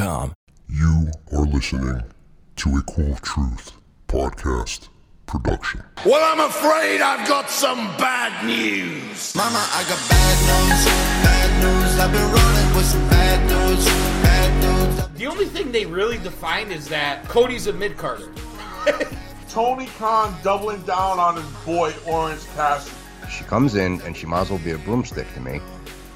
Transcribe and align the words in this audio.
You 0.00 1.10
are 1.30 1.44
listening 1.44 2.02
to 2.56 2.70
a 2.70 2.82
Cool 2.90 3.16
Truth 3.16 3.72
podcast 4.08 4.88
production. 5.26 5.82
Well, 6.06 6.22
I'm 6.24 6.48
afraid 6.48 7.02
I've 7.02 7.28
got 7.28 7.50
some 7.50 7.76
bad 7.98 8.46
news. 8.46 9.34
Mama, 9.36 9.58
I 9.58 9.84
got 9.86 10.08
bad 10.08 10.38
news, 10.48 10.84
bad 11.22 11.50
news. 11.62 11.98
I've 12.00 12.12
been 12.12 12.32
running 12.32 12.76
with 12.76 12.86
some 12.86 13.08
bad 13.10 13.46
news, 13.50 13.84
bad 14.22 14.96
news. 14.96 15.18
The 15.18 15.26
only 15.26 15.44
thing 15.44 15.70
they 15.70 15.84
really 15.84 16.16
define 16.16 16.72
is 16.72 16.88
that 16.88 17.28
Cody's 17.28 17.66
a 17.66 17.72
mid 17.74 17.98
carder. 17.98 18.32
Tony 19.50 19.86
Khan 19.98 20.34
doubling 20.42 20.80
down 20.84 21.18
on 21.18 21.36
his 21.36 21.50
boy 21.66 21.92
Orange 22.06 22.46
Cassidy. 22.56 22.96
She 23.30 23.44
comes 23.44 23.74
in 23.74 24.00
and 24.00 24.16
she 24.16 24.24
might 24.24 24.40
as 24.40 24.50
well 24.50 24.60
be 24.60 24.70
a 24.70 24.78
broomstick 24.78 25.30
to 25.34 25.40
me 25.40 25.60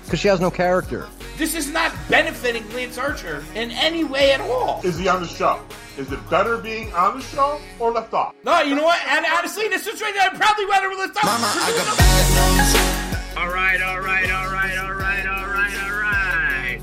because 0.05 0.21
she 0.21 0.29
has 0.29 0.41
no 0.41 0.51
character. 0.51 1.07
This 1.37 1.55
is 1.55 1.71
not 1.71 1.93
benefiting 2.09 2.69
Lance 2.73 2.99
Archer 2.99 3.45
in 3.55 3.71
any 3.73 4.05
way 4.05 4.33
at 4.33 4.41
all. 4.41 4.80
Is 4.85 4.99
he 4.99 5.09
on 5.09 5.23
the 5.23 5.29
show? 5.29 5.61
Is 5.99 6.11
it 6.13 6.30
better 6.30 6.59
being 6.59 6.93
on 6.93 7.19
the 7.19 7.25
show 7.25 7.61
or 7.79 7.91
left 7.93 8.13
off? 8.13 8.35
No, 8.45 8.61
you 8.63 8.74
know 8.74 8.85
what? 8.85 9.01
And 9.09 9.24
honestly, 9.27 9.65
in 9.65 9.71
this 9.71 9.85
situation, 9.85 10.16
I'd 10.21 10.35
probably 10.35 10.66
rather 10.66 10.88
left 10.91 11.16
off. 11.16 11.24
Mama, 11.24 11.46
I 11.46 11.73
got 11.77 11.99
bad 11.99 13.15
news. 13.24 13.37
All 13.37 13.49
right, 13.49 13.83
all 13.83 14.01
right, 14.01 14.30
all 14.30 14.52
right, 14.52 14.79
all 14.79 14.93
right, 14.93 15.27
all 15.27 15.46
right, 15.46 15.83
all 15.83 16.01
right. 16.01 16.80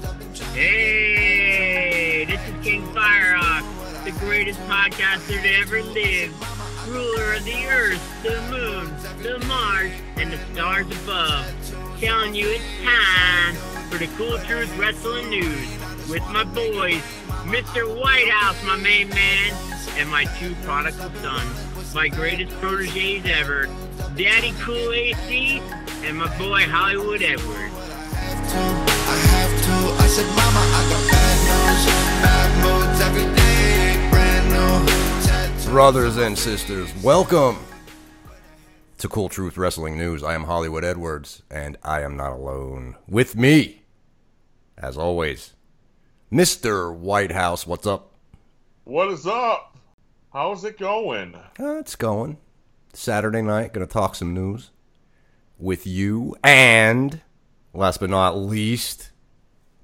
Hey, 0.54 2.26
this 2.26 2.42
is 2.42 2.64
King 2.64 2.84
Firehawk, 2.88 4.04
the 4.04 4.12
greatest 4.26 4.60
podcaster 4.62 5.42
to 5.42 5.54
ever 5.56 5.82
live, 5.82 6.90
ruler 6.90 7.34
of 7.36 7.46
the 7.46 7.66
earth, 7.68 8.24
the 8.24 8.42
moon, 8.50 8.94
the 9.24 9.40
Mars, 9.48 9.92
and 10.18 10.34
the 10.34 10.38
stars 10.54 10.88
above. 11.04 11.46
Telling 12.02 12.34
you 12.34 12.48
it's 12.50 12.66
time 12.84 13.54
for 13.92 14.00
the 14.00 14.08
Cool 14.18 14.40
Truth 14.40 14.76
Wrestling 14.76 15.30
News 15.30 15.70
with 16.10 16.28
my 16.30 16.44
boys, 16.44 17.04
Mr. 17.46 17.96
Whitehouse, 17.96 18.58
my 18.66 18.76
main 18.76 19.08
man, 19.10 19.54
and 19.98 20.10
my 20.10 20.26
two 20.40 20.56
prodigal 20.64 21.12
sons, 21.22 21.94
my 21.94 22.08
greatest 22.08 22.60
proteges 22.60 23.24
ever, 23.26 23.70
Daddy 24.18 24.52
Cool 24.62 24.92
AC, 24.92 25.62
and 26.04 26.18
my 26.18 26.36
boy 26.40 26.64
Hollywood 26.64 27.22
Edwards. 27.22 27.76
I 27.76 29.18
have 29.30 29.54
to. 29.66 30.04
I 30.04 30.08
said, 30.08 30.26
Mama, 30.36 30.60
I 30.60 30.82
got 30.90 31.12
bad 31.12 31.38
news, 31.46 31.86
bad 32.26 32.50
moods 32.64 33.02
every 33.02 33.36
day, 33.36 34.10
brand 34.10 35.66
new. 35.68 35.72
Brothers 35.72 36.18
and 36.18 36.36
sisters, 36.36 36.92
welcome 37.04 37.60
to 39.02 39.10
Cool 39.10 39.30
Truth 39.30 39.58
Wrestling 39.58 39.98
News. 39.98 40.22
I 40.22 40.36
am 40.36 40.44
Hollywood 40.44 40.86
Edwards, 40.86 41.42
and 41.50 41.76
I 41.82 42.02
am 42.02 42.16
not 42.16 42.34
alone. 42.34 42.98
With 43.08 43.36
me, 43.36 43.82
as 44.78 44.96
always, 44.96 45.56
Mr. 46.32 46.96
Whitehouse. 46.96 47.66
What's 47.66 47.88
up? 47.88 48.14
What 48.84 49.08
is 49.08 49.26
up? 49.26 49.76
How's 50.32 50.64
it 50.66 50.78
going? 50.78 51.34
Uh, 51.60 51.78
it's 51.78 51.96
going. 51.96 52.38
Saturday 52.94 53.42
night, 53.42 53.74
gonna 53.74 53.88
talk 53.88 54.14
some 54.14 54.36
news 54.36 54.70
with 55.58 55.88
you, 55.88 56.36
and 56.44 57.22
last 57.74 58.02
but 58.02 58.12
not 58.12 58.38
least, 58.38 59.10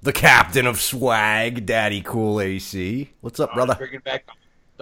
the 0.00 0.12
captain 0.12 0.64
of 0.64 0.80
swag, 0.80 1.66
Daddy 1.66 2.02
Cool 2.02 2.40
AC. 2.40 3.10
What's 3.20 3.40
up, 3.40 3.52
brother? 3.52 3.74
Bringing 3.74 3.98
back 3.98 4.26
the 4.26 4.32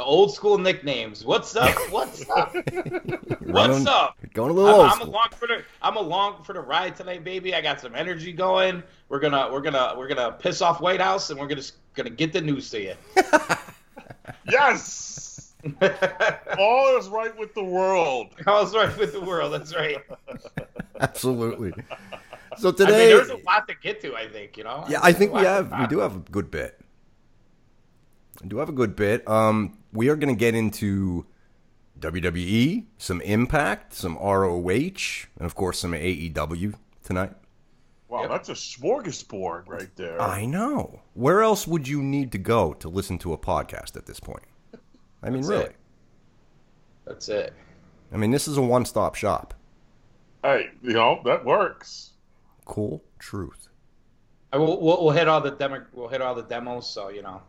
old 0.03 0.35
school 0.35 0.59
nicknames. 0.59 1.25
What's 1.25 1.55
up? 1.57 1.75
What's 1.91 2.29
up? 2.31 2.55
What's 2.55 3.41
Running- 3.41 3.89
up? 3.89 4.17
Going 4.35 4.51
a 4.51 4.53
little 4.53 4.71
old 4.71 4.87
I'm, 4.91 5.01
I'm 5.03 5.09
along 5.09 5.29
for 5.37 5.47
the 5.49 5.63
I'm 5.81 5.97
along 5.97 6.43
for 6.43 6.53
the 6.53 6.61
ride 6.61 6.97
tonight, 6.97 7.25
baby. 7.25 7.55
I 7.55 7.61
got 7.61 7.81
some 7.81 7.95
energy 7.95 8.33
going. 8.33 8.83
We're 9.09 9.21
gonna 9.21 9.51
we're 9.51 9.63
gonna 9.63 9.95
we're 9.97 10.09
gonna 10.09 10.33
piss 10.33 10.61
off 10.61 10.81
White 10.81 11.01
House 11.01 11.31
and 11.31 11.39
we're 11.41 11.47
gonna 11.47 11.63
gonna 11.95 12.11
get 12.11 12.33
the 12.33 12.41
news 12.41 12.71
to 12.71 12.81
you. 12.83 12.95
Yes! 14.51 15.55
All 16.59 16.97
is 16.99 17.09
right 17.09 17.37
with 17.37 17.55
the 17.55 17.65
world. 17.65 18.29
All 18.47 18.65
is 18.65 18.75
right 18.75 18.97
with 18.99 19.13
the 19.13 19.21
world. 19.21 19.53
That's 19.53 19.75
right. 19.75 19.99
Absolutely. 21.01 21.73
So 22.59 22.69
I 22.69 22.71
mean, 22.71 22.77
today, 22.77 23.09
there's 23.09 23.31
a 23.31 23.37
lot 23.39 23.67
to 23.69 23.75
get 23.83 24.01
to. 24.03 24.15
I 24.17 24.29
think 24.29 24.57
you 24.57 24.65
know. 24.65 24.85
yeah, 24.89 25.01
I 25.03 25.13
think 25.13 25.33
we 25.33 25.43
There's 25.43 25.59
a 25.59 25.63
lot 25.63 25.71
have 25.73 25.81
we 25.81 25.87
do 25.89 25.99
have 26.01 26.17
a 26.17 26.21
good 26.31 26.51
bit. 26.51 26.81
We 28.43 28.49
do 28.49 28.59
have 28.59 28.69
a 28.69 28.73
good 28.73 28.95
bit. 28.97 29.27
Um, 29.29 29.77
we 29.97 30.09
are 30.09 30.17
going 30.17 30.35
to 30.35 30.39
get 30.39 30.55
into 30.55 31.27
WWE, 32.01 32.85
some 32.99 33.21
Impact, 33.23 33.95
some 33.95 34.17
ROH, 34.19 35.27
and 35.39 35.47
of 35.47 35.55
course 35.55 35.79
some 35.79 35.93
AEW 35.93 36.75
tonight. 37.03 37.33
Wow, 38.09 38.23
Yep. 38.23 38.31
that's 38.31 38.49
a 38.51 38.53
smorgasbord 38.53 39.67
right 39.69 39.89
there. 39.97 40.21
I 40.21 40.47
know. 40.47 41.01
Where 41.15 41.43
else 41.43 41.67
would 41.67 41.89
you 41.89 42.03
need 42.03 42.31
to 42.33 42.39
go 42.39 42.75
to 42.75 42.89
listen 42.89 43.19
to 43.21 43.33
a 43.33 43.39
podcast 43.39 43.97
at 43.97 44.07
this 44.07 44.21
point? 44.21 44.45
I 45.23 45.31
mean, 45.31 45.41
That's 45.43 45.49
really. 45.49 45.65
it. 45.65 45.77
That's 47.07 47.29
it. 47.29 47.53
I 48.13 48.17
mean, 48.17 48.31
this 48.31 48.47
is 48.47 48.57
a 48.59 48.63
one-stop 48.63 49.15
shop. 49.17 49.55
Hey, 50.43 50.71
you 50.83 50.93
know, 50.93 51.21
that 51.25 51.45
works. 51.45 52.13
Cool 52.65 53.03
truth. 53.19 53.69
I 54.53 54.59
will, 54.59 54.81
we'll, 54.81 55.03
we'll 55.03 55.13
hit 55.13 55.27
all 55.27 55.41
the 55.41 55.51
demo. 55.51 55.85
We'll 55.93 56.09
hit 56.09 56.23
all 56.23 56.35
the 56.35 56.43
demos. 56.43 56.89
So 56.89 57.09
you 57.09 57.23
know, 57.23 57.43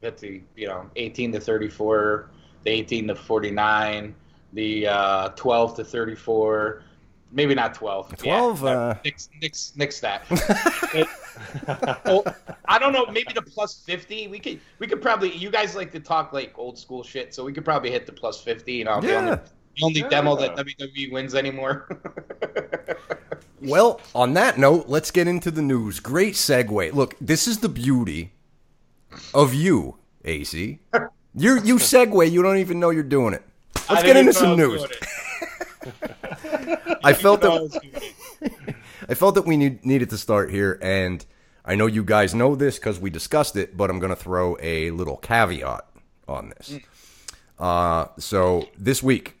hit 0.00 0.18
the 0.18 0.40
you 0.56 0.66
know 0.68 0.88
18 0.96 1.32
to 1.32 1.40
34, 1.40 2.30
the 2.64 2.70
18 2.70 3.08
to 3.08 3.14
49, 3.14 4.14
the 4.52 4.86
uh, 4.88 5.28
12 5.30 5.76
to 5.76 5.84
34. 5.84 6.82
Maybe 7.32 7.54
not 7.56 7.74
12. 7.74 8.16
12, 8.18 8.62
Yeah, 8.62 8.68
uh, 8.68 8.94
nix, 9.04 9.28
nix, 9.42 9.72
nix 9.76 10.00
that. 10.00 10.22
It- 10.94 11.08
oh, 12.06 12.24
I 12.66 12.78
don't 12.78 12.92
know. 12.92 13.04
Maybe 13.06 13.32
the 13.34 13.42
plus 13.42 13.82
50. 13.84 14.28
We 14.28 14.38
could 14.38 14.60
we 14.78 14.86
could 14.86 15.02
probably. 15.02 15.32
You 15.36 15.50
guys 15.50 15.74
like 15.74 15.90
to 15.92 16.00
talk 16.00 16.32
like 16.32 16.56
old 16.56 16.78
school 16.78 17.02
shit, 17.02 17.34
so 17.34 17.44
we 17.44 17.52
could 17.52 17.64
probably 17.64 17.90
hit 17.90 18.06
the 18.06 18.12
plus 18.12 18.40
50. 18.42 18.72
You 18.72 18.84
know, 18.84 19.00
the 19.00 19.08
Yeah. 19.08 19.18
only, 19.18 19.36
the 19.76 19.82
only 19.84 20.02
demo 20.02 20.36
that 20.36 20.56
WWE 20.56 21.12
wins 21.12 21.34
anymore. 21.34 22.00
Well, 23.62 24.00
on 24.14 24.34
that 24.34 24.58
note, 24.58 24.84
let's 24.88 25.10
get 25.10 25.26
into 25.26 25.50
the 25.50 25.62
news. 25.62 25.98
Great 25.98 26.34
segue. 26.34 26.92
Look, 26.92 27.14
this 27.20 27.48
is 27.48 27.58
the 27.60 27.70
beauty 27.70 28.32
of 29.34 29.54
you, 29.54 29.96
AC. 30.24 30.78
You 31.34 31.60
you 31.62 31.76
segue, 31.76 32.30
you 32.30 32.42
don't 32.42 32.58
even 32.58 32.80
know 32.80 32.90
you're 32.90 33.02
doing 33.02 33.34
it. 33.34 33.42
Let's 33.90 34.02
get 34.02 34.16
into 34.16 34.32
some 34.32 34.56
news. 34.56 34.84
was 35.86 36.42
doing 36.42 36.68
it. 36.68 36.98
I 37.04 37.12
felt 37.12 37.42
know 37.42 37.56
I 37.56 37.60
was 37.60 37.72
that. 38.40 38.74
I 39.08 39.14
felt 39.14 39.34
that 39.36 39.46
we 39.46 39.56
need, 39.56 39.84
needed 39.84 40.10
to 40.10 40.18
start 40.18 40.50
here, 40.50 40.78
and 40.82 41.24
I 41.64 41.74
know 41.74 41.86
you 41.86 42.02
guys 42.02 42.34
know 42.34 42.56
this 42.56 42.78
because 42.78 42.98
we 42.98 43.10
discussed 43.10 43.56
it, 43.56 43.76
but 43.76 43.90
I'm 43.90 43.98
going 43.98 44.10
to 44.14 44.20
throw 44.20 44.56
a 44.60 44.90
little 44.90 45.16
caveat 45.16 45.86
on 46.26 46.52
this. 46.56 46.78
Uh, 47.58 48.06
so 48.18 48.68
this 48.76 49.02
week, 49.02 49.36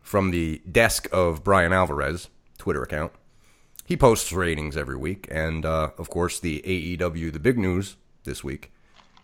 from 0.00 0.30
the 0.30 0.60
desk 0.70 1.08
of 1.12 1.44
Bryan 1.44 1.72
Alvarez 1.72 2.28
Twitter 2.58 2.82
account, 2.82 3.12
he 3.84 3.96
posts 3.96 4.32
ratings 4.32 4.76
every 4.76 4.96
week, 4.96 5.28
and 5.30 5.64
uh, 5.64 5.90
of 5.98 6.10
course 6.10 6.40
the 6.40 6.62
AEW 6.62 7.32
the 7.32 7.40
big 7.40 7.58
news 7.58 7.96
this 8.24 8.44
week, 8.44 8.72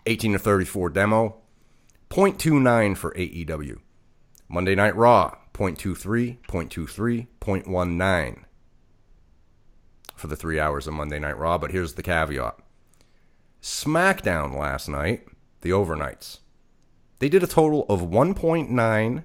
18 0.07 0.33
to 0.33 0.39
34 0.39 0.91
demo, 0.91 1.37
0.29 2.11 2.97
for 2.97 3.13
AEW. 3.13 3.79
Monday 4.49 4.75
Night 4.75 4.97
Raw, 4.97 5.37
0.23, 5.53 6.39
0.23, 6.49 7.27
0.19 7.41 8.45
for 10.17 10.27
the 10.27 10.37
three 10.37 10.59
hours 10.59 10.87
of 10.87 10.95
Monday 10.95 11.19
Night 11.19 11.39
Raw. 11.39 11.59
But 11.59 11.71
here's 11.71 11.95
the 11.95 12.03
caveat 12.03 12.57
SmackDown 13.63 14.59
last 14.59 14.89
night, 14.89 15.27
the 15.61 15.71
overnights, 15.71 16.39
they 17.19 17.29
did 17.29 17.43
a 17.43 17.49
total 17.49 17.85
of 17.89 18.01
1.9 18.01 19.25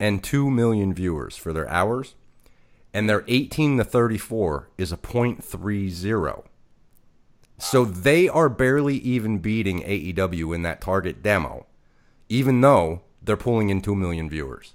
and 0.00 0.24
2 0.24 0.50
million 0.50 0.94
viewers 0.94 1.36
for 1.36 1.52
their 1.52 1.68
hours, 1.68 2.14
and 2.94 3.08
their 3.08 3.24
18 3.28 3.78
to 3.78 3.84
34 3.84 4.70
is 4.78 4.92
a 4.92 4.96
0.30. 4.96 6.44
So 7.58 7.84
they 7.84 8.28
are 8.28 8.48
barely 8.48 8.96
even 8.98 9.38
beating 9.38 9.82
AEW 9.82 10.54
in 10.54 10.62
that 10.62 10.80
target 10.80 11.22
demo, 11.22 11.66
even 12.28 12.60
though 12.60 13.02
they're 13.20 13.36
pulling 13.36 13.68
in 13.68 13.82
2 13.82 13.94
million 13.96 14.30
viewers. 14.30 14.74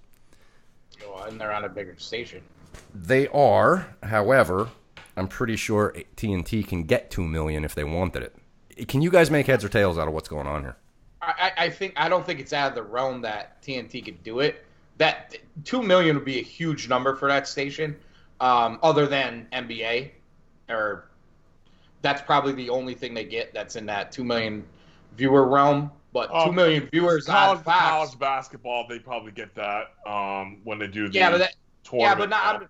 Well, 1.08 1.24
and 1.24 1.40
they're 1.40 1.54
on 1.54 1.64
a 1.64 1.70
bigger 1.70 1.96
station. 1.98 2.42
They 2.94 3.28
are, 3.30 3.96
however, 4.04 4.70
I'm 5.16 5.28
pretty 5.28 5.56
sure 5.56 5.96
TNT 6.18 6.68
can 6.68 6.84
get 6.84 7.10
2 7.10 7.24
million 7.24 7.64
if 7.64 7.74
they 7.74 7.84
wanted 7.84 8.24
it. 8.24 8.88
can 8.88 9.02
you 9.02 9.10
guys 9.10 9.32
make 9.32 9.48
heads 9.48 9.64
or 9.64 9.70
tails 9.70 9.98
out 9.98 10.08
of 10.08 10.14
what's 10.14 10.30
going 10.30 10.48
on 10.48 10.62
here? 10.62 10.76
I, 11.22 11.52
I 11.58 11.70
think 11.70 11.94
I 11.96 12.10
don't 12.10 12.26
think 12.26 12.42
it's 12.42 12.52
out 12.52 12.70
of 12.70 12.76
the 12.76 12.84
realm 12.84 13.22
that 13.22 13.62
TNT 13.64 14.04
could 14.04 14.22
do 14.24 14.42
it. 14.42 14.66
That 14.98 15.38
two 15.64 15.82
million 15.82 16.18
would 16.18 16.26
be 16.26 16.40
a 16.40 16.44
huge 16.44 16.90
number 16.90 17.16
for 17.16 17.30
that 17.30 17.48
station. 17.48 17.96
Um, 18.42 18.80
other 18.84 19.08
than 19.08 19.48
NBA, 19.54 20.12
or 20.68 21.08
that's 22.04 22.22
probably 22.22 22.52
the 22.54 22.70
only 22.70 22.94
thing 22.94 23.16
they 23.16 23.26
get 23.26 23.52
that's 23.56 23.76
in 23.76 23.88
that 23.88 24.12
two 24.12 24.24
million 24.24 24.64
viewer 25.18 25.48
realm. 25.48 25.90
But 26.14 26.30
Um, 26.32 26.50
two 26.50 26.52
million 26.54 26.88
viewers 26.92 27.26
college, 27.26 27.58
on 27.58 27.64
Fox. 27.64 27.80
college 27.90 28.20
basketball, 28.20 28.86
they 28.88 29.00
probably 29.00 29.32
get 29.32 29.56
that 29.56 29.94
um, 30.06 30.60
when 30.64 30.78
they 30.78 30.86
do 30.88 31.08
the 31.10 31.14
yeah, 31.18 31.32
but 31.32 31.40
that, 31.40 31.56
yeah, 31.92 32.14
but 32.14 32.30
not 32.30 32.68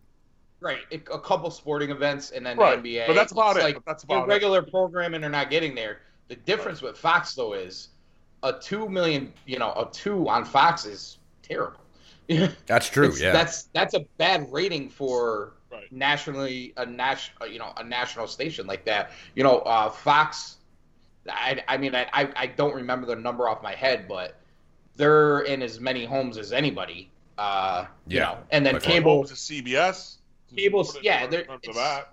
right. 0.62 0.80
It, 0.92 1.06
a 1.12 1.20
couple 1.20 1.52
sporting 1.52 1.90
events 1.90 2.32
and 2.32 2.46
then 2.46 2.58
Right, 2.58 2.82
the 2.82 2.96
NBA. 2.98 3.08
but 3.08 3.14
that's 3.16 3.34
about 3.34 3.58
It's 3.58 3.60
it, 3.60 3.64
Like 3.66 3.76
but 3.76 3.86
that's 3.86 4.06
your 4.08 4.20
about 4.20 4.30
it. 4.30 4.32
regular 4.32 4.62
programming, 4.62 5.20
they're 5.20 5.30
not 5.30 5.50
getting 5.50 5.76
there. 5.76 6.00
The 6.30 6.38
difference 6.38 6.82
with 6.82 6.98
Fox 6.98 7.36
though 7.36 7.52
is 7.54 7.90
a 8.44 8.54
two 8.54 8.88
million, 8.88 9.34
you 9.46 9.60
know, 9.60 9.72
a 9.74 9.90
two 9.92 10.30
on 10.30 10.46
Fox 10.46 10.86
is 10.86 11.18
terrible. 11.42 11.80
That's 12.66 12.88
true. 12.90 13.08
It's- 13.08 13.20
yeah. 13.20 13.34
That's 13.34 13.64
that's 13.74 13.94
a 13.94 14.06
bad 14.18 14.48
rating 14.54 14.90
for 14.90 15.54
Right. 15.74 15.92
nationally 15.92 16.74
a 16.78 16.86
national 16.86 17.48
you 17.50 17.60
know 17.60 17.74
a 17.78 17.84
national 17.84 18.28
station 18.28 18.68
like 18.68 18.86
that. 18.86 19.12
You 19.36 19.44
know, 19.44 19.60
uh, 19.60 19.90
Fox. 19.90 20.58
I, 21.30 21.64
I 21.68 21.78
mean 21.78 21.96
I, 21.96 22.08
I 22.14 22.30
I 22.36 22.48
don't 22.48 22.76
remember 22.76 23.08
the 23.08 23.16
number 23.16 23.48
off 23.50 23.64
my 23.64 23.74
head, 23.74 24.08
but 24.08 24.40
they're 24.96 25.42
in 25.42 25.62
as 25.62 25.80
many 25.80 26.06
homes 26.06 26.38
as 26.38 26.52
anybody. 26.54 27.10
Uh, 27.38 27.86
you 28.08 28.18
Yeah, 28.20 28.24
know, 28.26 28.38
and 28.52 28.66
then 28.66 28.76
by 28.76 28.80
far. 28.80 28.92
cable. 28.92 29.22
was 29.22 29.32
it 29.32 29.36
CBS? 29.36 30.18
Cable, 30.56 30.88
yeah, 31.02 31.24
in 31.24 31.32
they're- 31.32 31.46
terms 31.46 31.68
of 31.68 31.76
it's- 31.76 32.06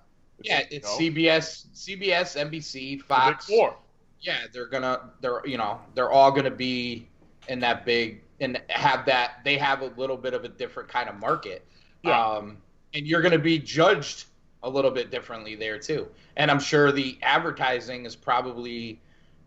Yeah, 0.42 0.60
it's 0.70 0.72
you 0.72 0.80
know, 0.80 1.12
CBS, 1.14 1.66
CBS, 1.74 2.36
NBC, 2.36 2.72
the 2.72 2.96
Big 2.96 3.04
Fox. 3.04 3.46
Four. 3.46 3.76
Yeah, 4.20 4.38
they're 4.52 4.66
gonna, 4.68 5.10
they're 5.20 5.46
you 5.46 5.58
know, 5.58 5.78
they're 5.94 6.10
all 6.10 6.30
gonna 6.32 6.50
be 6.50 7.06
in 7.48 7.60
that 7.60 7.84
big 7.84 8.22
and 8.40 8.58
have 8.70 9.04
that. 9.06 9.40
They 9.44 9.58
have 9.58 9.82
a 9.82 9.86
little 9.98 10.16
bit 10.16 10.32
of 10.32 10.44
a 10.44 10.48
different 10.48 10.88
kind 10.88 11.10
of 11.10 11.16
market, 11.20 11.66
Yeah. 12.02 12.18
um, 12.18 12.56
and 12.94 13.06
you're 13.06 13.22
gonna 13.22 13.38
be 13.38 13.58
judged 13.58 14.24
a 14.62 14.68
little 14.68 14.90
bit 14.90 15.10
differently 15.10 15.54
there 15.54 15.78
too. 15.78 16.08
And 16.36 16.50
I'm 16.50 16.60
sure 16.60 16.92
the 16.92 17.18
advertising 17.22 18.04
is 18.06 18.14
probably 18.14 19.00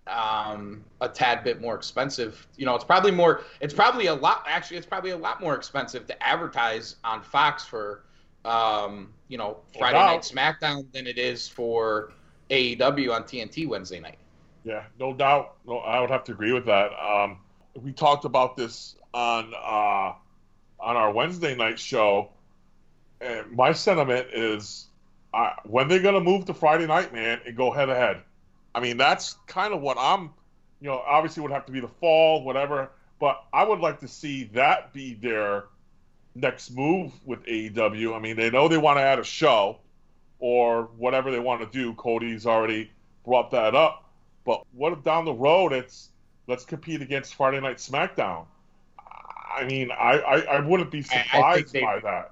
um, 0.08 0.84
a 1.02 1.08
tad 1.08 1.44
bit 1.44 1.62
more 1.62 1.76
expensive. 1.76 2.48
You 2.58 2.66
know, 2.66 2.76
it's 2.76 2.84
probably 2.84 3.12
more. 3.12 3.42
It's 3.62 3.74
probably 3.74 4.08
a 4.08 4.14
lot. 4.14 4.46
Actually, 4.48 4.78
it's 4.78 4.86
probably 4.86 5.12
a 5.12 5.18
lot 5.18 5.42
more 5.42 5.56
expensive 5.56 6.08
to 6.08 6.24
advertise 6.24 6.96
on 7.04 7.22
Fox 7.22 7.64
for, 7.64 8.04
um, 8.46 9.14
you 9.28 9.38
know, 9.38 9.58
Friday 9.78 9.98
doubt. 9.98 10.36
Night 10.36 10.60
SmackDown 10.62 10.92
than 10.92 11.08
it 11.08 11.18
is 11.18 11.48
for 11.48 12.12
AEW 12.50 13.14
on 13.14 13.24
TNT 13.24 13.68
Wednesday 13.68 14.00
night. 14.00 14.18
Yeah, 14.64 14.84
no 15.00 15.14
doubt. 15.14 15.56
No, 15.66 15.78
I 15.80 16.00
would 16.00 16.10
have 16.10 16.24
to 16.26 16.32
agree 16.32 16.54
with 16.54 16.66
that. 16.66 16.92
Um, 16.94 17.40
we 17.82 17.92
talked 17.92 18.26
about 18.26 18.56
this 18.56 18.96
on 19.14 19.54
uh, 19.54 20.14
on 20.80 20.96
our 20.98 21.12
Wednesday 21.12 21.56
night 21.56 21.80
show, 21.80 22.30
and 23.24 23.52
my 23.52 23.72
sentiment 23.74 24.28
is, 24.34 24.88
uh, 25.34 25.52
when 25.64 25.88
they're 25.88 26.02
gonna 26.02 26.20
move 26.20 26.46
to 26.46 26.54
Friday 26.54 26.86
night, 26.88 27.14
man, 27.14 27.40
and 27.46 27.56
go 27.56 27.72
head 27.72 27.86
to 27.88 27.96
head. 27.96 28.22
I 28.76 28.80
mean, 28.80 28.98
that's 28.98 29.34
kind 29.48 29.74
of 29.74 29.82
what 29.82 29.98
I'm. 30.00 30.32
You 30.82 30.90
know, 30.90 31.02
obviously, 31.06 31.42
would 31.44 31.52
have 31.52 31.66
to 31.68 31.72
be 31.72 31.80
the 31.80 31.88
fall, 31.88 32.44
whatever. 32.44 32.92
But 33.20 33.42
I 33.54 33.64
would 33.64 33.80
like 33.80 34.00
to 34.02 34.08
see 34.08 34.46
that 34.54 34.92
be 34.92 35.14
their 35.14 35.66
next 36.36 36.72
move 36.72 37.14
with 37.26 37.46
AEW. 37.46 38.14
I 38.16 38.20
mean, 38.20 38.36
they 38.36 38.50
know 38.50 38.68
they 38.68 38.78
want 38.78 38.98
to 38.98 39.02
add 39.02 39.20
a 39.20 39.24
show 39.24 39.78
or 40.40 40.90
whatever 40.98 41.32
they 41.32 41.40
want 41.40 41.62
to 41.62 41.68
do. 41.68 41.94
Cody's 41.94 42.46
already 42.46 42.92
brought 43.24 43.52
that 43.52 43.76
up. 43.76 44.10
But 44.46 44.64
what 44.74 44.92
if 44.92 45.04
down 45.04 45.24
the 45.24 45.34
road 45.34 45.72
it's 45.72 46.10
let's 46.48 46.66
compete 46.66 47.02
against 47.02 47.36
Friday 47.36 47.62
Night 47.62 47.78
SmackDown? 47.78 48.46
I 49.56 49.64
mean, 49.66 49.92
I, 49.92 50.18
I, 50.20 50.40
I 50.58 50.60
wouldn't 50.60 50.92
be 50.92 51.06
I- 51.12 51.16
I 51.20 51.24
surprised 51.24 51.74
they- 51.74 51.82
by 51.82 52.00
that. 52.00 52.32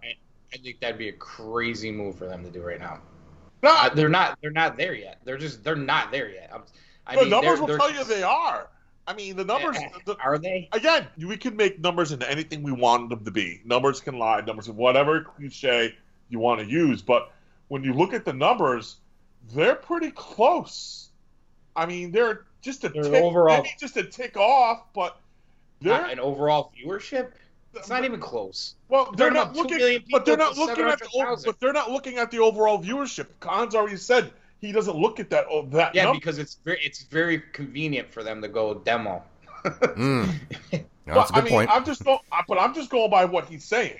I 0.54 0.58
think 0.58 0.80
that'd 0.82 0.98
be 0.98 1.10
a 1.10 1.14
crazy 1.14 1.92
move 1.92 2.18
for 2.18 2.26
them 2.28 2.44
to 2.44 2.50
do 2.50 2.62
right 2.62 2.80
now. 2.80 3.00
No, 3.64 3.70
Uh, 3.76 3.90
they're 3.90 4.10
not. 4.10 4.38
They're 4.42 4.52
not 4.52 4.76
there 4.78 4.94
yet. 4.94 5.20
They're 5.24 5.38
just. 5.38 5.64
They're 5.64 5.76
not 5.76 6.12
there 6.12 6.30
yet. 6.30 6.50
I'm, 6.54 6.64
I 7.08 7.16
the 7.16 7.22
mean, 7.22 7.30
numbers 7.30 7.52
they're, 7.54 7.60
will 7.62 7.68
they're, 7.68 7.78
tell 7.78 7.92
you 7.94 8.04
they 8.04 8.24
are. 8.24 8.70
I 9.08 9.14
mean, 9.14 9.36
the 9.36 9.46
numbers. 9.46 9.78
the- 10.06 10.18
are 10.24 10.38
they? 10.38 10.70
again, 10.74 11.08
we 11.18 11.38
can 11.38 11.56
make 11.56 11.80
numbers 11.80 12.12
into 12.12 12.30
anything 12.30 12.64
we 12.64 12.72
want 12.72 13.10
them 13.10 13.24
to 13.26 13.32
be. 13.32 13.62
Numbers 13.66 14.00
can 14.02 14.18
lie. 14.18 14.42
Numbers, 14.42 14.70
whatever 14.70 15.22
cliche 15.22 15.96
you 16.30 16.40
want 16.40 16.60
to 16.60 16.66
use. 16.66 17.02
But 17.02 17.32
when 17.68 17.84
you 17.84 17.94
look 17.94 18.14
at 18.14 18.26
the 18.26 18.34
numbers, 18.34 18.98
they're 19.54 19.76
pretty 19.76 20.12
close. 20.12 21.10
I 21.76 21.86
mean, 21.86 22.12
they're 22.12 22.46
just 22.62 22.84
a 22.84 22.90
They're 22.90 23.04
tick, 23.04 23.24
overall- 23.24 23.58
maybe 23.64 23.70
just 23.80 23.98
a 23.98 24.04
tick 24.04 24.38
off, 24.38 24.84
but 24.94 25.18
they're 25.82 25.94
Not 26.02 26.12
an 26.12 26.20
overall 26.20 26.72
viewership. 26.78 27.32
It's 27.74 27.90
not 27.90 28.04
even 28.04 28.20
close. 28.20 28.76
well, 28.90 29.12
they're 29.16 29.30
talking 29.32 29.54
not 29.54 29.72
looking, 29.72 30.04
but 30.12 30.26
they're 30.26 30.38
not 30.38 30.58
looking 30.58 30.86
at 30.86 31.00
the, 31.00 31.42
but 31.46 31.60
they're 31.60 31.74
not 31.74 31.90
looking 31.92 32.18
at 32.18 32.30
the 32.32 32.40
overall 32.40 32.82
viewership. 32.84 33.28
Khan's 33.40 33.76
already 33.76 33.98
said 33.98 34.32
he 34.60 34.72
doesn't 34.72 34.96
look 34.98 35.20
at 35.20 35.30
that 35.30 35.46
oh, 35.50 35.66
that 35.68 35.96
Yeah, 35.96 36.04
number. 36.06 36.20
because 36.20 36.38
it's 36.38 36.56
very 36.66 36.80
it's 36.84 37.04
very 37.04 37.40
convenient 37.54 38.12
for 38.12 38.24
them 38.24 38.42
to 38.42 38.48
go 38.48 38.74
demo. 38.76 39.24
Mm. 39.64 40.34
But, 40.72 40.84
That's 41.08 41.32
a 41.32 41.36
I 41.36 41.38
good 41.40 41.44
mean, 41.46 41.54
point. 41.54 41.70
I'm 41.72 41.86
just 41.86 42.04
go, 42.04 42.20
but 42.48 42.60
I'm 42.60 42.74
just 42.74 42.90
going 42.90 43.10
by 43.10 43.26
what 43.26 43.46
he's 43.46 43.64
saying. 43.64 44.00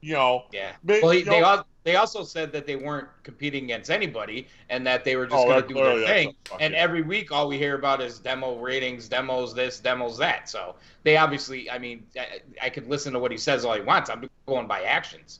You 0.00 0.14
know, 0.14 0.44
Yeah. 0.52 0.72
They- 0.84 1.00
well, 1.00 1.10
he, 1.12 1.20
you 1.20 1.24
they 1.24 1.40
know- 1.40 1.46
al- 1.46 1.66
they 1.86 1.94
also 1.94 2.24
said 2.24 2.50
that 2.50 2.66
they 2.66 2.74
weren't 2.74 3.06
competing 3.22 3.62
against 3.62 3.92
anybody 3.92 4.48
and 4.70 4.84
that 4.84 5.04
they 5.04 5.14
were 5.14 5.24
just 5.24 5.36
Oh, 5.36 5.44
going 5.48 5.62
to 5.62 5.68
do 5.68 5.74
their 5.74 6.04
thing. 6.04 6.34
And 6.58 6.74
every 6.74 7.02
week, 7.02 7.30
all 7.30 7.46
we 7.46 7.58
hear 7.58 7.76
about 7.76 8.00
is 8.00 8.18
demo 8.18 8.58
ratings, 8.58 9.08
demos 9.08 9.54
this, 9.54 9.78
demos 9.78 10.18
that. 10.18 10.50
So 10.50 10.74
they 11.04 11.16
obviously, 11.16 11.70
I 11.70 11.78
mean, 11.78 12.04
I, 12.18 12.40
I 12.60 12.70
could 12.70 12.88
listen 12.88 13.12
to 13.12 13.20
what 13.20 13.30
he 13.30 13.38
says 13.38 13.64
all 13.64 13.74
he 13.74 13.82
wants. 13.82 14.10
I'm 14.10 14.28
going 14.48 14.66
by 14.66 14.82
actions. 14.82 15.38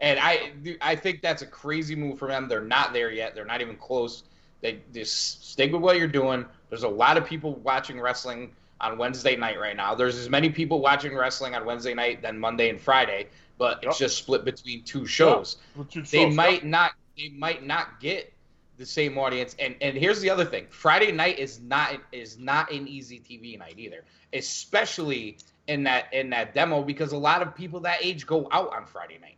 And 0.00 0.18
I, 0.18 0.52
I 0.80 0.96
think 0.96 1.20
that's 1.20 1.42
a 1.42 1.46
crazy 1.46 1.94
move 1.94 2.18
for 2.18 2.28
them. 2.28 2.48
They're 2.48 2.62
not 2.62 2.94
there 2.94 3.10
yet. 3.10 3.34
They're 3.34 3.44
not 3.44 3.60
even 3.60 3.76
close. 3.76 4.22
They 4.62 4.80
just 4.94 5.50
stick 5.50 5.70
with 5.70 5.82
what 5.82 5.98
you're 5.98 6.08
doing. 6.08 6.46
There's 6.70 6.84
a 6.84 6.88
lot 6.88 7.18
of 7.18 7.26
people 7.26 7.56
watching 7.56 8.00
wrestling 8.00 8.54
on 8.80 8.96
Wednesday 8.96 9.36
night 9.36 9.60
right 9.60 9.76
now. 9.76 9.94
There's 9.94 10.16
as 10.16 10.30
many 10.30 10.48
people 10.48 10.80
watching 10.80 11.14
wrestling 11.14 11.54
on 11.54 11.66
Wednesday 11.66 11.92
night 11.92 12.22
than 12.22 12.38
Monday 12.38 12.70
and 12.70 12.80
Friday, 12.80 13.26
but 13.58 13.80
it's 13.82 13.98
just 13.98 14.16
split 14.18 14.44
between 14.44 14.82
two 14.84 15.06
shows. 15.06 15.56
Which 15.74 15.96
is 15.96 16.10
They 16.10 16.30
so- 16.30 16.34
might 16.36 16.64
not. 16.64 16.92
They 17.16 17.30
might 17.30 17.66
not 17.66 17.98
get 18.00 18.32
the 18.76 18.86
same 18.86 19.18
audience. 19.18 19.56
And 19.58 19.74
and 19.80 19.96
here's 19.96 20.20
the 20.20 20.30
other 20.30 20.44
thing: 20.44 20.66
Friday 20.70 21.10
night 21.12 21.38
is 21.38 21.60
not 21.60 22.00
is 22.12 22.38
not 22.38 22.70
an 22.72 22.86
easy 22.86 23.18
TV 23.18 23.58
night 23.58 23.74
either, 23.76 24.04
especially 24.32 25.38
in 25.66 25.82
that 25.82 26.12
in 26.14 26.30
that 26.30 26.54
demo 26.54 26.82
because 26.82 27.12
a 27.12 27.18
lot 27.18 27.42
of 27.42 27.54
people 27.54 27.80
that 27.80 27.98
age 28.02 28.26
go 28.26 28.48
out 28.52 28.72
on 28.72 28.86
Friday 28.86 29.18
night. 29.20 29.36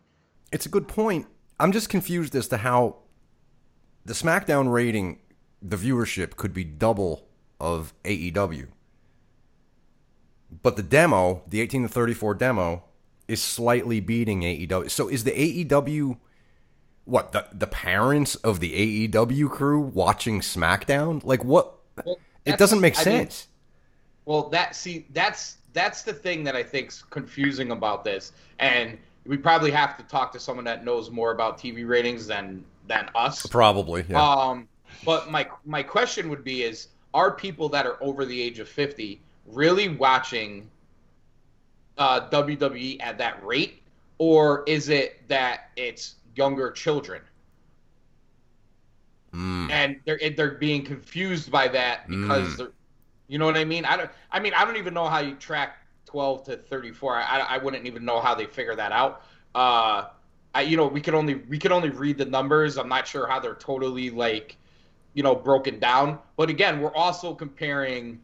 It's 0.52 0.66
a 0.66 0.68
good 0.68 0.86
point. 0.88 1.26
I'm 1.58 1.72
just 1.72 1.88
confused 1.88 2.34
as 2.36 2.48
to 2.48 2.58
how 2.58 2.96
the 4.04 4.12
SmackDown 4.12 4.72
rating, 4.72 5.18
the 5.62 5.76
viewership 5.76 6.36
could 6.36 6.52
be 6.54 6.64
double 6.64 7.26
of 7.60 7.92
AEW. 8.04 8.68
But 10.62 10.76
the 10.76 10.82
demo, 10.82 11.42
the 11.46 11.60
18 11.60 11.82
to 11.82 11.88
34 11.88 12.34
demo, 12.34 12.84
is 13.30 13.42
slightly 13.42 14.00
beating 14.00 14.40
AEW. 14.42 14.90
So 14.90 15.08
is 15.08 15.24
the 15.24 15.30
AEW 15.64 16.18
what 17.04 17.32
the 17.32 17.46
the 17.52 17.66
parents 17.66 18.34
of 18.36 18.60
the 18.60 19.08
AEW 19.08 19.50
crew 19.50 19.80
watching 19.80 20.40
SmackDown? 20.40 21.24
Like 21.24 21.44
what? 21.44 21.74
Well, 22.04 22.18
it 22.44 22.58
doesn't 22.58 22.80
make 22.80 22.96
I 22.96 22.98
mean, 22.98 23.04
sense. 23.04 23.48
Well, 24.24 24.48
that 24.50 24.74
see, 24.76 25.06
that's 25.12 25.58
that's 25.72 26.02
the 26.02 26.12
thing 26.12 26.44
that 26.44 26.56
I 26.56 26.62
think's 26.62 27.02
confusing 27.02 27.70
about 27.70 28.04
this, 28.04 28.32
and 28.58 28.98
we 29.26 29.36
probably 29.36 29.70
have 29.70 29.96
to 29.96 30.02
talk 30.04 30.32
to 30.32 30.40
someone 30.40 30.64
that 30.64 30.84
knows 30.84 31.10
more 31.10 31.32
about 31.32 31.58
TV 31.58 31.86
ratings 31.86 32.26
than 32.26 32.64
than 32.86 33.08
us. 33.14 33.46
Probably. 33.46 34.04
Yeah. 34.08 34.22
Um, 34.22 34.68
but 35.04 35.30
my 35.30 35.48
my 35.64 35.82
question 35.82 36.28
would 36.30 36.44
be: 36.44 36.64
Is 36.64 36.88
are 37.14 37.30
people 37.30 37.68
that 37.70 37.86
are 37.86 38.02
over 38.02 38.24
the 38.24 38.40
age 38.40 38.58
of 38.58 38.68
fifty 38.68 39.20
really 39.46 39.88
watching 39.88 40.70
uh, 42.00 42.28
WWE 42.30 42.98
at 43.00 43.18
that 43.18 43.44
rate, 43.46 43.82
or 44.18 44.64
is 44.66 44.88
it 44.88 45.28
that 45.28 45.70
it's 45.76 46.16
younger 46.34 46.72
children? 46.72 47.22
Mm. 49.32 49.70
and 49.70 50.00
they're 50.04 50.18
they're 50.36 50.52
being 50.52 50.84
confused 50.84 51.50
by 51.52 51.68
that 51.68 52.08
because 52.08 52.54
Mm. 52.54 52.56
they're, 52.56 52.72
you 53.28 53.38
know 53.38 53.46
what 53.46 53.56
I 53.56 53.64
mean. 53.64 53.84
I 53.84 53.96
don't. 53.96 54.10
I 54.32 54.40
mean, 54.40 54.54
I 54.54 54.64
don't 54.64 54.76
even 54.76 54.94
know 54.94 55.06
how 55.06 55.20
you 55.20 55.34
track 55.36 55.78
twelve 56.04 56.44
to 56.44 56.56
thirty 56.56 56.92
four. 56.92 57.16
I, 57.16 57.40
I 57.40 57.58
wouldn't 57.58 57.86
even 57.86 58.04
know 58.04 58.20
how 58.20 58.34
they 58.34 58.46
figure 58.46 58.74
that 58.74 58.92
out. 58.92 59.22
Uh, 59.54 60.08
I 60.54 60.62
you 60.62 60.76
know 60.76 60.86
we 60.88 61.00
could 61.00 61.14
only 61.14 61.36
we 61.36 61.58
could 61.58 61.72
only 61.72 61.90
read 61.90 62.18
the 62.18 62.24
numbers. 62.24 62.76
I'm 62.76 62.88
not 62.88 63.06
sure 63.06 63.26
how 63.28 63.38
they're 63.38 63.54
totally 63.54 64.10
like, 64.10 64.56
you 65.14 65.22
know, 65.22 65.34
broken 65.36 65.78
down. 65.78 66.18
But 66.36 66.50
again, 66.50 66.80
we're 66.80 66.94
also 66.94 67.34
comparing, 67.34 68.20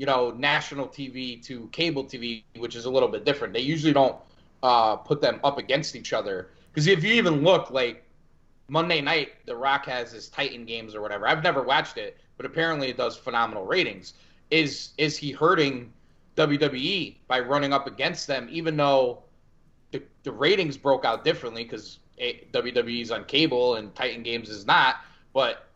you 0.00 0.06
know, 0.06 0.30
national 0.30 0.88
TV 0.88 1.44
to 1.44 1.68
cable 1.72 2.02
TV, 2.02 2.42
which 2.56 2.74
is 2.74 2.86
a 2.86 2.90
little 2.90 3.06
bit 3.06 3.26
different. 3.26 3.52
They 3.52 3.60
usually 3.60 3.92
don't 3.92 4.16
uh, 4.62 4.96
put 4.96 5.20
them 5.20 5.38
up 5.44 5.58
against 5.58 5.94
each 5.94 6.14
other 6.14 6.48
because 6.72 6.86
if 6.86 7.04
you 7.04 7.12
even 7.12 7.42
look 7.42 7.70
like 7.70 8.02
Monday 8.68 9.02
night, 9.02 9.32
The 9.44 9.54
Rock 9.54 9.84
has 9.84 10.10
his 10.10 10.28
Titan 10.28 10.64
games 10.64 10.94
or 10.94 11.02
whatever. 11.02 11.28
I've 11.28 11.42
never 11.42 11.62
watched 11.62 11.98
it, 11.98 12.16
but 12.38 12.46
apparently 12.46 12.88
it 12.88 12.96
does 12.96 13.14
phenomenal 13.14 13.66
ratings. 13.66 14.14
Is 14.50 14.92
is 14.96 15.18
he 15.18 15.32
hurting 15.32 15.92
WWE 16.34 17.16
by 17.28 17.40
running 17.40 17.74
up 17.74 17.86
against 17.86 18.26
them, 18.26 18.48
even 18.50 18.78
though 18.78 19.24
the, 19.90 20.02
the 20.22 20.32
ratings 20.32 20.78
broke 20.78 21.04
out 21.04 21.26
differently 21.26 21.64
because 21.64 21.98
WWE's 22.18 23.10
on 23.10 23.26
cable 23.26 23.74
and 23.74 23.94
Titan 23.94 24.22
Games 24.22 24.48
is 24.48 24.64
not? 24.64 24.96
But 25.34 25.68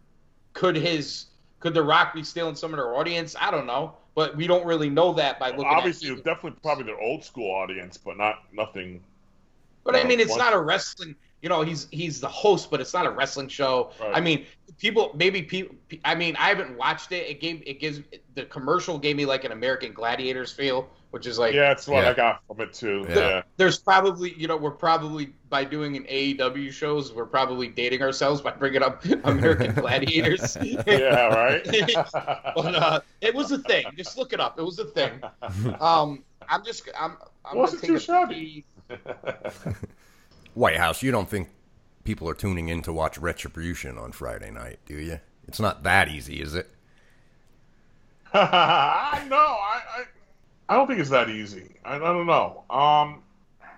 could 0.54 0.76
his 0.76 1.26
could 1.60 1.74
The 1.74 1.82
Rock 1.82 2.14
be 2.14 2.22
stealing 2.22 2.54
some 2.54 2.72
of 2.72 2.78
their 2.78 2.96
audience? 2.96 3.36
I 3.38 3.50
don't 3.50 3.66
know, 3.66 3.94
but 4.14 4.36
we 4.36 4.46
don't 4.46 4.64
really 4.64 4.90
know 4.90 5.12
that 5.14 5.38
by 5.38 5.50
looking. 5.50 5.64
Obviously, 5.64 6.10
at 6.10 6.24
definitely 6.24 6.58
probably 6.62 6.84
their 6.84 7.00
old 7.00 7.24
school 7.24 7.50
audience, 7.50 7.96
but 7.96 8.16
not 8.16 8.44
nothing. 8.52 9.02
But 9.84 9.96
I 9.96 10.04
mean, 10.04 10.20
it's 10.20 10.36
not 10.36 10.52
a 10.52 10.60
wrestling. 10.60 11.14
You 11.42 11.50
know, 11.50 11.60
he's 11.62 11.88
he's 11.90 12.20
the 12.20 12.28
host, 12.28 12.70
but 12.70 12.80
it's 12.80 12.94
not 12.94 13.06
a 13.06 13.10
wrestling 13.10 13.48
show. 13.48 13.90
Right. 14.00 14.16
I 14.16 14.20
mean, 14.20 14.46
people 14.78 15.12
maybe 15.14 15.42
people. 15.42 15.76
I 16.04 16.14
mean, 16.14 16.36
I 16.36 16.48
haven't 16.48 16.76
watched 16.78 17.12
it. 17.12 17.28
It 17.28 17.40
gave 17.40 17.62
it 17.66 17.80
gives 17.80 18.00
the 18.34 18.44
commercial 18.44 18.98
gave 18.98 19.16
me 19.16 19.26
like 19.26 19.44
an 19.44 19.52
American 19.52 19.92
Gladiators 19.92 20.52
feel, 20.52 20.88
which 21.14 21.28
is 21.28 21.38
like 21.38 21.54
Yeah, 21.54 21.70
it's 21.70 21.86
what 21.86 22.02
Yeah. 22.02 22.10
I 22.10 22.14
got 22.14 22.42
from 22.44 22.60
it 22.60 22.72
too. 22.72 23.06
Yeah. 23.08 23.14
Yeah. 23.14 23.42
there's 23.56 23.78
probably 23.78 24.34
you 24.34 24.48
know 24.48 24.56
we're 24.56 24.72
probably 24.72 25.32
by 25.48 25.62
doing 25.62 25.96
an 25.96 26.02
AEW 26.06 26.72
shows 26.72 27.12
we're 27.12 27.24
probably 27.24 27.68
dating 27.68 28.02
ourselves 28.02 28.40
by 28.40 28.50
bringing 28.50 28.82
up 28.82 29.04
American 29.24 29.74
Gladiators. 29.76 30.56
Yeah, 30.88 31.28
right. 31.28 31.64
but 32.56 32.74
uh, 32.74 33.00
it 33.20 33.32
was 33.32 33.52
a 33.52 33.58
thing. 33.58 33.84
Just 33.96 34.18
look 34.18 34.32
it 34.32 34.40
up. 34.40 34.58
It 34.58 34.62
was 34.62 34.80
a 34.80 34.86
thing. 34.86 35.12
Um, 35.80 36.24
I'm 36.48 36.64
just 36.64 36.88
I'm 36.98 37.16
I'm 37.44 37.58
Wasn't 37.58 37.84
too 37.84 37.94
take 37.94 38.02
shabby. 38.02 38.64
White 40.54 40.78
House, 40.78 41.00
you 41.00 41.12
don't 41.12 41.28
think 41.30 41.48
people 42.02 42.28
are 42.28 42.34
tuning 42.34 42.68
in 42.70 42.82
to 42.82 42.92
watch 42.92 43.18
Retribution 43.18 43.98
on 43.98 44.10
Friday 44.10 44.50
night, 44.50 44.80
do 44.84 44.94
you? 44.96 45.20
It's 45.46 45.60
not 45.60 45.84
that 45.84 46.08
easy, 46.08 46.40
is 46.42 46.54
it? 46.56 46.68
no, 48.34 48.40
I, 48.42 49.24
know. 49.28 49.36
I 49.36 50.04
I 50.68 50.76
don't 50.76 50.86
think 50.86 51.00
it's 51.00 51.10
that 51.10 51.28
easy. 51.28 51.76
I, 51.84 51.96
I 51.96 51.98
don't 51.98 52.26
know. 52.26 52.64
Um, 52.70 53.22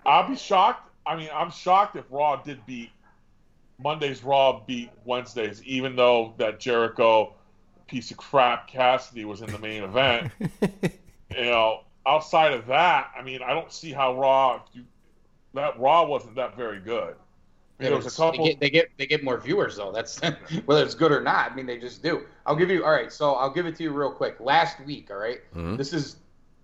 I'll 0.04 0.28
be 0.28 0.36
shocked. 0.36 0.88
I 1.06 1.16
mean, 1.16 1.28
I'm 1.32 1.50
shocked 1.50 1.96
if 1.96 2.04
Raw 2.10 2.36
did 2.36 2.64
beat 2.66 2.90
Monday's 3.82 4.22
Raw 4.24 4.60
beat 4.66 4.90
Wednesdays, 5.04 5.62
even 5.64 5.96
though 5.96 6.34
that 6.38 6.60
Jericho 6.60 7.34
piece 7.86 8.10
of 8.10 8.16
crap 8.16 8.68
Cassidy 8.68 9.24
was 9.24 9.42
in 9.42 9.50
the 9.50 9.58
main 9.58 9.82
event. 9.82 10.32
you 10.40 11.44
know, 11.44 11.80
outside 12.06 12.52
of 12.52 12.66
that, 12.66 13.10
I 13.18 13.22
mean, 13.22 13.42
I 13.42 13.52
don't 13.52 13.72
see 13.72 13.92
how 13.92 14.18
Raw. 14.18 14.62
You, 14.72 14.84
that 15.54 15.78
Raw 15.78 16.06
wasn't 16.06 16.34
that 16.36 16.56
very 16.56 16.80
good. 16.80 17.14
I 17.78 17.82
mean, 17.82 17.90
there 17.90 17.96
was 17.96 18.06
a 18.06 18.16
couple. 18.16 18.44
They 18.44 18.50
get, 18.50 18.60
they 18.60 18.70
get 18.70 18.88
they 18.96 19.06
get 19.06 19.24
more 19.24 19.38
viewers 19.38 19.76
though. 19.76 19.92
That's 19.92 20.18
whether 20.64 20.82
it's 20.82 20.94
good 20.94 21.12
or 21.12 21.20
not. 21.20 21.52
I 21.52 21.54
mean, 21.54 21.66
they 21.66 21.78
just 21.78 22.02
do. 22.02 22.22
I'll 22.46 22.56
give 22.56 22.70
you. 22.70 22.84
All 22.84 22.90
right, 22.90 23.12
so 23.12 23.34
I'll 23.34 23.50
give 23.50 23.66
it 23.66 23.76
to 23.76 23.82
you 23.82 23.92
real 23.92 24.10
quick. 24.10 24.40
Last 24.40 24.80
week, 24.80 25.10
all 25.10 25.18
right? 25.18 25.40
Mhm. 25.54 25.76
This 25.76 25.92
is 25.92 26.16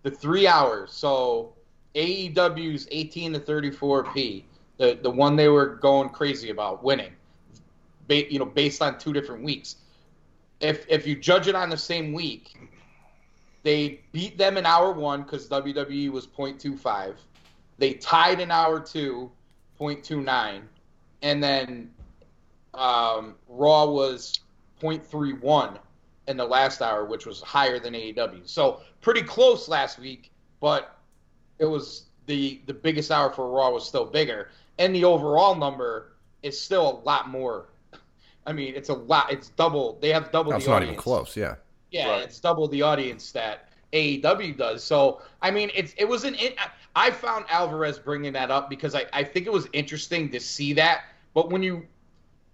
the 0.02 0.10
three 0.10 0.46
hours. 0.46 0.92
So 0.92 1.54
AEW's 1.94 2.88
18 2.90 3.34
to 3.34 3.40
34p, 3.40 4.44
the 4.78 4.98
the 5.02 5.10
one 5.10 5.36
they 5.36 5.48
were 5.48 5.76
going 5.76 6.08
crazy 6.08 6.50
about 6.50 6.82
winning, 6.82 7.12
you 8.08 8.38
know, 8.38 8.44
based 8.44 8.82
on 8.82 8.98
two 8.98 9.12
different 9.12 9.42
weeks. 9.42 9.76
If 10.60 10.86
if 10.88 11.06
you 11.06 11.16
judge 11.16 11.48
it 11.48 11.54
on 11.54 11.70
the 11.70 11.76
same 11.76 12.12
week, 12.12 12.56
they 13.62 14.00
beat 14.12 14.38
them 14.38 14.56
in 14.56 14.66
hour 14.66 14.92
one 14.92 15.22
because 15.22 15.48
WWE 15.48 16.10
was 16.10 16.26
0.25. 16.26 17.14
They 17.78 17.94
tied 17.94 18.40
in 18.40 18.50
hour 18.50 18.80
two, 18.80 19.30
0.29 19.80 20.62
and 21.22 21.42
then 21.42 21.90
um, 22.74 23.36
Raw 23.48 23.86
was 23.86 24.40
0.31 24.82 25.78
in 26.28 26.36
the 26.36 26.44
last 26.44 26.80
hour, 26.82 27.04
which 27.04 27.26
was 27.26 27.40
higher 27.40 27.78
than 27.78 27.94
AEW. 27.94 28.48
So 28.48 28.80
pretty 29.00 29.22
close 29.22 29.68
last 29.68 29.98
week, 29.98 30.30
but 30.60 30.96
it 31.58 31.64
was 31.66 32.04
the 32.26 32.60
the 32.66 32.74
biggest 32.74 33.10
hour 33.10 33.30
for 33.32 33.50
Raw 33.50 33.70
was 33.70 33.86
still 33.86 34.04
bigger, 34.04 34.50
and 34.78 34.94
the 34.94 35.04
overall 35.04 35.54
number 35.54 36.12
is 36.42 36.60
still 36.60 36.90
a 36.90 37.06
lot 37.06 37.28
more. 37.28 37.66
I 38.46 38.52
mean, 38.52 38.74
it's 38.74 38.88
a 38.88 38.94
lot. 38.94 39.32
It's 39.32 39.48
double. 39.50 39.98
They 40.00 40.10
have 40.10 40.32
double. 40.32 40.50
That's 40.52 40.64
the 40.64 40.70
not 40.70 40.76
audience. 40.78 40.92
even 40.92 41.02
close, 41.02 41.36
yeah. 41.36 41.56
Yeah, 41.90 42.10
Right. 42.10 42.22
it's 42.22 42.40
double 42.40 42.66
the 42.68 42.82
audience 42.82 43.30
that 43.32 43.68
AEW 43.92 44.56
does. 44.56 44.82
So 44.82 45.20
I 45.42 45.50
mean, 45.50 45.70
it's 45.74 45.94
it 45.98 46.04
was 46.06 46.24
an. 46.24 46.34
In, 46.36 46.52
I 46.96 47.10
found 47.10 47.44
Alvarez 47.48 47.98
bringing 47.98 48.32
that 48.34 48.50
up 48.50 48.70
because 48.70 48.94
I 48.94 49.04
I 49.12 49.24
think 49.24 49.46
it 49.46 49.52
was 49.52 49.68
interesting 49.72 50.30
to 50.30 50.40
see 50.40 50.72
that. 50.74 51.02
But 51.34 51.50
when 51.50 51.62
you, 51.62 51.86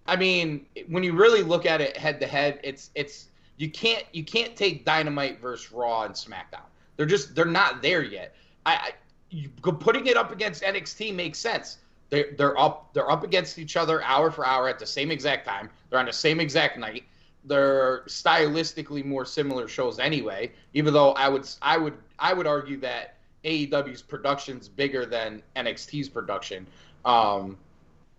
I 0.07 0.15
mean, 0.15 0.65
when 0.87 1.03
you 1.03 1.13
really 1.13 1.41
look 1.43 1.65
at 1.65 1.81
it 1.81 1.95
head 1.97 2.19
to 2.21 2.27
head, 2.27 2.59
it's 2.63 2.89
it's 2.95 3.28
you 3.59 3.69
can't 3.69 4.03
you 4.11 4.23
can't 4.23 4.55
take 4.55 4.83
Dynamite 4.85 5.39
versus 5.39 5.71
Raw 5.71 6.05
and 6.05 6.15
SmackDown. 6.15 6.65
They're 6.97 7.05
just 7.05 7.35
they're 7.35 7.45
not 7.45 7.83
there 7.83 8.03
yet. 8.03 8.35
I, 8.65 8.73
I 8.73 8.91
you, 9.29 9.49
putting 9.49 10.07
it 10.07 10.17
up 10.17 10.31
against 10.31 10.63
NXT 10.63 11.13
makes 11.13 11.37
sense. 11.37 11.77
They're 12.09 12.31
they're 12.35 12.57
up 12.59 12.91
they're 12.93 13.11
up 13.11 13.23
against 13.23 13.59
each 13.59 13.77
other 13.77 14.01
hour 14.01 14.31
for 14.31 14.47
hour 14.47 14.67
at 14.67 14.79
the 14.79 14.87
same 14.87 15.11
exact 15.11 15.45
time. 15.47 15.69
They're 15.89 15.99
on 15.99 16.07
the 16.07 16.13
same 16.13 16.39
exact 16.39 16.79
night 16.79 17.03
they're 17.45 18.03
stylistically 18.07 19.03
more 19.03 19.25
similar 19.25 19.67
shows 19.67 19.99
anyway. 19.99 20.51
Even 20.73 20.93
though 20.93 21.11
I 21.13 21.29
would 21.29 21.47
I 21.61 21.77
would 21.77 21.95
I 22.17 22.33
would 22.33 22.47
argue 22.47 22.77
that 22.81 23.15
AEW's 23.43 24.01
production's 24.01 24.67
bigger 24.67 25.05
than 25.05 25.41
NXT's 25.55 26.09
production. 26.09 26.67
Um, 27.05 27.57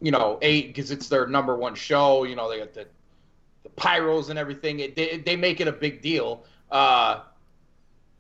you 0.01 0.11
know, 0.11 0.39
eight 0.43 0.69
because 0.69 0.91
it's 0.91 1.09
their 1.09 1.27
number 1.27 1.57
one 1.57 1.75
show. 1.75 2.25
You 2.25 2.37
know, 2.37 2.49
they 2.51 2.59
got 2.59 2.73
the 2.73 2.87
the 3.00 3.00
pyros 3.77 4.31
and 4.31 4.39
everything. 4.39 4.81
It, 4.81 4.97
they 4.97 5.19
they 5.19 5.37
make 5.37 5.61
it 5.61 5.69
a 5.69 5.73
big 5.73 6.03
deal. 6.03 6.45
Uh, 6.71 7.23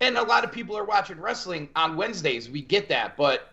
and 0.00 0.16
a 0.16 0.22
lot 0.22 0.44
of 0.44 0.52
people 0.52 0.76
are 0.76 0.84
watching 0.84 1.20
wrestling 1.20 1.68
on 1.76 1.96
Wednesdays. 1.96 2.48
We 2.48 2.62
get 2.62 2.88
that, 2.88 3.16
but 3.16 3.52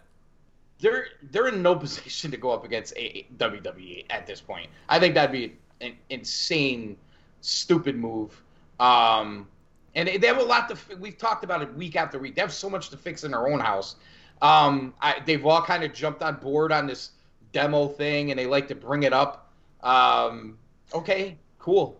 they're 0.79 1.07
they're 1.31 1.47
in 1.47 1.61
no 1.61 1.75
position 1.85 2.31
to 2.31 2.37
go 2.37 2.51
up 2.51 2.65
against 2.65 2.93
a 2.97 3.25
WWE 3.37 4.05
at 4.09 4.27
this 4.27 4.41
point. 4.41 4.69
I 4.89 4.99
think 4.99 5.15
that'd 5.15 5.31
be 5.31 5.57
an 5.81 5.93
insane, 6.09 6.97
stupid 7.41 7.95
move. 7.95 8.41
Um, 8.79 9.47
and 9.95 10.07
they 10.07 10.27
have 10.27 10.37
a 10.37 10.43
lot 10.43 10.69
to. 10.69 10.97
We've 10.97 11.17
talked 11.17 11.43
about 11.43 11.61
it 11.61 11.73
week 11.73 11.95
after 11.95 12.19
week. 12.19 12.35
They 12.35 12.41
have 12.41 12.53
so 12.53 12.69
much 12.69 12.89
to 12.89 12.97
fix 12.97 13.23
in 13.23 13.31
their 13.31 13.47
own 13.47 13.59
house. 13.59 13.95
Um, 14.41 14.93
I, 15.01 15.21
they've 15.25 15.43
all 15.43 15.63
kind 15.63 15.83
of 15.83 15.93
jumped 15.93 16.21
on 16.21 16.35
board 16.35 16.71
on 16.71 16.85
this 16.85 17.11
demo 17.51 17.87
thing, 17.87 18.29
and 18.29 18.39
they 18.39 18.45
like 18.45 18.67
to 18.67 18.75
bring 18.75 19.03
it 19.03 19.13
up. 19.13 19.51
Um, 19.81 20.59
okay, 20.93 21.37
cool. 21.67 21.99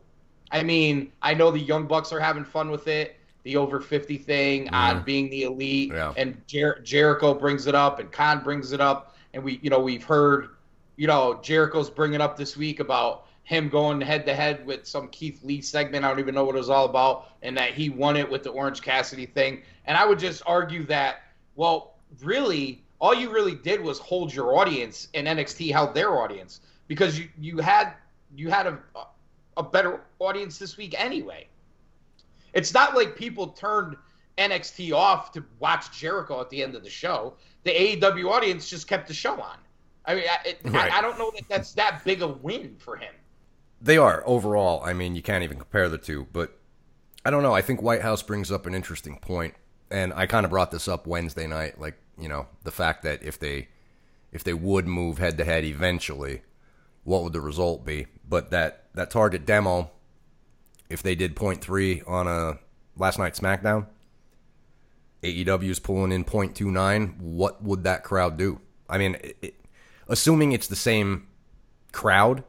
I 0.49 0.63
mean, 0.63 1.11
I 1.21 1.33
know 1.33 1.51
the 1.51 1.59
Young 1.59 1.87
Bucks 1.87 2.13
are 2.13 2.21
having 2.21 2.45
fun 2.45 2.71
with 2.71 2.87
it. 2.87 3.17
The 3.43 3.57
over 3.57 3.81
50 3.81 4.17
thing 4.17 4.69
on 4.69 5.03
being 5.03 5.29
the 5.29 5.43
elite, 5.43 5.91
Yeah. 5.91 6.13
and 6.15 6.41
Jer- 6.47 6.79
Jericho 6.85 7.33
brings 7.33 7.67
it 7.67 7.75
up, 7.75 7.99
and 7.99 8.09
Khan 8.09 8.41
brings 8.45 8.71
it 8.71 8.79
up, 8.79 9.17
and 9.33 9.43
we, 9.43 9.59
you 9.61 9.69
know, 9.69 9.79
we've 9.81 10.05
heard, 10.05 10.51
you 10.95 11.05
know, 11.05 11.37
Jericho's 11.43 11.89
bringing 11.89 12.21
up 12.21 12.37
this 12.37 12.55
week 12.55 12.79
about 12.79 13.25
him 13.43 13.67
going 13.67 13.99
head 13.99 14.25
to 14.27 14.33
head 14.33 14.65
with 14.65 14.87
some 14.87 15.09
Keith 15.09 15.43
Lee 15.43 15.59
segment. 15.59 16.05
I 16.05 16.07
don't 16.09 16.19
even 16.19 16.33
know 16.33 16.45
what 16.45 16.55
it 16.55 16.59
was 16.59 16.69
all 16.69 16.85
about, 16.85 17.31
and 17.41 17.57
that 17.57 17.73
he 17.73 17.89
won 17.89 18.15
it 18.15 18.29
with 18.29 18.43
the 18.43 18.51
Orange 18.51 18.81
Cassidy 18.81 19.25
thing. 19.25 19.63
And 19.85 19.97
I 19.97 20.05
would 20.05 20.19
just 20.19 20.43
argue 20.45 20.85
that, 20.85 21.23
well, 21.57 21.95
really, 22.23 22.83
all 22.99 23.13
you 23.13 23.31
really 23.31 23.55
did 23.55 23.81
was 23.81 23.99
hold 23.99 24.33
your 24.33 24.57
audience, 24.57 25.09
and 25.13 25.27
NXT 25.27 25.73
held 25.73 25.93
their 25.93 26.17
audience 26.21 26.61
because 26.87 27.19
you 27.19 27.27
you 27.37 27.57
had 27.57 27.93
you 28.35 28.49
had 28.49 28.67
a 28.67 28.77
a 29.57 29.63
better 29.63 30.01
audience 30.19 30.57
this 30.57 30.77
week 30.77 30.95
anyway. 30.97 31.47
It's 32.53 32.73
not 32.73 32.95
like 32.95 33.15
people 33.15 33.47
turned 33.49 33.97
NXT 34.37 34.93
off 34.93 35.31
to 35.33 35.43
watch 35.59 35.91
Jericho 35.97 36.39
at 36.39 36.49
the 36.49 36.63
end 36.63 36.75
of 36.75 36.83
the 36.83 36.89
show. 36.89 37.33
The 37.63 37.71
AEW 37.71 38.29
audience 38.29 38.69
just 38.69 38.87
kept 38.87 39.07
the 39.07 39.13
show 39.13 39.39
on. 39.41 39.57
I 40.05 40.15
mean, 40.15 40.23
I, 40.29 40.47
it, 40.47 40.59
Right. 40.63 40.91
I, 40.91 40.99
I 40.99 41.01
don't 41.01 41.17
know 41.19 41.31
that 41.35 41.49
that's 41.49 41.73
that 41.73 42.03
big 42.05 42.21
a 42.21 42.27
win 42.27 42.75
for 42.77 42.95
him. 42.95 43.13
They 43.81 43.97
are 43.97 44.23
overall. 44.25 44.81
I 44.83 44.93
mean, 44.93 45.15
you 45.15 45.21
can't 45.21 45.43
even 45.43 45.57
compare 45.57 45.89
the 45.89 45.97
two. 45.97 46.27
But 46.31 46.57
I 47.25 47.29
don't 47.29 47.43
know. 47.43 47.53
I 47.53 47.61
think 47.61 47.81
White 47.81 48.01
House 48.01 48.23
brings 48.23 48.51
up 48.51 48.65
an 48.65 48.73
interesting 48.73 49.19
point, 49.19 49.53
and 49.91 50.13
I 50.13 50.25
kind 50.25 50.45
of 50.45 50.49
brought 50.49 50.71
this 50.71 50.87
up 50.87 51.05
Wednesday 51.05 51.45
night. 51.45 51.79
Like 51.79 51.95
you 52.17 52.29
know, 52.29 52.47
the 52.63 52.71
fact 52.71 53.03
that 53.03 53.21
if 53.21 53.37
they 53.37 53.67
if 54.31 54.43
they 54.43 54.53
would 54.53 54.87
move 54.87 55.17
head 55.17 55.37
to 55.37 55.43
head 55.43 55.63
eventually, 55.65 56.41
what 57.03 57.23
would 57.23 57.33
the 57.33 57.41
result 57.41 57.85
be? 57.85 58.07
But 58.27 58.51
that 58.51 58.85
that 58.97 59.09
target 59.09 59.45
demo, 59.45 59.89
if 60.89 61.01
they 61.01 61.15
did 61.15 61.35
point 61.35 61.61
three 61.61 62.01
on 62.05 62.27
a 62.27 62.59
last 62.97 63.17
night 63.19 63.33
SmackDown, 63.35 63.87
AEW 65.23 65.69
is 65.69 65.79
pulling 65.79 66.11
in 66.11 66.23
point 66.23 66.55
two 66.55 66.71
nine. 66.71 67.15
What 67.19 67.63
would 67.63 67.83
that 67.85 68.03
crowd 68.03 68.37
do? 68.37 68.59
I 68.89 68.97
mean, 68.97 69.15
it, 69.15 69.37
it, 69.41 69.55
assuming 70.07 70.51
it's 70.51 70.67
the 70.67 70.75
same 70.75 71.27
crowd 71.91 72.43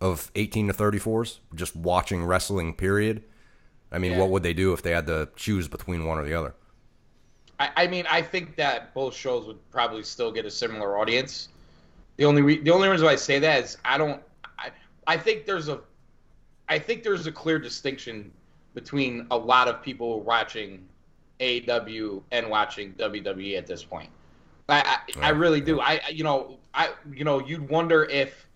of 0.00 0.30
18 0.34 0.68
to 0.68 0.72
34s 0.72 1.38
just 1.54 1.74
watching 1.74 2.24
wrestling 2.24 2.72
period 2.72 3.22
i 3.90 3.98
mean 3.98 4.12
Yeah. 4.12 4.18
what 4.18 4.30
would 4.30 4.42
they 4.44 4.54
do 4.54 4.72
if 4.72 4.80
they 4.82 4.92
had 4.92 5.06
to 5.08 5.28
choose 5.34 5.66
between 5.68 6.04
one 6.06 6.18
or 6.18 6.24
the 6.24 6.34
other 6.34 6.54
I, 7.60 7.70
I 7.76 7.86
mean, 7.88 8.06
I 8.08 8.22
think 8.22 8.54
that 8.56 8.94
both 8.94 9.14
shows 9.14 9.44
would 9.46 9.58
probably 9.70 10.04
still 10.04 10.30
get 10.30 10.46
a 10.46 10.50
similar 10.50 10.96
audience. 10.98 11.48
The 12.16 12.24
only 12.24 12.40
re- 12.42 12.60
the 12.60 12.70
only 12.70 12.88
reason 12.88 13.04
why 13.06 13.12
I 13.12 13.16
say 13.16 13.40
that 13.40 13.64
is 13.64 13.76
I 13.84 13.98
don't. 13.98 14.22
I, 15.08 15.14
I 15.14 15.16
think 15.16 15.46
there's 15.46 15.68
a, 15.68 15.80
I 16.68 16.78
think 16.78 17.02
there's 17.02 17.26
a 17.26 17.32
clear 17.32 17.58
distinction 17.58 18.30
between 18.74 19.26
a 19.30 19.36
lot 19.36 19.66
of 19.66 19.82
people 19.82 20.20
watching 20.20 20.86
AEW 21.40 22.22
and 22.30 22.48
watching 22.48 22.92
WWE 22.94 23.56
at 23.58 23.66
this 23.66 23.82
point. 23.82 24.10
I 24.68 24.98
I, 25.16 25.26
I 25.26 25.28
really 25.30 25.60
do. 25.60 25.80
I 25.80 26.00
I- 26.06 26.10
you 26.10 26.24
know 26.24 26.58
I 26.74 26.90
you 27.12 27.24
know 27.24 27.40
you'd 27.40 27.68
wonder 27.68 28.04
if 28.04 28.46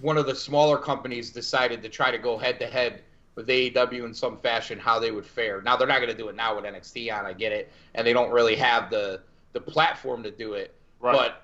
one 0.00 0.16
of 0.16 0.26
the 0.26 0.34
smaller 0.34 0.78
companies 0.78 1.30
decided 1.30 1.82
to 1.82 1.88
try 1.88 2.10
to 2.10 2.18
go 2.18 2.38
head 2.38 2.58
to 2.60 2.66
head 2.66 3.02
with 3.34 3.46
AEW 3.48 4.04
in 4.04 4.14
some 4.14 4.38
fashion, 4.38 4.78
how 4.78 4.98
they 4.98 5.10
would 5.10 5.26
fare. 5.26 5.60
Now 5.62 5.76
they're 5.76 5.86
not 5.86 5.98
going 5.98 6.10
to 6.10 6.16
do 6.16 6.28
it 6.28 6.36
now 6.36 6.56
with 6.56 6.64
NXT 6.64 7.16
on. 7.16 7.26
I 7.26 7.32
get 7.34 7.52
it, 7.52 7.70
and 7.94 8.06
they 8.06 8.12
don't 8.12 8.30
really 8.30 8.56
have 8.56 8.90
the 8.90 9.20
the 9.52 9.60
platform 9.60 10.22
to 10.22 10.30
do 10.30 10.54
it. 10.54 10.74
Right. 11.00 11.12
But 11.12 11.42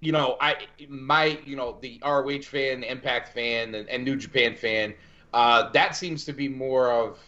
you 0.00 0.12
know, 0.12 0.36
I 0.40 0.56
my 0.88 1.38
you 1.44 1.56
know 1.56 1.78
the 1.80 2.00
ROH 2.04 2.42
fan, 2.42 2.80
the 2.80 2.90
Impact 2.90 3.28
fan, 3.34 3.74
and, 3.74 3.88
and 3.88 4.04
New 4.04 4.16
Japan 4.16 4.54
fan, 4.54 4.94
uh, 5.34 5.70
that 5.70 5.94
seems 5.94 6.24
to 6.24 6.32
be 6.32 6.48
more 6.48 6.90
of 6.90 7.18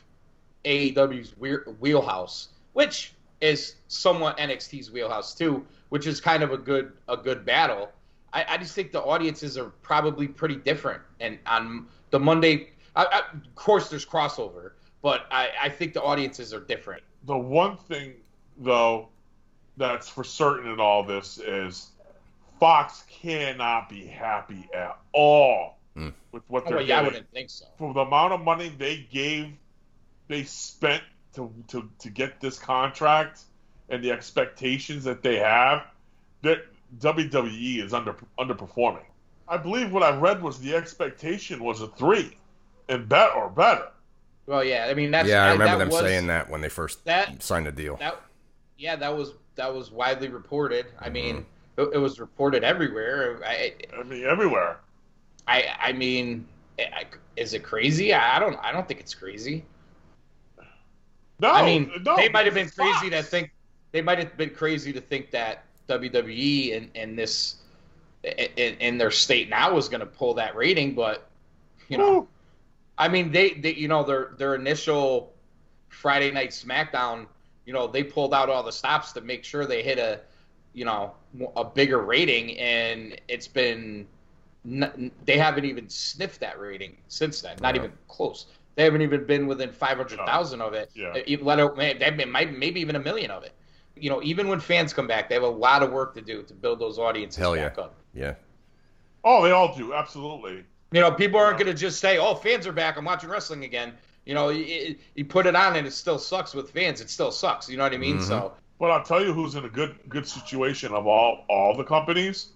AEW's 0.65 1.37
wheel- 1.37 1.77
wheelhouse, 1.81 2.49
which 2.73 3.13
is 3.41 3.77
somewhat 3.89 4.39
NXT's 4.39 4.91
wheelhouse 4.91 5.35
too, 5.35 5.65
which 5.91 6.07
is 6.07 6.21
kind 6.21 6.43
of 6.43 6.53
a 6.53 6.59
good 6.59 6.93
a 7.09 7.17
good 7.17 7.45
battle. 7.45 7.91
I, 8.33 8.45
I 8.49 8.57
just 8.57 8.75
think 8.75 8.93
the 8.93 9.03
audiences 9.03 9.59
are 9.59 9.71
probably 9.83 10.27
pretty 10.27 10.57
different, 10.57 11.03
and 11.21 11.39
on 11.47 11.87
the 12.11 12.19
Monday, 12.19 12.71
I, 12.97 13.05
I, 13.05 13.19
of 13.37 13.55
course, 13.55 13.91
there's 13.91 14.07
crossover, 14.07 14.73
but 15.03 15.27
I, 15.31 15.51
I 15.63 15.69
think 15.69 15.93
the 15.93 16.03
audiences 16.03 16.55
are 16.55 16.61
different. 16.61 17.03
the 17.25 17.37
one 17.37 17.77
thing 17.77 18.15
though 18.59 19.09
that's 19.77 20.09
for 20.09 20.25
certain 20.25 20.71
in 20.71 20.79
all 20.81 21.03
this 21.03 21.39
is 21.39 21.92
Fox 22.63 23.03
cannot 23.11 23.89
be 23.89 24.07
happy 24.07 24.69
at 24.73 24.97
all 25.13 25.79
with 25.97 26.13
what 26.47 26.63
Oh, 26.63 26.69
they're 26.69 26.77
well, 26.77 26.87
yeah, 26.87 27.01
I 27.01 27.03
wouldn't 27.03 27.29
think 27.33 27.51
so. 27.51 27.65
For 27.77 27.93
the 27.93 28.01
amount 28.03 28.35
of 28.35 28.41
money 28.43 28.69
they 28.79 29.05
gave, 29.11 29.49
they 30.29 30.45
spent 30.45 31.03
to 31.35 31.53
to, 31.67 31.91
to 31.99 32.09
get 32.09 32.41
this 32.41 32.61
contract 32.61 33.41
and 33.89 34.01
the 34.05 34.13
expectations 34.13 35.03
that 35.03 35.25
they 35.25 35.39
have, 35.41 35.83
that 36.43 36.65
WWE 37.01 37.83
is 37.85 37.93
under 37.93 38.15
underperforming. 38.39 39.07
I 39.49 39.57
believe 39.57 39.91
what 39.93 40.05
I 40.05 40.17
read 40.17 40.41
was 40.41 40.61
the 40.61 40.77
expectation 40.77 41.65
was 41.65 41.81
a 41.83 41.89
three, 41.89 42.37
and 42.89 43.09
bet 43.09 43.33
or 43.35 43.51
better. 43.51 43.89
Well, 44.47 44.63
yeah, 44.63 44.87
I 44.89 44.95
mean 44.95 45.11
that's 45.11 45.29
yeah, 45.29 45.47
I 45.47 45.47
that 45.49 45.53
remember 45.59 45.79
them 45.87 45.89
was- 45.89 45.99
saying 46.01 46.29
that 46.29 46.49
when 46.49 46.61
they 46.61 46.69
first 46.69 47.05
that- 47.07 47.43
signed 47.43 47.67
the 47.67 47.73
deal. 47.73 47.97
That, 47.97 48.21
yeah, 48.79 48.95
that 48.95 49.17
was 49.17 49.33
that 49.57 49.75
was 49.75 49.91
widely 49.91 50.29
reported. 50.29 50.87
I 51.01 51.07
Mm-hmm. 51.07 51.13
mean, 51.13 51.47
it, 51.77 51.91
it 51.95 51.99
was 51.99 52.21
reported 52.21 52.65
everywhere. 52.65 53.41
I, 53.45 53.75
I 53.99 54.03
mean, 54.03 54.25
everywhere. 54.25 54.81
I, 55.47 55.65
I 55.81 55.93
mean, 55.93 56.47
is 57.37 57.55
it 57.55 57.63
crazy? 57.63 58.15
I, 58.15 58.39
don't, 58.39 58.59
I 58.63 58.73
don't 58.73 58.87
think 58.87 59.01
it's 59.01 59.15
crazy. 59.15 59.65
No, 61.41 61.51
I 61.51 61.65
mean, 61.65 61.91
no, 62.05 62.17
they 62.17 62.29
might 62.29 62.47
have 62.47 62.55
been 62.55 62.69
it's 62.69 62.77
crazy 62.77 63.11
to 63.11 63.21
think 63.21 63.51
they 63.91 64.01
might 64.01 64.19
have 64.19 64.37
been 64.37 64.51
crazy 64.51 64.93
to 64.93 65.01
think 65.01 65.33
that 65.33 65.65
WWE 65.89 66.77
and 66.77 66.89
and 66.95 67.19
this 67.19 67.57
in, 68.23 68.77
in 68.77 68.97
their 68.97 69.11
state 69.11 69.49
now 69.49 69.75
was 69.75 69.89
going 69.89 70.01
to 70.01 70.07
pull 70.07 70.35
that 70.35 70.55
rating, 70.55 70.95
but 70.95 71.29
you 71.89 71.99
know, 71.99 72.21
Woo. 72.21 72.29
I 72.97 73.09
mean, 73.09 73.33
they, 73.33 73.55
they 73.55 73.75
you 73.75 73.89
know 73.89 74.05
their 74.05 74.35
their 74.39 74.55
initial 74.55 75.33
Friday 75.89 76.31
night 76.31 76.51
SmackDown, 76.51 77.27
you 77.67 77.73
know, 77.73 77.87
they 77.87 78.05
pulled 78.05 78.33
out 78.33 78.49
all 78.49 78.63
the 78.63 78.73
stops 78.73 79.13
to 79.13 79.21
make 79.21 79.43
sure 79.43 79.67
they 79.67 79.83
hit 79.83 79.99
a 79.99 80.21
you 80.75 80.85
know 80.85 81.13
a 81.57 81.65
bigger 81.65 81.99
rating, 81.99 82.59
and 82.59 83.21
it's 83.29 83.49
been 83.49 84.07
they 85.25 85.39
haven't 85.39 85.65
even 85.65 85.89
sniffed 85.89 86.41
that 86.41 86.59
rating 86.61 86.97
since 87.09 87.41
then, 87.41 87.57
not 87.61 87.75
Wow. 87.75 87.81
even 87.85 87.93
close. 88.09 88.47
They 88.75 88.85
haven't 88.85 89.03
even 89.03 89.25
been 89.27 89.47
within 89.47 89.73
five 89.73 89.97
hundred 89.97 90.19
thousand 90.19 90.61
of 90.61 90.73
it. 90.73 90.91
Yeah. 90.95 91.15
Let 91.43 91.61
out, 91.61 91.77
they 91.77 92.25
might 92.25 92.57
maybe 92.57 92.81
even 92.81 92.97
a 92.97 93.01
million 93.01 93.31
of 93.31 93.43
it. 93.43 93.53
You 93.97 94.09
know, 94.09 94.23
even 94.23 94.49
when 94.49 94.61
fans 94.61 94.93
come 94.95 95.07
back, 95.07 95.29
they 95.29 95.35
have 95.35 95.45
a 95.45 95.49
lot 95.49 95.83
of 95.83 95.91
work 95.93 96.15
to 96.15 96.23
do 96.23 96.43
to 96.45 96.55
build 96.55 96.79
those 96.79 96.99
audiences 96.99 97.39
Hell 97.39 97.57
yeah. 97.57 97.69
back 97.69 97.79
up. 97.79 97.95
Yeah. 98.15 98.35
Oh, 99.25 99.43
they 99.43 99.51
all 99.51 99.75
do, 99.77 99.93
absolutely. 99.95 100.65
You 100.93 101.01
know, 101.01 101.11
people 101.11 101.39
aren't 101.39 101.59
going 101.59 101.69
to 101.69 101.75
just 101.75 102.01
say, 102.01 102.19
"Oh, 102.19 102.35
fans 102.35 102.67
are 102.67 102.73
back. 102.73 102.97
I'm 102.97 103.05
watching 103.05 103.31
wrestling 103.31 103.65
again." 103.65 103.93
You 104.25 104.35
know, 104.35 104.51
you, 104.51 104.97
you 105.17 105.25
put 105.25 105.47
it 105.47 105.57
on 105.57 105.75
and 105.77 105.87
it 105.87 105.93
still 105.93 106.19
sucks 106.19 106.55
with 106.55 106.71
fans. 106.71 107.01
It 107.01 107.11
still 107.11 107.33
sucks. 107.33 107.69
You 107.69 107.77
know 107.77 107.83
what 107.83 107.93
I 107.93 107.99
mean? 107.99 108.17
Mm-hmm. 108.19 108.29
So, 108.29 108.53
But 108.83 108.91
I'll 108.91 109.05
tell 109.05 109.25
you 109.25 109.33
who's 109.33 109.55
in 109.55 109.65
a 109.65 109.69
good 109.69 109.95
good 110.09 110.27
situation 110.27 110.93
of 110.93 111.07
all 111.07 111.45
all 111.49 111.77
the 111.77 111.85
companies. 111.85 112.49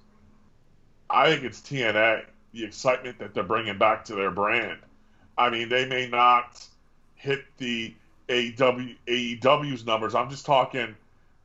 I 1.08 1.30
think 1.30 1.44
it's 1.44 1.60
TNA. 1.60 2.24
The 2.52 2.64
excitement 2.64 3.20
that 3.20 3.32
they're 3.32 3.44
bringing 3.44 3.78
back 3.78 4.04
to 4.06 4.16
their 4.16 4.32
brand. 4.32 4.80
I 5.38 5.50
mean, 5.50 5.68
they 5.68 5.86
may 5.86 6.08
not 6.08 6.66
hit 7.14 7.44
the 7.58 7.94
AEW 8.28 8.96
AEW's 9.06 9.86
numbers. 9.86 10.16
I'm 10.16 10.28
just 10.28 10.44
talking, 10.44 10.96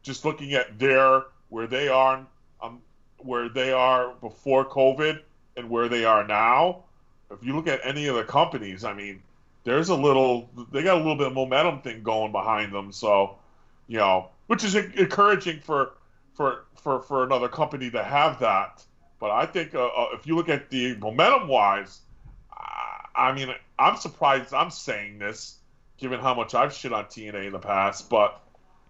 just 0.02 0.26
looking 0.26 0.54
at 0.56 0.80
their 0.80 1.26
where 1.50 1.67
they 1.67 1.88
are, 1.88 2.26
um, 2.63 2.82
where 3.20 3.50
they 3.50 3.72
are 3.72 4.15
before 4.15 4.65
COVID 4.65 5.22
and 5.58 5.70
where 5.70 5.89
they 5.89 6.06
are 6.06 6.26
now. 6.26 6.86
If 7.30 7.44
you 7.44 7.56
look 7.56 7.67
at 7.67 7.82
any 7.84 8.08
of 8.08 8.15
the 8.15 8.24
companies, 8.24 8.84
I 8.84 8.94
mean, 8.94 9.22
there's 9.63 9.89
a 9.89 9.96
little, 9.96 10.50
they 10.72 10.82
got 10.82 10.96
a 10.96 10.98
little 10.98 11.17
bit 11.17 11.28
of 11.28 11.34
momentum 11.34 11.82
thing 11.82 12.02
going 12.02 12.32
behind 12.32 12.74
them. 12.74 12.91
So, 12.91 13.36
you 13.88 14.00
know, 14.00 14.30
which 14.52 14.66
is 14.66 14.76
encouraging 14.76 15.62
for 15.62 15.94
for 16.34 16.66
for 16.76 17.02
for 17.04 17.24
another 17.24 17.48
company 17.48 17.90
to 17.90 18.04
have 18.04 18.38
that. 18.40 18.84
But 19.18 19.32
I 19.32 19.46
think 19.46 19.74
uh, 19.74 19.86
uh, 19.86 20.08
if 20.12 20.28
you 20.28 20.36
look 20.36 20.50
at 20.50 20.70
the 20.70 20.94
momentum 20.98 21.48
wise, 21.48 22.02
I- 23.16 23.32
mean, 23.32 23.56
I'm 23.80 23.96
surprised 23.96 24.54
I'm 24.54 24.70
saying 24.70 25.20
this, 25.20 25.56
given 25.98 26.20
how 26.20 26.34
much 26.34 26.54
I've 26.54 26.74
shit 26.74 26.92
on 26.92 27.06
TNA 27.06 27.46
in 27.46 27.54
the 27.54 27.60
past. 27.60 28.10
But 28.10 28.42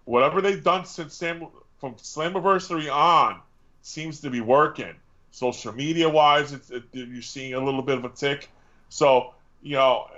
whatever 0.04 0.40
they've 0.40 0.64
done 0.64 0.84
since 0.84 1.14
Sam, 1.14 1.46
from 1.78 1.94
Slammiversary 1.94 2.92
on 2.92 3.40
seems 3.82 4.20
to 4.22 4.30
be 4.30 4.40
working. 4.40 4.96
Social 5.30 5.72
media 5.72 6.08
wise, 6.08 6.52
it's, 6.52 6.70
it, 6.70 6.82
you're 6.90 7.22
seeing 7.22 7.54
a 7.54 7.60
little 7.64 7.82
bit 7.82 7.98
of 7.98 8.04
a 8.04 8.08
tick. 8.08 8.50
So 8.88 9.34
you 9.62 9.76
know, 9.76 10.08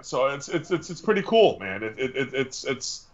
so 0.00 0.28
it's 0.28 0.48
it's 0.48 0.70
it's, 0.70 0.88
it's 0.88 1.02
pretty 1.02 1.20
cool, 1.22 1.58
man. 1.58 1.82
It, 1.82 1.98
it, 1.98 2.16
it 2.16 2.32
it's 2.32 2.64
it's. 2.64 3.05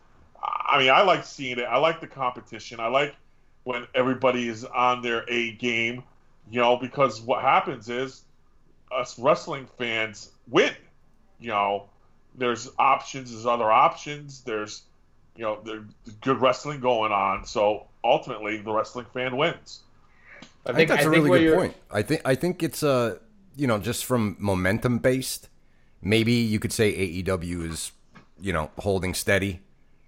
I 0.73 0.79
mean, 0.79 0.91
I 0.91 1.03
like 1.03 1.25
seeing 1.25 1.59
it. 1.59 1.65
I 1.65 1.77
like 1.77 2.01
the 2.01 2.07
competition. 2.07 2.81
I 2.81 2.87
like 2.87 3.15
when 3.65 3.87
everybody 3.95 4.49
is 4.49 4.65
on 4.65 5.03
their 5.03 5.25
A 5.29 5.53
game. 5.53 6.03
You 6.51 6.61
know, 6.61 6.77
because 6.77 7.21
what 7.21 7.43
happens 7.43 7.91
is 7.91 8.23
us 8.91 9.19
wrestling 9.19 9.69
fans 9.79 10.31
win. 10.49 10.75
You 11.39 11.49
know, 11.49 11.89
there's 12.35 12.71
options, 12.79 13.31
there's 13.31 13.47
other 13.47 13.71
options, 13.71 14.41
there's 14.41 14.83
you 15.37 15.45
know, 15.45 15.61
there's 15.63 15.85
good 16.23 16.41
wrestling 16.41 16.81
going 16.81 17.13
on. 17.13 17.45
So 17.45 17.87
ultimately, 18.03 18.59
the 18.59 18.73
wrestling 18.73 19.07
fan 19.13 19.37
wins. 19.37 19.81
I 20.65 20.73
think 20.73 20.89
that's 20.89 21.05
a 21.05 21.09
a 21.09 21.11
really 21.11 21.31
good 21.31 21.57
point. 21.57 21.77
I 21.91 22.03
think 22.03 22.23
I 22.25 22.35
think 22.35 22.63
it's 22.63 22.83
uh 22.83 23.19
you 23.57 23.67
know 23.67 23.79
just 23.79 24.07
from 24.07 24.37
momentum 24.39 24.99
based. 24.99 25.51
Maybe 26.01 26.33
you 26.33 26.59
could 26.59 26.73
say 26.73 27.23
AEW 27.23 27.71
is 27.71 27.93
you 28.41 28.55
know 28.55 28.71
holding 28.79 29.13
steady. 29.13 29.61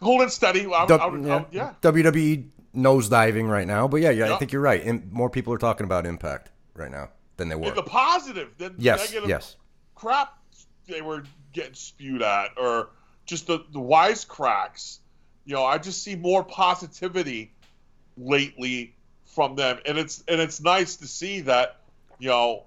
Holding 0.04 0.28
steady. 0.28 0.66
I, 0.66 0.86
Du- 0.86 0.94
I 0.94 1.06
would- 1.06 1.26
I 1.28 1.36
would- 1.36 1.46
yeah. 1.50 1.74
WWE 1.82 2.48
nosediving 2.76 3.48
right 3.48 3.66
now, 3.66 3.88
but 3.88 4.00
yeah, 4.00 4.10
yeah, 4.10 4.34
I 4.34 4.36
think 4.38 4.52
you're 4.52 4.62
right. 4.62 4.84
And 4.84 5.10
more 5.12 5.30
people 5.30 5.52
are 5.52 5.58
talking 5.58 5.84
about 5.84 6.06
Impact 6.06 6.50
right 6.74 6.90
now 6.90 7.08
than 7.36 7.48
they 7.48 7.54
were. 7.54 7.68
In 7.68 7.74
the 7.74 7.82
positive, 7.82 8.50
then 8.58 8.74
yes, 8.78 9.10
negative 9.10 9.28
yes. 9.28 9.56
crap 9.94 10.38
they 10.86 11.00
were 11.02 11.24
getting 11.52 11.74
spewed 11.74 12.22
at, 12.22 12.50
or 12.56 12.90
just 13.26 13.46
the 13.46 13.64
the 13.72 13.78
wisecracks. 13.80 14.98
You 15.46 15.54
know, 15.54 15.64
I 15.64 15.78
just 15.78 16.02
see 16.02 16.16
more 16.16 16.44
positivity 16.44 17.52
lately 18.16 18.94
from 19.24 19.56
them, 19.56 19.78
and 19.86 19.98
it's 19.98 20.22
and 20.28 20.40
it's 20.40 20.60
nice 20.60 20.96
to 20.96 21.06
see 21.06 21.40
that 21.42 21.80
you 22.18 22.28
know 22.28 22.64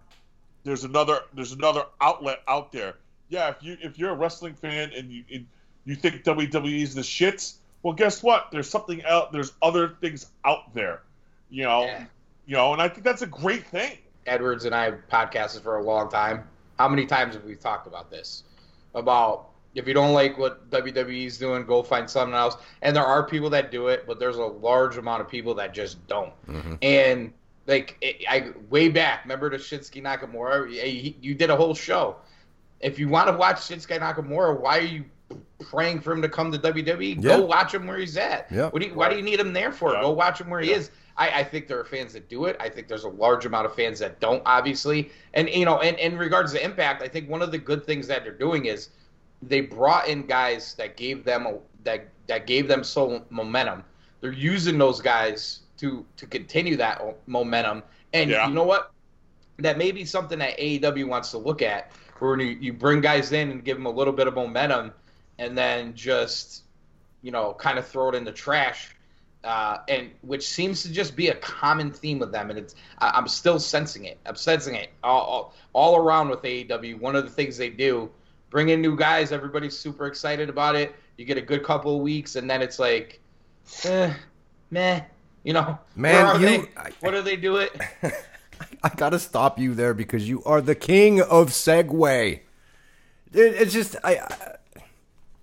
there's 0.64 0.84
another 0.84 1.22
there's 1.34 1.52
another 1.52 1.86
outlet 2.02 2.40
out 2.48 2.72
there. 2.72 2.96
Yeah, 3.30 3.50
if 3.50 3.62
you 3.62 3.78
if 3.82 3.98
you're 4.00 4.12
a 4.12 4.16
wrestling 4.16 4.54
fan 4.54 4.92
and 4.96 5.12
you 5.12 5.24
and 5.34 5.48
you 5.92 5.96
think 5.96 6.24
WWE's 6.24 6.94
the 6.96 7.02
shits, 7.02 7.56
well, 7.84 7.94
guess 7.94 8.22
what? 8.24 8.48
There's 8.52 8.70
something 8.70 9.04
out. 9.06 9.32
There's 9.32 9.54
other 9.62 9.90
things 10.02 10.28
out 10.46 10.74
there. 10.74 11.02
You 11.50 11.64
know, 11.64 11.84
Yeah. 11.86 12.06
you 12.46 12.56
know, 12.56 12.74
and 12.74 12.82
I 12.82 12.90
think 12.90 13.04
that's 13.04 13.22
a 13.22 13.28
great 13.28 13.66
thing. 13.68 13.98
Edwards 14.26 14.66
and 14.66 14.76
I 14.76 14.86
have 14.86 15.00
podcasted 15.12 15.62
for 15.64 15.78
a 15.78 15.84
long 15.84 16.10
time. 16.10 16.48
How 16.78 16.88
many 16.90 17.06
times 17.06 17.34
have 17.36 17.44
we 17.46 17.56
talked 17.56 17.88
about 17.88 18.12
this? 18.12 18.44
About 18.94 19.50
if 19.76 19.88
you 19.88 19.94
don't 19.94 20.14
like 20.14 20.38
what 20.38 20.70
WWE's 20.72 21.38
doing, 21.38 21.66
go 21.66 21.84
find 21.84 22.10
something 22.10 22.34
else. 22.36 22.58
And 22.82 22.96
there 22.96 23.06
are 23.06 23.24
people 23.26 23.50
that 23.52 23.72
do 23.72 23.88
it, 23.88 24.06
but 24.08 24.20
there's 24.20 24.38
a 24.38 24.44
large 24.46 24.98
amount 24.98 25.22
of 25.22 25.30
people 25.30 25.54
that 25.56 25.74
just 25.74 26.06
don't. 26.08 26.34
Mm-hmm. 26.48 26.74
And 26.82 27.34
like 27.68 27.98
it, 28.02 28.24
I 28.30 28.52
way 28.70 28.90
back, 28.90 29.24
remember 29.24 29.50
the 29.50 29.58
Shinsuke 29.58 30.02
Nakamura? 30.02 30.70
He- 30.70 31.16
You 31.22 31.36
did 31.36 31.50
a 31.50 31.56
whole 31.56 31.76
show. 31.76 32.18
If 32.80 33.00
you 33.00 33.08
want 33.08 33.28
to 33.30 33.34
watch 33.38 33.58
Shinsuke 33.58 34.00
Nakamura, 34.00 34.60
why 34.60 34.78
are 34.80 34.82
you 34.82 35.06
praying 35.60 36.00
for 36.02 36.12
him 36.14 36.22
to 36.22 36.30
come 36.30 36.52
to 36.52 36.58
WWE? 36.60 37.16
Yeah. 37.16 37.38
Go 37.38 37.46
watch 37.46 37.74
him 37.74 37.88
where 37.88 37.98
he's 37.98 38.18
at. 38.18 38.48
Yeah. 38.52 38.70
What 38.70 38.82
do 38.82 38.88
you, 38.88 38.94
why 38.94 39.10
do 39.10 39.16
you 39.16 39.22
need 39.22 39.40
him 39.40 39.54
there 39.54 39.72
for? 39.72 39.94
Yeah. 39.94 40.02
Go 40.02 40.12
watch 40.12 40.40
him 40.40 40.50
where 40.50 40.62
he 40.62 40.72
is. 40.72 40.92
I, 41.18 41.40
I 41.40 41.44
think 41.44 41.68
there 41.68 41.80
are 41.80 41.86
fans 41.86 42.14
that 42.14 42.30
do 42.30 42.46
it. 42.46 42.56
I 42.60 42.70
think 42.70 42.88
there's 42.88 43.04
a 43.04 43.10
large 43.10 43.46
amount 43.46 43.66
of 43.66 43.76
fans 43.76 44.00
that 44.00 44.20
don't, 44.20 44.42
obviously. 44.46 45.10
And 45.34 45.50
you 45.50 45.66
know, 45.66 45.80
and 45.80 45.98
in 45.98 46.18
regards 46.18 46.54
to 46.54 46.64
Impact, 46.64 47.02
I 47.02 47.08
think 47.08 47.30
one 47.30 47.42
of 47.42 47.52
the 47.52 47.58
good 47.58 47.86
things 47.86 48.08
that 48.08 48.24
they're 48.24 48.32
doing 48.34 48.66
is 48.66 48.90
they 49.42 49.62
brought 49.62 50.08
in 50.08 50.26
guys 50.28 50.76
that 50.76 50.96
gave 50.96 51.24
them 51.24 51.46
a, 51.46 51.58
that 51.84 52.08
that 52.28 52.46
gave 52.48 52.68
them 52.68 52.84
so 52.84 53.26
momentum. 53.30 53.84
They're 54.22 54.32
using 54.32 54.78
those 54.78 55.02
guys 55.02 55.62
to 55.78 56.06
to 56.18 56.28
continue 56.28 56.78
that 56.78 57.02
momentum. 57.28 57.84
And 58.14 58.30
Yeah. 58.30 58.48
you 58.48 58.54
know 58.54 58.64
what? 58.64 58.92
That 59.60 59.80
may 59.80 59.92
be 59.92 60.06
something 60.06 60.38
that 60.40 60.58
AEW 60.60 61.08
wants 61.08 61.32
to 61.32 61.40
look 61.40 61.64
at, 61.64 61.92
where 62.20 62.40
you, 62.40 62.58
you 62.62 62.74
bring 62.74 63.02
guys 63.02 63.32
in 63.32 63.50
and 63.50 63.64
give 63.64 63.76
them 63.76 63.88
a 63.88 63.92
little 63.92 64.14
bit 64.14 64.28
of 64.28 64.36
momentum, 64.36 64.92
and 65.40 65.58
then 65.58 65.94
just 65.96 66.64
you 67.22 67.32
know 67.32 67.54
kind 67.54 67.78
of 67.80 67.88
throw 67.88 68.10
it 68.10 68.16
in 68.16 68.24
the 68.24 68.32
trash. 68.32 68.94
Uh, 69.44 69.78
and 69.88 70.10
which 70.24 70.46
seems 70.46 70.82
to 70.84 70.92
just 70.92 71.16
be 71.16 71.30
a 71.30 71.36
common 71.36 71.92
theme 71.92 72.20
with 72.20 72.32
them, 72.32 72.50
and 72.50 72.60
it's 72.60 72.76
I, 73.00 73.12
I'm 73.14 73.28
still 73.28 73.60
sensing 73.60 74.06
it. 74.06 74.18
I'm 74.26 74.36
sensing 74.36 74.76
it 74.76 74.90
all, 75.04 75.22
all 75.22 75.54
all 75.74 75.96
around 75.96 76.30
with 76.30 76.42
AEW. 76.42 77.00
One 77.00 77.16
of 77.16 77.24
the 77.24 77.30
things 77.30 77.56
they 77.56 77.70
do, 77.70 78.10
bring 78.50 78.70
in 78.70 78.82
new 78.82 78.98
guys. 78.98 79.32
Everybody's 79.32 79.78
super 79.78 80.08
excited 80.08 80.50
about 80.50 80.76
it. 80.76 80.94
You 81.18 81.24
get 81.24 81.38
a 81.38 81.42
good 81.42 81.64
couple 81.64 81.96
of 81.96 82.02
weeks, 82.02 82.36
and 82.36 82.50
then 82.50 82.62
it's 82.62 82.78
like, 82.80 83.22
eh, 83.86 84.12
meh. 84.72 85.02
You 85.44 85.54
know, 85.54 85.78
Man, 85.96 86.42
you- 86.42 86.46
they? 86.48 86.58
I- 86.76 86.92
what 87.00 87.12
do 87.12 87.22
they 87.22 87.38
do 87.38 87.58
it? 87.58 87.80
I 88.84 88.90
gotta 88.90 89.20
stop 89.20 89.60
you 89.60 89.76
there 89.76 89.94
because 89.94 90.28
you 90.28 90.44
are 90.44 90.62
the 90.62 90.76
king 90.76 91.22
of 91.22 91.52
segue. 91.52 92.34
It, 92.34 92.42
it's 93.34 93.72
just 93.72 93.96
I, 94.04 94.16
I 94.18 94.56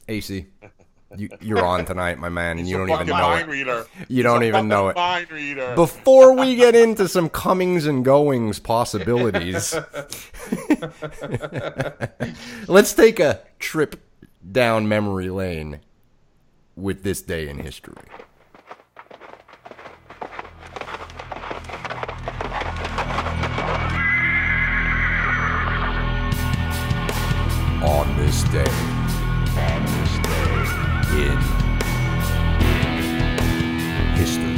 AC, 0.08 0.46
you, 1.16 1.28
you're 1.40 1.64
on 1.64 1.84
tonight, 1.84 2.18
my 2.18 2.28
man, 2.28 2.58
and 2.58 2.68
you 2.68 2.76
don't 2.76 2.90
even 2.90 3.06
know 3.06 3.14
mind 3.14 3.48
it. 3.48 3.52
reader. 3.52 3.86
You 4.08 4.22
don't 4.22 4.42
a 4.42 4.46
even 4.46 4.68
know 4.68 4.88
it. 4.88 4.96
Mind 4.96 5.30
reader. 5.30 5.74
Before 5.74 6.34
we 6.34 6.56
get 6.56 6.74
into 6.74 7.08
some 7.08 7.28
comings 7.28 7.86
and 7.86 8.04
goings 8.04 8.58
possibilities, 8.58 9.74
let's 12.68 12.92
take 12.92 13.20
a 13.20 13.40
trip 13.58 14.00
down 14.50 14.88
memory 14.88 15.30
lane 15.30 15.80
with 16.76 17.02
this 17.02 17.22
day 17.22 17.48
in 17.48 17.58
history. 17.58 17.94
On 27.82 28.16
this 28.16 28.42
day, 28.44 28.64
on 28.64 28.66
this 28.66 28.82
day 28.84 28.93
history. 34.16 34.56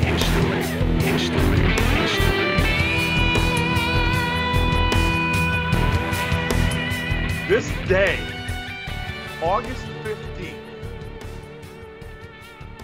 History, 0.00 0.62
history, 0.98 1.58
history. 1.98 2.42
This 7.48 7.70
day, 7.88 8.18
August 9.40 9.84
15th, 10.02 10.54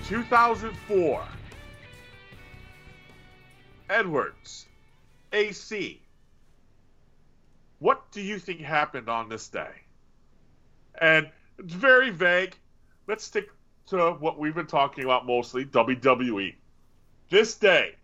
2004, 0.07 1.25
Edwards, 3.91 4.67
AC. 5.33 6.01
What 7.81 8.09
do 8.13 8.21
you 8.21 8.39
think 8.39 8.61
happened 8.61 9.09
on 9.09 9.29
this 9.29 9.49
day? 9.49 9.73
And 11.01 11.31
it's 11.59 11.73
very 11.75 12.11
vague. 12.11 12.57
Let's 13.07 13.25
stick 13.25 13.51
to 13.89 14.13
what 14.21 14.39
we've 14.39 14.55
been 14.55 14.67
talking 14.67 15.05
about 15.05 15.27
mostly 15.27 15.65
WWE. 15.65 16.55
This 17.31 17.55
day, 17.55 17.95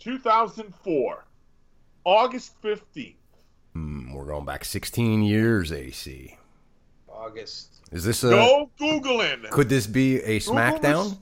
2004, 0.00 1.24
August 2.04 2.60
15th. 2.62 3.14
Hmm, 3.74 4.12
we're 4.12 4.24
going 4.26 4.44
back 4.44 4.64
16 4.64 5.22
years, 5.22 5.72
AC. 5.72 6.36
August. 7.08 7.74
Is 7.92 8.04
this 8.04 8.22
a? 8.24 8.30
No 8.30 8.70
Googling. 8.80 9.48
Could 9.50 9.68
this 9.68 9.86
be 9.86 10.16
a 10.22 10.38
Google 10.40 10.54
SmackDown? 10.54 11.04
this- 11.10 11.18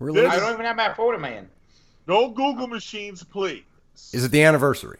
Really? 0.00 0.20
this- 0.20 0.32
I 0.32 0.38
don't 0.38 0.52
even 0.52 0.66
have 0.66 0.76
my 0.76 0.92
photo, 0.94 1.18
man. 1.18 1.48
No 2.06 2.28
Google 2.30 2.68
machines, 2.68 3.22
please. 3.24 3.64
Is 4.12 4.24
it 4.24 4.30
the 4.30 4.42
anniversary? 4.42 4.98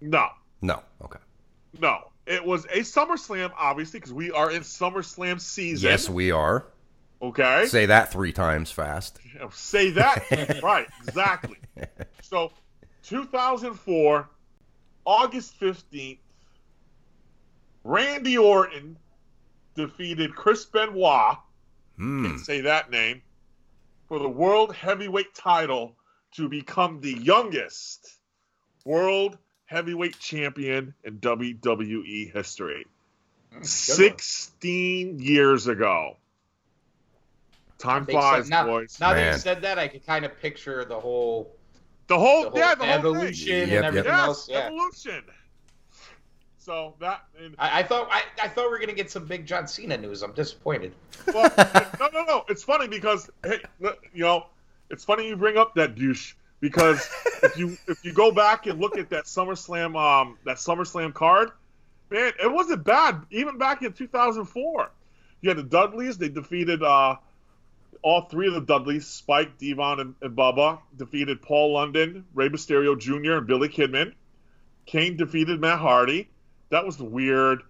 No, 0.00 0.28
No. 0.62 0.82
Okay. 1.02 1.18
no. 1.80 2.09
It 2.30 2.44
was 2.44 2.64
a 2.66 2.80
SummerSlam, 2.80 3.50
obviously, 3.58 3.98
because 3.98 4.12
we 4.12 4.30
are 4.30 4.52
in 4.52 4.62
SummerSlam 4.62 5.40
season. 5.40 5.90
Yes, 5.90 6.08
we 6.08 6.30
are. 6.30 6.66
Okay. 7.20 7.66
Say 7.66 7.86
that 7.86 8.12
three 8.12 8.32
times 8.32 8.70
fast. 8.70 9.18
Say 9.52 9.90
that. 9.90 10.60
right, 10.62 10.86
exactly. 11.06 11.56
So, 12.22 12.52
2004, 13.02 14.28
August 15.04 15.58
15th, 15.60 16.18
Randy 17.82 18.38
Orton 18.38 18.96
defeated 19.74 20.34
Chris 20.34 20.64
Benoit, 20.66 21.36
Hmm. 21.96 22.26
can't 22.26 22.40
say 22.40 22.60
that 22.62 22.90
name, 22.90 23.22
for 24.08 24.18
the 24.20 24.28
World 24.28 24.74
Heavyweight 24.74 25.34
title 25.34 25.96
to 26.36 26.48
become 26.48 27.00
the 27.00 27.14
youngest 27.14 28.18
World 28.84 29.36
Heavyweight 29.70 30.18
Champion 30.18 30.92
in 31.04 31.18
WWE 31.20 32.32
history. 32.32 32.86
Mm, 33.54 33.64
16 33.64 35.20
years 35.20 35.68
ago. 35.68 36.16
Time 37.78 38.04
flies, 38.04 38.38
sense. 38.38 38.48
now, 38.50 38.66
boys. 38.66 38.98
now 39.00 39.14
that 39.14 39.32
you 39.32 39.38
said 39.38 39.62
that, 39.62 39.78
I 39.78 39.86
could 39.86 40.04
kind 40.04 40.24
of 40.24 40.38
picture 40.40 40.84
the 40.84 40.98
whole, 40.98 41.54
The 42.08 42.18
whole, 42.18 42.42
the 42.42 42.50
whole 42.50 42.58
yeah, 42.58 42.74
the 42.74 42.84
whole 42.84 42.94
evolution 42.94 43.46
thing. 43.46 43.62
And 43.62 43.70
yep. 43.70 43.84
everything 43.84 44.10
Yes, 44.10 44.20
else. 44.20 44.48
Yeah. 44.48 44.58
evolution. 44.58 45.22
So 46.58 46.94
that, 46.98 47.24
and, 47.42 47.54
I, 47.56 47.78
I 47.78 47.82
thought 47.84 48.08
I, 48.10 48.22
I 48.42 48.48
thought 48.48 48.64
we 48.64 48.70
were 48.72 48.80
gonna 48.80 48.92
get 48.92 49.10
some 49.10 49.24
big 49.24 49.46
John 49.46 49.68
Cena 49.68 49.96
news. 49.96 50.22
I'm 50.22 50.32
disappointed. 50.32 50.92
well, 51.32 51.50
no, 52.00 52.08
no, 52.12 52.24
no. 52.24 52.44
It's 52.48 52.64
funny 52.64 52.88
because 52.88 53.30
hey, 53.44 53.60
you 53.80 54.24
know, 54.24 54.46
it's 54.90 55.04
funny 55.04 55.28
you 55.28 55.36
bring 55.36 55.56
up 55.56 55.74
that 55.76 55.94
douche 55.94 56.34
because 56.60 57.08
if 57.42 57.56
you 57.56 57.76
if 57.88 58.04
you 58.04 58.12
go 58.12 58.30
back 58.30 58.66
and 58.66 58.80
look 58.80 58.96
at 58.98 59.10
that 59.10 59.24
SummerSlam 59.24 59.96
um 59.96 60.38
that 60.44 60.58
SummerSlam 60.58 61.12
card, 61.14 61.50
man, 62.10 62.32
it 62.42 62.52
wasn't 62.52 62.84
bad 62.84 63.22
even 63.30 63.58
back 63.58 63.82
in 63.82 63.92
2004. 63.92 64.90
You 65.40 65.48
had 65.48 65.56
the 65.56 65.62
Dudleys; 65.62 66.18
they 66.18 66.28
defeated 66.28 66.82
uh 66.82 67.16
all 68.02 68.22
three 68.22 68.48
of 68.48 68.54
the 68.54 68.60
Dudleys, 68.60 69.06
Spike, 69.06 69.58
Devon, 69.58 70.00
and, 70.00 70.14
and 70.22 70.36
Bubba, 70.36 70.78
defeated 70.96 71.42
Paul 71.42 71.74
London, 71.74 72.24
Rey 72.32 72.48
Mysterio 72.48 72.98
Jr., 72.98 73.38
and 73.38 73.46
Billy 73.46 73.68
Kidman. 73.68 74.14
Kane 74.86 75.16
defeated 75.16 75.60
Matt 75.60 75.78
Hardy. 75.78 76.30
That 76.70 76.86
was 76.86 76.98
weird. 76.98 77.62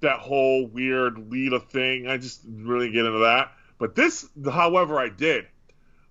That 0.00 0.18
whole 0.18 0.66
weird 0.66 1.30
Lita 1.30 1.58
thing. 1.58 2.06
I 2.06 2.18
just 2.18 2.42
really 2.46 2.90
get 2.90 3.06
into 3.06 3.20
that. 3.20 3.52
But 3.78 3.94
this, 3.94 4.28
however, 4.44 4.98
I 4.98 5.08
did. 5.08 5.46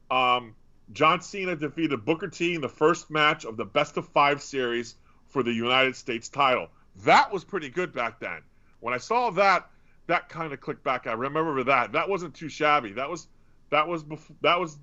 Um, 0.10 0.56
John 0.93 1.21
Cena 1.21 1.56
defeated 1.56 2.06
Booker 2.06 2.28
T 2.28 2.56
in 2.56 2.62
the 2.62 2.69
first 2.69 3.10
match 3.12 3.45
of 3.45 3.58
the 3.58 3.65
best 3.65 3.97
of 3.97 4.08
five 4.08 4.41
series 4.41 4.95
for 5.28 5.43
the 5.43 5.52
United 5.52 5.95
States 5.95 6.30
title. 6.30 6.67
That 7.04 7.32
was 7.32 7.43
pretty 7.43 7.69
good 7.69 7.93
back 7.93 8.19
then. 8.19 8.41
When 8.80 8.93
I 8.93 8.97
saw 8.97 9.30
that, 9.32 9.69
that 10.08 10.30
kind 10.30 10.54
of 10.54 10.62
clicked 10.62 10.84
back. 10.84 11.06
I 11.08 11.13
remember 11.13 11.63
that. 11.63 11.91
That 11.91 12.08
wasn't 12.08 12.34
too 12.34 12.50
shabby. 12.50 12.93
That 12.93 13.10
was 13.10 13.28
that 13.69 13.88
was 13.88 14.04
before, 14.04 14.36
that 14.41 14.60
was. 14.60 14.78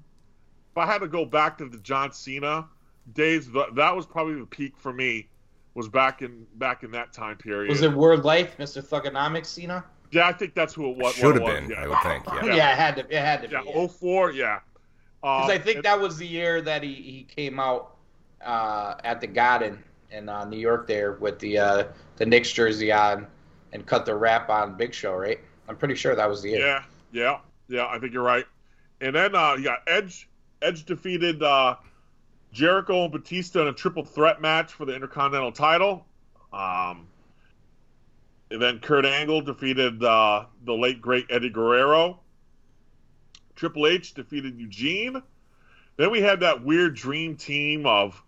If 0.72 0.78
I 0.78 0.86
had 0.86 0.98
to 0.98 1.08
go 1.08 1.24
back 1.24 1.58
to 1.58 1.68
the 1.68 1.78
John 1.78 2.12
Cena 2.12 2.66
days, 3.12 3.50
that, 3.52 3.74
that 3.76 3.94
was 3.94 4.06
probably 4.06 4.34
the 4.34 4.46
peak 4.46 4.76
for 4.76 4.92
me. 4.92 5.28
Was 5.74 5.88
back 5.88 6.22
in 6.22 6.46
back 6.56 6.84
in 6.84 6.90
that 6.92 7.12
time 7.12 7.36
period. 7.36 7.70
Was 7.70 7.82
it 7.82 7.92
Word 7.92 8.24
Life, 8.24 8.56
Mr. 8.58 8.80
Thuganomics 8.84 9.46
Cena? 9.46 9.84
Yeah, 10.12 10.28
I 10.28 10.32
think 10.32 10.54
that's 10.54 10.74
who 10.74 10.90
it 10.90 10.96
was. 10.96 11.14
Should 11.14 11.34
have 11.34 11.44
been, 11.44 11.68
was, 11.68 11.76
I 11.76 11.88
would 11.88 11.98
think. 12.02 12.24
Yeah. 12.26 12.44
Yeah, 12.56 12.72
it 12.72 12.78
had 12.78 12.96
to. 12.96 13.02
It 13.02 13.20
had 13.20 13.42
to 13.42 13.48
be. 13.48 13.54
Yeah, 13.54 13.62
Yeah. 13.66 13.86
04, 13.88 14.30
yeah. 14.32 14.60
Because 15.24 15.48
Uh, 15.48 15.52
I 15.54 15.58
think 15.58 15.82
that 15.84 15.98
was 15.98 16.18
the 16.18 16.26
year 16.26 16.60
that 16.60 16.82
he, 16.82 16.92
he 16.92 17.26
came 17.34 17.58
out 17.58 17.96
uh, 18.44 18.96
at 19.04 19.22
the 19.22 19.26
Garden 19.26 19.82
in 20.10 20.28
uh, 20.28 20.44
New 20.44 20.58
York 20.58 20.86
there 20.86 21.12
with 21.12 21.38
the 21.38 21.56
uh, 21.56 21.84
the 22.16 22.26
Knicks 22.26 22.52
jersey 22.52 22.92
on 22.92 23.26
and 23.72 23.86
cut 23.86 24.04
the 24.04 24.14
rap 24.14 24.50
on 24.50 24.76
Big 24.76 24.92
Show, 24.92 25.14
right? 25.14 25.40
I'm 25.66 25.78
pretty 25.78 25.94
sure 25.94 26.14
that 26.14 26.28
was 26.28 26.42
the 26.42 26.50
year. 26.50 26.66
Yeah, 26.66 26.82
yeah, 27.10 27.38
yeah. 27.68 27.86
I 27.86 27.98
think 27.98 28.12
you're 28.12 28.22
right. 28.22 28.44
And 29.00 29.16
then 29.16 29.34
uh, 29.34 29.54
you 29.54 29.64
got 29.64 29.78
Edge. 29.86 30.28
Edge 30.60 30.84
defeated 30.84 31.42
uh, 31.42 31.76
Jericho 32.52 33.04
and 33.04 33.12
Batista 33.12 33.62
in 33.62 33.68
a 33.68 33.72
triple 33.72 34.04
threat 34.04 34.42
match 34.42 34.74
for 34.74 34.84
the 34.84 34.94
Intercontinental 34.94 35.52
title. 35.52 36.04
Um, 36.52 37.06
and 38.50 38.60
then 38.60 38.78
Kurt 38.78 39.06
Angle 39.06 39.40
defeated 39.40 40.04
uh, 40.04 40.44
the 40.66 40.74
late 40.74 41.00
great 41.00 41.24
Eddie 41.30 41.48
Guerrero. 41.48 42.20
Triple 43.56 43.86
H 43.86 44.14
defeated 44.14 44.58
Eugene. 44.58 45.22
Then 45.96 46.10
we 46.10 46.20
had 46.20 46.40
that 46.40 46.64
weird 46.64 46.94
dream 46.94 47.36
team 47.36 47.86
of 47.86 48.20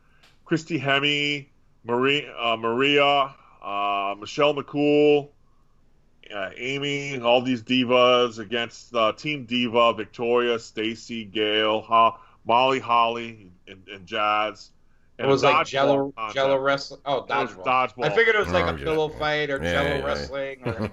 Christy 0.44 0.78
Hemme, 0.78 1.46
Maria, 1.84 2.32
uh, 2.36 2.56
Maria 2.56 3.34
uh, 3.62 4.14
Michelle 4.20 4.54
McCool, 4.54 5.28
uh, 6.34 6.50
Amy, 6.56 7.20
all 7.20 7.40
these 7.42 7.62
divas 7.62 8.38
against 8.38 8.94
uh, 8.94 9.12
Team 9.12 9.44
Diva, 9.44 9.92
Victoria, 9.94 10.58
Stacy, 10.58 11.24
Gail, 11.24 11.80
Ho- 11.82 12.16
Molly, 12.44 12.78
Holly, 12.78 13.50
and, 13.66 13.82
and 13.92 14.06
Jazz. 14.06 14.70
It 15.18 15.22
and 15.22 15.30
a 15.30 15.32
was 15.32 15.42
like 15.42 15.66
Jello 15.66 16.12
contest. 16.16 16.34
Jello 16.36 16.58
wrestling. 16.58 17.00
Oh, 17.06 17.16
It 17.18 17.28
was 17.28 17.50
dodgeball. 17.50 17.64
dodgeball. 17.64 18.04
I 18.04 18.10
figured 18.10 18.36
it 18.36 18.38
was 18.38 18.48
like 18.52 18.64
Oh, 18.66 18.68
a 18.68 18.78
yeah. 18.78 18.84
pillow 18.84 19.08
fight 19.08 19.50
or 19.50 19.60
Yeah, 19.62 19.72
Jello 19.72 19.88
yeah, 19.88 19.98
yeah. 19.98 20.04
wrestling. 20.04 20.62
Or... 20.64 20.90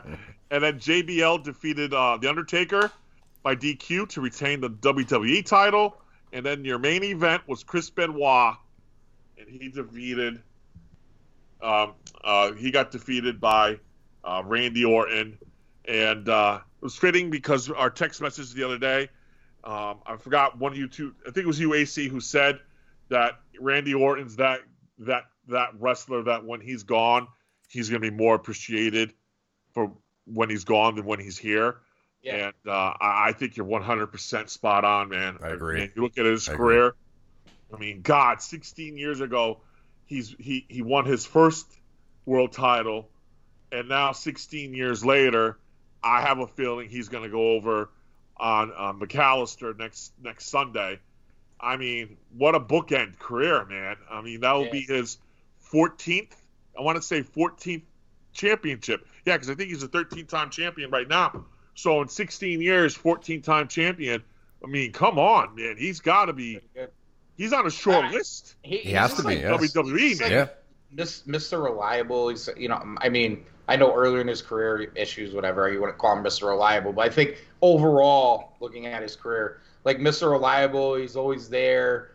and 0.50 0.62
then 0.64 0.78
JBL 0.80 1.44
defeated 1.44 1.92
uh, 1.94 2.16
The 2.20 2.28
Undertaker 2.28 2.90
by 3.42 3.56
DQ 3.56 4.08
to 4.10 4.20
retain 4.20 4.60
the 4.60 4.70
WWE 4.70 5.44
title. 5.44 5.96
And 6.32 6.44
then 6.44 6.64
your 6.64 6.78
main 6.78 7.04
event 7.04 7.42
was 7.46 7.62
Chris 7.62 7.90
Benoit, 7.90 8.54
and 9.38 9.48
he 9.48 9.68
defeated. 9.68 10.40
Um, 11.60 11.94
uh, 12.24 12.52
he 12.52 12.70
got 12.70 12.90
defeated 12.90 13.40
by 13.40 13.78
uh, 14.24 14.42
Randy 14.44 14.84
Orton, 14.84 15.38
and 15.84 16.28
uh, 16.28 16.60
it 16.80 16.84
was 16.84 16.96
fitting 16.96 17.30
because 17.30 17.70
our 17.70 17.90
text 17.90 18.20
message 18.20 18.52
the 18.52 18.64
other 18.64 18.78
day. 18.78 19.08
Um, 19.64 19.98
I 20.06 20.16
forgot 20.16 20.58
one 20.58 20.72
of 20.72 20.78
you 20.78 20.88
two. 20.88 21.14
I 21.22 21.30
think 21.30 21.44
it 21.44 21.46
was 21.46 21.60
you, 21.60 21.74
AC, 21.74 22.08
who 22.08 22.20
said 22.20 22.58
that 23.10 23.40
Randy 23.60 23.94
Orton's 23.94 24.36
that 24.36 24.60
that 24.98 25.24
that 25.48 25.68
wrestler 25.78 26.22
that 26.24 26.44
when 26.44 26.60
he's 26.60 26.82
gone, 26.82 27.28
he's 27.68 27.88
going 27.88 28.02
to 28.02 28.10
be 28.10 28.16
more 28.16 28.34
appreciated 28.34 29.12
for 29.72 29.92
when 30.24 30.50
he's 30.50 30.64
gone 30.64 30.96
than 30.96 31.04
when 31.04 31.20
he's 31.20 31.38
here. 31.38 31.76
Yeah. 32.22 32.46
And 32.46 32.54
uh, 32.72 32.94
I, 33.00 33.32
think 33.32 33.56
you're 33.56 33.66
100% 33.66 34.48
spot 34.48 34.84
on, 34.84 35.08
man. 35.08 35.38
I 35.42 35.48
agree. 35.48 35.80
mean, 35.80 35.92
you 35.96 36.02
look 36.02 36.18
at 36.18 36.24
his 36.24 36.48
I 36.48 36.52
agree. 36.52 36.76
career. 36.76 36.94
I 37.74 37.78
mean, 37.78 38.02
God, 38.02 38.40
16 38.40 38.96
years 38.96 39.20
ago, 39.20 39.60
he's 40.06 40.34
he 40.38 40.66
he 40.68 40.82
won 40.82 41.06
his 41.06 41.24
first 41.24 41.66
world 42.26 42.52
title, 42.52 43.08
and 43.72 43.88
now 43.88 44.12
16 44.12 44.74
years 44.74 45.04
later, 45.04 45.58
I 46.02 46.20
have 46.20 46.38
a 46.38 46.46
feeling 46.46 46.88
he's 46.90 47.08
going 47.08 47.24
to 47.24 47.30
go 47.30 47.52
over 47.52 47.88
on 48.36 48.72
uh, 48.76 48.92
McAllister 48.92 49.76
next 49.78 50.12
next 50.22 50.46
Sunday. 50.50 51.00
I 51.58 51.76
mean, 51.76 52.18
what 52.36 52.54
a 52.54 52.60
bookend 52.60 53.18
career, 53.18 53.64
man. 53.64 53.96
I 54.10 54.20
mean, 54.20 54.40
that 54.40 54.52
will 54.52 54.66
Yeah. 54.66 54.72
be 54.72 54.80
his 54.82 55.18
14th. 55.72 56.32
I 56.78 56.82
want 56.82 56.96
to 56.96 57.02
say 57.02 57.22
14th 57.22 57.82
championship. 58.32 59.06
Yeah, 59.24 59.36
because 59.36 59.48
I 59.48 59.54
think 59.54 59.70
he's 59.70 59.82
a 59.82 59.88
13-time 59.88 60.50
champion 60.50 60.90
right 60.90 61.08
now. 61.08 61.44
So 61.74 62.02
in 62.02 62.08
16 62.08 62.60
years, 62.60 62.96
14-time 62.96 63.68
champion. 63.68 64.22
I 64.64 64.68
mean, 64.68 64.92
come 64.92 65.18
on, 65.18 65.54
man. 65.56 65.76
He's 65.78 66.00
got 66.00 66.26
to 66.26 66.32
be. 66.32 66.60
He's 67.36 67.52
on 67.52 67.66
a 67.66 67.70
short 67.70 68.04
Ah. 68.04 68.10
list. 68.10 68.54
He, 68.62 68.78
He 68.78 68.92
has 68.92 69.10
he's 69.10 69.20
to 69.22 69.26
be, 69.28 69.34
like 69.36 69.42
yeah. 69.42 69.82
WWE, 69.82 69.98
he's 69.98 70.20
man. 70.20 70.30
like 70.32 70.48
Yeah. 70.96 71.04
Mr. 71.26 71.64
Reliable. 71.64 72.28
He's 72.28 72.48
you 72.56 72.68
know 72.68 72.80
I 72.98 73.08
mean 73.08 73.44
I 73.66 73.76
know 73.76 73.94
earlier 73.94 74.20
in 74.20 74.28
his 74.28 74.42
career 74.42 74.92
issues 74.94 75.34
whatever 75.34 75.70
you 75.72 75.80
want 75.80 75.94
to 75.94 75.98
call 75.98 76.16
him 76.16 76.22
Mr. 76.22 76.48
Reliable, 76.48 76.92
but 76.92 77.06
I 77.06 77.08
think 77.08 77.38
overall 77.62 78.54
looking 78.60 78.86
at 78.86 79.00
his 79.02 79.16
career 79.16 79.60
like 79.84 79.98
Mr. 79.98 80.30
Reliable, 80.30 80.96
he's 80.96 81.16
always 81.16 81.48
there, 81.48 82.12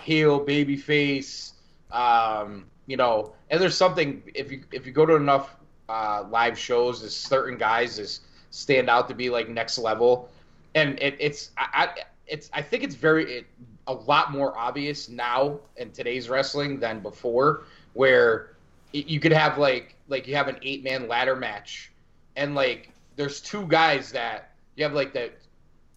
heel, 0.00 0.38
baby 0.38 0.76
face, 0.76 1.54
um, 1.90 2.64
you 2.86 2.96
know. 2.96 3.34
And 3.50 3.60
there's 3.60 3.76
something 3.76 4.22
if 4.34 4.50
you 4.52 4.62
if 4.72 4.86
you 4.86 4.92
go 4.92 5.04
to 5.04 5.16
enough 5.16 5.56
uh, 5.88 6.24
live 6.30 6.56
shows, 6.58 7.00
there's 7.00 7.16
certain 7.16 7.58
guys 7.58 7.96
just 7.96 8.22
stand 8.50 8.90
out 8.90 9.08
to 9.08 9.14
be 9.14 9.30
like 9.30 9.48
next 9.48 9.78
level, 9.78 10.28
and 10.74 10.98
it, 11.00 11.16
it's 11.18 11.50
I, 11.56 11.90
it's 12.26 12.50
I 12.52 12.62
think 12.62 12.84
it's 12.84 12.94
very 12.94 13.38
it, 13.38 13.46
a 13.86 13.92
lot 13.94 14.32
more 14.32 14.56
obvious 14.56 15.08
now 15.08 15.58
in 15.76 15.90
today's 15.90 16.28
wrestling 16.28 16.78
than 16.78 17.00
before, 17.00 17.64
where 17.94 18.54
you 18.92 19.20
could 19.20 19.32
have 19.32 19.58
like 19.58 19.96
like 20.08 20.26
you 20.26 20.36
have 20.36 20.48
an 20.48 20.56
eight 20.62 20.84
man 20.84 21.08
ladder 21.08 21.36
match, 21.36 21.90
and 22.36 22.54
like 22.54 22.90
there's 23.16 23.40
two 23.40 23.66
guys 23.66 24.12
that 24.12 24.52
you 24.76 24.84
have 24.84 24.94
like 24.94 25.12
that, 25.12 25.32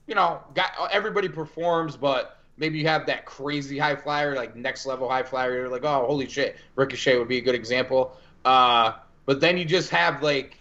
you 0.08 0.16
know, 0.16 0.42
got 0.54 0.72
everybody 0.92 1.30
performs, 1.30 1.96
but 1.96 2.38
maybe 2.58 2.78
you 2.80 2.88
have 2.88 3.06
that 3.08 3.26
crazy 3.26 3.78
high 3.78 3.96
flyer, 3.96 4.36
like 4.36 4.56
next 4.56 4.86
level 4.86 5.10
high 5.10 5.24
flyer. 5.24 5.70
Like, 5.70 5.84
oh, 5.84 6.06
holy 6.06 6.28
shit, 6.28 6.58
Ricochet 6.76 7.18
would 7.18 7.28
be 7.28 7.38
a 7.38 7.42
good 7.42 7.56
example. 7.56 8.18
Uh, 8.46 8.94
but 9.26 9.40
then 9.40 9.58
you 9.58 9.66
just 9.66 9.90
have 9.90 10.22
like 10.22 10.58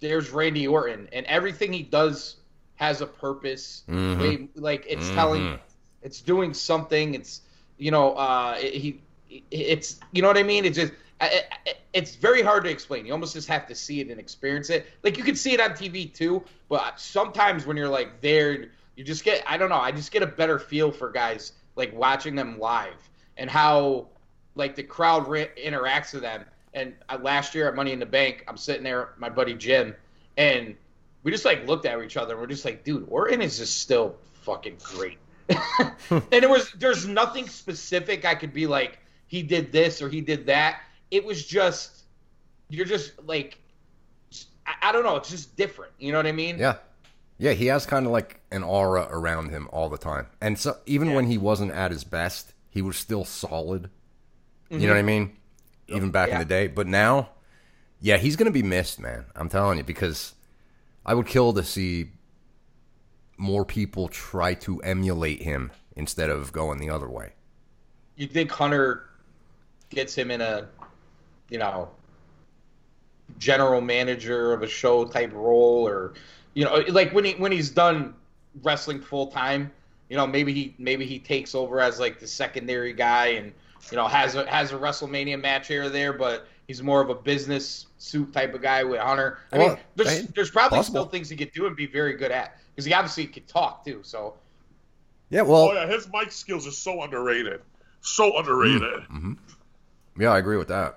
there's 0.00 0.30
Randy 0.30 0.66
Orton, 0.66 1.08
and 1.12 1.26
everything 1.26 1.72
he 1.72 1.82
does 1.82 2.36
has 2.76 3.00
a 3.00 3.06
purpose. 3.06 3.82
Mhm. 3.88 4.20
Way- 4.20 4.48
Like 4.54 4.86
it's 4.88 5.06
Mhm. 5.08 5.14
telling, 5.14 5.58
it's 6.02 6.20
doing 6.20 6.54
something. 6.54 7.14
It's 7.14 7.40
you 7.78 7.90
know, 7.92 8.14
uh, 8.14 8.54
he, 8.56 9.00
it's 9.50 10.00
you 10.12 10.22
know 10.22 10.28
what 10.28 10.38
I 10.38 10.42
mean. 10.42 10.64
It's 10.64 10.76
just. 10.76 10.92
I- 11.20 11.44
I- 11.66 11.74
It's 11.94 12.14
very 12.14 12.42
hard 12.42 12.62
to 12.64 12.70
explain. 12.70 13.06
You 13.06 13.12
almost 13.12 13.34
just 13.34 13.48
have 13.48 13.66
to 13.66 13.74
see 13.74 14.00
it 14.00 14.08
and 14.08 14.20
experience 14.20 14.70
it. 14.70 14.86
Like 15.02 15.16
you 15.18 15.24
can 15.24 15.34
see 15.34 15.52
it 15.52 15.60
on 15.60 15.70
TV 15.70 16.06
too, 16.06 16.44
but 16.68 17.00
sometimes 17.00 17.66
when 17.66 17.76
you're 17.76 17.88
like 17.88 18.20
there, 18.20 18.66
you 18.94 19.02
just 19.02 19.24
get 19.24 19.42
I 19.46 19.56
don't 19.56 19.68
know. 19.68 19.80
I 19.80 19.90
just 19.90 20.12
get 20.12 20.22
a 20.22 20.26
better 20.26 20.58
feel 20.60 20.92
for 20.92 21.10
guys 21.10 21.52
like 21.74 21.92
watching 21.96 22.36
them 22.36 22.58
live 22.60 23.08
and 23.36 23.50
how 23.50 24.06
like 24.54 24.76
the 24.76 24.82
crowd 24.84 25.26
re- 25.26 25.50
interacts 25.56 26.12
with 26.12 26.22
them. 26.22 26.44
And 26.74 26.94
uh, 27.08 27.18
last 27.20 27.54
year 27.54 27.68
at 27.68 27.74
Money 27.74 27.92
in 27.92 27.98
the 27.98 28.06
Bank, 28.06 28.44
I'm 28.48 28.56
sitting 28.56 28.82
there, 28.82 29.10
my 29.18 29.28
buddy 29.28 29.54
Jim, 29.54 29.94
and 30.36 30.76
we 31.22 31.32
just 31.32 31.44
like 31.44 31.66
looked 31.66 31.86
at 31.86 32.00
each 32.02 32.16
other. 32.16 32.34
and 32.34 32.40
We're 32.40 32.46
just 32.48 32.64
like, 32.64 32.84
dude, 32.84 33.06
Orton 33.08 33.42
is 33.42 33.58
just 33.58 33.80
still 33.80 34.16
fucking 34.42 34.76
great. 34.82 35.18
and 36.10 36.22
it 36.32 36.48
was 36.48 36.70
there's 36.72 37.06
nothing 37.06 37.48
specific 37.48 38.24
I 38.26 38.34
could 38.34 38.52
be 38.52 38.66
like 38.66 38.98
he 39.26 39.42
did 39.42 39.72
this 39.72 40.02
or 40.02 40.08
he 40.08 40.20
did 40.20 40.46
that. 40.46 40.80
It 41.10 41.24
was 41.24 41.44
just 41.44 42.04
you're 42.68 42.84
just 42.86 43.12
like 43.26 43.58
I, 44.66 44.88
I 44.88 44.92
don't 44.92 45.04
know. 45.04 45.16
It's 45.16 45.30
just 45.30 45.56
different. 45.56 45.92
You 45.98 46.12
know 46.12 46.18
what 46.18 46.26
I 46.26 46.32
mean? 46.32 46.58
Yeah. 46.58 46.76
Yeah, 47.40 47.52
he 47.52 47.66
has 47.66 47.86
kind 47.86 48.04
of 48.04 48.10
like 48.10 48.40
an 48.50 48.64
aura 48.64 49.06
around 49.10 49.50
him 49.50 49.68
all 49.72 49.88
the 49.88 49.96
time. 49.96 50.26
And 50.40 50.58
so 50.58 50.76
even 50.86 51.14
when 51.14 51.26
he 51.26 51.38
wasn't 51.38 51.70
at 51.70 51.92
his 51.92 52.02
best, 52.02 52.52
he 52.68 52.82
was 52.82 52.96
still 52.96 53.24
solid. 53.24 53.90
You 54.70 54.80
know 54.80 54.88
what 54.88 54.98
I 54.98 55.02
mean? 55.02 55.37
Even 55.88 56.10
back 56.10 56.30
in 56.30 56.38
the 56.38 56.44
day. 56.44 56.66
But 56.66 56.86
now, 56.86 57.30
yeah, 58.00 58.16
he's 58.18 58.36
going 58.36 58.46
to 58.46 58.52
be 58.52 58.62
missed, 58.62 59.00
man. 59.00 59.24
I'm 59.34 59.48
telling 59.48 59.78
you 59.78 59.84
because 59.84 60.34
I 61.04 61.14
would 61.14 61.26
kill 61.26 61.52
to 61.54 61.62
see 61.62 62.10
more 63.38 63.64
people 63.64 64.08
try 64.08 64.54
to 64.54 64.80
emulate 64.80 65.42
him 65.42 65.70
instead 65.96 66.28
of 66.28 66.52
going 66.52 66.78
the 66.78 66.90
other 66.90 67.08
way. 67.08 67.32
You 68.16 68.26
think 68.26 68.50
Hunter 68.50 69.08
gets 69.90 70.14
him 70.14 70.30
in 70.30 70.40
a, 70.40 70.68
you 71.48 71.58
know, 71.58 71.88
general 73.38 73.80
manager 73.80 74.52
of 74.52 74.62
a 74.62 74.68
show 74.68 75.04
type 75.04 75.32
role, 75.32 75.86
or 75.86 76.14
you 76.54 76.64
know, 76.64 76.82
like 76.88 77.12
when 77.12 77.24
he 77.24 77.32
when 77.32 77.52
he's 77.52 77.70
done 77.70 78.14
wrestling 78.62 79.00
full 79.00 79.28
time, 79.28 79.70
you 80.08 80.16
know, 80.16 80.26
maybe 80.26 80.52
he 80.52 80.74
maybe 80.78 81.04
he 81.04 81.18
takes 81.18 81.54
over 81.54 81.80
as 81.80 82.00
like 82.00 82.18
the 82.18 82.26
secondary 82.26 82.92
guy 82.92 83.28
and 83.28 83.52
you 83.90 83.96
know 83.96 84.06
has 84.08 84.34
a 84.34 84.46
has 84.50 84.72
a 84.72 84.76
WrestleMania 84.76 85.40
match 85.40 85.68
here 85.68 85.84
or 85.84 85.88
there, 85.88 86.12
but 86.12 86.46
he's 86.66 86.82
more 86.82 87.00
of 87.00 87.10
a 87.10 87.14
business 87.14 87.86
suit 87.98 88.32
type 88.32 88.54
of 88.54 88.62
guy 88.62 88.84
with 88.84 89.00
Hunter. 89.00 89.38
I 89.52 89.58
Well, 89.58 89.68
mean, 89.70 89.78
there's 89.96 90.08
hey, 90.20 90.28
there's 90.34 90.50
probably 90.50 90.78
possible. 90.78 91.02
still 91.02 91.10
things 91.10 91.28
he 91.28 91.36
could 91.36 91.52
do 91.52 91.66
and 91.66 91.74
be 91.76 91.86
very 91.86 92.14
good 92.14 92.30
at 92.30 92.58
because 92.74 92.84
he 92.84 92.92
obviously 92.92 93.26
could 93.26 93.46
talk 93.48 93.84
too. 93.84 94.00
So 94.02 94.34
Yeah, 95.30 95.42
well, 95.42 95.68
Oh 95.70 95.72
yeah, 95.72 95.86
his 95.86 96.08
mic 96.12 96.30
skills 96.32 96.66
are 96.66 96.70
so 96.72 97.02
underrated. 97.02 97.60
So 98.00 98.38
underrated. 98.38 99.00
Mm-hmm. 99.10 99.32
yeah, 100.20 100.30
I 100.30 100.38
agree 100.38 100.56
with 100.56 100.68
that. 100.68 100.94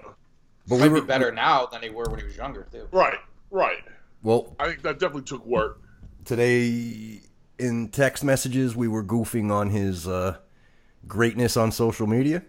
But 0.67 0.75
we 0.75 0.81
probably 0.81 1.01
were 1.01 1.07
better 1.07 1.31
now 1.31 1.65
than 1.65 1.81
they 1.81 1.89
were 1.89 2.05
when 2.09 2.19
he 2.19 2.25
was 2.25 2.37
younger 2.37 2.67
too. 2.71 2.87
Right, 2.91 3.17
right. 3.49 3.79
well 4.23 4.55
I 4.59 4.67
think 4.67 4.81
that 4.83 4.99
definitely 4.99 5.23
took 5.23 5.45
work. 5.45 5.81
today 6.25 7.21
in 7.57 7.89
text 7.89 8.23
messages 8.23 8.75
we 8.75 8.87
were 8.87 9.03
goofing 9.03 9.51
on 9.51 9.69
his 9.71 10.07
uh, 10.07 10.37
greatness 11.07 11.57
on 11.57 11.71
social 11.71 12.07
media. 12.07 12.43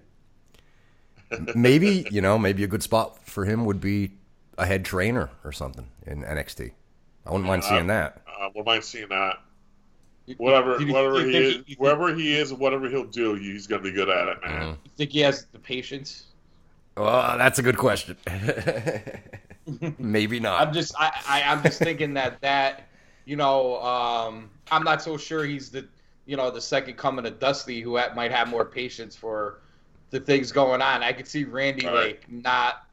Maybe 1.55 2.07
you 2.11 2.21
know, 2.21 2.39
maybe 2.39 2.65
a 2.65 2.67
good 2.67 2.83
spot 2.83 3.27
for 3.29 3.45
him 3.45 3.65
would 3.65 3.81
be 3.81 4.13
a 4.59 4.67
head 4.67 4.85
trainer 4.85 5.31
or 5.45 5.53
something 5.53 5.87
in 6.07 6.23
NXT. 6.23 6.71
I 7.27 7.31
wouldn't 7.31 7.47
mind 7.49 7.65
seeing 7.65 7.87
that. 7.89 8.23
Uh, 8.27 8.47
wouldn't 8.49 8.67
mind 8.67 8.85
seeing 8.85 9.09
that. 9.09 9.39
Whatever, 10.37 10.79
You- 10.81 10.87
you- 10.87 10.93
whatever 10.93 11.21
you 11.21 11.27
he 11.29 11.37
is, 11.37 11.55
you 11.57 11.63
think- 11.65 11.81
wherever 11.81 12.15
he 12.15 12.37
is, 12.37 12.53
whatever 12.53 12.89
he'll 12.89 13.05
do, 13.05 13.35
he's 13.35 13.67
gonna 13.67 13.83
be 13.83 13.93
good 13.93 14.09
at 14.09 14.29
it, 14.29 14.39
man. 14.45 14.53
Mm-hmm. 14.61 14.71
You 14.85 14.91
think 14.97 15.11
he 15.11 15.21
has 15.21 15.47
the 15.53 15.59
patience? 15.59 16.25
Well, 16.97 17.39
that's 17.39 17.59
a 17.59 17.63
good 17.63 17.79
question. 17.79 18.17
maybe 19.99 20.41
not. 20.41 20.67
I'm 20.67 20.75
just 20.75 20.95
I, 20.99 21.11
I 21.29 21.43
I'm 21.45 21.63
just 21.63 21.79
thinking 21.79 22.15
that 22.15 22.41
that 22.41 22.89
you 23.25 23.37
know 23.37 23.81
um, 23.83 24.51
I'm 24.71 24.83
not 24.85 25.03
so 25.03 25.17
sure 25.17 25.45
he's 25.45 25.71
the 25.71 25.87
you 26.27 26.37
know 26.37 26.51
the 26.51 26.61
second 26.61 26.95
coming 26.97 27.27
of 27.27 27.39
Dusty 27.39 27.81
who 27.81 27.97
ha- 27.97 28.13
might 28.15 28.31
have 28.31 28.49
more 28.49 28.65
patience 28.65 29.17
for 29.17 29.61
the 30.13 30.21
things 30.21 30.53
going 30.53 30.81
on. 30.81 31.03
I 31.03 31.13
could 31.13 31.27
see 31.27 31.43
Randy 31.45 31.87
Right. 31.87 31.95
like 31.95 32.31
not 32.31 32.87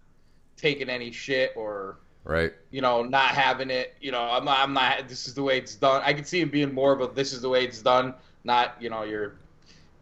taking 0.58 0.90
any 0.90 1.12
shit 1.12 1.52
or 1.56 1.98
right. 2.24 2.52
you 2.72 2.82
know 2.82 3.04
not 3.04 3.32
having 3.36 3.70
it. 3.70 3.96
You 4.02 4.12
know 4.12 4.22
I'm 4.22 4.46
not, 4.46 4.58
I'm 4.60 4.74
not. 4.74 5.08
This 5.08 5.28
is 5.28 5.36
the 5.36 5.44
way 5.44 5.58
it's 5.60 5.76
done. 5.76 6.02
I 6.04 6.14
could 6.14 6.26
see 6.26 6.40
him 6.42 6.50
being 6.50 6.74
more 6.74 6.92
of 6.94 7.02
a 7.02 7.08
this 7.14 7.34
is 7.34 7.42
the 7.42 7.50
way 7.50 7.64
it's 7.64 7.82
done. 7.82 8.16
Not 8.44 8.76
you 8.80 8.90
know 8.90 9.04
you're 9.04 9.36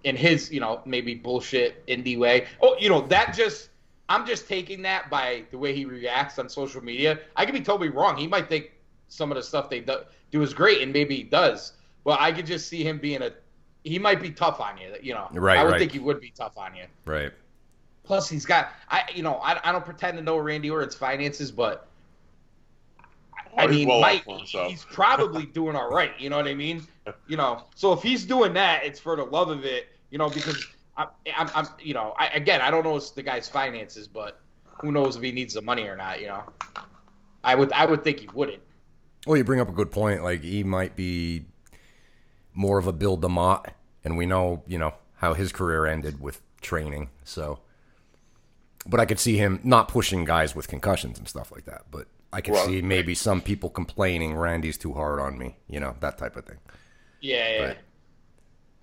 in 0.03 0.15
his 0.15 0.51
you 0.51 0.59
know 0.61 0.81
maybe 0.85 1.15
bullshit 1.15 1.85
indie 1.87 2.17
way. 2.17 2.45
Oh 2.61 2.77
you 2.79 2.87
know 2.87 3.01
that 3.07 3.35
just. 3.35 3.69
I'm 4.09 4.25
just 4.25 4.47
taking 4.47 4.81
that 4.83 5.09
by 5.09 5.43
the 5.51 5.57
way 5.57 5.75
he 5.75 5.83
reacts 5.83 6.39
on 6.39 6.47
social 6.47 6.81
media. 6.81 7.19
I 7.35 7.43
could 7.45 7.53
be 7.53 7.59
totally 7.59 7.89
wrong. 7.89 8.15
He 8.15 8.25
might 8.25 8.47
think 8.47 8.71
some 9.09 9.31
of 9.33 9.35
the 9.35 9.43
stuff 9.43 9.69
they 9.69 9.81
do, 9.81 9.97
do 10.31 10.41
is 10.41 10.53
great, 10.53 10.81
and 10.81 10.93
maybe 10.93 11.17
he 11.17 11.23
does. 11.23 11.73
But 12.05 12.21
I 12.21 12.31
could 12.31 12.45
just 12.45 12.69
see 12.69 12.83
him 12.87 12.99
being 12.99 13.21
a 13.21 13.33
he 13.87 13.99
might 13.99 14.21
be 14.21 14.31
tough 14.31 14.59
on 14.59 14.77
you. 14.77 14.95
You 15.01 15.13
know, 15.13 15.27
Right, 15.33 15.57
I 15.59 15.63
would 15.63 15.71
right. 15.73 15.79
think 15.79 15.91
he 15.91 15.99
would 15.99 16.19
be 16.19 16.31
tough 16.31 16.57
on 16.57 16.75
you. 16.75 16.85
Right. 17.05 17.31
Plus, 18.03 18.29
he's 18.29 18.45
got 18.45 18.69
I 18.89 19.03
you 19.13 19.23
know 19.23 19.35
I, 19.35 19.59
I 19.67 19.71
don't 19.71 19.85
pretend 19.85 20.17
to 20.17 20.23
know 20.23 20.37
Randy 20.37 20.69
Orton's 20.69 20.95
finances, 20.95 21.51
but 21.51 21.87
I 23.57 23.63
he's 23.63 23.71
mean, 23.71 23.87
well 23.87 24.01
Mike, 24.01 24.19
off 24.19 24.23
for 24.25 24.37
himself. 24.37 24.69
he's 24.69 24.85
probably 24.85 25.45
doing 25.45 25.75
all 25.75 25.89
right. 25.89 26.11
You 26.19 26.29
know 26.29 26.37
what 26.37 26.47
I 26.47 26.53
mean? 26.53 26.85
You 27.27 27.37
know, 27.37 27.63
so 27.75 27.93
if 27.93 28.01
he's 28.03 28.25
doing 28.25 28.53
that, 28.53 28.83
it's 28.83 28.99
for 28.99 29.15
the 29.15 29.23
love 29.23 29.49
of 29.49 29.65
it. 29.65 29.87
You 30.11 30.17
know, 30.17 30.29
because 30.29 30.65
I'm, 30.95 31.07
I'm, 31.35 31.49
I'm 31.55 31.67
you 31.81 31.93
know, 31.93 32.13
I, 32.17 32.27
again, 32.29 32.61
I 32.61 32.71
don't 32.71 32.83
know 32.83 32.99
the 32.99 33.23
guy's 33.23 33.49
finances, 33.49 34.07
but 34.07 34.39
who 34.81 34.91
knows 34.91 35.15
if 35.15 35.23
he 35.23 35.31
needs 35.31 35.53
the 35.55 35.61
money 35.61 35.83
or 35.83 35.95
not? 35.95 36.21
You 36.21 36.27
know, 36.27 36.43
I 37.43 37.55
would, 37.55 37.71
I 37.73 37.85
would 37.85 38.03
think 38.03 38.19
he 38.19 38.29
wouldn't. 38.33 38.61
Well, 39.25 39.37
you 39.37 39.43
bring 39.43 39.59
up 39.59 39.69
a 39.69 39.73
good 39.73 39.91
point. 39.91 40.23
Like 40.23 40.41
he 40.43 40.63
might 40.63 40.95
be 40.95 41.45
more 42.53 42.77
of 42.77 42.87
a 42.87 42.93
Bill 42.93 43.17
DeMott, 43.17 43.65
and 44.07 44.15
we 44.17 44.25
know, 44.25 44.63
you 44.67 44.77
know, 44.77 44.93
how 45.15 45.33
his 45.33 45.51
career 45.51 45.85
ended 45.85 46.21
with 46.21 46.39
training. 46.61 47.09
So, 47.25 47.59
but 48.85 49.01
I 49.01 49.05
could 49.05 49.19
see 49.19 49.35
him 49.35 49.59
not 49.65 49.89
pushing 49.89 50.23
guys 50.23 50.55
with 50.55 50.69
concussions 50.69 51.19
and 51.19 51.27
stuff 51.27 51.51
like 51.51 51.65
that. 51.65 51.81
But 51.91 52.07
I 52.31 52.39
could 52.39 52.53
Right. 52.53 52.65
see 52.67 52.81
maybe 52.81 53.13
some 53.15 53.41
people 53.41 53.69
complaining 53.69 54.33
Randy's 54.37 54.77
too 54.77 54.93
hard 54.93 55.19
on 55.19 55.37
me. 55.37 55.57
You 55.67 55.81
know, 55.81 55.95
that 55.99 56.17
type 56.17 56.37
of 56.37 56.45
thing. 56.45 56.55
Yeah, 57.19 57.49
yeah. 57.59 57.73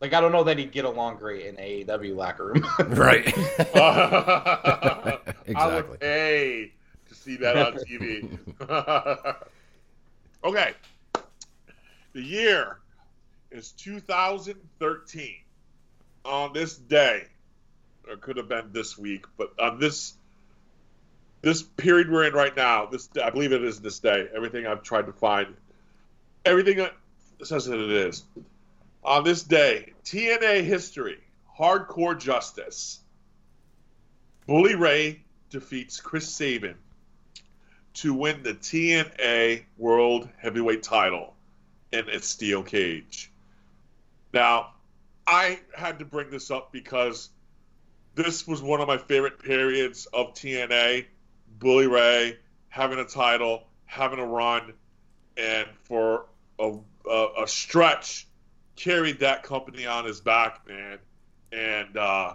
Like 0.03 0.13
I 0.13 0.21
don't 0.21 0.33
know 0.33 0.45
that 0.45 0.59
he'd 0.59 0.73
get 0.73 0.85
along 0.85 1.17
great 1.17 1.47
in 1.47 1.57
AEW 1.57 2.15
locker 2.15 2.49
room. 2.49 2.67
Right. 2.89 3.27
I 3.75 5.19
would 5.25 5.37
exactly. 5.47 5.99
pay 5.99 6.73
to 7.09 7.15
see 7.15 7.37
that 7.37 7.57
on 7.57 7.73
TV. 7.79 8.29
okay. 10.45 10.75
The 12.13 12.21
year 12.23 12.81
is 13.55 13.71
2013. 13.73 15.37
On 16.25 16.53
this 16.53 16.77
day, 16.77 17.23
or 18.09 18.17
could 18.17 18.37
have 18.37 18.49
been 18.49 18.73
this 18.73 18.99
week, 18.99 19.27
but 19.37 19.53
on 19.61 19.79
this 19.79 20.15
this 21.43 21.63
period 21.63 22.11
we're 22.11 22.25
in 22.25 22.33
right 22.33 22.57
now, 22.57 22.87
this 22.87 23.09
I 23.23 23.31
believe 23.31 23.53
it 23.53 23.63
is 23.63 23.81
this 23.81 23.99
day. 23.99 24.27
Everything 24.35 24.67
I've 24.67 24.83
tried 24.83 25.07
to 25.07 25.13
find, 25.13 25.55
everything 26.45 26.87
says 27.43 27.67
that 27.67 27.79
it 27.79 27.91
is. 27.91 28.25
On 29.05 29.23
this 29.23 29.43
day, 29.43 29.93
TNA 30.05 30.65
history, 30.65 31.19
hardcore 31.59 32.19
justice. 32.19 33.01
Bully 34.47 34.75
Ray 34.75 35.23
defeats 35.51 36.01
Chris 36.01 36.29
Sabin 36.29 36.77
to 37.95 38.15
win 38.15 38.43
the 38.43 38.55
TNA 38.55 39.65
World 39.77 40.29
Heavyweight 40.39 40.83
title 40.83 41.35
in 41.93 42.09
a 42.09 42.21
steel 42.21 42.63
cage. 42.63 43.31
Now, 44.35 44.73
I 45.29 45.61
had 45.77 46.01
to 46.01 46.05
bring 46.05 46.29
this 46.29 46.51
up 46.51 46.73
because 46.73 47.31
this 48.17 48.47
was 48.47 48.61
one 48.61 48.81
of 48.81 48.89
my 48.89 48.99
favorite 48.99 49.39
periods 49.39 50.07
of 50.07 50.35
TNA. 50.35 51.07
Bully 51.61 51.87
Ray 51.87 52.37
having 52.69 52.99
a 52.99 53.05
title, 53.05 53.69
having 53.87 54.19
a 54.19 54.27
run, 54.27 54.73
and 55.37 55.69
for 55.85 56.27
a, 56.59 56.77
a, 57.09 57.29
a 57.45 57.49
stretch 57.49 58.27
carried 58.75 59.21
that 59.21 59.45
company 59.45 59.87
on 59.87 60.05
his 60.05 60.21
back, 60.21 60.67
man. 60.67 60.99
And 61.53 61.97
uh, 61.97 62.35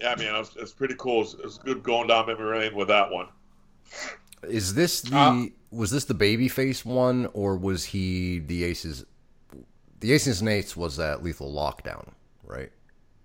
yeah, 0.00 0.16
man, 0.16 0.34
it 0.34 0.38
was, 0.38 0.56
it 0.56 0.74
pretty 0.76 0.96
cool. 0.98 1.18
It 1.18 1.24
was, 1.24 1.34
it 1.34 1.44
was 1.44 1.58
good 1.58 1.84
going 1.84 2.08
down 2.08 2.26
memory 2.26 2.58
lane 2.58 2.74
with 2.74 2.88
that 2.88 3.10
one. 3.10 3.28
Is 4.42 4.74
this 4.74 5.00
the 5.02 5.16
Uh, 5.16 5.46
was 5.70 5.92
this 5.92 6.06
the 6.06 6.14
babyface 6.14 6.84
one 6.84 7.28
or 7.32 7.56
was 7.56 7.84
he 7.84 8.40
the 8.40 8.64
Aces? 8.64 9.04
The 10.00 10.12
Aces 10.12 10.40
and 10.40 10.48
Eights 10.48 10.76
was 10.76 10.96
that 10.96 11.22
Lethal 11.22 11.52
Lockdown, 11.52 12.08
right? 12.44 12.70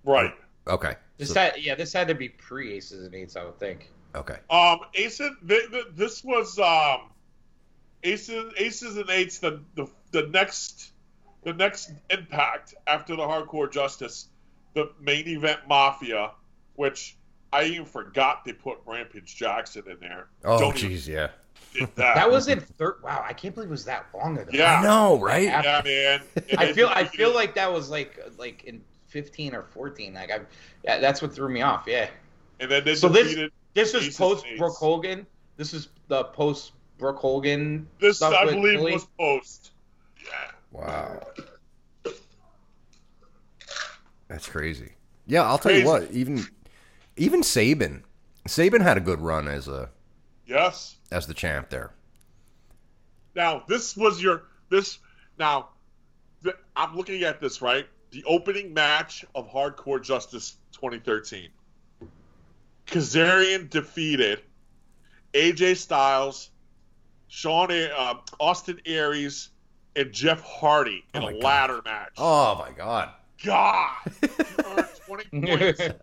Right. 0.04 0.34
Okay. 0.68 0.96
this 1.18 1.30
So- 1.30 1.40
had, 1.40 1.54
yeah, 1.58 1.76
this 1.76 1.94
had 1.94 2.08
to 2.10 2.16
be 2.16 2.30
pre 2.30 2.74
Aces 2.74 3.06
and 3.06 3.16
Eights, 3.16 3.36
I 3.36 3.46
would 3.46 3.60
think. 3.60 3.92
okay. 4.14 4.38
Um, 4.50 4.80
Aces. 4.94 5.32
Th- 5.48 5.70
th- 5.72 5.88
this 5.96 6.24
was 6.24 6.60
um, 6.60 7.10
Aces. 8.04 8.54
Aces 8.58 8.98
and 8.98 9.10
Eights. 9.10 9.40
The, 9.40 9.62
the 9.76 9.88
the 10.12 10.28
next 10.28 10.92
the 11.44 11.54
next 11.54 11.92
impact 12.10 12.74
after 12.88 13.16
the 13.16 13.22
Hardcore 13.24 13.72
Justice, 13.72 14.28
the 14.74 14.92
main 15.00 15.28
event 15.28 15.60
Mafia, 15.68 16.32
which 16.76 17.16
I 17.54 17.64
even 17.66 17.86
forgot 17.86 18.44
they 18.46 18.54
put 18.54 18.80
Rampage 18.86 19.36
Jackson 19.36 19.84
in 19.90 19.98
there. 20.00 20.28
Oh, 20.44 20.60
Don't 20.60 20.78
even 20.84 20.92
jeez, 20.98 21.08
yeah. 21.08 21.30
Did 21.78 21.90
that. 21.96 22.16
That 22.16 22.32
was 22.32 22.48
in 22.48 22.60
third. 22.60 22.96
Wow, 23.04 23.24
I 23.28 23.34
can't 23.34 23.54
believe 23.54 23.70
it 23.70 23.72
was 23.72 23.86
that 23.86 24.08
long 24.14 24.38
ago. 24.38 24.50
Yeah. 24.54 24.80
I 24.80 24.84
know, 24.84 25.20
right? 25.20 25.44
yeah, 25.44 25.82
man. 25.84 26.22
And 26.50 26.60
I 26.60 26.66
they 26.68 26.74
feel 26.74 26.88
I 26.94 27.04
feel 27.04 27.34
like 27.34 27.56
that 27.56 27.72
was 27.72 27.90
like 27.90 28.20
like 28.38 28.64
in 28.64 28.82
15 29.08 29.56
or 29.56 29.64
14. 29.64 30.14
Like 30.14 30.32
I, 30.32 30.40
yeah, 30.84 31.00
that's 31.00 31.22
what 31.22 31.34
threw 31.34 31.50
me 31.50 31.62
off. 31.62 31.84
Yeah. 31.88 32.10
And 32.60 32.70
then 32.72 32.84
they 32.86 32.96
So 32.96 33.10
this- 33.10 33.50
This 33.74 33.94
is 33.94 34.16
post 34.16 34.46
and 34.48 34.58
Brooke 34.58 34.76
Hogan. 34.78 35.26
This 35.58 35.74
is 35.74 35.90
the 36.08 36.24
post 36.26 36.72
Brooke 36.98 37.18
Hogan. 37.18 37.88
This 38.00 38.18
stuff 38.18 38.34
I 38.34 38.46
with 38.46 38.56
believe 38.56 38.80
Billy. 38.80 38.94
was 38.94 39.06
post. 39.20 39.72
Yeah. 40.24 40.32
Wow. 40.72 41.20
That's 44.28 44.48
crazy. 44.48 44.94
Yeah, 45.28 45.44
I'll 45.44 45.58
tell 45.58 45.72
you 45.72 45.86
what. 45.86 46.10
Even 46.12 46.46
even 47.18 47.44
Sabin, 47.44 48.04
Sabin 48.48 48.82
had 48.82 48.98
a 48.98 49.02
good 49.02 49.22
run 49.22 49.48
as 49.48 49.68
a 49.68 49.90
Yes. 50.46 50.95
As 51.12 51.28
the 51.28 51.34
champ 51.34 51.70
there. 51.70 51.92
Now 53.36 53.64
this 53.68 53.96
was 53.98 54.22
your 54.22 54.44
this 54.70 55.00
now. 55.38 55.70
I'm 56.76 56.96
looking 56.96 57.24
at 57.24 57.40
this 57.42 57.62
right. 57.62 57.88
The 58.12 58.24
opening 58.26 58.74
match 58.74 59.26
of 59.34 59.50
Hardcore 59.52 60.02
Justice 60.02 60.58
2013. 60.74 61.50
Kazarian 62.86 63.70
defeated 63.70 64.42
AJ 65.34 65.78
Styles, 65.78 66.52
Sean, 67.28 67.72
A- 67.72 67.90
uh, 67.90 68.16
Austin 68.40 68.80
Aries, 68.86 69.50
and 69.96 70.12
Jeff 70.12 70.42
Hardy 70.42 71.04
in 71.14 71.24
Oh 71.24 71.28
a 71.30 71.34
God. 71.34 71.44
ladder 71.44 71.82
match. 71.84 72.12
Oh 72.18 72.56
my 72.60 72.72
god. 72.72 73.10
God, 73.44 73.96
you 74.22 74.30
earned 74.66 74.88
20 75.08 75.46
points. 75.46 75.82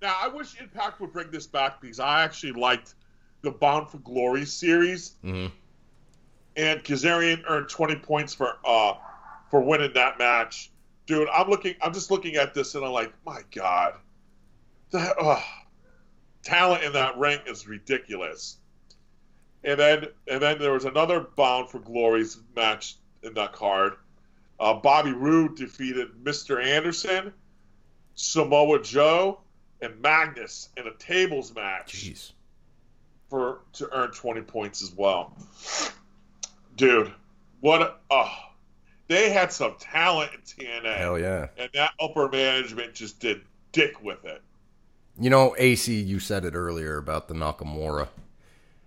Now, 0.00 0.14
I 0.22 0.28
wish 0.28 0.60
Impact 0.60 1.00
would 1.00 1.12
bring 1.12 1.32
this 1.32 1.48
back 1.48 1.80
because 1.80 1.98
I 1.98 2.22
actually 2.22 2.52
liked 2.52 2.94
the 3.42 3.50
Bound 3.50 3.88
for 3.88 3.98
Glory 3.98 4.44
series, 4.44 5.14
Mhm. 5.24 5.50
and 6.56 6.82
Kazarian 6.84 7.42
earned 7.48 7.68
20 7.68 7.96
points 7.96 8.34
for 8.34 8.58
uh 8.64 8.94
for 9.50 9.60
winning 9.60 9.92
that 9.94 10.18
match. 10.18 10.70
Dude, 11.06 11.28
I'm 11.32 11.48
looking. 11.48 11.74
I'm 11.80 11.94
just 11.94 12.10
looking 12.10 12.36
at 12.36 12.52
this, 12.52 12.74
and 12.74 12.84
I'm 12.84 12.92
like, 12.92 13.12
my 13.24 13.40
God, 13.50 13.94
the 14.90 14.98
uh, 15.16 15.42
talent 16.42 16.84
in 16.84 16.92
that 16.92 17.16
ring 17.16 17.38
is 17.46 17.66
ridiculous. 17.66 18.58
And 19.64 19.78
then, 19.80 20.06
and 20.28 20.40
then 20.42 20.58
there 20.58 20.72
was 20.72 20.84
another 20.84 21.20
Bound 21.20 21.70
for 21.70 21.78
Glory's 21.78 22.38
match 22.54 22.96
in 23.22 23.34
that 23.34 23.52
card. 23.54 23.94
Uh, 24.60 24.74
Bobby 24.74 25.12
Roode 25.12 25.56
defeated 25.56 26.08
Mr. 26.22 26.62
Anderson, 26.62 27.32
Samoa 28.14 28.82
Joe, 28.82 29.40
and 29.80 30.00
Magnus 30.02 30.68
in 30.76 30.86
a 30.86 30.92
tables 30.94 31.54
match 31.54 31.92
Jeez. 31.94 32.32
For 33.28 33.60
to 33.74 33.88
earn 33.92 34.10
20 34.10 34.42
points 34.42 34.82
as 34.82 34.92
well. 34.92 35.36
Dude, 36.76 37.12
what 37.60 38.00
oh, 38.10 38.32
they 39.08 39.30
had 39.30 39.52
some 39.52 39.74
talent 39.78 40.30
in 40.34 40.40
TNA. 40.40 40.96
Hell 40.96 41.18
yeah. 41.18 41.48
And 41.56 41.70
that 41.74 41.92
upper 42.00 42.28
management 42.28 42.94
just 42.94 43.20
did 43.20 43.42
dick 43.72 44.02
with 44.02 44.24
it. 44.24 44.42
You 45.20 45.30
know, 45.30 45.54
AC, 45.58 46.00
you 46.00 46.20
said 46.20 46.44
it 46.44 46.54
earlier 46.54 46.96
about 46.96 47.28
the 47.28 47.34
Nakamura. 47.34 48.08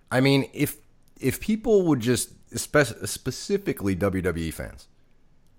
I 0.10 0.21
mean, 0.21 0.49
if 0.54 0.77
if 1.19 1.39
people 1.39 1.84
would 1.84 1.99
just 1.99 2.30
spe- 2.58 3.06
specifically 3.06 3.95
WWE 3.95 4.54
fans, 4.54 4.88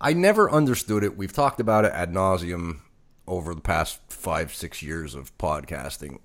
I 0.01 0.15
never 0.15 0.51
understood 0.51 1.05
it. 1.05 1.17
We've 1.17 1.33
talked 1.33 1.61
about 1.61 1.85
it 1.85 1.93
ad 1.93 2.13
nauseum 2.13 2.81
over 3.27 3.55
the 3.55 3.61
past 3.61 4.01
five 4.09 4.55
six 4.55 4.83
years 4.83 5.15
of 5.15 5.37
podcasting. 5.39 6.19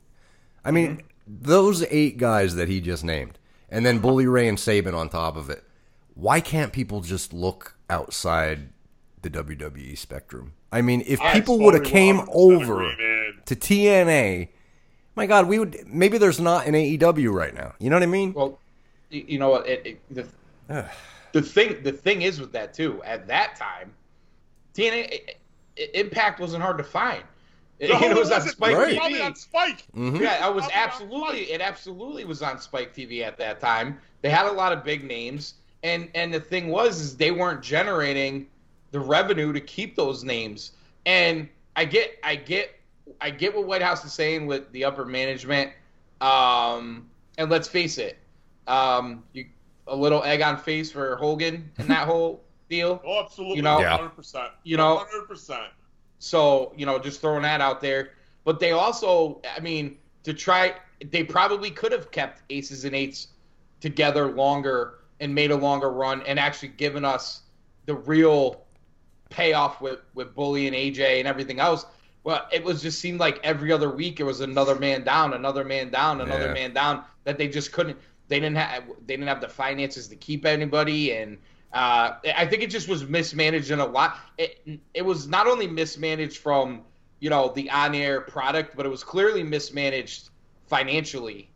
I 0.63 0.71
mean, 0.71 0.97
mm-hmm. 0.97 1.07
Those 1.27 1.83
eight 1.89 2.17
guys 2.17 2.55
that 2.55 2.69
he 2.69 2.79
just 2.79 3.03
named, 3.03 3.37
and 3.69 3.85
then 3.85 3.99
Bully 3.99 4.25
Ray 4.27 4.47
and 4.47 4.59
Sabin 4.59 4.95
on 4.95 5.09
top 5.09 5.35
of 5.35 5.49
it. 5.49 5.63
Why 6.13 6.39
can't 6.39 6.73
people 6.73 7.01
just 7.01 7.33
look 7.33 7.75
outside 7.89 8.69
the 9.21 9.29
WWE 9.29 9.97
spectrum? 9.97 10.53
I 10.71 10.81
mean, 10.81 11.03
if 11.05 11.21
I 11.21 11.33
people 11.33 11.59
would 11.59 11.73
have 11.73 11.83
came 11.83 12.21
over 12.29 12.89
agree, 12.89 13.33
to 13.45 13.55
TNA, 13.55 14.49
my 15.15 15.25
God, 15.25 15.47
we 15.47 15.59
would 15.59 15.87
maybe 15.87 16.17
there's 16.17 16.39
not 16.39 16.65
an 16.65 16.73
AEW 16.73 17.31
right 17.31 17.53
now. 17.53 17.73
You 17.79 17.89
know 17.89 17.95
what 17.95 18.03
I 18.03 18.07
mean? 18.07 18.33
Well, 18.33 18.59
you 19.09 19.39
know 19.39 19.49
what? 19.49 19.67
It, 19.67 19.85
it, 19.85 20.01
the, 20.67 20.85
the 21.31 21.41
thing 21.41 21.81
the 21.83 21.91
thing 21.91 22.21
is 22.21 22.39
with 22.39 22.51
that 22.53 22.73
too. 22.73 23.01
At 23.03 23.27
that 23.27 23.55
time, 23.55 23.93
TNA 24.73 25.35
Impact 25.93 26.39
wasn't 26.39 26.63
hard 26.63 26.77
to 26.77 26.83
find. 26.83 27.23
It, 27.79 27.89
No, 27.89 28.01
it 28.01 28.15
was 28.17 28.31
on. 28.31 28.41
Spike 28.41 28.75
Right. 28.75 28.93
It 28.93 28.99
TV. 28.99 29.23
on 29.25 29.35
Spike. 29.35 29.83
Mhm. 29.95 30.19
Yeah, 30.19 30.39
I 30.41 30.49
was 30.49 30.63
Probably 30.65 30.73
on 30.73 30.87
absolutely 30.89 31.51
it 31.51 31.61
absolutely 31.61 32.25
was 32.25 32.41
on 32.41 32.59
Spike 32.59 32.95
TV 32.95 33.23
at 33.23 33.37
that 33.37 33.59
time. 33.59 33.99
They 34.21 34.29
had 34.29 34.47
a 34.47 34.51
lot 34.51 34.73
of 34.73 34.83
big 34.83 35.03
names, 35.03 35.55
and 35.83 36.09
and 36.15 36.33
the 36.33 36.39
thing 36.39 36.69
was 36.69 36.99
is 36.99 37.17
they 37.17 37.29
weren't 37.31 37.61
generating 37.61 38.47
the 38.91 38.99
revenue 38.99 39.53
to 39.53 39.59
keep 39.61 39.95
those 39.95 40.23
names. 40.23 40.71
And 41.05 41.47
I 41.75 41.85
get, 41.85 42.17
I 42.23 42.35
get, 42.35 42.71
I 43.21 43.29
get 43.29 43.55
what 43.55 43.65
Whitehouse 43.67 44.03
is 44.03 44.11
saying 44.13 44.47
with 44.47 44.71
the 44.71 44.83
upper 44.85 45.05
management. 45.05 45.71
Um, 46.21 47.09
and 47.37 47.49
let's 47.51 47.67
face 47.67 47.97
it, 47.97 48.17
um, 48.67 49.23
you 49.33 49.45
a 49.87 49.95
little 49.95 50.23
egg 50.23 50.41
on 50.41 50.57
face 50.57 50.91
for 50.91 51.15
Hogan 51.17 51.69
and 51.77 51.87
that 51.89 52.07
whole 52.07 52.41
deal. 52.69 53.01
Oh, 53.05 53.23
absolutely. 53.23 53.57
You 53.57 53.61
know- 53.61 53.79
Yeah. 53.79 53.97
100%. 53.97 54.51
You 54.63 54.75
know- 54.77 54.97
100%. 54.97 55.69
So, 56.19 56.73
you 56.75 56.85
know, 56.85 56.99
just 56.99 57.21
throwing 57.21 57.43
that 57.43 57.61
out 57.61 57.81
there. 57.81 58.11
But 58.43 58.59
they 58.59 58.71
also, 58.71 59.41
I 59.55 59.59
mean, 59.59 59.97
to 60.23 60.33
try, 60.33 60.75
they 61.11 61.23
probably 61.23 61.69
could 61.69 61.91
have 61.91 62.11
kept 62.11 62.41
aces 62.49 62.85
and 62.85 62.95
eights 62.95 63.27
together 63.81 64.31
longer 64.31 64.95
and 65.19 65.33
made 65.33 65.51
a 65.51 65.55
longer 65.55 65.91
run 65.91 66.21
and 66.23 66.39
actually 66.39 66.69
given 66.69 67.05
us 67.05 67.41
the 67.85 67.95
real 67.95 68.63
payoff 69.29 69.81
with, 69.81 69.99
with 70.13 70.33
Bully 70.33 70.67
and 70.67 70.75
AJ 70.75 71.19
and 71.19 71.27
everything 71.27 71.59
else. 71.59 71.85
Well, 72.23 72.47
it 72.51 72.63
was 72.63 72.81
just 72.81 72.99
seemed 72.99 73.19
like 73.19 73.39
every 73.43 73.71
other 73.71 73.89
week 73.89 74.19
it 74.19 74.23
was 74.23 74.41
another 74.41 74.75
man 74.75 75.03
down, 75.03 75.33
another 75.33 75.63
man 75.63 75.89
down, 75.89 76.21
another 76.21 76.47
Yeah. 76.47 76.53
man 76.53 76.73
down 76.73 77.03
that 77.23 77.37
they 77.37 77.47
just 77.47 77.71
couldn't. 77.71 77.97
They 78.27 78.41
didn't 78.41 78.57
have. 78.57 78.83
They 79.05 79.15
didn't 79.15 79.29
have 79.29 79.39
the 79.39 79.47
finances 79.47 80.09
to 80.09 80.17
keep 80.17 80.45
anybody, 80.45 81.13
and 81.13 81.37
uh, 81.73 82.13
I 82.35 82.45
think 82.45 82.63
it 82.63 82.69
just 82.69 82.87
was 82.87 83.07
mismanaged 83.07 83.71
in 83.71 83.79
a 83.79 83.85
lot. 83.85 84.17
It 84.37 84.79
it 84.93 85.03
was 85.03 85.27
not 85.27 85.47
only 85.47 85.67
mismanaged 85.67 86.37
from 86.37 86.83
you 87.19 87.29
know 87.29 87.51
the 87.53 87.69
on 87.69 87.93
air 87.93 88.21
product, 88.21 88.75
but 88.75 88.85
it 88.85 88.89
was 88.89 89.03
clearly 89.03 89.43
mismanaged 89.43 90.29
financially, 90.67 91.49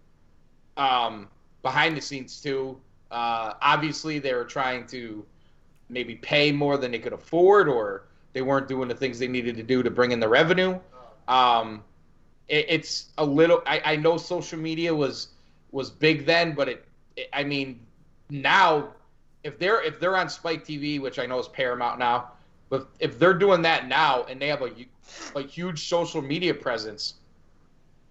um, 0.77 1.27
behind 1.61 1.95
the 1.95 2.01
scenes 2.01 2.41
too. 2.41 2.77
Uh, 3.09 3.53
obviously, 3.61 4.19
they 4.19 4.33
were 4.33 4.45
trying 4.45 4.85
to 4.87 5.25
maybe 5.89 6.15
pay 6.15 6.51
more 6.51 6.77
than 6.77 6.91
they 6.91 6.99
could 6.99 7.13
afford, 7.13 7.67
or 7.69 8.05
they 8.33 8.41
weren't 8.41 8.67
doing 8.67 8.87
the 8.87 8.95
things 8.95 9.19
they 9.19 9.27
needed 9.27 9.55
to 9.57 9.63
do 9.63 9.83
to 9.83 9.89
bring 9.89 10.11
in 10.11 10.19
the 10.19 10.27
revenue. 10.27 10.77
Um, 11.27 11.83
it, 12.47 12.65
it's 12.67 13.09
a 13.17 13.25
little. 13.25 13.61
I, 13.65 13.81
I 13.85 13.95
know 13.95 14.17
social 14.17 14.59
media 14.59 14.93
was 14.93 15.29
was 15.71 15.89
big 15.89 16.25
then, 16.25 16.53
but 16.53 16.67
it, 16.67 16.85
it. 17.15 17.29
I 17.31 17.45
mean, 17.45 17.79
now 18.29 18.89
if 19.43 19.57
they're 19.59 19.81
if 19.81 19.99
they're 19.99 20.17
on 20.17 20.29
Spike 20.29 20.65
TV, 20.65 20.99
which 21.01 21.19
I 21.19 21.25
know 21.25 21.39
is 21.39 21.47
Paramount 21.47 21.99
now, 21.99 22.31
but 22.69 22.87
if 22.99 23.17
they're 23.19 23.33
doing 23.33 23.61
that 23.63 23.87
now 23.87 24.23
and 24.23 24.41
they 24.41 24.47
have 24.47 24.61
a 24.61 24.67
hu- 24.69 24.85
a 25.39 25.41
huge 25.43 25.87
social 25.87 26.21
media 26.21 26.53
presence, 26.53 27.15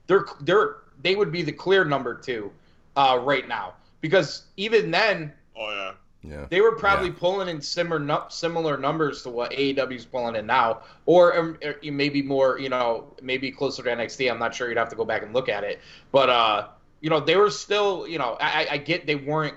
they're 0.07 0.27
they're 0.41 0.77
they 1.03 1.17
would 1.17 1.33
be 1.33 1.43
the 1.43 1.53
clear 1.53 1.85
number 1.85 2.15
two 2.15 2.51
uh, 2.97 3.19
right 3.23 3.47
now 3.49 3.75
because 4.01 4.43
even 4.57 4.91
then 4.91 5.33
Oh, 5.57 5.71
yeah. 5.71 5.93
Yeah. 6.23 6.47
they 6.51 6.61
were 6.61 6.73
probably 6.73 7.09
Yeah. 7.09 7.15
pulling 7.19 7.49
in 7.49 7.61
similar 7.63 8.25
similar 8.29 8.77
numbers 8.77 9.23
to 9.23 9.31
what 9.31 9.53
AEW 9.53 9.95
is 9.97 10.05
pulling 10.05 10.37
in 10.37 10.47
now, 10.47 10.83
or, 11.07 11.37
um, 11.39 11.59
or 11.65 11.77
maybe 11.91 12.21
more. 12.23 12.59
You 12.59 12.69
know, 12.71 13.15
maybe 13.23 13.51
closer 13.51 13.83
to 13.83 13.91
NXT. 13.91 14.31
I'm 14.31 14.39
not 14.39 14.55
sure. 14.55 14.69
You'd 14.69 14.79
have 14.79 14.89
to 14.91 14.97
go 14.97 15.05
back 15.05 15.23
and 15.23 15.33
look 15.33 15.49
at 15.49 15.65
it, 15.65 15.81
but 16.13 16.29
uh, 16.29 16.69
you 17.01 17.09
know, 17.11 17.21
they 17.21 17.37
were 17.37 17.51
still. 17.51 18.07
You 18.07 18.19
know, 18.19 18.37
I, 18.41 18.65
I- 18.65 18.69
I 18.73 18.77
get 18.79 19.07
they 19.07 19.15
weren't 19.17 19.55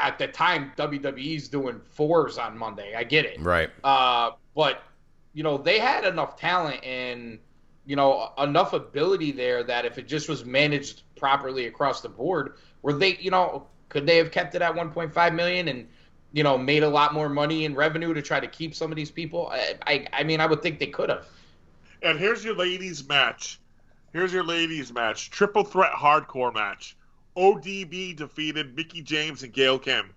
at 0.00 0.18
the 0.18 0.28
time. 0.28 0.72
WWE's 0.76 1.48
doing 1.48 1.80
fours 1.90 2.38
on 2.38 2.56
Monday. 2.56 2.94
I 2.94 3.04
get 3.04 3.24
it. 3.24 3.40
Right. 3.40 3.70
Uh, 3.84 4.32
but 4.54 4.82
you 5.32 5.42
know, 5.42 5.56
they 5.56 5.78
had 5.78 6.04
enough 6.04 6.36
talent 6.36 6.82
and 6.84 7.38
you 7.86 7.96
know 7.96 8.32
enough 8.38 8.72
ability 8.72 9.32
there 9.32 9.62
that 9.64 9.84
if 9.84 9.98
it 9.98 10.06
just 10.06 10.28
was 10.28 10.44
managed 10.44 11.02
properly 11.16 11.66
across 11.66 12.00
the 12.00 12.08
board, 12.08 12.54
were 12.82 12.92
they, 12.92 13.16
you 13.16 13.30
know, 13.30 13.66
could 13.88 14.06
they 14.06 14.16
have 14.16 14.30
kept 14.30 14.54
it 14.54 14.62
at 14.62 14.74
1.5 14.74 15.34
million 15.34 15.68
and 15.68 15.88
you 16.32 16.42
know 16.42 16.56
made 16.56 16.82
a 16.82 16.88
lot 16.88 17.12
more 17.12 17.28
money 17.28 17.64
in 17.64 17.74
revenue 17.74 18.14
to 18.14 18.22
try 18.22 18.40
to 18.40 18.46
keep 18.46 18.74
some 18.74 18.90
of 18.90 18.96
these 18.96 19.10
people? 19.10 19.48
I, 19.52 19.74
I, 19.86 20.06
I 20.12 20.24
mean, 20.24 20.40
I 20.40 20.46
would 20.46 20.62
think 20.62 20.78
they 20.78 20.86
could 20.86 21.10
have. 21.10 21.26
And 22.02 22.18
here's 22.18 22.44
your 22.44 22.54
ladies' 22.54 23.06
match. 23.06 23.60
Here's 24.12 24.32
your 24.32 24.44
ladies' 24.44 24.92
match. 24.92 25.30
Triple 25.30 25.64
threat 25.64 25.92
hardcore 25.92 26.52
match. 26.52 26.96
ODB 27.36 28.16
defeated 28.16 28.76
Mickie 28.76 29.02
James 29.02 29.42
and 29.42 29.52
Gail 29.52 29.78
Kim. 29.78 30.12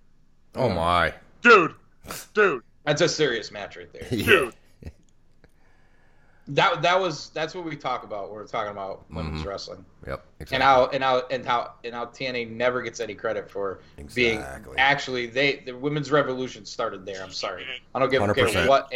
Oh 0.55 0.69
my. 0.69 1.13
Dude, 1.41 1.75
dude, 2.33 2.63
That's 2.85 3.01
a 3.01 3.09
serious 3.09 3.51
match 3.51 3.77
right 3.77 3.91
there. 3.91 4.07
Yeah. 4.11 4.25
dude. 4.25 4.53
That 6.49 6.81
that 6.81 6.99
was 6.99 7.29
that's 7.29 7.55
what 7.55 7.63
we 7.63 7.77
talk 7.77 8.03
about. 8.03 8.25
when 8.25 8.35
We're 8.35 8.47
talking 8.47 8.71
about 8.71 9.09
women's 9.09 9.39
mm-hmm. 9.39 9.49
wrestling. 9.49 9.85
Yep. 10.05 10.25
Exactly. 10.41 10.55
and 10.55 10.63
how 10.63 10.87
and 10.87 11.03
how 11.03 11.23
and 11.31 11.45
how 11.45 11.73
and 11.85 11.95
how 11.95 12.05
TNA 12.07 12.51
never 12.51 12.81
gets 12.81 12.99
any 12.99 13.15
credit 13.15 13.49
for 13.49 13.79
being 14.13 14.43
actually 14.77 15.27
they 15.27 15.63
the 15.65 15.71
women's 15.71 16.11
revolution 16.11 16.65
started 16.65 17.05
there. 17.05 17.23
I'm 17.23 17.31
sorry, 17.31 17.65
I 17.95 17.99
don't 17.99 18.11
give 18.11 18.21
a 18.21 18.33
care 18.33 18.47
100%. 18.47 18.67
what 18.67 18.91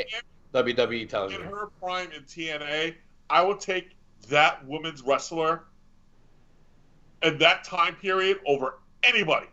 WWE 0.53 1.07
tells 1.07 1.33
In 1.33 1.39
you. 1.39 1.45
her 1.45 1.67
prime 1.81 2.11
in 2.11 2.23
TNA, 2.23 2.95
I 3.29 3.41
will 3.41 3.55
take 3.55 3.95
that 4.27 4.65
women's 4.67 5.01
wrestler 5.01 5.63
in 7.23 7.37
that 7.39 7.63
time 7.63 7.95
period 7.95 8.39
over 8.45 8.79
anybody 9.03 9.47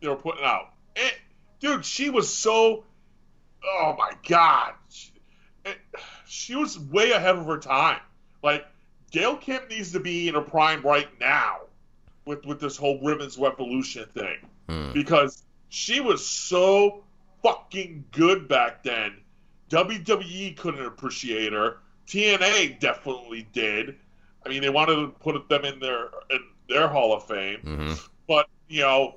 they 0.00 0.08
were 0.08 0.16
putting 0.16 0.44
out. 0.44 0.72
It, 0.96 1.14
dude, 1.60 1.84
she 1.84 2.10
was 2.10 2.32
so. 2.32 2.84
Oh 3.66 3.94
my 3.98 4.12
god, 4.28 4.74
she, 4.90 5.10
it- 5.64 5.78
she 6.26 6.54
was 6.54 6.78
way 6.78 7.12
ahead 7.12 7.36
of 7.36 7.46
her 7.46 7.58
time. 7.58 8.00
Like 8.42 8.66
Gail 9.10 9.36
Kim 9.36 9.62
needs 9.70 9.92
to 9.92 10.00
be 10.00 10.28
in 10.28 10.34
her 10.34 10.40
prime 10.42 10.82
right 10.82 11.08
now 11.20 11.60
with 12.26 12.44
with 12.44 12.60
this 12.60 12.76
whole 12.76 13.00
women's 13.00 13.38
revolution 13.38 14.06
thing 14.14 14.36
Hmm. 14.68 14.92
because 14.92 15.42
she 15.68 16.00
was 16.00 16.26
so 16.26 17.04
fucking 17.42 18.04
good 18.12 18.48
back 18.48 18.82
then. 18.82 19.16
WWE 19.70 20.56
couldn't 20.56 20.84
appreciate 20.84 21.52
her. 21.52 21.78
TNA 22.06 22.78
definitely 22.80 23.46
did. 23.52 23.96
I 24.44 24.48
mean, 24.50 24.60
they 24.62 24.68
wanted 24.70 24.96
to 24.96 25.08
put 25.08 25.48
them 25.48 25.64
in 25.64 25.78
their 25.80 26.06
in 26.30 26.40
their 26.68 26.88
Hall 26.88 27.12
of 27.12 27.26
Fame, 27.26 27.60
Mhm. 27.64 28.08
but 28.26 28.48
you 28.68 28.80
know, 28.82 29.16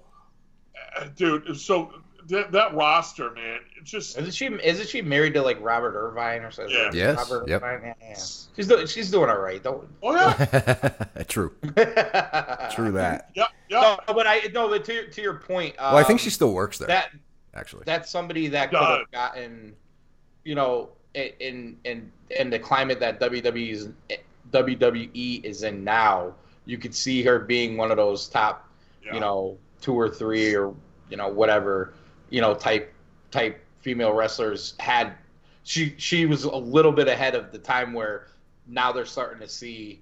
uh, 0.98 1.06
dude. 1.16 1.58
So 1.60 1.94
that, 2.28 2.52
that 2.52 2.74
roster, 2.76 3.32
man, 3.32 3.60
it's 3.80 3.90
just 3.90 4.18
Isn't 4.18 4.34
she 4.34 4.46
isn't 4.48 4.90
she 4.90 5.02
married 5.02 5.34
to 5.36 5.42
like 5.42 5.58
Robert 5.62 5.96
Irvine 5.96 6.42
or 6.44 6.52
something? 6.52 6.76
Yeah. 6.76 6.92
Yes, 6.94 7.18
Robert 7.18 7.48
yep. 7.48 7.64
Irvine? 7.64 7.96
Yeah, 8.02 8.08
yeah. 8.10 8.16
She's 8.56 8.68
doing 8.68 8.86
she's 8.88 9.10
doing 9.10 9.30
all 9.30 9.40
right. 9.40 9.62
Don't. 9.64 9.88
oh 10.04 10.14
yeah, 10.14 11.24
True. 11.28 11.54
True 11.64 12.92
that. 12.92 13.30
yeah, 13.34 13.46
yeah. 13.70 13.98
No, 14.08 14.14
but 14.14 14.28
I 14.28 14.42
no. 14.54 14.68
But 14.70 14.84
to 14.86 14.94
your, 14.94 15.06
to 15.08 15.22
your 15.22 15.36
point, 15.36 15.76
um, 15.80 15.94
Well, 15.94 16.04
I 16.04 16.04
think 16.04 16.20
she 16.20 16.30
still 16.30 16.54
works 16.54 16.78
there. 16.80 16.88
that 16.90 17.12
actually. 17.54 17.84
that's 17.86 18.10
somebody 18.10 18.48
that 18.50 18.70
could 18.72 18.80
God. 18.80 19.00
have 19.00 19.12
gotten, 19.12 19.74
you 20.44 20.56
know, 20.56 20.90
in 21.14 21.78
in 21.86 22.12
in 22.32 22.50
the 22.50 22.60
climate 22.60 23.00
that 23.00 23.20
WWE 23.22 23.72
is 23.72 23.90
WWE 24.52 25.44
is 25.44 25.64
in 25.64 25.84
now. 25.84 26.34
You 26.68 26.78
could 26.78 26.94
see 26.94 27.24
her 27.24 27.40
being 27.40 27.78
one 27.78 27.90
of 27.92 27.98
those 27.98 28.28
top, 28.28 28.70
Yeah. 29.04 29.14
you 29.16 29.20
know, 29.22 29.58
two 29.82 29.94
or 29.94 30.10
three 30.10 30.54
or 30.56 30.74
you 31.10 31.16
know 31.18 31.30
whatever, 31.30 31.94
you 32.30 32.42
know, 32.42 32.54
type 32.54 32.94
type 33.32 33.60
female 33.82 34.14
wrestlers 34.14 34.76
had. 34.80 35.14
She 35.64 35.96
she 35.98 36.26
was 36.26 36.44
a 36.44 36.56
little 36.56 36.92
bit 36.92 37.08
ahead 37.08 37.34
of 37.36 37.52
the 37.52 37.58
time 37.58 37.94
where 37.94 38.28
now 38.68 38.92
they're 38.92 39.06
starting 39.06 39.40
to 39.40 39.48
see. 39.50 40.02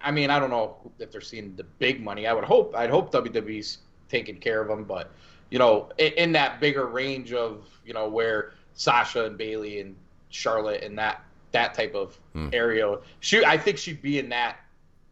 I 0.00 0.10
mean, 0.10 0.30
I 0.30 0.38
don't 0.38 0.50
know 0.50 0.76
if 0.98 1.10
they're 1.10 1.20
seeing 1.20 1.56
the 1.56 1.64
big 1.64 2.02
money. 2.02 2.26
I 2.26 2.32
would 2.32 2.44
hope. 2.44 2.74
I'd 2.76 2.90
hope 2.90 3.10
WWE's 3.12 3.78
taking 4.08 4.36
care 4.38 4.60
of 4.60 4.68
them, 4.68 4.84
but 4.84 5.10
you 5.50 5.58
know, 5.58 5.88
in, 5.98 6.12
in 6.14 6.32
that 6.32 6.60
bigger 6.60 6.86
range 6.86 7.32
of 7.32 7.66
you 7.84 7.94
know 7.94 8.08
where 8.08 8.52
Sasha 8.74 9.24
and 9.24 9.38
Bayley 9.38 9.80
and 9.80 9.96
Charlotte 10.28 10.82
and 10.82 10.98
that 10.98 11.22
that 11.52 11.72
type 11.74 11.94
of 11.94 12.18
Hmm. 12.34 12.50
area, 12.52 12.98
she 13.20 13.44
I 13.44 13.56
think 13.56 13.78
she'd 13.78 14.02
be 14.02 14.18
in 14.18 14.28
that 14.30 14.58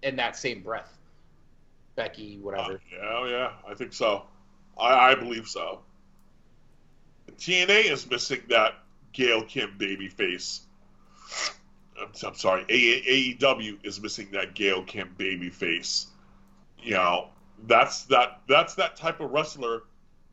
in 0.05 0.17
that 0.17 0.37
same 0.37 0.63
breath. 0.63 0.97
Becky, 1.97 2.39
whatever. 2.39 2.75
Uh, 2.75 2.79
yeah, 2.93 2.99
oh, 3.03 3.25
yeah, 3.27 3.53
I 3.69 3.75
think 3.75 3.93
so. 3.93 4.25
I, 4.79 5.11
I 5.11 5.15
believe 5.15 5.49
so. 5.49 5.81
TNA 7.39 7.91
is 7.91 8.09
missing 8.09 8.43
that 8.49 8.75
Gail 9.13 9.43
Kim 9.45 9.75
baby 9.79 10.09
face. 10.09 10.63
I'm, 12.01 12.11
I'm 12.27 12.35
sorry, 12.35 12.65
AEW 12.65 13.79
is 13.85 14.01
missing 14.01 14.29
that 14.33 14.55
Gail 14.55 14.83
Kim 14.83 15.15
baby 15.17 15.51
face. 15.51 16.09
You 16.83 16.95
know, 16.95 17.29
that's 17.67 18.05
that 18.05 18.43
that's 18.49 18.75
that 18.75 18.97
type 18.97 19.21
of 19.21 19.31
wrestler 19.31 19.85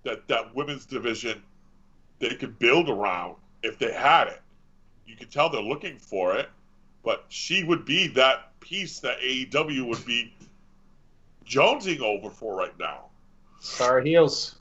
that 0.04 0.28
that 0.28 0.54
women's 0.56 0.86
division 0.86 1.42
they 2.20 2.36
could 2.36 2.60
build 2.60 2.90
around 2.90 3.36
if 3.64 3.80
they 3.80 3.94
had 3.94 4.28
it. 4.28 4.42
You 5.06 5.16
could 5.16 5.32
tell 5.32 5.50
they're 5.50 5.62
looking 5.62 5.98
for 5.98 6.36
it, 6.36 6.50
but 7.04 7.26
she 7.30 7.64
would 7.64 7.86
be 7.86 8.08
that 8.08 8.60
piece 8.60 9.00
that 9.00 9.20
AEW 9.20 9.88
would 9.88 10.06
be 10.06 10.34
jonesing 11.46 12.00
over 12.00 12.30
for 12.30 12.56
right 12.56 12.78
now. 12.80 13.06
Star 13.60 14.02
heels. 14.02 14.56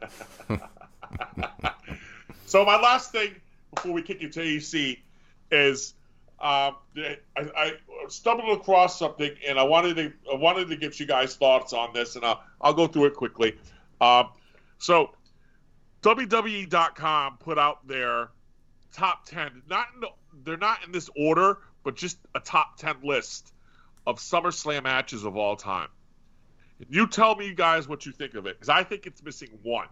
So 2.54 2.64
my 2.64 2.80
last 2.80 3.10
thing 3.10 3.34
before 3.74 3.90
we 3.90 4.00
kick 4.00 4.22
you 4.22 4.28
to 4.28 4.40
AC 4.40 5.02
is 5.50 5.94
um, 6.40 6.76
I, 6.96 7.16
I 7.36 7.72
stumbled 8.06 8.60
across 8.60 8.96
something 8.96 9.32
and 9.44 9.58
I 9.58 9.64
wanted 9.64 9.96
to 9.96 10.12
I 10.32 10.36
wanted 10.36 10.68
to 10.68 10.76
get 10.76 11.00
you 11.00 11.06
guys 11.06 11.34
thoughts 11.34 11.72
on 11.72 11.92
this 11.92 12.14
and 12.14 12.24
I'll 12.24 12.44
I'll 12.60 12.72
go 12.72 12.86
through 12.86 13.06
it 13.06 13.14
quickly. 13.16 13.56
Um, 14.00 14.28
so 14.78 15.10
WWE.com 16.02 17.38
put 17.38 17.58
out 17.58 17.88
their 17.88 18.28
top 18.94 19.26
10. 19.26 19.62
Not 19.68 19.88
in 19.94 20.00
the, 20.00 20.08
they're 20.44 20.56
not 20.56 20.84
in 20.84 20.92
this 20.92 21.10
order, 21.16 21.58
but 21.82 21.96
just 21.96 22.18
a 22.34 22.40
top 22.40 22.78
10 22.78 22.96
list 23.02 23.52
of 24.06 24.18
SummerSlam 24.18 24.84
matches 24.84 25.24
of 25.24 25.36
all 25.36 25.56
time. 25.56 25.88
You 26.88 27.06
tell 27.06 27.36
me, 27.36 27.54
guys, 27.54 27.88
what 27.88 28.04
you 28.04 28.12
think 28.12 28.34
of 28.34 28.46
it, 28.46 28.56
because 28.56 28.68
I 28.68 28.82
think 28.82 29.06
it's 29.06 29.22
missing 29.22 29.50
one. 29.62 29.88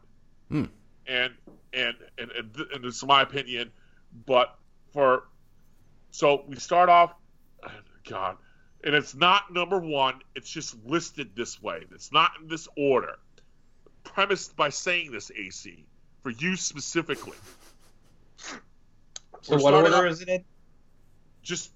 Hmm. 0.48 0.64
And, 1.06 1.32
and 1.72 1.96
and 2.18 2.30
and 2.30 2.56
and 2.74 2.84
this 2.84 2.96
is 2.96 3.04
my 3.04 3.22
opinion, 3.22 3.72
but 4.26 4.56
for 4.92 5.24
so 6.10 6.44
we 6.46 6.56
start 6.56 6.88
off, 6.88 7.14
God, 8.08 8.36
and 8.84 8.94
it's 8.94 9.14
not 9.14 9.52
number 9.52 9.80
one. 9.80 10.20
It's 10.34 10.50
just 10.50 10.76
listed 10.84 11.34
this 11.34 11.60
way. 11.60 11.86
It's 11.92 12.12
not 12.12 12.32
in 12.40 12.48
this 12.48 12.68
order. 12.76 13.16
Premised 14.04 14.56
by 14.56 14.68
saying 14.68 15.12
this, 15.12 15.30
AC, 15.34 15.86
for 16.22 16.30
you 16.30 16.56
specifically. 16.56 17.36
So 19.42 19.56
We're 19.56 19.62
what 19.62 19.74
order 19.74 19.94
off- 19.96 20.04
is 20.12 20.20
it 20.22 20.28
in? 20.28 20.44
just 21.42 21.72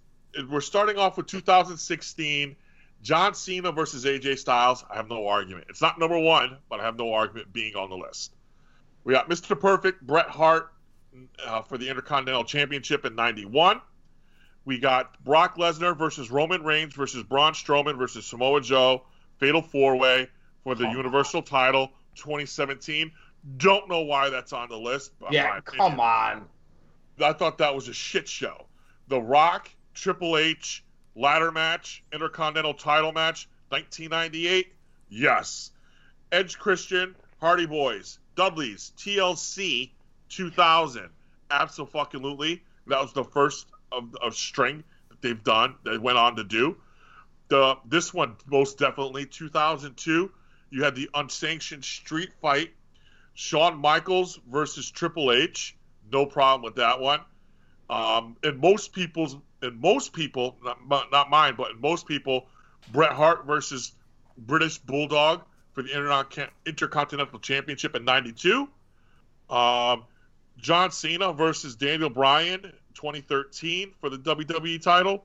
we're 0.48 0.60
starting 0.60 0.96
off 0.98 1.16
with 1.16 1.26
2016 1.26 2.56
John 3.02 3.34
Cena 3.34 3.72
versus 3.72 4.04
AJ 4.04 4.38
Styles. 4.38 4.84
I 4.90 4.96
have 4.96 5.08
no 5.08 5.26
argument. 5.26 5.66
It's 5.68 5.82
not 5.82 5.98
number 5.98 6.18
one, 6.18 6.58
but 6.68 6.80
I 6.80 6.84
have 6.84 6.96
no 6.96 7.12
argument 7.12 7.52
being 7.52 7.76
on 7.76 7.90
the 7.90 7.96
list. 7.96 8.34
We 9.04 9.12
got 9.12 9.28
Mr. 9.28 9.58
Perfect 9.58 10.06
Bret 10.06 10.28
Hart 10.28 10.72
uh, 11.44 11.62
for 11.62 11.78
the 11.78 11.88
Intercontinental 11.88 12.44
Championship 12.44 13.04
in 13.04 13.14
'91. 13.14 13.80
We 14.64 14.78
got 14.78 15.22
Brock 15.22 15.56
Lesnar 15.56 15.96
versus 15.96 16.30
Roman 16.30 16.62
Reigns 16.64 16.94
versus 16.94 17.22
Braun 17.22 17.52
Strowman 17.52 17.96
versus 17.96 18.26
Samoa 18.26 18.60
Joe 18.60 19.04
Fatal 19.38 19.62
Four 19.62 19.96
Way 19.96 20.28
for 20.64 20.74
the 20.74 20.88
Universal 20.88 21.42
Title 21.42 21.92
2017. 22.16 23.12
Don't 23.58 23.88
know 23.88 24.00
why 24.00 24.30
that's 24.30 24.52
on 24.52 24.68
the 24.68 24.76
list. 24.76 25.12
But 25.20 25.32
Yeah, 25.32 25.60
come 25.60 26.00
on. 26.00 26.46
I 27.20 27.32
thought 27.32 27.58
that 27.58 27.74
was 27.74 27.88
a 27.88 27.94
shit 27.94 28.28
show. 28.28 28.66
The 29.08 29.20
Rock, 29.20 29.70
Triple 29.94 30.36
H, 30.36 30.84
ladder 31.14 31.50
match, 31.50 32.02
Intercontinental 32.12 32.74
title 32.74 33.12
match, 33.12 33.48
1998. 33.70 34.72
Yes. 35.08 35.70
Edge 36.32 36.58
Christian, 36.58 37.14
Hardy 37.40 37.66
Boys, 37.66 38.18
Dudley's, 38.34 38.92
TLC, 38.98 39.90
2000. 40.28 41.08
Absolutely. 41.50 42.62
That 42.86 43.00
was 43.00 43.12
the 43.12 43.24
first 43.24 43.66
of, 43.92 44.14
of 44.16 44.34
string 44.36 44.84
that 45.08 45.22
they've 45.22 45.42
done. 45.42 45.76
They 45.84 45.98
went 45.98 46.18
on 46.18 46.36
to 46.36 46.44
do. 46.44 46.76
The 47.48 47.78
this 47.84 48.12
one 48.12 48.36
most 48.46 48.78
definitely 48.78 49.26
2002. 49.26 50.30
You 50.70 50.82
had 50.82 50.96
the 50.96 51.08
unsanctioned 51.14 51.84
street 51.84 52.30
fight, 52.42 52.72
Shawn 53.34 53.78
Michaels 53.78 54.40
versus 54.50 54.90
Triple 54.90 55.30
H. 55.30 55.75
No 56.12 56.26
problem 56.26 56.62
with 56.62 56.76
that 56.76 57.00
one. 57.00 57.20
Um, 57.88 58.36
in 58.42 58.60
most 58.60 58.92
people's, 58.92 59.36
in 59.62 59.80
most 59.80 60.12
people, 60.12 60.56
not, 60.88 61.10
not 61.12 61.30
mine, 61.30 61.54
but 61.56 61.72
in 61.72 61.80
most 61.80 62.06
people, 62.06 62.46
Bret 62.92 63.12
Hart 63.12 63.46
versus 63.46 63.92
British 64.38 64.78
Bulldog 64.78 65.42
for 65.72 65.82
the 65.82 66.54
Intercontinental 66.66 67.38
Championship 67.38 67.94
in 67.94 68.04
'92. 68.04 68.68
Um, 69.48 70.04
John 70.58 70.90
Cena 70.90 71.32
versus 71.32 71.76
Daniel 71.76 72.10
Bryan 72.10 72.62
2013 72.94 73.92
for 74.00 74.10
the 74.10 74.18
WWE 74.18 74.82
title. 74.82 75.24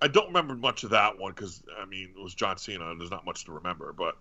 I 0.00 0.08
don't 0.08 0.26
remember 0.26 0.56
much 0.56 0.82
of 0.82 0.90
that 0.90 1.18
one 1.18 1.32
because 1.32 1.62
I 1.80 1.84
mean 1.84 2.10
it 2.16 2.22
was 2.22 2.34
John 2.34 2.58
Cena 2.58 2.90
and 2.90 3.00
there's 3.00 3.10
not 3.10 3.24
much 3.24 3.44
to 3.44 3.52
remember. 3.52 3.92
But 3.92 4.16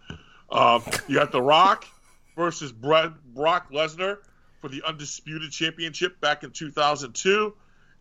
um, 0.52 0.84
you 1.08 1.16
got 1.16 1.32
The 1.32 1.42
Rock 1.42 1.88
versus 2.36 2.72
Brett, 2.72 3.12
Brock 3.34 3.72
Lesnar 3.72 4.18
for 4.62 4.70
the 4.70 4.84
Undisputed 4.84 5.52
Championship 5.52 6.22
back 6.22 6.44
in 6.44 6.52
2002, 6.52 7.54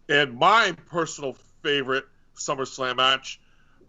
and 0.08 0.38
my 0.38 0.76
personal 0.86 1.36
favorite 1.62 2.04
SummerSlam 2.36 2.96
match. 2.96 3.40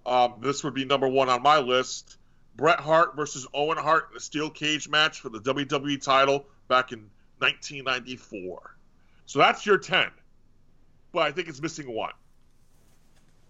Um, 0.05 0.35
this 0.41 0.63
would 0.63 0.73
be 0.73 0.85
number 0.85 1.07
one 1.07 1.29
on 1.29 1.41
my 1.41 1.59
list. 1.59 2.17
Bret 2.55 2.79
Hart 2.79 3.15
versus 3.15 3.47
Owen 3.53 3.77
Hart 3.77 4.09
in 4.11 4.17
a 4.17 4.19
steel 4.19 4.49
cage 4.49 4.89
match 4.89 5.21
for 5.21 5.29
the 5.29 5.39
WWE 5.39 6.01
title 6.03 6.45
back 6.67 6.91
in 6.91 7.09
1994. 7.39 8.75
So 9.25 9.39
that's 9.39 9.65
your 9.65 9.77
10. 9.77 10.07
But 11.13 11.23
I 11.23 11.31
think 11.31 11.47
it's 11.47 11.61
missing 11.61 11.93
one. 11.93 12.13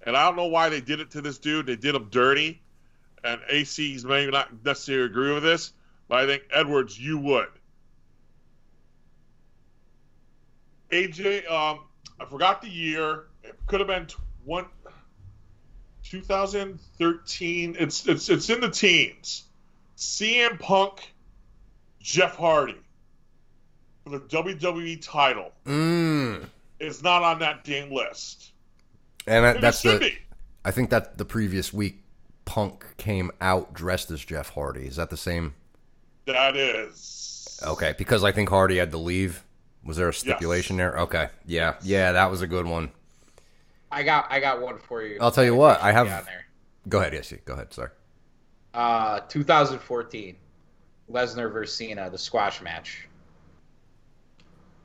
And 0.04 0.16
I 0.16 0.26
don't 0.26 0.36
know 0.36 0.48
why 0.48 0.70
they 0.70 0.82
did 0.82 1.00
it 1.00 1.12
to 1.12 1.22
this 1.22 1.38
dude. 1.38 1.66
They 1.68 1.76
did 1.76 1.96
him 1.96 2.10
dirty. 2.10 2.62
And 3.24 3.40
AC's 3.50 4.04
may 4.04 4.28
not 4.28 4.66
necessarily 4.66 5.06
agree 5.06 5.34
with 5.34 5.44
this, 5.44 5.74
but 6.08 6.20
I 6.20 6.26
think 6.26 6.44
Edwards, 6.52 7.00
you 7.00 7.20
would. 7.20 7.50
AJ, 10.92 11.50
um, 11.50 11.82
I 12.20 12.26
forgot 12.26 12.62
the 12.62 12.70
year. 12.70 13.26
It 13.44 13.56
could 13.68 13.80
have 13.80 13.88
been 13.88 14.08
one, 14.46 14.66
2013. 16.04 17.76
It's 17.80 18.08
it's 18.08 18.30
it's 18.30 18.50
in 18.50 18.62
the 18.62 18.70
teens. 18.70 19.44
CM 19.98 20.60
Punk, 20.60 21.14
Jeff 22.00 22.36
Hardy 22.36 22.78
for 24.04 24.10
the 24.10 24.20
WWE 24.20 25.00
title. 25.02 25.52
Mm. 25.66 26.46
It's 26.80 27.04
not 27.04 27.24
on 27.24 27.40
that 27.40 27.64
damn 27.64 27.92
list. 27.92 28.52
And 29.28 29.46
that, 29.46 29.54
Maybe 29.56 29.62
that's 29.62 29.86
it 29.86 29.94
the. 29.94 30.00
be. 30.00 30.18
I 30.66 30.72
think 30.72 30.90
that 30.90 31.18
the 31.18 31.26
previous 31.26 31.72
week, 31.72 32.04
Punk 32.46 32.86
came 32.98 33.32
out 33.40 33.74
dressed 33.74 34.12
as 34.12 34.24
Jeff 34.24 34.50
Hardy. 34.50 34.88
Is 34.88 34.96
that 34.96 35.10
the 35.10 35.18
same? 35.18 35.54
That 36.26 36.56
is. 36.56 37.60
Okay, 37.64 37.94
because 37.98 38.24
I 38.24 38.32
think 38.32 38.50
Hardy 38.50 38.78
had 38.78 38.92
to 38.92 38.98
leave. 38.98 39.44
Was 39.84 39.98
there 39.98 40.10
a 40.10 40.14
stipulation 40.14 40.78
there? 40.78 40.98
Okay, 41.00 41.30
yeah, 41.46 41.76
yeah, 41.82 42.12
that 42.12 42.30
was 42.30 42.42
a 42.42 42.48
good 42.48 42.66
one. 42.66 42.92
I 43.92 44.04
got 44.04 44.32
I 44.32 44.40
got 44.40 44.62
one 44.62 44.78
for 44.80 45.02
you. 45.04 45.18
I'll 45.20 45.32
tell 45.32 45.44
you 45.44 45.56
what, 45.56 45.82
I 45.82 45.92
have- 45.92 46.08
there. 46.26 46.46
Go 46.88 47.00
ahead, 47.00 47.14
yes, 47.14 47.34
go 47.46 47.54
ahead. 47.54 47.74
Sorry. 47.74 47.90
Uh, 48.74 49.20
2014, 49.22 50.36
Lesnar 51.12 51.52
versus 51.52 51.76
Cena, 51.76 52.10
the 52.10 52.18
squash 52.18 52.62
match. 52.62 53.08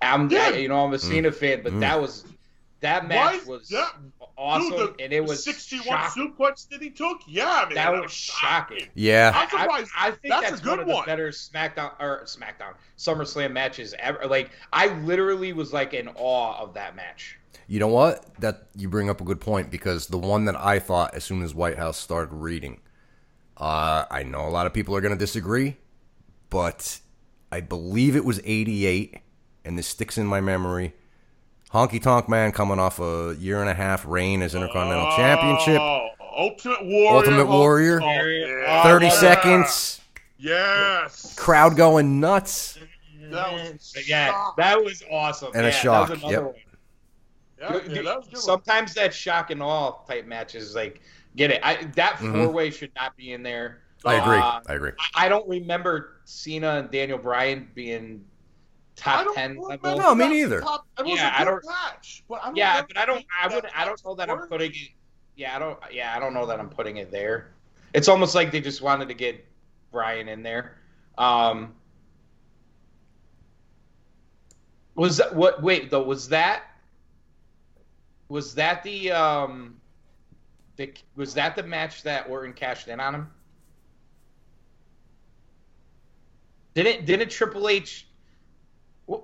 I'm, 0.02 0.28
Yeah. 0.30 0.50
you 0.50 0.68
know, 0.68 0.84
I'm 0.84 0.92
a 0.92 0.98
Cena 0.98 1.32
fan, 1.32 1.62
but 1.62 1.72
Mm. 1.72 1.80
that 1.80 2.00
was 2.00 2.24
that 2.80 3.08
match 3.08 3.44
Why- 3.46 3.54
was 3.56 3.70
yeah. 3.70 3.88
Awesome, 4.38 4.70
Dude, 4.70 4.98
the- 4.98 5.04
and 5.04 5.12
it 5.14 5.24
was 5.24 5.42
61 5.42 5.84
shocking. 5.86 6.34
suplex 6.34 6.68
that 6.68 6.82
he 6.82 6.90
took? 6.90 7.20
Yeah, 7.26 7.64
man. 7.68 7.74
That 7.74 7.92
was 8.02 8.12
shocking. 8.12 8.86
Yeah, 8.94 9.32
I'm 9.34 9.48
I. 9.70 9.84
I 9.96 10.10
think 10.10 10.20
That's 10.28 10.50
that's, 10.50 10.60
a 10.60 10.64
good 10.64 10.70
one 10.72 10.80
of 10.80 10.86
the 10.88 10.94
one. 10.94 11.06
better 11.06 11.28
SmackDown 11.30 11.92
or 11.98 12.22
SmackDown 12.24 12.74
SummerSlam 12.98 13.52
matches 13.52 13.94
ever. 13.98 14.26
Like 14.26 14.50
I 14.72 14.88
literally 14.88 15.52
was 15.54 15.72
like 15.72 15.94
in 15.94 16.08
awe 16.16 16.58
of 16.62 16.74
that 16.74 16.94
match. 16.96 17.38
you 17.66 17.80
know 17.80 17.88
what? 17.88 18.26
That 18.40 18.66
you 18.76 18.88
bring 18.90 19.08
up 19.08 19.22
a 19.22 19.24
good 19.24 19.40
point 19.40 19.70
because 19.70 20.08
the 20.08 20.18
one 20.18 20.44
that 20.44 20.56
I 20.56 20.80
thought 20.80 21.14
as 21.14 21.24
soon 21.24 21.42
as 21.42 21.54
Whitehouse 21.54 21.96
started 21.96 22.34
reading, 22.34 22.80
uh, 23.56 24.04
I 24.10 24.22
know 24.22 24.46
a 24.46 24.50
lot 24.50 24.66
of 24.66 24.74
people 24.74 24.94
are 24.94 25.00
going 25.00 25.14
to 25.14 25.18
disagree, 25.18 25.78
but 26.50 27.00
I 27.50 27.60
believe 27.62 28.14
it 28.16 28.24
was 28.24 28.38
'88, 28.44 29.16
and 29.64 29.78
this 29.78 29.86
sticks 29.86 30.18
in 30.18 30.26
my 30.26 30.42
memory. 30.42 30.94
Honky 31.72 32.00
Tonk 32.00 32.28
Man 32.28 32.52
coming 32.52 32.78
off 32.78 33.00
a 33.00 33.34
year 33.38 33.60
and 33.60 33.68
a 33.68 33.74
half 33.74 34.06
reign 34.06 34.42
as 34.42 34.54
Intercontinental 34.54 35.10
Championship. 35.16 35.80
Oh, 35.80 36.08
Ultimate 36.38 36.84
Warrior. 36.84 37.16
Ultimate 37.16 37.46
Warrior. 37.46 38.00
Oh, 38.02 38.06
yeah. 38.06 38.82
30 38.82 39.06
Yeah. 39.06 39.12
seconds. 39.12 40.00
Yes. 40.38 41.34
Crowd 41.36 41.76
going 41.76 42.20
nuts. 42.20 42.78
That 43.30 43.52
was 43.52 43.94
yeah, 44.06 44.50
that 44.56 44.82
was 44.84 45.02
awesome. 45.10 45.50
And 45.54 45.66
a 45.66 45.70
yeah, 45.70 45.74
shock, 45.74 46.08
That 46.10 46.22
was 46.22 46.30
yep. 46.32 46.56
Yeah, 47.58 47.72
Dude, 47.72 47.96
yeah, 47.96 48.02
that 48.02 48.16
was 48.18 48.26
a 48.26 48.30
good. 48.30 48.34
one. 48.34 48.42
Sometimes 48.42 48.94
that 48.94 49.12
shock 49.12 49.50
and 49.50 49.60
awe 49.62 49.92
type 50.06 50.26
matches, 50.26 50.76
like 50.76 51.00
get 51.34 51.50
it. 51.50 51.60
I, 51.64 51.84
that 51.96 52.16
Mhm. 52.18 52.32
four 52.44 52.52
way 52.52 52.70
should 52.70 52.92
not 52.94 53.16
be 53.16 53.32
in 53.32 53.42
there. 53.42 53.80
I 54.04 54.14
agree. 54.14 54.36
Uh, 54.38 54.60
I 54.68 54.74
agree. 54.74 54.92
I 55.16 55.28
don't 55.28 55.48
remember 55.48 56.18
Cena 56.26 56.76
and 56.76 56.90
Daniel 56.90 57.18
Bryan 57.18 57.68
being 57.74 58.24
I 58.24 58.35
top 58.96 59.24
don't 59.24 59.34
ten 59.34 59.56
level. 59.58 59.96
No, 59.98 60.14
me 60.14 60.28
neither. 60.28 60.60
top- 60.60 60.86
It 60.98 61.04
was 61.04 61.18
Yeah, 61.18 61.28
a 61.30 61.34
I 61.34 61.38
good 61.44 61.50
don't- 61.50 61.66
match, 61.66 62.24
but 62.28 62.40
I 62.42 62.46
don't 62.46 62.56
Yeah, 62.56 62.82
but 62.82 62.96
I 62.98 63.06
don't. 63.06 63.24
I 63.42 63.54
would. 63.54 63.66
I 63.74 63.84
don't 63.84 64.04
know 64.04 64.14
that 64.16 64.30
I'm 64.30 64.48
putting 64.48 64.70
it. 64.72 64.90
Yeah, 65.36 65.54
I 65.54 65.58
don't. 65.58 65.78
Yeah, 65.92 66.14
I 66.16 66.18
don't 66.18 66.34
know 66.34 66.46
that 66.46 66.58
I'm 66.58 66.68
putting 66.70 66.96
it 66.96 67.10
there. 67.10 67.52
It's 67.92 68.08
almost 68.08 68.34
like 68.34 68.50
they 68.50 68.60
just 68.60 68.82
wanted 68.82 69.08
to 69.08 69.14
get 69.14 69.44
Bryan 69.92 70.28
in 70.28 70.42
there. 70.42 70.78
Um, 71.18 71.74
was 74.94 75.18
that 75.18 75.34
what? 75.34 75.62
Wait, 75.62 75.90
though, 75.90 76.02
was 76.02 76.28
that? 76.30 76.62
Was 78.28 78.54
that 78.54 78.82
the 78.82 79.12
um? 79.12 79.76
The, 80.76 80.92
was 81.14 81.32
that 81.34 81.56
the 81.56 81.62
match 81.62 82.02
that 82.02 82.28
Orton 82.28 82.52
cashed 82.52 82.88
in 82.88 83.00
on 83.00 83.14
him? 83.14 83.30
Didn't 86.74 87.06
didn't 87.06 87.30
Triple 87.30 87.68
H? 87.68 88.05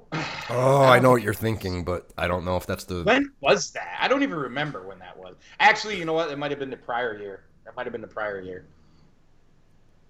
Oh, 0.55 0.83
I 0.83 0.99
know 0.99 1.11
what 1.11 1.23
you're 1.23 1.33
thinking, 1.33 1.83
but 1.83 2.11
I 2.19 2.27
don't 2.29 2.45
know 2.45 2.57
if 2.57 2.67
that's 2.67 2.85
the. 2.85 3.05
When 3.05 3.33
was 3.41 3.71
that? 3.71 3.97
I 3.99 4.07
don't 4.07 4.23
even 4.23 4.37
remember 4.37 4.87
when 4.87 4.99
that 4.99 5.17
was. 5.17 5.37
Actually, 5.61 5.99
you 5.99 6.05
know 6.05 6.13
what? 6.13 6.31
It 6.31 6.39
might 6.39 6.51
have 6.51 6.61
been 6.61 6.69
the 6.69 6.77
prior 6.77 7.17
year. 7.17 7.45
That 7.65 7.75
might 7.75 7.87
have 7.87 7.93
been 7.93 8.03
the 8.03 8.07
prior 8.07 8.41
year. 8.41 8.67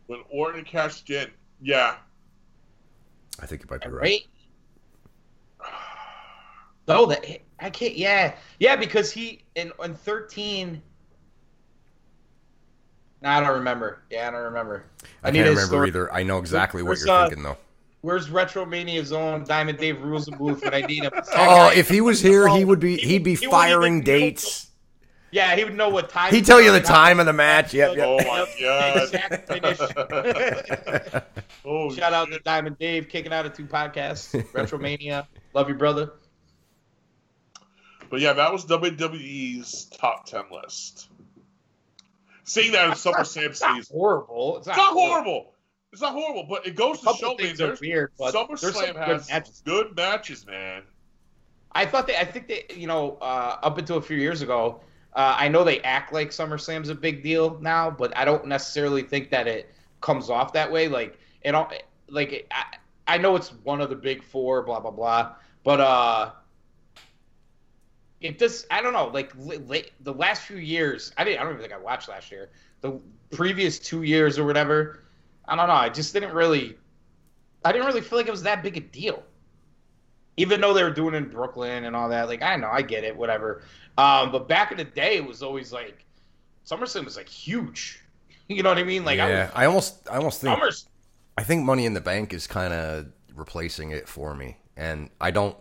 when 0.06 0.20
Orton 0.30 0.64
cashed 0.64 1.10
in. 1.10 1.30
Yeah, 1.60 1.96
I 3.40 3.46
think 3.46 3.62
you 3.62 3.68
might 3.70 3.82
be 3.82 3.88
right. 3.88 4.02
Right? 4.02 4.26
No, 6.88 7.06
that 7.06 7.24
I 7.60 7.70
can't. 7.70 7.94
Yeah, 7.94 8.34
yeah, 8.58 8.74
because 8.74 9.12
he 9.12 9.44
in 9.54 9.70
in 9.84 9.94
thirteen. 9.94 10.82
No, 13.22 13.28
I 13.28 13.40
don't 13.40 13.54
remember. 13.54 14.02
Yeah, 14.10 14.26
I 14.26 14.30
don't 14.32 14.42
remember. 14.42 14.86
I, 15.22 15.30
need 15.30 15.38
can't 15.38 15.50
remember 15.50 15.66
story. 15.68 15.88
either. 15.88 16.12
I 16.12 16.24
know 16.24 16.38
exactly 16.38 16.82
what 16.82 16.98
you're 16.98 17.08
uh, 17.08 17.28
thinking 17.28 17.44
though. 17.44 17.56
Where's 18.02 18.28
Retromania's 18.28 19.12
own 19.12 19.44
Diamond 19.44 19.78
Dave 19.78 20.02
rules 20.02 20.26
the 20.26 20.32
Rosenbluth 20.32 20.62
when 20.64 20.74
I 20.74 20.80
need 20.82 21.04
him? 21.04 21.12
Oh, 21.34 21.70
if 21.74 21.88
he 21.88 22.00
was 22.00 22.20
here, 22.20 22.48
he 22.48 22.64
would 22.64 22.80
be 22.80 22.96
he'd 22.96 23.22
be 23.24 23.36
He 23.36 23.46
firing 23.46 23.94
even 23.94 23.98
know- 24.00 24.04
dates. 24.04 24.68
Yeah, 25.30 25.56
he 25.56 25.64
would 25.64 25.74
know 25.76 25.88
what 25.88 26.10
time. 26.10 26.34
He'd 26.34 26.44
tell 26.44 26.60
you 26.60 26.72
the 26.72 26.80
time 26.82 27.18
of 27.18 27.24
the 27.24 27.32
match. 27.32 27.72
Yep, 27.72 27.96
Oh 28.00 28.18
my 28.18 28.46
god. 28.60 29.08
oh, 31.64 31.90
Shout 31.94 32.12
out 32.12 32.28
to 32.30 32.38
Diamond 32.40 32.78
Dave 32.78 33.08
kicking 33.08 33.32
out 33.32 33.46
of 33.46 33.54
two 33.54 33.64
podcasts. 33.64 34.38
Retromania. 34.52 35.26
Love 35.54 35.70
you, 35.70 35.74
brother. 35.74 36.12
But 38.10 38.20
yeah, 38.20 38.34
that 38.34 38.52
was 38.52 38.66
WWE's 38.66 39.86
top 39.86 40.26
ten 40.26 40.42
list. 40.52 41.08
Seeing 42.44 42.72
that 42.72 42.88
in 42.88 42.92
SummerSlam 42.92 43.46
It's 43.50 43.60
season, 43.60 43.96
horrible. 43.96 44.58
It's 44.58 44.66
not, 44.66 44.76
it's 44.76 44.84
not 44.84 44.92
horrible. 44.92 45.51
It's 45.92 46.00
not 46.00 46.12
horrible, 46.12 46.44
but 46.44 46.66
it 46.66 46.74
goes 46.74 47.00
to 47.02 47.12
show 47.14 47.34
me 47.34 47.52
there's 47.52 47.80
weird, 47.80 48.12
but 48.18 48.34
SummerSlam 48.34 48.94
good 48.94 48.96
has 48.96 49.28
matches. 49.28 49.62
good 49.64 49.94
matches, 49.94 50.46
man. 50.46 50.82
I 51.72 51.84
thought 51.84 52.06
they. 52.06 52.16
I 52.16 52.24
think 52.24 52.48
they. 52.48 52.64
You 52.74 52.86
know, 52.86 53.18
uh, 53.20 53.58
up 53.62 53.76
until 53.76 53.98
a 53.98 54.02
few 54.02 54.16
years 54.16 54.40
ago, 54.40 54.80
uh, 55.14 55.36
I 55.38 55.48
know 55.48 55.64
they 55.64 55.80
act 55.80 56.12
like 56.12 56.30
SummerSlam's 56.30 56.88
a 56.88 56.94
big 56.94 57.22
deal 57.22 57.58
now, 57.60 57.90
but 57.90 58.16
I 58.16 58.24
don't 58.24 58.46
necessarily 58.46 59.02
think 59.02 59.30
that 59.30 59.46
it 59.46 59.70
comes 60.00 60.30
off 60.30 60.54
that 60.54 60.72
way. 60.72 60.88
Like 60.88 61.18
it. 61.42 61.54
all 61.54 61.70
Like 62.08 62.32
it, 62.32 62.46
I, 62.50 62.76
I 63.06 63.18
know 63.18 63.36
it's 63.36 63.52
one 63.64 63.82
of 63.82 63.90
the 63.90 63.96
big 63.96 64.22
four, 64.22 64.62
blah 64.62 64.80
blah 64.80 64.90
blah, 64.92 65.34
but 65.62 65.80
uh, 65.80 66.30
it 68.22 68.38
just. 68.38 68.66
I 68.70 68.80
don't 68.80 68.94
know. 68.94 69.08
Like 69.08 69.32
li- 69.36 69.90
the 70.00 70.14
last 70.14 70.42
few 70.42 70.56
years, 70.56 71.12
I 71.18 71.24
didn't. 71.24 71.40
I 71.40 71.42
don't 71.42 71.52
even 71.52 71.62
think 71.62 71.74
I 71.74 71.78
watched 71.78 72.08
last 72.08 72.30
year. 72.32 72.48
The 72.80 72.98
previous 73.30 73.78
two 73.78 74.02
years 74.02 74.38
or 74.38 74.44
whatever, 74.44 75.01
I 75.46 75.56
don't 75.56 75.68
know. 75.68 75.74
I 75.74 75.88
just 75.88 76.12
didn't 76.12 76.32
really. 76.34 76.76
I 77.64 77.72
didn't 77.72 77.86
really 77.86 78.00
feel 78.00 78.18
like 78.18 78.26
it 78.26 78.32
was 78.32 78.42
that 78.42 78.62
big 78.62 78.76
a 78.76 78.80
deal 78.80 79.22
even 80.36 80.60
though 80.60 80.72
they 80.72 80.82
were 80.82 80.90
doing 80.90 81.14
it 81.14 81.18
in 81.18 81.28
Brooklyn 81.28 81.84
and 81.84 81.94
all 81.94 82.08
that, 82.08 82.28
like 82.28 82.42
I 82.42 82.56
know, 82.56 82.68
I 82.70 82.82
get 82.82 83.04
it, 83.04 83.16
whatever. 83.16 83.62
Um, 83.98 84.32
but 84.32 84.48
back 84.48 84.70
in 84.70 84.78
the 84.78 84.84
day, 84.84 85.16
it 85.16 85.26
was 85.26 85.42
always 85.42 85.72
like 85.72 86.04
SummerSlam 86.66 87.04
was 87.04 87.16
like 87.16 87.28
huge. 87.28 87.98
You 88.48 88.62
know 88.62 88.68
what 88.68 88.78
I 88.78 88.82
mean? 88.82 89.04
Like 89.04 89.16
yeah, 89.16 89.50
I 89.54 89.64
almost 89.64 90.06
I 90.10 90.16
almost 90.16 90.44
I 90.44 90.48
think 90.50 90.60
was, 90.60 90.86
I 91.38 91.42
think 91.42 91.64
Money 91.64 91.86
in 91.86 91.94
the 91.94 92.02
Bank 92.02 92.34
is 92.34 92.46
kind 92.46 92.74
of 92.74 93.06
replacing 93.34 93.92
it 93.92 94.06
for 94.06 94.34
me, 94.34 94.58
and 94.76 95.08
I 95.20 95.30
don't. 95.30 95.56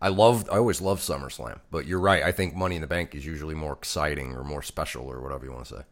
I 0.00 0.08
love. 0.08 0.48
I 0.48 0.56
always 0.56 0.80
love 0.80 1.00
SummerSlam, 1.00 1.60
but 1.70 1.84
you're 1.84 2.00
right. 2.00 2.22
I 2.22 2.32
think 2.32 2.54
Money 2.54 2.76
in 2.76 2.80
the 2.80 2.86
Bank 2.86 3.14
is 3.14 3.26
usually 3.26 3.54
more 3.54 3.74
exciting 3.74 4.34
or 4.34 4.44
more 4.44 4.62
special 4.62 5.04
or 5.04 5.20
whatever 5.20 5.44
you 5.44 5.52
want 5.52 5.66
to 5.66 5.74
say. 5.74 5.82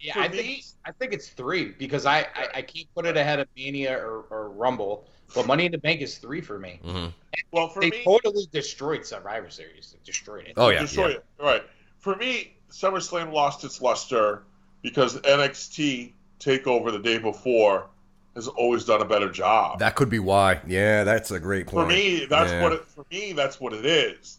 Yeah, 0.00 0.12
I 0.16 0.28
me- 0.28 0.36
think 0.36 0.64
I 0.84 0.92
think 0.92 1.12
it's 1.12 1.28
three 1.28 1.72
because 1.78 2.06
I, 2.06 2.20
I 2.34 2.48
I 2.56 2.62
can't 2.62 2.86
put 2.94 3.06
it 3.06 3.16
ahead 3.16 3.40
of 3.40 3.48
Mania 3.56 3.98
or, 3.98 4.24
or 4.30 4.50
Rumble, 4.50 5.06
but 5.34 5.46
Money 5.46 5.66
in 5.66 5.72
the 5.72 5.78
Bank 5.78 6.00
is 6.00 6.18
three 6.18 6.40
for 6.40 6.58
me. 6.58 6.80
Mm-hmm. 6.84 7.08
Well, 7.50 7.68
for 7.68 7.80
they 7.80 7.90
me, 7.90 8.04
totally 8.04 8.46
destroyed 8.52 9.04
Survivor 9.06 9.50
Series. 9.50 9.92
They 9.92 9.98
destroyed 10.04 10.46
it. 10.46 10.54
Oh 10.56 10.68
yeah, 10.68 10.80
destroy 10.80 11.08
yeah. 11.08 11.16
it. 11.16 11.24
Right. 11.40 11.62
For 11.98 12.16
me, 12.16 12.56
SummerSlam 12.70 13.32
lost 13.32 13.64
its 13.64 13.80
luster 13.80 14.42
because 14.82 15.18
NXT 15.20 16.12
Takeover 16.40 16.92
the 16.92 17.00
day 17.00 17.18
before 17.18 17.88
has 18.34 18.46
always 18.46 18.84
done 18.84 19.02
a 19.02 19.04
better 19.04 19.28
job. 19.28 19.80
That 19.80 19.96
could 19.96 20.08
be 20.08 20.20
why. 20.20 20.60
Yeah, 20.66 21.02
that's 21.02 21.32
a 21.32 21.40
great 21.40 21.66
point. 21.66 21.72
for 21.74 21.92
point. 21.92 21.96
me, 21.96 22.24
that's 22.26 22.52
Yeah. 22.52 22.62
what 22.62 22.72
it, 22.72 22.84
for 22.84 23.04
me 23.10 23.32
that's 23.32 23.60
what 23.60 23.72
it 23.72 23.84
is. 23.84 24.38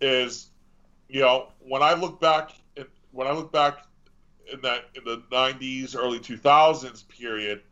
Is 0.00 0.48
you 1.08 1.20
know 1.20 1.48
when 1.60 1.82
I 1.82 1.92
look 1.94 2.20
back 2.20 2.52
in, 2.76 2.86
when 3.12 3.26
I 3.26 3.32
look 3.32 3.52
back 3.52 3.86
in 4.52 4.60
that 4.62 4.84
in 4.94 5.04
the 5.04 5.22
'90s, 5.32 5.96
early 5.96 6.18
2000s 6.18 7.08
period, 7.08 7.62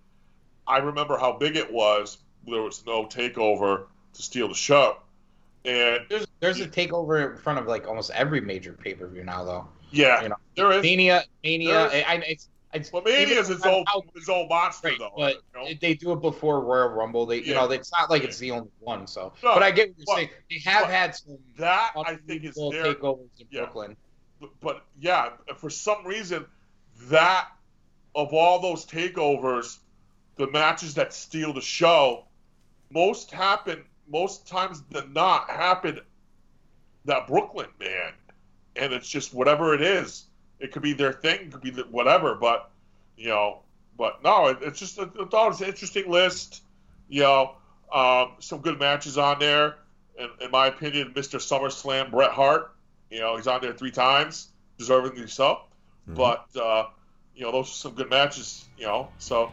I 0.66 0.78
remember 0.78 1.16
how 1.18 1.32
big 1.32 1.56
it 1.56 1.72
was. 1.72 2.18
There 2.46 2.62
was 2.62 2.84
no 2.86 3.06
takeover 3.06 3.84
to 4.14 4.22
steal 4.22 4.48
the 4.48 4.54
show, 4.54 4.96
and 5.64 6.00
There's 6.08 6.26
there's 6.40 6.60
a 6.60 6.66
takeover 6.66 7.30
in 7.30 7.36
front 7.38 7.58
of 7.58 7.66
like 7.66 7.86
almost 7.86 8.10
every 8.10 8.40
major 8.40 8.72
pay 8.72 8.94
per 8.94 9.06
view 9.06 9.22
now 9.24 9.44
though. 9.44 9.68
yeah, 9.90 10.22
You 10.22 10.28
know, 10.30 10.36
there 10.56 10.72
is. 10.72 10.82
Mania, 10.82 11.24
Mania. 11.44 11.88
There's- 11.88 12.04
I, 12.08 12.12
I, 12.12 12.16
it's, 12.26 12.48
it's, 12.74 12.90
Well, 12.92 13.02
Mania 13.02 13.38
is 13.38 13.50
its 13.50 13.64
own 13.66 13.84
its 14.16 14.28
own 14.28 14.48
monster 14.48 14.88
Right, 14.88 14.98
though. 14.98 15.12
but 15.16 15.36
you 15.54 15.60
know? 15.60 15.68
they 15.80 15.94
do 15.94 16.12
it 16.12 16.20
before 16.22 16.60
Royal 16.62 16.88
Rumble. 16.88 17.26
They, 17.26 17.42
you 17.42 17.52
know, 17.54 17.70
it's 17.70 17.92
not 17.92 18.08
like 18.10 18.24
it's 18.24 18.38
the 18.38 18.50
only 18.50 18.70
one. 18.80 19.06
So, 19.06 19.32
No, 19.44 19.54
but 19.54 19.62
I 19.62 19.70
get 19.70 19.90
what 19.90 19.98
you're 19.98 20.04
but- 20.06 20.16
saying. 20.16 20.30
They 20.50 20.58
have 20.70 20.86
had 20.86 21.14
some 21.14 21.38
that 21.58 21.92
I 21.96 22.16
think 22.16 22.44
is 22.44 22.54
their 22.54 22.94
takeovers 22.94 23.28
in 23.38 23.46
yeah. 23.50 23.60
Brooklyn. 23.60 23.96
but 24.60 24.84
yeah, 24.98 25.30
for 25.58 25.68
some 25.70 26.04
reason, 26.06 26.46
that 27.08 27.48
of 28.14 28.32
all 28.32 28.60
those 28.60 28.84
takeovers, 28.84 29.78
the 30.36 30.50
matches 30.50 30.94
that 30.94 31.12
steal 31.12 31.52
the 31.52 31.60
show, 31.60 32.24
most 32.90 33.30
happen 33.30 33.84
most 34.08 34.46
times 34.46 34.82
than 34.90 35.12
not 35.12 35.48
happen 35.48 36.00
that 37.04 37.26
Brooklyn 37.26 37.68
man, 37.80 38.12
and 38.76 38.92
it's 38.92 39.08
just 39.08 39.34
whatever 39.34 39.74
it 39.74 39.80
is. 39.80 40.26
It 40.60 40.72
could 40.72 40.82
be 40.82 40.92
their 40.92 41.12
thing, 41.12 41.40
it 41.40 41.52
could 41.52 41.62
be 41.62 41.70
whatever, 41.90 42.34
but 42.34 42.70
you 43.16 43.28
know, 43.28 43.62
but 43.96 44.22
no, 44.22 44.48
it, 44.48 44.58
it's 44.62 44.78
just 44.78 44.98
I 44.98 45.04
thought 45.04 45.46
it 45.46 45.48
was 45.48 45.60
an 45.60 45.68
interesting 45.68 46.10
list. 46.10 46.62
You 47.08 47.22
know, 47.22 47.56
um, 47.92 48.32
some 48.38 48.60
good 48.60 48.78
matches 48.78 49.18
on 49.18 49.38
there. 49.38 49.76
In, 50.18 50.28
in 50.40 50.50
my 50.50 50.66
opinion, 50.66 51.12
Mr. 51.14 51.38
SummerSlam 51.38 52.10
Bret 52.10 52.30
Hart. 52.30 52.74
You 53.10 53.20
know, 53.20 53.36
he's 53.36 53.46
on 53.46 53.60
there 53.60 53.72
three 53.72 53.90
times, 53.90 54.48
deservingly 54.78 55.28
so. 55.28 55.62
But 56.06 56.46
uh, 56.60 56.86
you 57.34 57.44
know, 57.44 57.52
those 57.52 57.68
are 57.68 57.74
some 57.74 57.94
good 57.94 58.10
matches. 58.10 58.68
You 58.78 58.86
know, 58.86 59.08
so 59.18 59.52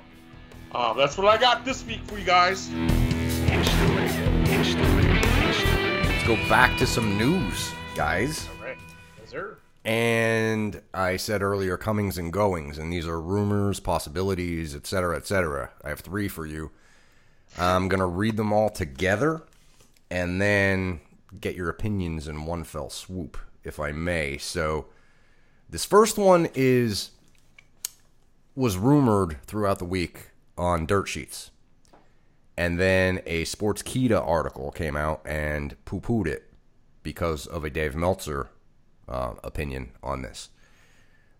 um, 0.74 0.98
that's 0.98 1.18
what 1.18 1.28
I 1.28 1.38
got 1.38 1.66
this 1.66 1.86
week 1.86 2.02
for 2.06 2.18
you 2.18 2.26
guys. 2.26 2.70
Let's 6.04 6.28
go 6.28 6.36
back 6.48 6.78
to 6.80 6.86
some 6.86 7.18
news, 7.18 7.72
guys. 7.96 8.48
All 8.48 8.66
right, 8.66 8.78
yes, 9.20 9.30
sir. 9.30 9.58
And 9.86 10.82
I 10.94 11.18
said 11.18 11.42
earlier 11.42 11.78
comings 11.78 12.18
and 12.18 12.34
goings, 12.34 12.78
and 12.78 12.92
these 12.92 13.08
are 13.08 13.20
rumors, 13.20 13.80
possibilities, 13.80 14.76
etc., 14.76 15.16
etc. 15.18 15.72
I 15.84 15.90
have 15.90 16.02
three 16.02 16.28
for 16.28 16.46
you. 16.46 16.72
I'm 17.58 17.88
going 17.88 18.00
to 18.00 18.06
read 18.06 18.38
them 18.38 18.54
all 18.54 18.70
together 18.70 19.42
and 20.12 20.42
then 20.42 21.00
get 21.40 21.56
your 21.56 21.70
opinions 21.70 22.28
in 22.28 22.46
one 22.46 22.64
fell 22.64 22.90
swoop, 22.90 23.38
if 23.64 23.80
I 23.80 23.92
may. 23.92 24.38
So, 24.38 24.88
this 25.70 25.86
first 25.86 26.18
one 26.18 26.50
is 26.56 27.12
was 28.56 28.78
rumored 28.78 29.42
throughout 29.46 29.80
the 29.80 29.86
week 29.86 30.32
on 30.58 30.86
dirt 30.86 31.08
sheets. 31.08 31.52
And 32.58 32.78
then 32.78 33.22
a 33.26 33.46
Sportskeeda 33.46 34.22
article 34.26 34.72
came 34.72 34.98
out 34.98 35.22
and 35.24 35.78
poo 35.86 36.02
pooed 36.02 36.28
it 36.28 36.52
because 37.04 37.46
of 37.46 37.64
a 37.64 37.70
Dave 37.70 37.96
Meltzer 37.96 38.50
uh, 39.08 39.36
opinion 39.44 39.92
on 40.04 40.24
this. 40.24 40.50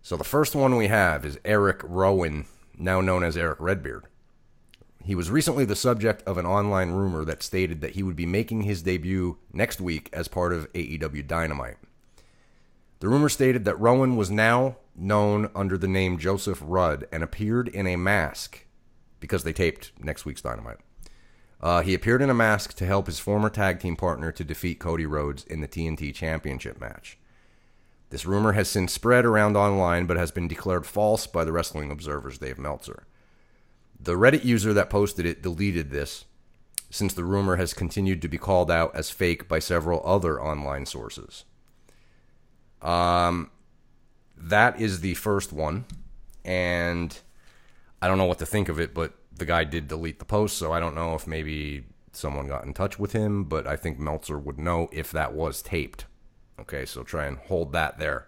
So 0.00 0.16
the 0.16 0.24
first 0.24 0.54
one 0.54 0.76
we 0.76 0.86
have 0.86 1.26
is 1.26 1.38
Eric 1.44 1.82
Rowan, 1.84 2.46
now 2.78 3.02
known 3.02 3.22
as 3.22 3.36
Eric 3.36 3.60
Redbeard. 3.60 4.04
He 5.02 5.14
was 5.14 5.30
recently 5.30 5.66
the 5.66 5.76
subject 5.76 6.22
of 6.26 6.38
an 6.38 6.46
online 6.46 6.92
rumor 6.92 7.24
that 7.26 7.42
stated 7.42 7.82
that 7.82 7.92
he 7.92 8.02
would 8.02 8.16
be 8.16 8.26
making 8.26 8.62
his 8.62 8.82
debut 8.82 9.38
next 9.52 9.80
week 9.80 10.08
as 10.12 10.28
part 10.28 10.52
of 10.54 10.72
AEW 10.72 11.26
Dynamite. 11.26 11.76
The 13.00 13.08
rumor 13.08 13.30
stated 13.30 13.64
that 13.64 13.80
Rowan 13.80 14.16
was 14.16 14.30
now 14.30 14.76
known 14.94 15.50
under 15.54 15.78
the 15.78 15.88
name 15.88 16.18
Joseph 16.18 16.60
Ruud 16.60 17.04
and 17.10 17.22
appeared 17.22 17.68
in 17.68 17.86
a 17.86 17.96
mask 17.96 18.66
because 19.20 19.42
they 19.42 19.54
taped 19.54 19.92
next 19.98 20.26
week's 20.26 20.42
Dynamite. 20.42 20.78
Uh, 21.62 21.80
he 21.80 21.94
appeared 21.94 22.20
in 22.20 22.28
a 22.28 22.34
mask 22.34 22.74
to 22.74 22.86
help 22.86 23.06
his 23.06 23.18
former 23.18 23.48
tag 23.48 23.80
team 23.80 23.96
partner 23.96 24.30
to 24.32 24.44
defeat 24.44 24.80
Cody 24.80 25.06
Rhodes 25.06 25.44
in 25.44 25.62
the 25.62 25.68
TNT 25.68 26.14
Championship 26.14 26.78
match. 26.78 27.18
This 28.10 28.26
rumor 28.26 28.52
has 28.52 28.68
since 28.68 28.92
spread 28.92 29.24
around 29.24 29.56
online 29.56 30.04
but 30.04 30.18
has 30.18 30.30
been 30.30 30.48
declared 30.48 30.84
false 30.84 31.26
by 31.26 31.44
the 31.44 31.52
Wrestling 31.52 31.90
Observer's 31.90 32.38
Dave 32.38 32.58
Meltzer. 32.58 33.06
The 33.98 34.14
Reddit 34.14 34.44
user 34.44 34.74
that 34.74 34.90
posted 34.90 35.24
it 35.24 35.42
deleted 35.42 35.90
this, 35.90 36.26
since 36.90 37.14
the 37.14 37.24
rumor 37.24 37.56
has 37.56 37.72
continued 37.72 38.20
to 38.22 38.28
be 38.28 38.38
called 38.38 38.70
out 38.70 38.94
as 38.94 39.10
fake 39.10 39.48
by 39.48 39.58
several 39.58 40.02
other 40.04 40.42
online 40.42 40.84
sources. 40.84 41.44
Um, 42.82 43.50
that 44.36 44.80
is 44.80 45.00
the 45.00 45.14
first 45.14 45.52
one, 45.52 45.84
and 46.44 47.18
I 48.00 48.08
don't 48.08 48.18
know 48.18 48.24
what 48.24 48.38
to 48.38 48.46
think 48.46 48.68
of 48.68 48.80
it, 48.80 48.94
but 48.94 49.14
the 49.36 49.44
guy 49.44 49.64
did 49.64 49.88
delete 49.88 50.18
the 50.18 50.24
post, 50.24 50.56
so 50.56 50.72
I 50.72 50.80
don't 50.80 50.94
know 50.94 51.14
if 51.14 51.26
maybe 51.26 51.84
someone 52.12 52.48
got 52.48 52.64
in 52.64 52.74
touch 52.74 52.98
with 52.98 53.12
him, 53.12 53.44
but 53.44 53.66
I 53.66 53.76
think 53.76 53.98
Meltzer 53.98 54.38
would 54.38 54.58
know 54.58 54.88
if 54.92 55.10
that 55.12 55.32
was 55.32 55.62
taped. 55.62 56.06
Okay, 56.58 56.84
so 56.84 57.02
try 57.02 57.26
and 57.26 57.38
hold 57.38 57.72
that 57.72 57.98
there. 57.98 58.26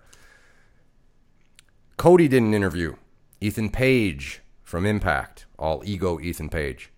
Cody 1.97 2.29
did 2.29 2.43
an 2.43 2.55
interview. 2.55 2.97
Ethan 3.41 3.71
Page 3.71 4.41
from 4.63 4.87
Impact, 4.87 5.47
all 5.59 5.83
ego 5.85 6.19
Ethan 6.21 6.49
Page, 6.49 6.91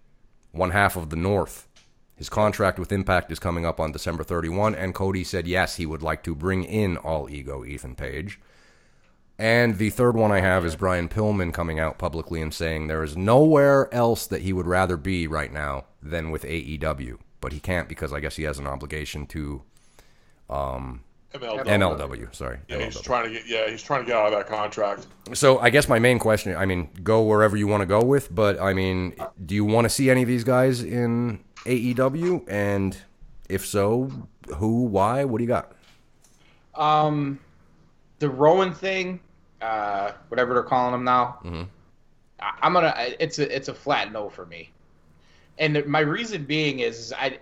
one 0.53 0.71
half 0.71 0.97
of 0.97 1.11
the 1.11 1.17
North. 1.17 1.69
His 2.17 2.29
contract 2.29 2.79
with 2.79 2.93
Impact 2.93 3.33
is 3.33 3.41
coming 3.41 3.67
up 3.67 3.81
on 3.81 3.93
December 3.93 4.23
31, 4.23 4.75
and 4.75 4.95
Cody 4.95 5.25
said 5.25 5.47
yes, 5.49 5.77
he 5.77 5.87
would 5.87 6.03
like 6.03 6.23
to 6.25 6.35
bring 6.35 6.65
in 6.65 6.97
all 6.97 7.29
ego 7.29 7.65
Ethan 7.65 7.97
Page. 7.97 8.41
And 9.37 9.79
the 9.79 9.91
third 9.91 10.15
one 10.15 10.31
I 10.31 10.41
have 10.41 10.65
is 10.65 10.77
Brian 10.77 11.09
Pillman 11.09 11.53
coming 11.53 11.81
out 11.81 11.99
publicly 11.99 12.41
and 12.41 12.55
saying 12.55 12.87
there 12.87 13.03
is 13.03 13.17
nowhere 13.17 13.93
else 13.93 14.29
that 14.29 14.43
he 14.43 14.53
would 14.53 14.67
rather 14.67 14.97
be 14.97 15.27
right 15.27 15.53
now 15.53 15.87
than 16.01 16.31
with 16.31 16.45
AEW. 16.45 17.19
But 17.41 17.53
he 17.53 17.59
can't 17.59 17.89
because 17.89 18.13
I 18.13 18.21
guess 18.21 18.37
he 18.37 18.45
has 18.45 18.61
an 18.61 18.69
obligation 18.69 19.27
to 19.27 19.63
um, 20.49 21.03
MLW. 21.35 21.65
NLW. 21.65 22.35
Sorry. 22.35 22.59
Yeah, 22.69 22.85
he's 22.85 23.01
trying 23.01 23.25
to 23.25 23.31
get 23.31 23.47
yeah, 23.47 23.69
he's 23.69 23.83
trying 23.83 24.03
to 24.03 24.07
get 24.07 24.17
out 24.17 24.33
of 24.33 24.39
that 24.39 24.47
contract. 24.47 25.09
So 25.33 25.59
I 25.59 25.71
guess 25.71 25.89
my 25.89 25.99
main 25.99 26.21
question, 26.21 26.55
I 26.55 26.65
mean, 26.65 26.91
go 27.03 27.23
wherever 27.23 27.57
you 27.57 27.67
want 27.67 27.81
to 27.81 27.87
go 27.87 28.03
with, 28.03 28.33
but 28.33 28.61
I 28.61 28.73
mean, 28.73 29.17
do 29.45 29.55
you 29.57 29.65
want 29.65 29.85
to 29.87 29.89
see 29.89 30.11
any 30.11 30.23
of 30.23 30.29
these 30.29 30.45
guys 30.45 30.83
in 30.83 31.41
AEW? 31.65 32.45
And 32.49 32.97
if 33.49 33.65
so, 33.67 34.11
who, 34.57 34.83
why, 34.85 35.25
what 35.25 35.39
do 35.39 35.45
you 35.45 35.49
got? 35.49 35.73
Um, 36.75 37.39
the 38.19 38.29
Rowan 38.29 38.73
thing, 38.73 39.21
uh, 39.63 40.13
whatever 40.29 40.55
they're 40.55 40.63
calling 40.63 40.95
him 40.95 41.05
now, 41.05 41.39
Mm-hmm. 41.45 41.63
I, 42.41 42.53
I'm 42.63 42.73
gonna. 42.73 42.93
It's 43.21 43.39
a 43.39 43.55
it's 43.55 43.69
a 43.69 43.75
flat 43.75 44.13
no 44.13 44.29
for 44.29 44.45
me, 44.47 44.71
and 45.59 45.87
my 45.87 46.01
reason 46.01 46.45
being 46.45 46.81
is 46.81 47.15
I. 47.17 47.39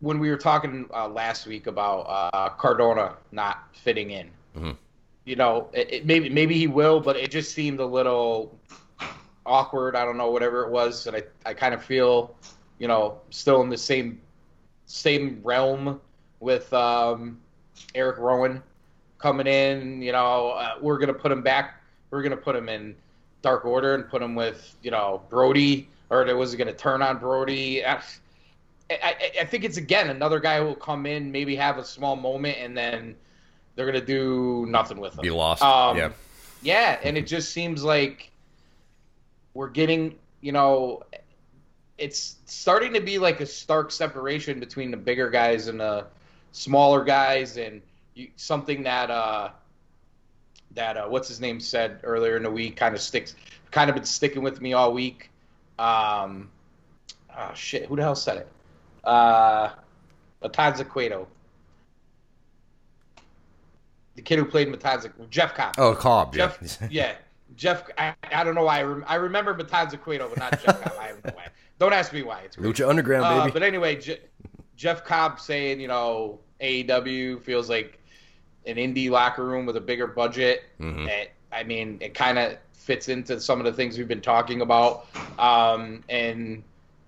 When 0.00 0.18
we 0.18 0.28
were 0.28 0.36
talking 0.36 0.86
uh, 0.92 1.08
last 1.08 1.46
week 1.46 1.66
about 1.66 2.00
uh, 2.02 2.50
Cardona 2.50 3.14
not 3.32 3.74
fitting 3.74 4.10
in, 4.10 4.28
Mhm. 4.54 4.76
you 5.24 5.34
know, 5.36 5.70
it, 5.72 5.90
it, 5.90 6.06
maybe 6.06 6.28
maybe 6.28 6.54
he 6.58 6.66
will, 6.66 7.00
but 7.00 7.16
it 7.16 7.30
just 7.30 7.52
seemed 7.54 7.80
a 7.80 7.86
little 7.86 8.54
awkward. 9.46 9.96
I 9.96 10.04
don't 10.04 10.16
know, 10.16 10.30
whatever 10.30 10.64
it 10.64 10.70
was, 10.70 11.06
and 11.06 11.16
I 11.16 11.22
I 11.44 11.54
kind 11.54 11.74
of 11.74 11.82
feel, 11.84 12.34
you 12.78 12.88
know, 12.88 13.18
still 13.30 13.62
in 13.62 13.68
the 13.68 13.78
same 13.78 14.20
same 14.86 15.40
realm 15.42 16.00
with 16.40 16.72
um, 16.72 17.40
Eric 17.94 18.18
Rowan 18.18 18.62
coming 19.18 19.46
in. 19.46 20.02
You 20.02 20.12
know, 20.12 20.50
uh, 20.50 20.74
we're 20.80 20.98
gonna 20.98 21.14
put 21.14 21.32
him 21.32 21.42
back. 21.42 21.82
We're 22.10 22.22
gonna 22.22 22.36
put 22.36 22.56
him 22.56 22.68
in 22.68 22.94
Dark 23.42 23.64
Order 23.64 23.94
and 23.94 24.08
put 24.08 24.22
him 24.22 24.34
with 24.34 24.76
you 24.82 24.90
know 24.90 25.22
Brody, 25.28 25.88
or 26.10 26.26
it 26.26 26.36
was 26.36 26.54
gonna 26.54 26.72
turn 26.72 27.02
on 27.02 27.18
Brody. 27.18 27.84
I, 27.84 28.02
I, 28.90 29.16
I 29.40 29.44
think 29.44 29.64
it's 29.64 29.76
again 29.76 30.10
another 30.10 30.40
guy 30.40 30.58
who 30.58 30.66
will 30.66 30.74
come 30.74 31.06
in, 31.06 31.32
maybe 31.32 31.56
have 31.56 31.78
a 31.78 31.84
small 31.84 32.16
moment, 32.16 32.58
and 32.60 32.76
then 32.76 33.16
they're 33.74 33.86
gonna 33.86 34.04
do 34.04 34.66
nothing 34.68 34.98
with 34.98 35.14
him. 35.14 35.22
Be 35.22 35.30
lost. 35.30 35.62
Um, 35.62 35.96
yeah. 35.96 36.10
Yeah, 36.62 36.98
and 37.02 37.16
it 37.16 37.26
just 37.26 37.52
seems 37.52 37.84
like 37.84 38.32
we're 39.56 39.70
getting, 39.70 40.14
you 40.42 40.52
know, 40.52 41.02
it's 41.96 42.36
starting 42.44 42.92
to 42.92 43.00
be 43.00 43.18
like 43.18 43.40
a 43.40 43.46
stark 43.46 43.90
separation 43.90 44.60
between 44.60 44.90
the 44.90 44.96
bigger 44.98 45.30
guys 45.30 45.66
and 45.66 45.80
the 45.80 46.06
smaller 46.52 47.02
guys, 47.02 47.56
and 47.56 47.80
you, 48.14 48.28
something 48.36 48.82
that 48.82 49.10
uh, 49.10 49.48
that 50.74 50.98
uh, 50.98 51.06
what's 51.06 51.28
his 51.28 51.40
name 51.40 51.58
said 51.58 52.00
earlier 52.02 52.36
in 52.36 52.42
the 52.42 52.50
week 52.50 52.76
kind 52.76 52.94
of 52.94 53.00
sticks, 53.00 53.34
kind 53.70 53.88
of 53.88 53.96
been 53.96 54.04
sticking 54.04 54.42
with 54.42 54.60
me 54.60 54.74
all 54.74 54.92
week. 54.92 55.30
Um, 55.78 56.50
oh 57.36 57.52
shit, 57.54 57.86
who 57.86 57.96
the 57.96 58.02
hell 58.02 58.14
said 58.14 58.38
it? 58.38 58.48
Uh, 59.02 59.70
Matanza 60.42 60.86
Cueto. 60.86 61.26
The 64.16 64.22
kid 64.22 64.38
who 64.38 64.44
played 64.44 64.68
Matanza, 64.68 65.10
Jeff 65.30 65.54
Cobb. 65.54 65.74
Oh, 65.78 65.94
Cobb. 65.94 66.34
Yeah. 66.34 66.52
Jeff, 66.60 66.78
yeah, 66.90 67.14
Jeff. 67.56 67.84
I, 67.98 68.14
I 68.32 68.44
don't 68.44 68.54
know 68.54 68.64
why. 68.64 68.78
I, 68.80 68.82
rem, 68.82 69.04
I 69.06 69.14
remember 69.16 69.54
Matanza 69.54 70.00
Cueto, 70.00 70.28
but 70.28 70.38
not 70.38 70.62
Jeff 70.62 70.82
Cobb. 70.82 70.92
I 71.00 71.06
have 71.08 71.24
no 71.24 71.32
why. 71.34 71.46
Don't 71.78 71.92
ask 71.92 72.12
me 72.12 72.22
why. 72.22 72.40
It's. 72.40 72.56
Lucha 72.56 72.88
Underground, 72.88 73.24
Uh, 73.24 73.40
baby. 73.42 73.52
but 73.52 73.62
anyway, 73.62 73.96
Je- 74.00 74.20
Jeff 74.76 75.04
Cobb 75.04 75.40
saying, 75.40 75.80
you 75.80 75.88
know, 75.88 76.38
AEW 76.60 77.42
feels 77.42 77.68
like 77.68 77.98
an 78.66 78.76
indie 78.76 79.10
locker 79.10 79.44
room 79.44 79.66
with 79.66 79.76
a 79.76 79.80
bigger 79.80 80.06
budget. 80.06 80.64
Mhm. 80.80 81.08
Eh, 81.08 81.26
I 81.52 81.62
mean, 81.64 81.98
it 82.00 82.14
kind 82.14 82.38
of 82.38 82.56
fits 82.72 83.08
into 83.08 83.40
some 83.40 83.58
of 83.58 83.64
the 83.66 83.72
things 83.72 83.98
we've 83.98 84.08
been 84.08 84.20
talking 84.20 84.60
about. 84.60 85.06
Um, 85.38 86.02
and 86.08 86.62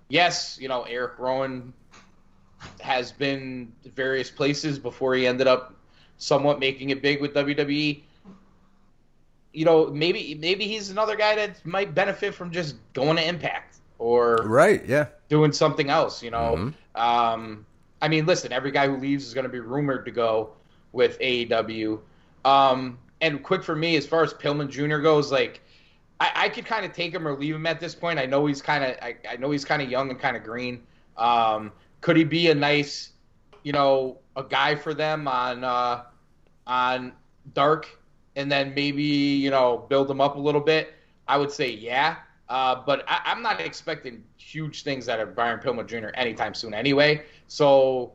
yes, 0.09 0.57
you 0.61 0.67
know, 0.67 0.83
Eric 0.83 1.17
Rowan 1.19 1.73
has 2.81 3.11
been 3.11 3.71
various 3.95 4.29
places 4.29 4.77
before 4.79 5.15
he 5.15 5.25
ended 5.25 5.47
up 5.47 5.73
somewhat 6.17 6.59
making 6.59 6.89
it 6.89 7.01
big 7.01 7.21
with 7.21 7.33
WWE. 7.33 8.03
You 9.53 9.65
know, 9.65 9.87
maybe 9.87 10.35
maybe 10.35 10.65
he's 10.67 10.89
another 10.89 11.15
guy 11.15 11.35
that 11.35 11.65
might 11.65 11.95
benefit 11.95 12.33
from 12.35 12.51
just 12.51 12.75
going 12.93 13.17
to 13.17 13.27
Impact 13.27 13.77
or 13.97 14.35
Right. 14.45 14.85
Yeah. 14.85 15.07
doing 15.27 15.51
something 15.51 15.89
else. 15.89 16.21
You 16.23 16.31
know, 16.31 16.71
um, 16.95 17.65
I 18.01 18.07
mean, 18.07 18.25
listen, 18.25 18.51
every 18.53 18.71
guy 18.71 18.87
who 18.87 18.97
leaves 18.97 19.25
is 19.25 19.33
going 19.33 19.43
to 19.45 19.49
be 19.51 19.59
rumored 19.59 20.05
to 20.05 20.11
go 20.11 20.51
with 20.91 21.19
AEW. 21.19 21.99
Um, 22.45 22.97
and 23.21 23.43
quick 23.43 23.63
for 23.63 23.75
me, 23.75 23.95
as 23.97 24.05
far 24.07 24.23
as 24.23 24.33
Pillman 24.33 24.69
Jr. 24.69 24.99
goes, 24.99 25.31
like 25.31 25.61
I, 26.19 26.31
I 26.35 26.49
could 26.49 26.65
kind 26.65 26.85
of 26.85 26.93
take 26.93 27.13
him 27.13 27.27
or 27.27 27.37
leave 27.37 27.55
him 27.55 27.65
at 27.65 27.79
this 27.79 27.93
point. 27.95 28.19
I 28.19 28.25
know 28.25 28.45
he's 28.45 28.61
kind 28.61 28.83
of 28.83 28.95
I, 29.01 29.15
I 29.29 29.35
know 29.37 29.51
he's 29.51 29.65
kind 29.65 29.81
of 29.81 29.89
young 29.89 30.09
and 30.09 30.19
kind 30.19 30.37
of 30.37 30.43
green. 30.43 30.83
Um, 31.17 31.71
could 32.01 32.15
he 32.15 32.23
be 32.23 32.49
a 32.49 32.55
nice, 32.55 33.11
you 33.63 33.73
know, 33.73 34.19
a 34.37 34.43
guy 34.43 34.75
for 34.75 34.93
them 34.93 35.27
on 35.27 35.63
uh, 35.65 36.03
on 36.65 37.11
Dark, 37.53 37.98
and 38.39 38.51
then 38.51 38.73
maybe 38.73 39.03
you 39.03 39.49
know 39.51 39.85
build 39.89 40.09
him 40.09 40.21
up 40.21 40.35
a 40.35 40.39
little 40.39 40.61
bit? 40.61 40.93
I 41.27 41.37
would 41.37 41.51
say 41.51 41.69
yeah. 41.69 42.15
Uh, 42.47 42.81
but 42.83 43.03
I, 43.07 43.21
I'm 43.25 43.43
not 43.43 43.61
expecting 43.61 44.23
huge 44.37 44.81
things 44.81 45.07
out 45.07 45.19
of 45.19 45.35
Brian 45.35 45.59
Pillman 45.59 45.85
Jr. 45.85 46.07
anytime 46.15 46.55
soon 46.55 46.73
anyway. 46.73 47.21
So 47.47 48.13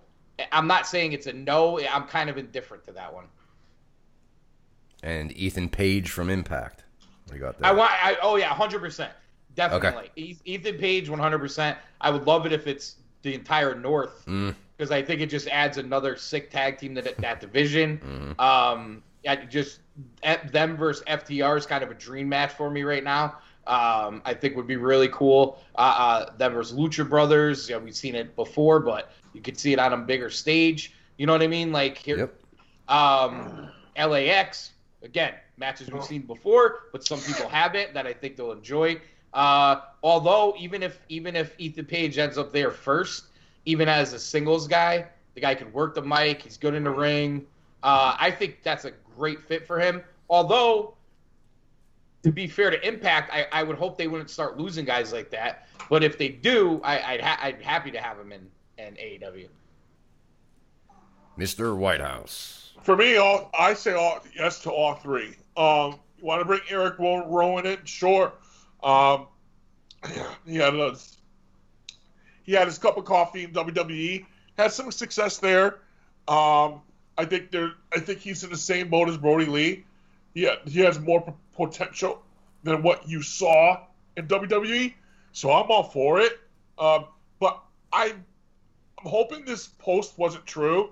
I'm 0.51 0.67
not 0.67 0.89
saying 0.89 1.13
it's 1.13 1.29
a 1.29 1.33
no. 1.33 1.79
I'm 1.81 2.05
kind 2.09 2.29
of 2.29 2.37
indifferent 2.39 2.83
to 2.87 2.93
that 2.93 3.15
one. 3.15 3.27
And 5.03 5.31
Ethan 5.37 5.69
Page 5.69 6.11
from 6.11 6.31
Impact. 6.31 6.85
You 7.33 7.39
got 7.39 7.59
there? 7.59 7.71
I 7.71 7.73
want. 7.73 7.93
I, 7.93 8.17
oh 8.23 8.37
yeah, 8.37 8.47
hundred 8.49 8.81
percent, 8.81 9.13
definitely. 9.55 10.11
E- 10.17 10.37
Ethan 10.45 10.79
Page, 10.79 11.09
one 11.09 11.19
hundred 11.21 11.39
percent. 11.39 11.79
I 12.01 12.11
would 12.11 12.27
love 12.27 12.47
it 12.47 12.53
if 12.53 12.67
it's 12.67 12.97
the 13.23 13.35
entire 13.35 13.75
North 13.75 14.25
Mm. 14.27 14.55
because 14.77 14.91
I 14.91 15.03
think 15.03 15.21
it 15.21 15.31
just 15.31 15.47
adds 15.49 15.79
another 15.79 16.17
sick 16.17 16.51
tag 16.51 16.77
team 16.79 16.95
to 16.97 17.03
that, 17.03 17.17
that 17.19 17.41
division. 17.41 17.99
Mm-hmm. 17.99 18.41
Um, 18.41 19.03
I 19.27 19.37
just 19.37 19.81
them 20.51 20.77
versus 20.77 21.05
FTR 21.07 21.59
is 21.59 21.67
kind 21.67 21.83
of 21.85 21.91
a 21.91 21.95
dream 21.95 22.29
match 22.29 22.53
for 22.53 22.71
me 22.71 22.83
right 22.83 23.05
now. 23.05 23.37
Um, 23.67 24.21
I 24.25 24.35
think 24.35 24.57
would 24.57 24.67
be 24.67 24.77
really 24.77 25.09
cool. 25.09 25.59
Uh, 25.75 25.79
uh, 26.29 26.37
them 26.37 26.53
versus 26.53 26.77
Lucha 26.77 27.09
Brothers. 27.09 27.69
Yeah, 27.71 27.79
we've 27.79 27.97
seen 27.97 28.15
it 28.15 28.37
before, 28.37 28.81
but 28.81 29.11
you 29.33 29.41
could 29.41 29.59
see 29.59 29.73
it 29.73 29.79
on 29.79 29.93
a 29.93 29.97
bigger 29.97 30.29
stage. 30.29 30.93
You 31.17 31.27
know 31.27 31.33
what 31.33 31.43
I 31.43 31.47
mean? 31.47 31.73
Like 31.73 31.97
here, 31.97 32.19
Yep. 32.19 32.35
um, 32.89 33.71
LAX 33.97 34.73
again, 35.03 35.35
matches 35.57 35.91
we've 35.91 36.05
seen 36.05 36.23
before, 36.23 36.87
but 36.93 37.05
some 37.05 37.21
people 37.21 37.49
haven't 37.49 37.95
that 37.95 38.07
I 38.07 38.13
think 38.13 38.37
they'll 38.37 38.53
enjoy. 38.53 39.01
Uh, 39.33 39.81
although 40.03 40.55
even 40.59 40.83
if 40.83 41.01
even 41.09 41.37
if 41.37 41.55
Ethan 41.59 41.85
Page 41.87 42.19
ends 42.19 42.39
up 42.39 42.53
there 42.53 42.71
first, 42.71 43.27
even 43.65 43.89
as 43.89 44.13
a 44.13 44.19
singles 44.19 44.67
guy, 44.69 45.07
the 45.35 45.41
guy 45.41 45.55
can 45.55 45.73
work 45.73 45.95
the 45.95 46.03
mic. 46.03 46.43
He's 46.43 46.57
good 46.57 46.75
in 46.75 46.85
the 46.85 46.91
ring. 46.91 47.47
Uh, 47.83 48.17
I 48.19 48.31
think 48.31 48.63
that's 48.63 48.85
a 48.85 48.93
great 49.17 49.43
fit 49.43 49.67
for 49.67 49.79
him. 49.79 50.03
Although, 50.29 50.95
to 52.23 52.33
be 52.33 52.47
fair 52.47 52.71
to 52.71 52.87
Impact, 52.87 53.33
I, 53.33 53.47
I 53.53 53.63
would 53.63 53.77
hope 53.77 53.99
they 53.99 54.09
wouldn't 54.09 54.31
start 54.31 54.59
losing 54.59 54.85
guys 54.85 55.13
like 55.13 55.31
that. 55.31 55.69
But 55.91 56.03
if 56.03 56.17
they 56.17 56.29
do, 56.29 56.81
I, 56.83 57.15
I'd 57.15 57.21
ha- 57.21 57.39
I'd 57.43 57.59
be 57.59 57.65
happy 57.65 57.91
to 57.91 58.01
have 58.01 58.19
him 58.19 58.33
in 58.33 58.49
in 58.79 58.95
AEW. 58.95 59.49
Mr. 61.39 61.77
Whitehouse. 61.77 62.73
For 62.83 62.97
me, 62.97 63.17
all 63.17 63.51
I 63.59 63.75
say 63.75 63.93
all 63.93 64.21
yes 64.37 64.61
to 64.63 64.71
all 64.71 64.95
three. 64.95 65.37
Um, 65.57 65.99
you 66.19 66.25
want 66.25 66.41
to 66.41 66.45
bring 66.45 66.61
Eric 66.69 66.99
Ro- 66.99 67.27
Rowan 67.29 67.67
in? 67.67 67.79
Sure. 67.85 68.33
Um, 68.83 69.27
he 70.47 70.57
had 70.57 70.75
a, 70.75 70.97
he 72.43 72.53
had 72.53 72.67
his 72.67 72.79
cup 72.79 72.97
of 72.97 73.05
coffee 73.05 73.45
in 73.45 73.53
WWE. 73.53 74.27
Had 74.57 74.73
some 74.73 74.93
success 74.93 75.39
there. 75.39 75.81
Um, 76.29 76.83
I 77.17 77.25
think 77.25 77.51
there. 77.51 77.73
I 77.93 78.01
think 78.01 78.21
he's 78.21 78.43
in 78.45 78.51
the 78.51 78.57
same 78.57 78.89
boat 78.89 79.09
as 79.09 79.17
Brody 79.17 79.47
Lee. 79.47 79.85
Yeah, 80.35 80.57
he 80.67 80.81
has 80.81 80.99
more 80.99 81.21
p- 81.23 81.33
potential 81.55 82.23
than 82.65 82.83
what 82.83 83.09
you 83.09 83.23
saw 83.23 83.81
in 84.17 84.27
WWE. 84.27 84.95
So 85.33 85.53
I'm 85.53 85.71
all 85.71 85.85
for 85.85 86.21
it. 86.21 86.41
Um, 86.79 87.07
but 87.39 87.63
I, 87.93 88.07
I'm 88.99 89.07
hoping 89.07 89.45
this 89.45 89.67
post 89.67 90.19
wasn't 90.19 90.45
true 90.47 90.91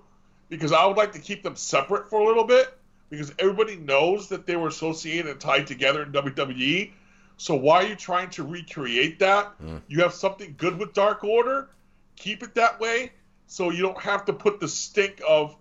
because 0.49 0.73
I 0.73 0.87
would 0.87 0.97
like 0.97 1.13
to 1.13 1.19
keep 1.19 1.43
them 1.43 1.57
separate 1.57 2.09
for 2.09 2.21
a 2.21 2.25
little 2.25 2.45
bit 2.45 2.73
because 3.11 3.33
everybody 3.39 3.77
knows 3.77 4.29
that 4.29 4.47
they 4.47 4.55
were 4.57 4.69
associated 4.69 5.31
and 5.31 5.41
tied 5.41 5.67
together 5.67 6.03
in 6.03 6.13
WWE. 6.13 6.93
So 7.37 7.55
why 7.57 7.83
are 7.85 7.87
you 7.89 7.97
trying 7.97 8.31
to 8.31 8.45
recreate 8.45 9.19
that? 9.19 9.53
You 9.89 10.03
have 10.03 10.13
something 10.13 10.55
good 10.57 10.79
with 10.79 10.93
Dark 10.93 11.25
Order, 11.25 11.69
keep 12.17 12.43
it 12.45 12.55
that 12.55 12.79
way, 12.79 13.13
so 13.49 13.71
you 13.71 13.83
don't 13.83 14.01
have 14.01 14.25
to 14.27 14.33
put 14.33 14.61
the 14.61 14.69
stink 14.69 15.21
of 15.29 15.57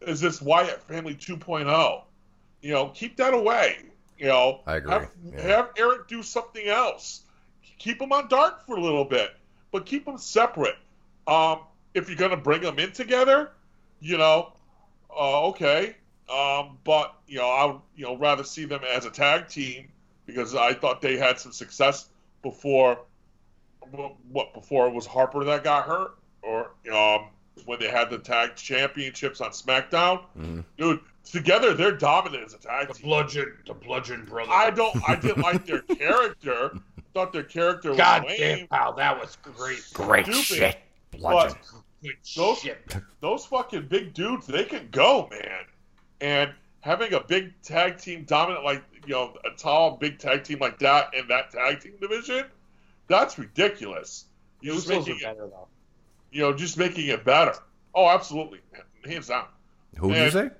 is 0.00 0.20
this 0.20 0.40
Wyatt 0.40 0.82
Family 0.82 1.14
2.0. 1.14 2.02
You 2.62 2.72
know, 2.72 2.88
keep 2.88 3.16
that 3.16 3.34
away. 3.34 3.78
You 4.18 4.26
know, 4.26 4.60
I 4.66 4.76
agree. 4.76 4.92
Have, 4.92 5.10
Yeah. 5.32 5.40
have 5.42 5.70
Eric 5.78 6.08
do 6.08 6.22
something 6.22 6.66
else. 6.66 7.22
keep 7.78 8.00
them 8.00 8.12
on 8.12 8.26
dark 8.28 8.66
for 8.66 8.76
a 8.76 8.80
little 8.80 9.04
bit, 9.04 9.36
but 9.70 9.86
keep 9.86 10.04
them 10.04 10.18
separate. 10.18 10.74
Um, 11.28 11.60
if 11.94 12.08
you're 12.08 12.18
gonna 12.18 12.36
bring 12.36 12.60
them 12.62 12.78
in 12.80 12.90
together, 12.90 13.52
you 14.00 14.18
know, 14.18 14.52
uh, 15.10 15.46
okay. 15.48 15.94
Um, 16.28 16.78
but 16.82 17.14
you 17.28 17.38
know, 17.38 17.48
I 17.48 17.64
would 17.66 17.80
you 17.94 18.04
know 18.04 18.16
rather 18.16 18.42
see 18.42 18.64
them 18.64 18.80
as 18.84 19.04
a 19.04 19.10
tag 19.10 19.48
team 19.48 19.88
because 20.26 20.54
I 20.56 20.74
thought 20.74 21.00
they 21.00 21.16
had 21.16 21.38
some 21.38 21.52
success 21.52 22.08
before. 22.42 22.98
What 24.32 24.52
before 24.52 24.88
it 24.88 24.92
was 24.94 25.06
Harper 25.06 25.44
that 25.44 25.64
got 25.64 25.84
hurt, 25.86 26.18
or 26.42 26.72
um, 26.92 27.28
when 27.66 27.78
they 27.80 27.88
had 27.88 28.10
the 28.10 28.18
tag 28.18 28.54
championships 28.56 29.40
on 29.40 29.50
SmackDown, 29.50 30.22
Mhm. 30.38 30.64
dude. 30.76 31.00
Together, 31.24 31.74
they're 31.74 31.92
dominant 31.92 32.42
as 32.44 32.54
a 32.54 32.58
tag 32.58 32.88
The 32.88 32.94
team. 32.94 33.02
bludgeon, 33.04 33.58
the 33.66 33.74
bludgeon 33.74 34.24
brother. 34.24 34.50
I 34.50 34.70
don't. 34.70 34.96
I 35.08 35.14
didn't 35.16 35.42
like 35.42 35.66
their 35.66 35.82
character. 35.82 36.78
Thought 37.14 37.32
their 37.34 37.42
character 37.42 37.90
was 37.90 37.98
God 37.98 38.24
lame. 38.26 38.66
pal, 38.68 38.92
that 38.94 39.18
was 39.20 39.36
great. 39.42 39.82
Great 39.92 40.24
Stupid. 40.26 40.44
shit. 40.44 40.78
Bludgeon. 41.12 41.58
Good 42.02 42.16
Those- 42.36 42.60
shit. 42.60 42.96
those 43.20 43.44
fucking 43.46 43.88
big 43.88 44.14
dudes, 44.14 44.46
they 44.46 44.64
can 44.64 44.88
go, 44.90 45.28
man. 45.30 45.64
And 46.20 46.54
having 46.80 47.12
a 47.12 47.20
big 47.20 47.52
tag 47.62 47.98
team 47.98 48.24
dominant 48.24 48.64
like 48.64 48.82
you 49.06 49.12
know 49.14 49.36
a 49.44 49.50
tall 49.56 49.96
big 49.96 50.18
tag 50.18 50.44
team 50.44 50.60
like 50.60 50.78
that 50.78 51.12
in 51.14 51.26
that 51.28 51.50
tag 51.50 51.80
team 51.80 51.94
division, 52.00 52.44
that's 53.08 53.38
ridiculous. 53.38 54.26
You're 54.60 54.76
just 54.76 54.88
Usos 54.88 55.06
making 55.08 55.14
are 55.26 55.34
better 55.34 55.46
though. 55.48 55.68
You 56.30 56.40
know, 56.42 56.52
just 56.52 56.76
making 56.78 57.08
it 57.08 57.24
better. 57.24 57.54
Oh, 57.94 58.08
absolutely, 58.08 58.60
hands 59.04 59.28
down. 59.28 59.46
Who 59.98 60.12
did 60.12 60.24
you 60.24 60.30
say? 60.30 60.50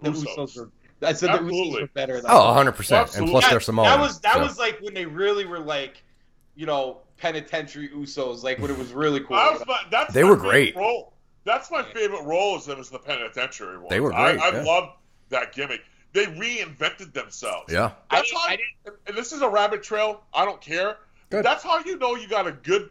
The 0.00 0.10
Usos. 0.10 0.36
Usos 0.36 0.58
are. 0.58 0.70
I 1.06 1.12
said 1.12 1.28
the 1.28 1.38
Usos 1.38 1.46
Absolutely. 1.46 1.82
are 1.82 1.86
better 1.88 2.20
though. 2.20 2.28
Oh, 2.30 2.54
100%. 2.54 3.18
And 3.18 3.28
plus, 3.28 3.44
Yeah, 3.44 3.50
they're 3.50 3.60
Samoan. 3.60 3.84
That 3.86 4.00
was 4.00 4.20
that 4.20 4.34
so- 4.34 4.40
was 4.40 4.58
like 4.58 4.80
when 4.80 4.94
they 4.94 5.04
really 5.06 5.44
were 5.44 5.58
like, 5.58 6.02
you 6.56 6.66
know, 6.66 7.00
penitentiary 7.18 7.88
Usos, 7.90 8.42
like 8.42 8.58
when 8.58 8.70
it 8.70 8.78
was 8.78 8.92
really 8.92 9.20
cool. 9.20 9.36
Was, 9.36 9.62
my- 9.66 9.82
that's 9.90 10.14
They 10.14 10.24
were 10.24 10.36
great. 10.36 10.74
Role. 10.76 11.12
That's 11.44 11.70
my 11.70 11.82
favorite 11.82 12.22
role 12.24 12.56
is 12.56 12.64
them 12.64 12.80
as 12.80 12.88
the 12.88 12.98
penitentiary 12.98 13.76
one. 13.78 13.88
They 13.90 14.00
were 14.00 14.14
I, 14.14 14.32
great, 14.32 14.42
I 14.42 14.50
yeah. 14.58 14.62
love 14.64 14.90
that 15.28 15.52
gimmick. 15.52 15.82
They 16.14 16.24
reinvented 16.26 17.12
themselves. 17.12 17.70
Yeah. 17.72 17.92
That's 18.10 18.30
didn't- 18.30 18.38
how, 18.40 18.48
I 18.48 18.58
and 19.06 19.16
this 19.16 19.32
is 19.32 19.42
a 19.42 19.48
rabbit 19.48 19.82
trail. 19.82 20.22
I 20.32 20.44
don't 20.46 20.60
care. 20.60 20.96
Good. 21.30 21.44
That's 21.44 21.62
how 21.62 21.80
you 21.80 21.98
know 21.98 22.14
you 22.16 22.28
got 22.28 22.46
a 22.46 22.52
good, 22.52 22.88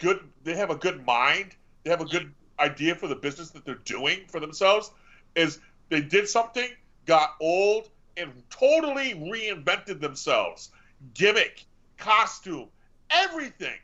good. 0.00 0.20
They 0.42 0.56
have 0.56 0.70
a 0.70 0.76
good 0.76 1.06
mind. 1.06 1.54
They 1.84 1.90
have 1.90 2.00
a 2.00 2.06
good 2.06 2.34
idea 2.58 2.94
for 2.94 3.06
the 3.06 3.14
business 3.14 3.50
that 3.50 3.64
they're 3.64 3.76
doing 3.76 4.20
for 4.26 4.40
themselves. 4.40 4.90
Is 5.36 5.60
they 5.88 6.00
did 6.00 6.28
something, 6.28 6.68
got 7.06 7.36
old, 7.40 7.88
and 8.16 8.32
totally 8.50 9.14
reinvented 9.14 10.00
themselves. 10.00 10.70
Gimmick, 11.14 11.64
costume, 11.96 12.66
everything. 13.10 13.78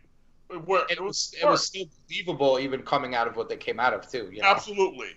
Where 0.65 0.85
it 0.89 1.03
was 1.03 1.35
it 1.41 1.47
was 1.47 1.67
still 1.67 1.87
believable 2.09 2.59
even 2.61 2.83
coming 2.83 3.15
out 3.15 3.27
of 3.27 3.37
what 3.37 3.49
they 3.49 3.57
came 3.57 3.81
out 3.81 3.95
of 3.95 4.09
too. 4.11 4.29
You 4.33 4.43
know? 4.43 4.49
Absolutely. 4.49 5.11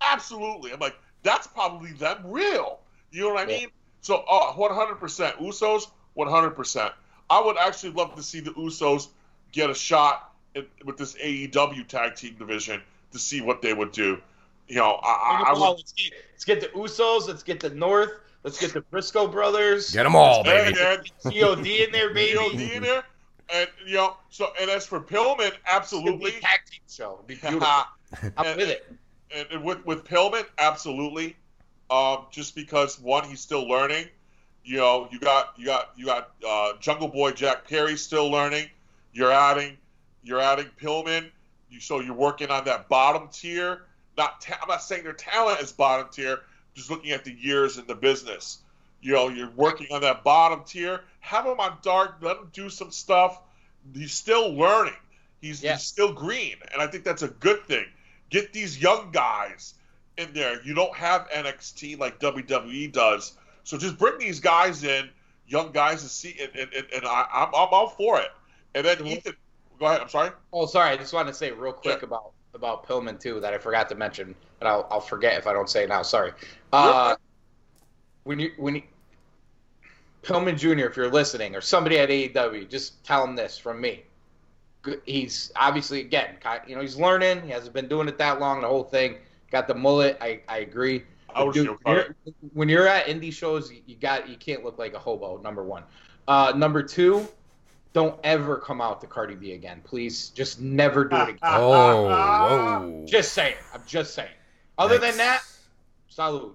Absolutely. 0.00 0.72
I'm 0.72 0.78
like, 0.78 0.96
that's 1.22 1.46
probably 1.46 1.92
them 1.92 2.18
real. 2.24 2.80
You 3.10 3.22
know 3.22 3.34
what 3.34 3.48
I 3.48 3.50
Yeah. 3.50 3.58
mean? 3.58 3.68
So, 4.00 4.24
uh, 4.28 4.52
100%. 4.52 5.38
Usos, 5.40 5.90
100%. 6.14 6.92
I 7.28 7.40
would 7.40 7.56
actually 7.56 7.92
love 7.92 8.14
to 8.14 8.22
see 8.22 8.38
the 8.38 8.52
Usos 8.52 9.08
get 9.50 9.70
a 9.70 9.74
shot 9.74 10.35
with 10.84 10.96
this 10.96 11.14
AEW 11.16 11.86
tag 11.86 12.14
team 12.14 12.34
division 12.38 12.82
to 13.12 13.18
see 13.18 13.40
what 13.40 13.62
they 13.62 13.72
would 13.74 13.92
do. 13.92 14.20
You 14.68 14.76
know, 14.76 14.98
I, 15.02 15.44
I, 15.46 15.50
I 15.50 15.52
would. 15.52 15.60
let's, 15.76 15.92
get, 15.92 16.12
let's 16.32 16.44
get 16.44 16.60
the 16.60 16.66
Usos. 16.68 17.28
Let's 17.28 17.42
get 17.42 17.60
the 17.60 17.70
North. 17.70 18.10
Let's 18.42 18.60
get 18.60 18.72
the 18.72 18.80
Briscoe 18.80 19.26
brothers. 19.26 19.90
Get 19.92 20.04
them 20.04 20.14
all, 20.16 20.44
Hey, 20.44 20.66
baby. 20.72 20.74
man, 20.78 20.98
God 21.40 21.66
in 21.66 21.92
there, 21.92 22.14
baby. 22.14 22.36
POD 22.36 22.60
in 22.76 22.82
there. 22.82 23.04
And, 23.52 23.68
you 23.86 23.94
know, 23.94 24.16
so, 24.30 24.52
and 24.60 24.70
as 24.70 24.86
for 24.86 25.00
Pillman, 25.00 25.46
It's 25.48 25.56
be 25.56 25.62
absolutely. 25.66 26.30
a 26.36 26.40
tag 26.40 26.60
team 26.70 26.80
show. 26.88 27.14
It'd 27.14 27.26
be 27.26 27.34
beautiful. 27.48 27.68
I'm 27.68 28.46
And- 28.46 28.56
with 28.56 28.68
it. 28.70 28.92
and, 29.34 29.46
and 29.52 29.64
with 29.64 29.84
with 29.86 30.04
Pillman, 30.04 30.44
absolutely. 30.58 31.36
Um, 31.90 32.26
just 32.32 32.54
because 32.56 32.98
one, 33.00 33.28
he's 33.28 33.40
still 33.40 33.68
learning. 33.68 34.06
You 34.64 34.78
know, 34.78 35.08
you 35.12 35.20
got 35.20 35.54
you 35.56 35.66
got 35.66 35.90
you 35.96 36.06
got 36.06 36.30
uh, 36.46 36.72
Jungle 36.80 37.06
Boy 37.08 37.30
Jack 37.32 37.68
Perry 37.68 37.96
still 37.96 38.28
learning. 38.30 38.68
You're 39.12 39.30
adding 39.32 39.76
you're 40.26 40.40
adding 40.40 40.70
Pillman. 40.80 41.30
You 41.70 41.80
so 41.80 42.00
you're 42.00 42.14
working 42.14 42.50
on 42.50 42.64
that 42.64 42.88
bottom 42.88 43.28
tier. 43.32 43.82
Not 44.16 44.40
ta- 44.40 44.58
I'm 44.62 44.68
not 44.68 44.82
saying 44.82 45.04
their 45.04 45.12
talent 45.12 45.60
is 45.60 45.72
bottom 45.72 46.08
tier. 46.12 46.40
Just 46.74 46.90
looking 46.90 47.10
at 47.10 47.24
the 47.24 47.32
years 47.32 47.78
in 47.78 47.86
the 47.86 47.94
business. 47.94 48.58
You 49.00 49.12
know, 49.12 49.28
you're 49.28 49.50
working 49.50 49.88
on 49.92 50.00
that 50.02 50.24
bottom 50.24 50.62
tier. 50.64 51.02
Have 51.20 51.46
him 51.46 51.60
on 51.60 51.78
dark. 51.82 52.16
Let 52.20 52.38
him 52.38 52.50
do 52.52 52.70
some 52.70 52.90
stuff. 52.90 53.40
He's 53.94 54.12
still 54.12 54.54
learning. 54.54 54.94
He's, 55.40 55.62
Yes. 55.62 55.80
he's 55.80 55.88
still 55.88 56.12
green, 56.12 56.56
and 56.72 56.80
I 56.82 56.86
think 56.86 57.04
that's 57.04 57.22
a 57.22 57.28
good 57.28 57.64
thing. 57.66 57.84
Get 58.30 58.52
these 58.52 58.80
young 58.80 59.10
guys 59.12 59.74
in 60.16 60.32
there. 60.32 60.60
You 60.62 60.74
don't 60.74 60.94
have 60.94 61.28
NXT 61.30 61.98
like 61.98 62.18
WWE 62.18 62.90
does, 62.90 63.34
so 63.64 63.76
just 63.76 63.98
bring 63.98 64.18
these 64.18 64.40
guys 64.40 64.82
in, 64.82 65.08
young 65.46 65.72
guys, 65.72 66.02
to 66.02 66.08
see. 66.08 66.36
And, 66.40 66.50
and, 66.56 66.72
and, 66.72 66.86
and 66.94 67.04
I, 67.04 67.26
I'm, 67.32 67.48
I'm 67.48 67.68
all 67.70 67.88
for 67.90 68.18
it. 68.18 68.30
And 68.74 68.84
then 68.84 68.96
mm-hmm. 68.96 69.06
Ethan, 69.06 69.36
go 69.78 69.86
ahead. 69.86 70.00
I'm 70.00 70.08
sorry. 70.08 70.30
Oh, 70.52 70.66
sorry. 70.66 70.90
I 70.90 70.96
just 70.96 71.12
wanted 71.12 71.32
to 71.32 71.36
say 71.36 71.50
real 71.52 71.72
quick 71.72 71.98
Yeah. 72.00 72.06
about 72.06 72.32
about 72.54 72.86
Pillman 72.86 73.20
too 73.20 73.38
that 73.40 73.52
I 73.52 73.58
forgot 73.58 73.88
to 73.90 73.94
mention, 73.94 74.34
and 74.60 74.68
I'll 74.68 74.86
I'll 74.90 75.00
forget 75.00 75.36
if 75.38 75.46
I 75.46 75.52
don't 75.52 75.68
say 75.68 75.84
it 75.84 75.88
now. 75.88 76.02
Sorry. 76.02 76.32
Uh, 76.72 77.16
when 78.24 78.38
you 78.38 78.52
when 78.56 78.76
you, 78.76 78.82
Pillman 80.22 80.56
Jr. 80.58 80.86
If 80.86 80.96
you're 80.96 81.10
listening, 81.10 81.54
or 81.54 81.60
somebody 81.60 81.98
at 81.98 82.08
AEW, 82.08 82.68
just 82.68 83.02
tell 83.04 83.22
him 83.24 83.36
this 83.36 83.58
from 83.58 83.80
me. 83.80 84.02
Good- 84.82 85.02
He's 85.04 85.52
obviously 85.56 86.00
again, 86.00 86.36
you 86.66 86.74
know, 86.74 86.80
he's 86.80 86.96
learning. 86.96 87.42
He 87.42 87.50
hasn't 87.50 87.74
been 87.74 87.88
doing 87.88 88.08
it 88.08 88.18
that 88.18 88.40
long. 88.40 88.60
The 88.62 88.68
whole 88.68 88.84
thing 88.84 89.16
got 89.50 89.68
the 89.68 89.74
mullet. 89.74 90.16
I 90.20 90.40
I 90.48 90.58
agree. 90.58 91.04
I 91.34 91.42
was 91.44 91.54
Dude, 91.54 91.76
when, 91.82 91.94
you're, 91.96 92.16
when 92.54 92.68
you're 92.70 92.88
at 92.88 93.06
indie 93.06 93.32
shows, 93.32 93.70
you- 93.70 93.82
you 93.86 93.96
got 93.96 94.28
you 94.28 94.36
can't 94.36 94.64
look 94.64 94.78
like 94.78 94.94
a 94.94 94.98
hobo. 94.98 95.36
Number 95.42 95.62
one. 95.62 95.82
Uh, 96.26 96.52
number 96.56 96.82
two, 96.82 97.28
don't 97.96 98.20
ever 98.24 98.58
come 98.58 98.82
out 98.82 99.00
to 99.00 99.06
Cardi 99.06 99.34
B 99.34 99.52
again, 99.52 99.80
please. 99.82 100.28
Just 100.28 100.60
never 100.60 101.06
do 101.06 101.16
it 101.16 101.28
again. 101.30 101.38
Oh, 101.42 102.08
whoa. 102.08 103.04
Just 103.06 103.32
saying. 103.32 103.56
I'm 103.72 103.80
just 103.86 104.14
saying. 104.14 104.28
Other 104.76 104.98
than 104.98 105.16
that, 105.16 105.42
salute. 106.06 106.54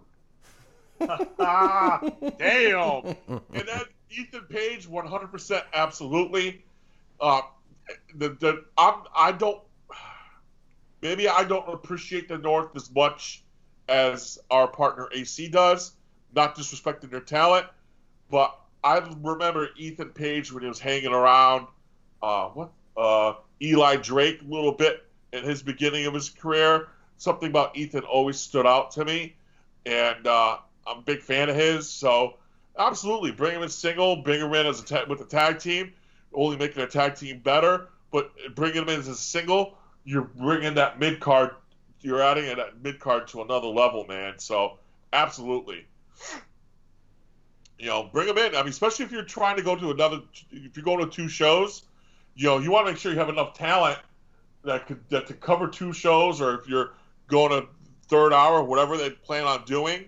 Damn. 0.99 1.17
and 2.37 3.67
then 3.67 3.81
Ethan 4.11 4.41
Page, 4.49 4.87
100% 4.87 5.63
absolutely. 5.73 6.63
Uh, 7.19 7.41
the 8.13 8.29
the 8.29 8.65
I'm 8.77 9.01
I 9.15 9.31
don't 9.31 9.61
maybe 11.01 11.27
I 11.27 11.43
don't 11.43 11.67
appreciate 11.73 12.27
the 12.27 12.37
North 12.37 12.75
as 12.75 12.93
much 12.93 13.41
as 13.89 14.37
our 14.51 14.67
partner 14.67 15.09
AC 15.11 15.47
does. 15.47 15.93
Not 16.35 16.55
disrespecting 16.55 17.09
their 17.09 17.19
talent, 17.19 17.65
but 18.29 18.61
I 18.84 18.97
remember 18.97 19.69
Ethan 19.77 20.09
Page 20.09 20.51
when 20.51 20.63
he 20.63 20.69
was 20.69 20.79
hanging 20.79 21.13
around. 21.13 21.67
Uh, 22.21 22.49
what 22.49 22.71
uh, 22.97 23.34
Eli 23.61 23.95
Drake 23.97 24.41
a 24.41 24.45
little 24.45 24.71
bit 24.71 25.05
in 25.34 25.43
his 25.43 25.61
beginning 25.61 26.05
of 26.05 26.13
his 26.13 26.29
career. 26.29 26.89
Something 27.17 27.49
about 27.49 27.75
Ethan 27.75 28.03
always 28.03 28.39
stood 28.39 28.65
out 28.65 28.91
to 28.91 29.05
me, 29.05 29.36
and 29.86 30.25
uh, 30.25 30.57
I'm 30.88 30.99
a 30.99 31.01
big 31.01 31.21
fan 31.21 31.49
of 31.49 31.55
his. 31.55 31.89
So 31.89 32.38
absolutely, 32.77 33.32
bring 33.32 33.55
him 33.55 33.63
in 33.63 33.69
single, 33.69 34.17
bring 34.17 34.41
him 34.41 34.53
in 34.53 34.65
as 34.65 34.82
a 34.82 34.86
ta- 34.86 35.05
with 35.07 35.21
a 35.21 35.25
tag 35.25 35.59
team, 35.59 35.93
only 36.34 36.57
making 36.57 36.82
a 36.82 36.88
tag 36.88 37.15
team 37.15 37.39
better. 37.39 37.89
But 38.11 38.32
bringing 38.55 38.84
him 38.84 38.89
in 38.89 38.99
as 38.99 39.07
a 39.07 39.15
single, 39.15 39.77
you're 40.03 40.23
bringing 40.23 40.73
that 40.75 40.99
mid 40.99 41.19
card, 41.19 41.51
you're 42.01 42.21
adding 42.21 42.45
that 42.55 42.82
mid 42.82 42.99
card 42.99 43.27
to 43.29 43.41
another 43.41 43.67
level, 43.67 44.05
man. 44.07 44.39
So 44.39 44.79
absolutely, 45.13 45.86
you 47.82 47.88
know, 47.88 48.03
bring 48.13 48.27
them 48.27 48.38
in. 48.38 48.55
I 48.55 48.59
mean, 48.59 48.69
especially 48.69 49.05
if 49.05 49.11
you're 49.11 49.23
trying 49.23 49.57
to 49.57 49.63
go 49.63 49.75
to 49.75 49.89
another, 49.89 50.21
if 50.51 50.77
you're 50.77 50.86
going 50.86 50.99
to 50.99 51.07
two 51.07 51.27
shows, 51.27 51.84
you 52.36 52.45
know, 52.45 52.59
you 52.59 52.69
want 52.69 52.86
to 52.86 52.91
make 52.93 52.99
sure 52.99 53.11
you 53.11 53.17
have 53.17 53.29
enough 53.29 53.57
talent 53.57 53.97
that 54.63 54.86
could 54.86 54.99
that 55.09 55.25
to 55.27 55.34
cover 55.34 55.67
two 55.67 55.91
shows, 55.91 56.39
or 56.39 56.53
if 56.53 56.67
you're 56.67 56.91
going 57.27 57.49
to 57.49 57.67
third 58.07 58.34
hour, 58.34 58.63
whatever 58.63 58.97
they 58.97 59.09
plan 59.09 59.45
on 59.45 59.65
doing. 59.65 60.05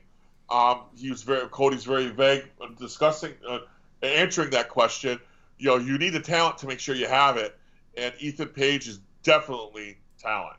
Um, 0.51 0.81
he 0.95 1.09
was 1.09 1.23
very 1.23 1.47
Cody's 1.47 1.83
very 1.83 2.09
vague 2.09 2.45
discussing 2.77 3.33
uh, 3.49 3.59
answering 4.03 4.51
that 4.51 4.69
question. 4.69 5.19
You 5.57 5.67
know, 5.69 5.77
you 5.77 5.97
need 5.97 6.11
the 6.11 6.19
talent 6.19 6.59
to 6.59 6.67
make 6.67 6.79
sure 6.79 6.93
you 6.93 7.07
have 7.07 7.37
it, 7.37 7.57
and 7.97 8.13
Ethan 8.19 8.49
Page 8.49 8.87
is 8.87 8.99
definitely 9.23 9.97
talent. 10.19 10.57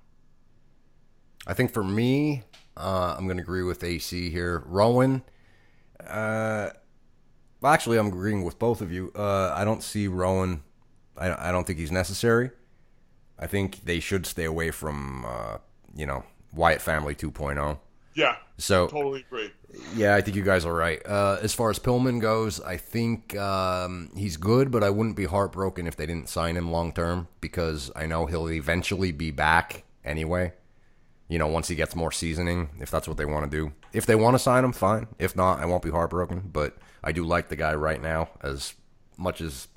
I 1.47 1.55
think 1.55 1.71
for 1.71 1.85
me, 1.85 2.43
uh, 2.77 3.15
I'm 3.17 3.27
going 3.27 3.37
to 3.37 3.43
agree 3.43 3.62
with 3.62 3.85
AC 3.85 4.31
here. 4.31 4.65
Rowan, 4.67 5.23
uh, 6.09 6.71
well, 7.65 7.73
actually, 7.73 7.97
I'm 7.97 8.09
agreeing 8.09 8.45
with 8.45 8.59
both 8.59 8.83
of 8.83 8.93
you. 8.93 9.11
Uh, 9.17 9.51
I 9.57 9.65
don't 9.65 9.83
see 9.83 10.07
Rowan. 10.07 10.62
I, 11.17 11.49
I 11.49 11.51
don't 11.51 11.67
think 11.67 11.79
he's 11.79 11.91
necessary. 11.91 12.51
I 13.39 13.47
think 13.47 13.87
they 13.87 14.01
should 14.01 14.27
stay 14.27 14.45
away 14.45 14.71
from, 14.71 15.25
uh, 15.27 15.57
you 15.97 16.05
know, 16.05 16.25
Wyatt 16.53 16.83
Family 16.83 17.15
2.0. 17.15 17.79
Yeah, 18.12 18.37
So 18.59 18.87
totally 18.89 19.21
agree. 19.27 19.51
Yeah, 19.97 20.15
I 20.15 20.21
think 20.21 20.37
you 20.37 20.43
guys 20.43 20.67
are 20.67 20.75
right. 20.75 21.01
Uh, 21.07 21.39
as 21.41 21.55
far 21.55 21.71
as 21.71 21.79
Pillman 21.79 22.21
goes, 22.21 22.61
I 22.61 22.77
think 22.77 23.35
um, 23.39 24.11
he's 24.15 24.37
good, 24.37 24.71
but 24.71 24.85
I 24.85 24.91
wouldn't 24.91 25.17
be 25.17 25.25
heartbroken 25.25 25.87
if 25.87 25.97
they 25.97 26.05
didn't 26.05 26.29
sign 26.29 26.59
him 26.59 26.71
long 26.71 26.93
term 26.93 27.29
because 27.41 27.91
I 27.97 28.05
know 28.05 28.27
he'll 28.27 28.51
eventually 28.51 29.11
be 29.11 29.31
back 29.31 29.85
anyway. 30.05 30.53
You 31.29 31.39
know, 31.39 31.47
once 31.47 31.69
he 31.69 31.77
gets 31.77 31.97
more 31.97 32.12
seasoning, 32.12 32.69
if 32.79 32.91
that's 32.91 33.09
what 33.09 33.17
they 33.17 33.25
want 33.25 33.51
to 33.51 33.57
do. 33.57 33.73
If 33.95 34.05
they 34.05 34.17
want 34.17 34.35
to 34.35 34.39
sign 34.39 34.67
him, 34.67 34.75
fine. 34.75 35.07
If 35.19 35.35
not, 35.35 35.61
I 35.61 35.65
won't 35.65 35.83
be 35.83 35.91
heartbroken. 35.91 36.51
But 36.53 36.77
I 37.05 37.13
do 37.13 37.23
like 37.25 37.49
the 37.49 37.57
guy 37.57 37.75
right 37.75 38.01
now 38.03 38.31
as 38.43 38.75
much 39.17 39.41
as 39.41 39.69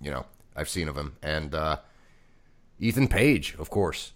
you 0.00 0.10
know 0.10 0.24
I've 0.56 0.68
seen 0.68 0.88
of 0.88 0.96
him. 0.96 1.16
And 1.22 1.54
uh, 1.54 1.78
Ethan 2.78 3.08
Page, 3.08 3.56
of 3.58 3.68
course, 3.70 4.12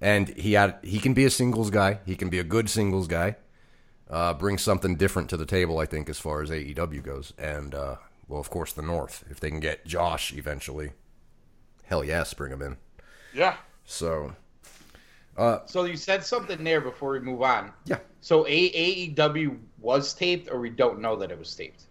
and 0.00 0.28
he 0.28 0.52
had 0.54 0.78
he 0.82 0.98
can 1.00 1.12
be 1.14 1.24
a 1.24 1.30
singles 1.30 1.70
guy. 1.70 1.98
He 2.06 2.14
can 2.16 2.28
be 2.30 2.38
a 2.38 2.44
good 2.44 2.70
singles 2.70 3.06
guy 3.08 3.36
uh, 4.08 4.32
brings 4.34 4.62
something 4.62 4.96
different 4.96 5.28
to 5.30 5.36
the 5.36 5.46
table, 5.46 5.78
I 5.80 5.86
think, 5.86 6.08
as 6.08 6.18
far 6.18 6.40
as 6.40 6.48
AEW 6.50 7.02
goes. 7.02 7.32
And, 7.38 7.74
uh, 7.74 7.96
well, 8.28 8.38
of 8.38 8.48
course, 8.50 8.72
the 8.72 8.82
North. 8.82 9.24
If 9.28 9.40
they 9.40 9.50
can 9.50 9.58
get 9.58 9.84
Josh 9.84 10.32
eventually, 10.32 10.92
hell 11.86 12.04
yes, 12.04 12.32
bring 12.32 12.52
him 12.52 12.62
in. 12.62 12.76
Yeah. 13.34 13.56
So, 13.84 14.34
Uh, 15.36 15.58
So 15.66 15.84
you 15.84 15.96
said 15.96 16.24
something 16.24 16.62
there 16.64 16.80
before 16.80 17.12
we 17.12 17.20
move 17.20 17.42
on. 17.42 17.72
yeah. 17.84 17.98
So 18.20 18.46
A- 18.46 19.10
AEW 19.16 19.58
was 19.80 20.14
taped, 20.14 20.48
or 20.52 20.60
we 20.60 20.70
don't 20.70 21.00
know 21.00 21.16
that 21.16 21.30
it 21.32 21.38
was 21.38 21.52
taped. 21.54 21.82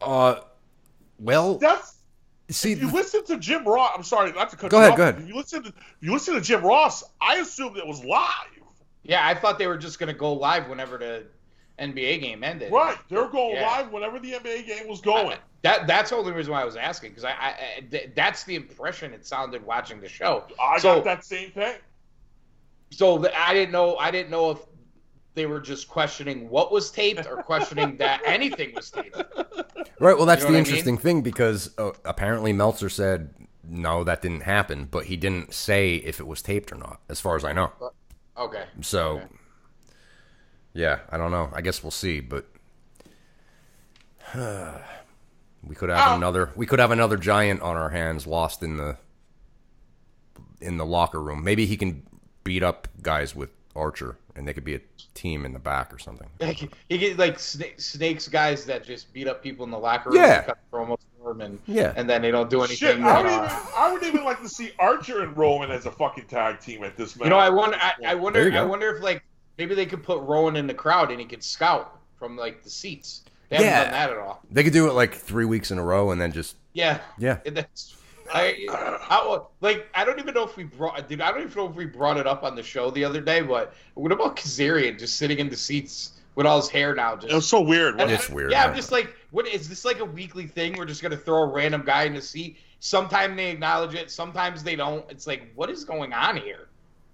Uh, 0.00 0.40
well, 1.18 1.58
That's 1.58 1.96
see, 2.50 2.72
if 2.72 2.80
you 2.80 2.90
listen 2.90 3.24
to 3.26 3.38
Jim 3.38 3.64
Ross. 3.66 3.92
I'm 3.96 4.02
sorry, 4.02 4.32
not 4.32 4.50
to 4.50 4.56
cut 4.56 4.70
Go 4.70 4.78
you 4.78 4.82
ahead, 4.82 4.92
off. 4.92 4.96
go 4.98 5.02
ahead. 5.04 5.18
If 5.22 5.28
you 5.28 5.34
listen 5.36 5.62
to 5.62 5.68
if 5.68 5.74
you 6.00 6.12
listen 6.12 6.34
to 6.34 6.40
Jim 6.40 6.62
Ross, 6.64 7.02
I 7.20 7.36
assumed 7.36 7.76
it 7.76 7.86
was 7.86 8.04
live. 8.04 8.30
Yeah, 9.02 9.26
I 9.26 9.34
thought 9.34 9.58
they 9.58 9.66
were 9.66 9.78
just 9.78 9.98
gonna 9.98 10.12
go 10.12 10.32
live 10.32 10.68
whenever 10.68 10.98
the 10.98 11.26
NBA 11.78 12.20
game 12.20 12.42
ended. 12.44 12.72
Right, 12.72 12.96
they 13.08 13.16
were 13.16 13.28
going 13.28 13.54
Yeah. 13.56 13.66
live 13.66 13.92
whenever 13.92 14.18
the 14.18 14.32
NBA 14.32 14.66
game 14.66 14.88
was 14.88 15.00
going. 15.00 15.38
That 15.62 15.86
that's 15.86 16.10
the 16.10 16.16
only 16.16 16.32
reason 16.32 16.52
why 16.52 16.62
I 16.62 16.64
was 16.64 16.76
asking 16.76 17.10
because 17.10 17.24
I, 17.24 17.30
I, 17.30 17.48
I 17.78 17.80
th- 17.90 18.10
that's 18.14 18.44
the 18.44 18.54
impression 18.56 19.12
it 19.12 19.26
sounded 19.26 19.64
watching 19.64 20.00
the 20.00 20.08
show. 20.08 20.44
I 20.60 20.78
so, 20.78 20.96
got 20.96 21.04
that 21.04 21.24
same 21.24 21.50
thing. 21.50 21.76
So 22.90 23.26
I 23.34 23.52
didn't 23.52 23.72
know. 23.72 23.96
I 23.96 24.10
didn't 24.10 24.30
know 24.30 24.50
if 24.52 24.58
they 25.36 25.46
were 25.46 25.60
just 25.60 25.86
questioning 25.88 26.48
what 26.50 26.72
was 26.72 26.90
taped 26.90 27.26
or 27.26 27.42
questioning 27.44 27.96
that 27.98 28.20
anything 28.26 28.74
was 28.74 28.90
taped. 28.90 29.16
right. 30.00 30.16
Well, 30.16 30.26
that's 30.26 30.40
You 30.42 30.48
know 30.48 30.52
the 30.52 30.52
what 30.52 30.54
I 30.54 30.58
interesting 30.58 30.94
mean? 30.94 31.02
thing 31.02 31.22
because 31.22 31.70
uh, 31.78 31.92
apparently 32.04 32.52
Meltzer 32.52 32.88
said 32.88 33.32
no, 33.68 34.02
that 34.04 34.22
didn't 34.22 34.42
happen, 34.42 34.86
but 34.90 35.06
he 35.06 35.16
didn't 35.16 35.52
say 35.54 35.96
if 35.96 36.20
it 36.20 36.26
was 36.26 36.40
taped 36.42 36.72
or 36.72 36.76
not, 36.76 37.00
as 37.08 37.20
far 37.20 37.34
as 37.36 37.44
I 37.44 37.52
know. 37.52 37.72
Okay. 38.38 38.64
So, 38.80 39.16
Okay. 39.18 39.24
yeah, 40.72 41.00
I 41.10 41.16
don't 41.16 41.30
know. 41.32 41.50
I 41.52 41.60
guess 41.62 41.82
we'll 41.82 41.90
see, 41.90 42.20
but 42.20 42.46
we 44.34 45.74
could 45.74 45.88
have 45.90 45.98
Ah. 46.08 46.16
another. 46.16 46.50
We 46.56 46.66
could 46.66 46.78
have 46.78 46.90
another 46.90 47.16
giant 47.16 47.60
on 47.62 47.76
our 47.76 47.90
hands, 47.90 48.26
lost 48.26 48.62
in 48.62 48.76
the 48.76 48.98
in 50.60 50.76
the 50.78 50.86
locker 50.86 51.20
room. 51.20 51.42
Maybe 51.44 51.66
he 51.66 51.76
can 51.76 52.02
beat 52.44 52.62
up 52.62 52.88
guys 53.02 53.34
with 53.34 53.50
Archer, 53.74 54.16
and 54.36 54.46
they 54.46 54.52
could 54.52 54.64
be 54.64 54.74
a 54.74 54.80
team 55.14 55.44
in 55.46 55.52
the 55.52 55.58
back 55.58 55.92
or 55.92 55.98
something. 55.98 56.28
Like, 56.40 56.62
you 56.62 56.98
get 56.98 57.18
like 57.18 57.38
sna- 57.38 57.80
snakes 57.80 58.28
guys 58.28 58.64
that 58.66 58.84
just 58.84 59.12
beat 59.12 59.26
up 59.26 59.42
people 59.42 59.64
in 59.64 59.70
the 59.70 59.78
locker 59.78 60.10
room. 60.10 60.18
Yeah. 60.20 60.36
and 60.38 60.46
cut 60.46 60.58
promos 60.72 60.98
for 61.22 61.30
'em 61.30 61.40
and 61.40 61.58
Yeah. 61.66 61.92
and 61.96 62.08
then 62.08 62.22
they 62.22 62.30
don't 62.30 62.50
do 62.50 62.58
anything. 62.60 62.76
Shit, 62.76 63.00
I 63.00 63.22
would, 63.22 63.30
even, 63.30 63.50
I 63.76 63.92
would 63.92 64.02
even 64.02 64.24
like 64.24 64.40
to 64.42 64.48
see 64.48 64.72
Archer 64.78 65.22
and 65.22 65.36
Rowan 65.36 65.70
as 65.70 65.86
a 65.86 65.90
fucking 65.90 66.26
tag 66.26 66.60
team 66.60 66.84
at 66.84 66.96
this 66.96 67.16
You 67.16 67.28
know, 67.28 67.38
I 67.38 67.50
moment. 67.50 67.56
wonder. 67.56 67.78
I, 67.80 68.12
I 68.12 68.14
wonder. 68.14 68.52
I 68.52 68.62
wonder 68.62 68.94
if 68.94 69.02
like 69.02 69.22
maybe 69.58 69.74
they 69.74 69.86
could 69.86 70.02
put 70.02 70.20
Rowan 70.22 70.56
in 70.56 70.66
the 70.66 70.74
crowd 70.74 71.10
and 71.10 71.18
he 71.18 71.26
could 71.26 71.42
scout 71.42 71.98
from 72.18 72.36
like 72.36 72.62
the 72.62 72.70
seats. 72.70 73.22
They 73.48 73.56
haven't 73.56 73.70
Yeah. 73.70 73.82
done 73.84 73.92
that 73.92 74.10
at 74.10 74.18
all. 74.18 74.42
They 74.50 74.64
could 74.64 74.72
do 74.72 74.88
it 74.88 74.92
like 74.92 75.14
three 75.14 75.44
weeks 75.44 75.70
in 75.70 75.78
a 75.78 75.82
row, 75.82 76.10
and 76.10 76.20
then 76.20 76.32
just 76.32 76.56
Yeah. 76.74 76.98
yeah. 77.18 77.38
And 77.46 77.56
that's. 77.56 77.95
I, 78.32 78.66
I 78.70 79.40
like 79.60 79.86
I 79.94 80.04
don't 80.04 80.18
even 80.18 80.34
know 80.34 80.44
if 80.44 80.56
we 80.56 80.64
brought 80.64 81.08
dude 81.08 81.20
I 81.20 81.30
don't 81.30 81.42
even 81.42 81.54
know 81.56 81.68
if 81.68 81.74
we 81.74 81.86
brought 81.86 82.16
it 82.16 82.26
up 82.26 82.42
on 82.42 82.54
the 82.54 82.62
show 82.62 82.90
the 82.90 83.04
other 83.04 83.20
day 83.20 83.40
but 83.40 83.74
what 83.94 84.12
about 84.12 84.36
Kazarian 84.36 84.98
just 84.98 85.16
sitting 85.16 85.38
in 85.38 85.48
the 85.48 85.56
seats 85.56 86.12
with 86.34 86.46
all 86.46 86.60
his 86.60 86.68
hair 86.68 86.94
now 86.94 87.16
just 87.16 87.32
It 87.32 87.34
was 87.34 87.48
so 87.48 87.60
weird. 87.60 88.00
And- 88.00 88.10
It's 88.10 88.28
weird, 88.30 88.50
Yeah, 88.52 88.62
huh? 88.62 88.68
I'm 88.68 88.76
just 88.76 88.92
like, 88.92 89.14
what 89.30 89.48
is 89.48 89.68
this 89.68 89.84
like 89.84 90.00
a 90.00 90.04
weekly 90.04 90.46
thing? 90.46 90.76
We're 90.76 90.84
just 90.84 91.02
gonna 91.02 91.16
throw 91.16 91.42
a 91.42 91.46
random 91.46 91.82
guy 91.84 92.04
in 92.04 92.14
the 92.14 92.22
seat. 92.22 92.58
Sometimes 92.80 93.36
they 93.36 93.50
acknowledge 93.50 93.94
it, 93.94 94.10
sometimes 94.10 94.62
they 94.62 94.76
don't. 94.76 95.04
It's 95.10 95.26
like, 95.26 95.50
what 95.54 95.70
is 95.70 95.84
going 95.84 96.12
on 96.12 96.36
here? 96.36 96.68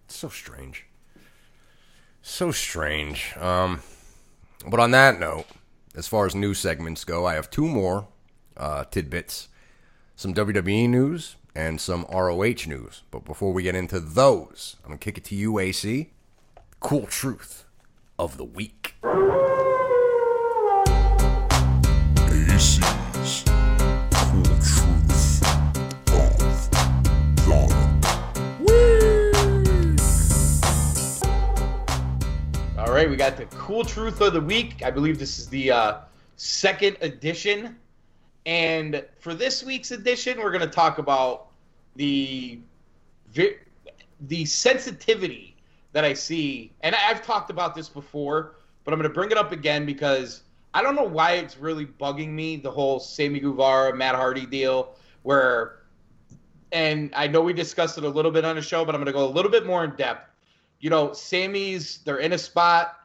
It's 0.07 0.17
so 0.17 0.29
strange. 0.29 0.85
So 2.21 2.51
strange. 2.51 3.35
Um, 3.37 3.81
but 4.67 4.81
on 4.81 4.91
that 4.91 5.19
note, 5.19 5.47
as 5.95 6.09
far 6.09 6.27
as 6.27 6.35
news 6.35 6.59
segments 6.59 7.05
go, 7.05 7.25
I 7.27 7.35
have 7.35 7.49
two 7.51 7.67
more 7.67 8.09
uh, 8.57 8.85
tidbits 8.85 9.49
some 10.17 10.35
WWE 10.35 10.89
news 10.89 11.37
and 11.55 11.81
some 11.81 12.07
ROH 12.13 12.67
news. 12.67 13.03
But 13.11 13.25
before 13.25 13.53
we 13.53 13.63
get 13.63 13.75
into 13.75 14.01
those, 14.01 14.77
I'm 14.83 14.89
going 14.89 14.99
to 14.99 15.05
kick 15.05 15.19
it 15.19 15.25
to 15.25 15.35
you, 15.35 15.59
AC. 15.59 16.11
Cool 16.81 17.07
truth 17.07 17.65
of 18.19 18.37
the 18.37 18.45
week. 18.45 18.95
AC's 22.53 23.45
Cool 24.23 24.45
Truth 24.61 25.43
of 26.13 27.71
the 28.35 28.65
week. 28.65 29.99
All 32.79 32.93
right, 32.93 33.09
we 33.09 33.17
got 33.17 33.37
the 33.37 33.47
cool 33.51 33.85
truth 33.85 34.21
of 34.21 34.33
the 34.33 34.41
week. 34.41 34.83
I 34.85 34.91
believe 34.91 35.19
this 35.19 35.39
is 35.39 35.49
the 35.49 35.71
uh, 35.71 35.95
second 36.37 36.97
edition, 37.01 37.77
and 38.47 39.05
for 39.19 39.35
this 39.35 39.63
week's 39.63 39.91
edition, 39.91 40.39
we're 40.41 40.53
gonna 40.53 40.67
talk 40.67 40.99
about 40.99 41.49
the 41.97 42.61
the 44.21 44.45
sensitivity 44.45 45.57
that 45.93 46.05
I 46.05 46.15
see, 46.15 46.73
and 46.81 46.95
I've 46.95 47.23
talked 47.23 47.51
about 47.51 47.75
this 47.75 47.89
before, 47.89 48.57
but 48.85 48.93
I'm 48.93 48.99
gonna 48.99 49.13
bring 49.13 49.31
it 49.31 49.37
up 49.37 49.53
again 49.53 49.87
because 49.87 50.43
I 50.75 50.83
don't 50.83 50.97
know 50.97 51.05
why 51.05 51.33
it's 51.33 51.59
really 51.59 51.87
bugging 51.87 52.31
me 52.31 52.57
the 52.57 52.71
whole 52.71 52.99
Sammy 52.99 53.41
Guevara 53.41 53.95
Matt 53.95 54.15
Hardy 54.15 54.47
deal, 54.47 54.97
where 55.23 55.83
and 56.73 57.11
I 57.15 57.27
know 57.29 57.43
we 57.43 57.53
discussed 57.53 57.99
it 57.99 58.05
a 58.05 58.09
little 58.09 58.31
bit 58.31 58.45
on 58.45 58.57
the 58.57 58.63
show, 58.63 58.85
but 58.85 58.95
I'm 58.95 59.01
going 59.01 59.07
to 59.07 59.13
go 59.13 59.27
a 59.27 59.29
little 59.29 59.51
bit 59.51 59.67
more 59.67 59.85
in 59.85 59.95
depth. 59.97 60.31
You 60.81 60.91
know, 60.91 61.13
Sammy's 61.13 61.99
they're 61.99 62.19
in 62.19 62.33
a 62.33 62.39
spot. 62.39 62.99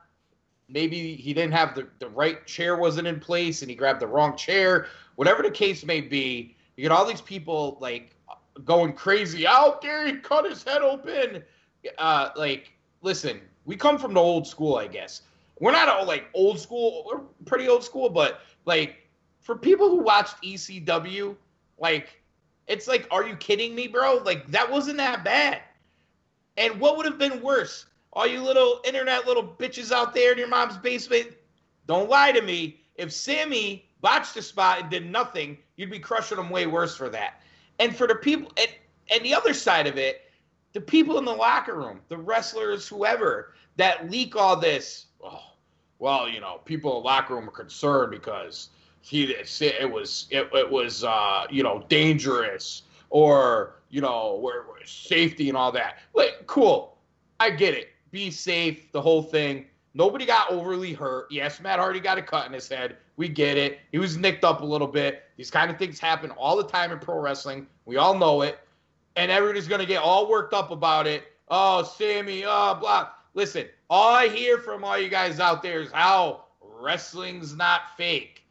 Maybe 0.70 1.16
he 1.16 1.34
didn't 1.34 1.54
have 1.54 1.76
the, 1.76 1.88
the 2.00 2.10
right 2.10 2.46
chair 2.48 2.78
wasn't 2.78 3.08
in 3.08 3.20
place 3.20 3.62
and 3.62 3.70
he 3.70 3.76
grabbed 3.76 4.00
the 4.00 4.08
wrong 4.08 4.36
chair. 4.36 4.88
Whatever 5.18 5.42
the 5.42 5.50
case 5.50 5.84
may 5.84 6.00
be, 6.00 6.56
you 6.76 6.84
get 6.84 6.92
all 6.92 7.04
these 7.04 7.22
people 7.22 7.80
like 7.82 8.16
going 8.64 8.94
crazy. 8.94 9.46
How 9.46 9.80
dare 9.82 10.06
he 10.06 10.18
cut 10.18 10.48
his 10.48 10.64
head 10.64 10.84
open? 10.84 11.44
Uh, 11.98 12.30
like, 12.36 12.72
listen, 13.02 13.42
we 13.66 13.76
come 13.76 13.98
from 13.98 14.14
the 14.14 14.20
old 14.20 14.46
school, 14.46 14.76
I 14.76 14.86
guess. 14.86 15.24
We're 15.60 15.72
not 15.72 15.90
all 15.90 16.06
like 16.06 16.26
old 16.36 16.60
school. 16.60 17.04
We're 17.12 17.22
pretty 17.46 17.68
old 17.68 17.84
school, 17.84 18.10
but 18.12 18.42
like 18.66 19.08
for 19.40 19.56
people 19.56 19.90
who 19.90 20.04
watched 20.04 20.40
ECW, 20.44 21.36
like 21.80 22.22
it's 22.68 22.88
like, 22.88 23.08
are 23.10 23.28
you 23.28 23.36
kidding 23.38 23.74
me, 23.74 23.88
bro? 23.88 24.22
Like 24.24 24.46
that 24.52 24.72
wasn't 24.72 24.98
that 24.98 25.24
bad. 25.24 25.62
And 26.58 26.80
what 26.80 26.96
would 26.96 27.08
have 27.08 27.18
been 27.18 27.42
worse? 27.42 27.88
All 28.14 28.28
you 28.28 28.44
little 28.44 28.82
internet 28.86 29.26
little 29.26 29.44
bitches 29.44 29.92
out 29.92 30.14
there 30.14 30.32
in 30.32 30.38
your 30.38 30.48
mom's 30.48 30.78
basement, 30.78 31.30
don't 31.88 32.08
lie 32.08 32.32
to 32.34 32.42
me. 32.44 32.82
If 32.96 33.12
Sammy 33.12 33.87
botched 34.02 34.36
a 34.38 34.42
spot 34.42 34.82
and 34.82 34.90
did 34.90 35.10
nothing, 35.10 35.58
you'd 35.76 35.92
be 35.92 36.00
crushing 36.00 36.38
them 36.38 36.50
way 36.50 36.68
worse 36.68 36.96
for 36.96 37.10
that. 37.10 37.42
And 37.80 37.96
for 37.96 38.08
the 38.08 38.16
people, 38.16 38.52
and, 38.58 38.70
and 39.12 39.24
the 39.24 39.34
other 39.34 39.54
side 39.54 39.88
of 39.88 39.98
it, 39.98 40.22
the 40.74 40.82
people 40.82 41.18
in 41.18 41.26
the 41.26 41.34
locker 41.34 41.76
room, 41.76 42.02
the 42.10 42.18
wrestlers, 42.18 42.88
whoever 42.88 43.54
that 43.78 44.10
leak 44.10 44.36
all 44.36 44.56
this. 44.56 45.06
Oh, 45.24 45.42
well, 46.00 46.30
you 46.30 46.40
know, 46.40 46.60
people 46.66 46.98
in 46.98 47.04
the 47.04 47.06
locker 47.06 47.36
room 47.36 47.48
are 47.48 47.52
concerned 47.52 48.12
because 48.12 48.70
he 49.02 49.24
it 49.24 49.92
was 49.92 50.28
it, 50.30 50.50
it 50.54 50.70
was 50.70 51.04
uh, 51.04 51.46
you 51.50 51.64
know 51.64 51.86
dangerous 51.88 52.84
or 53.10 53.76
you 53.90 54.02
know 54.02 54.38
where 54.42 54.64
safety 54.86 55.50
and 55.50 55.58
all 55.58 55.72
that. 55.72 56.00
Like, 56.14 56.46
cool, 56.46 56.98
I 57.40 57.52
get 57.52 57.74
it. 57.74 57.90
Be 58.12 58.32
safe, 58.32 58.92
the 58.92 59.02
whole 59.02 59.24
thing. 59.24 59.66
Nobody 59.98 60.28
got 60.28 60.52
overly 60.52 60.94
hurt. 60.94 61.26
Yes, 61.32 61.60
Matt 61.60 61.80
Hardy 61.80 62.00
got 62.00 62.20
a 62.20 62.22
cut 62.22 62.46
in 62.46 62.54
his 62.54 62.70
head. 62.70 62.98
We 63.16 63.28
get 63.28 63.58
it. 63.58 63.80
He 63.92 63.98
was 63.98 64.16
nicked 64.16 64.44
up 64.44 64.62
a 64.62 64.66
little 64.66 64.86
bit. 64.86 65.24
These 65.38 65.50
kind 65.50 65.72
of 65.72 65.80
things 65.80 66.00
happen 66.00 66.30
all 66.32 66.56
the 66.56 66.68
time 66.68 66.92
in 66.92 67.00
pro 67.00 67.20
wrestling. 67.20 67.66
We 67.86 67.98
all 67.98 68.16
know 68.16 68.44
it. 68.44 68.60
And 69.16 69.32
everybody's 69.32 69.68
going 69.68 69.82
to 69.82 69.88
get 69.88 70.04
all 70.04 70.30
worked 70.30 70.54
up 70.54 70.70
about 70.70 71.08
it. 71.08 71.24
Oh, 71.50 71.82
Sammy, 71.82 72.44
oh, 72.46 72.78
blah. 72.80 73.10
Listen, 73.34 73.66
all 73.90 74.14
I 74.14 74.28
hear 74.28 74.60
from 74.60 74.84
all 74.84 75.00
you 75.00 75.10
guys 75.10 75.40
out 75.40 75.64
there 75.64 75.82
is 75.82 75.92
how 75.92 76.44
wrestling's 76.62 77.56
not 77.56 77.98
fake. 77.98 78.44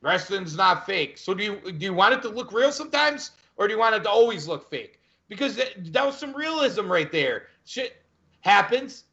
Wrestling's 0.00 0.56
not 0.56 0.84
fake. 0.84 1.16
So 1.16 1.32
do 1.32 1.44
you 1.44 1.72
do 1.72 1.84
you 1.84 1.94
want 1.94 2.14
it 2.14 2.22
to 2.22 2.28
look 2.28 2.52
real 2.52 2.72
sometimes, 2.72 3.32
or 3.56 3.68
do 3.68 3.74
you 3.74 3.78
want 3.78 3.94
it 3.94 4.02
to 4.02 4.10
always 4.10 4.48
look 4.48 4.68
fake? 4.68 4.98
Because 5.28 5.54
that, 5.54 5.92
that 5.92 6.04
was 6.04 6.18
some 6.18 6.34
realism 6.34 6.90
right 6.90 7.12
there. 7.12 7.48
Shit 7.64 8.02
happens. 8.40 9.04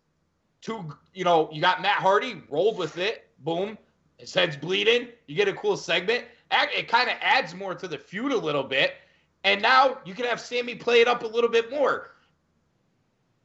Two, 0.66 0.92
you 1.14 1.24
know, 1.24 1.48
you 1.52 1.62
got 1.62 1.82
Matt 1.82 2.02
Hardy 2.02 2.42
rolled 2.50 2.78
with 2.78 2.98
it. 2.98 3.28
Boom, 3.40 3.78
his 4.18 4.34
head's 4.34 4.58
bleeding. 4.58 5.10
You 5.28 5.36
get 5.36 5.48
a 5.48 5.54
cool 5.54 5.78
segment. 5.78 6.26
It 6.52 6.88
kind 6.88 7.10
of 7.10 7.16
adds 7.22 7.54
more 7.54 7.76
to 7.76 7.88
the 7.88 7.98
feud 7.98 8.32
a 8.32 8.38
little 8.38 8.64
bit. 8.64 8.96
And 9.44 9.62
now 9.62 10.00
you 10.06 10.16
can 10.16 10.26
have 10.26 10.42
Sammy 10.42 10.74
play 10.74 11.02
it 11.02 11.08
up 11.08 11.24
a 11.24 11.28
little 11.28 11.50
bit 11.50 11.70
more. 11.70 12.12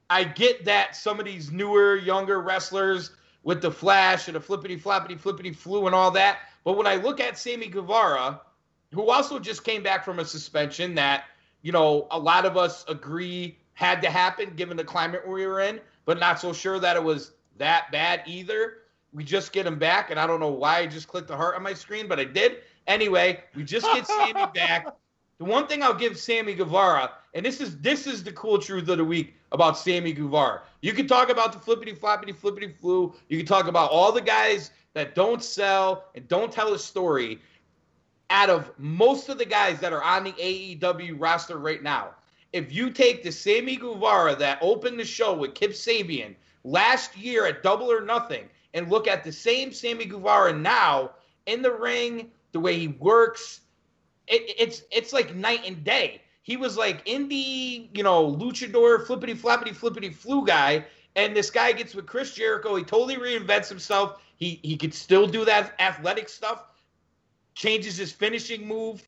I 0.08 0.24
get 0.24 0.64
that 0.64 0.96
some 0.96 1.20
of 1.20 1.26
these 1.26 1.52
newer, 1.52 1.96
younger 1.96 2.40
wrestlers 2.40 3.10
with 3.42 3.60
the 3.60 3.70
flash 3.70 4.26
and 4.26 4.34
the 4.34 4.40
flippity 4.40 4.78
floppity 4.78 5.18
flippity 5.18 5.52
flu 5.52 5.86
and 5.86 5.94
all 5.94 6.10
that. 6.12 6.38
But 6.64 6.76
when 6.76 6.86
I 6.86 6.96
look 6.96 7.20
at 7.20 7.38
Sammy 7.38 7.68
Guevara, 7.68 8.40
who 8.92 9.10
also 9.10 9.38
just 9.38 9.62
came 9.62 9.82
back 9.82 10.04
from 10.04 10.18
a 10.18 10.24
suspension 10.24 10.94
that, 10.94 11.24
you 11.62 11.72
know, 11.72 12.06
a 12.10 12.18
lot 12.18 12.46
of 12.46 12.56
us 12.56 12.84
agree 12.88 13.58
had 13.74 14.02
to 14.02 14.10
happen 14.10 14.54
given 14.56 14.76
the 14.76 14.84
climate 14.84 15.26
we 15.26 15.46
were 15.46 15.60
in, 15.60 15.80
but 16.04 16.18
not 16.18 16.40
so 16.40 16.52
sure 16.52 16.78
that 16.78 16.96
it 16.96 17.02
was 17.02 17.32
that 17.58 17.90
bad 17.92 18.22
either. 18.26 18.78
We 19.12 19.24
just 19.24 19.52
get 19.52 19.66
him 19.66 19.78
back, 19.78 20.10
and 20.10 20.20
I 20.20 20.26
don't 20.26 20.40
know 20.40 20.50
why 20.50 20.78
I 20.78 20.86
just 20.86 21.08
clicked 21.08 21.28
the 21.28 21.36
heart 21.36 21.56
on 21.56 21.62
my 21.62 21.74
screen, 21.74 22.08
but 22.08 22.20
I 22.20 22.24
did. 22.24 22.58
Anyway, 22.86 23.42
we 23.54 23.64
just 23.64 23.86
get 23.86 24.06
Sammy 24.06 24.46
back. 24.54 24.86
The 25.38 25.44
one 25.44 25.66
thing 25.66 25.82
I'll 25.82 25.94
give 25.94 26.18
Sammy 26.18 26.54
Guevara, 26.54 27.12
and 27.34 27.44
this 27.44 27.60
is 27.60 27.78
this 27.78 28.06
is 28.06 28.22
the 28.22 28.32
cool 28.32 28.58
truth 28.58 28.88
of 28.88 28.98
the 28.98 29.04
week 29.04 29.34
about 29.52 29.78
Sammy 29.78 30.12
Guevara. 30.12 30.62
You 30.82 30.92
can 30.92 31.08
talk 31.08 31.30
about 31.30 31.52
the 31.52 31.58
flippity 31.58 31.92
floppity 31.92 32.36
flippity 32.36 32.68
flu. 32.68 33.14
You 33.28 33.38
can 33.38 33.46
talk 33.46 33.66
about 33.66 33.90
all 33.90 34.12
the 34.12 34.20
guys 34.20 34.70
that 34.94 35.14
don't 35.14 35.42
sell 35.42 36.04
and 36.14 36.26
don't 36.28 36.52
tell 36.52 36.74
a 36.74 36.78
story. 36.78 37.40
Out 38.28 38.50
of 38.50 38.70
most 38.78 39.28
of 39.28 39.38
the 39.38 39.44
guys 39.44 39.80
that 39.80 39.92
are 39.92 40.02
on 40.02 40.24
the 40.24 40.32
AEW 40.32 41.16
roster 41.18 41.58
right 41.58 41.82
now, 41.82 42.10
if 42.52 42.72
you 42.72 42.90
take 42.90 43.22
the 43.22 43.32
Sammy 43.32 43.76
Guevara 43.76 44.34
that 44.36 44.58
opened 44.60 44.98
the 44.98 45.04
show 45.04 45.34
with 45.34 45.54
Kip 45.54 45.72
Sabian 45.72 46.34
last 46.64 47.16
year 47.16 47.46
at 47.46 47.62
Double 47.62 47.90
or 47.90 48.00
Nothing 48.00 48.48
and 48.74 48.90
look 48.90 49.06
at 49.06 49.24
the 49.24 49.32
same 49.32 49.72
Sammy 49.72 50.04
Guevara 50.04 50.52
now 50.52 51.10
in 51.46 51.62
the 51.62 51.72
ring, 51.72 52.30
the 52.52 52.60
way 52.60 52.78
he 52.78 52.88
works, 52.88 53.60
it, 54.26 54.54
it's 54.58 54.82
it's 54.90 55.12
like 55.12 55.34
night 55.34 55.62
and 55.66 55.82
day. 55.84 56.22
He 56.42 56.56
was 56.56 56.76
like 56.76 57.04
indie, 57.04 57.88
you 57.96 58.02
know, 58.02 58.26
luchador, 58.26 59.06
flippity 59.06 59.34
floppity 59.34 59.74
flippity 59.74 60.10
flu 60.10 60.46
guy, 60.46 60.84
and 61.16 61.36
this 61.36 61.50
guy 61.50 61.72
gets 61.72 61.94
with 61.94 62.06
Chris 62.06 62.34
Jericho. 62.34 62.76
He 62.76 62.84
totally 62.84 63.16
reinvents 63.16 63.68
himself. 63.68 64.22
He 64.36 64.60
he 64.62 64.76
could 64.76 64.94
still 64.94 65.26
do 65.26 65.44
that 65.44 65.74
athletic 65.80 66.28
stuff. 66.28 66.66
Changes 67.54 67.96
his 67.96 68.12
finishing 68.12 68.66
move. 68.66 69.06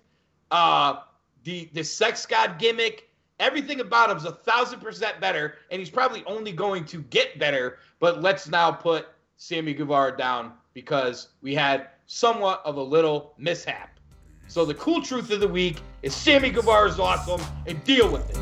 Uh, 0.51 1.01
the 1.45 1.69
the 1.73 1.83
sex 1.83 2.27
god 2.27 2.59
gimmick. 2.59 3.09
Everything 3.43 3.81
about 3.81 4.09
him's 4.09 4.25
a 4.25 4.31
thousand 4.31 4.79
percent 4.79 5.21
better, 5.21 5.57
and 5.73 5.81
he's 5.81 5.91
probably 5.91 6.23
only 6.27 6.53
going 6.53 6.85
to 6.85 7.03
get 7.11 7.41
better. 7.41 7.79
But 7.99 8.23
let's 8.23 8.47
now 8.47 8.71
put 8.71 9.09
Sammy 9.37 9.75
Guevara 9.75 10.17
down 10.17 10.53
because 10.75 11.31
we 11.43 11.53
had 11.53 11.89
somewhat 12.07 12.63
of 12.65 12.77
a 12.77 12.83
little 12.83 13.35
mishap. 13.39 13.99
So 14.47 14.65
the 14.65 14.75
cool 14.75 15.03
truth 15.03 15.33
of 15.33 15.41
the 15.41 15.49
week 15.49 15.83
is 16.03 16.15
Sammy 16.15 16.51
Guevara 16.51 16.89
is 16.89 17.01
awesome 17.01 17.41
and 17.67 17.83
deal 17.83 18.13
with 18.13 18.31
it. 18.31 18.37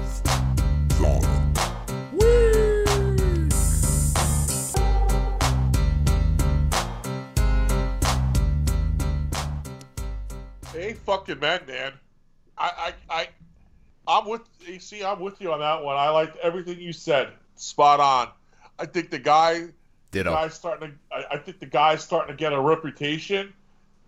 Hey, 10.74 10.92
fucking 10.92 11.38
man, 11.38 11.62
man. 11.66 11.92
I, 12.59 12.92
I, 13.09 13.14
I, 13.20 13.28
I'm 14.11 14.28
with 14.28 14.42
AC. 14.66 15.04
I'm 15.04 15.20
with 15.20 15.40
you 15.40 15.52
on 15.52 15.61
that 15.61 15.84
one. 15.84 15.96
I 15.96 16.08
liked 16.08 16.36
everything 16.38 16.80
you 16.80 16.92
said. 16.92 17.28
Spot 17.54 18.00
on. 18.00 18.28
I 18.76 18.86
think 18.86 19.11
the 19.11 19.20
guy, 19.20 19.66
Ditto. 20.11 20.32
guy's 20.32 20.54
starting 20.54 20.90
to. 20.90 21.16
I, 21.16 21.34
I 21.34 21.38
think 21.38 21.61
the 21.61 21.66
guy's 21.66 22.02
starting 22.02 22.36
to 22.36 22.38
get 22.38 22.52
a 22.52 22.61
reputation 22.61 23.52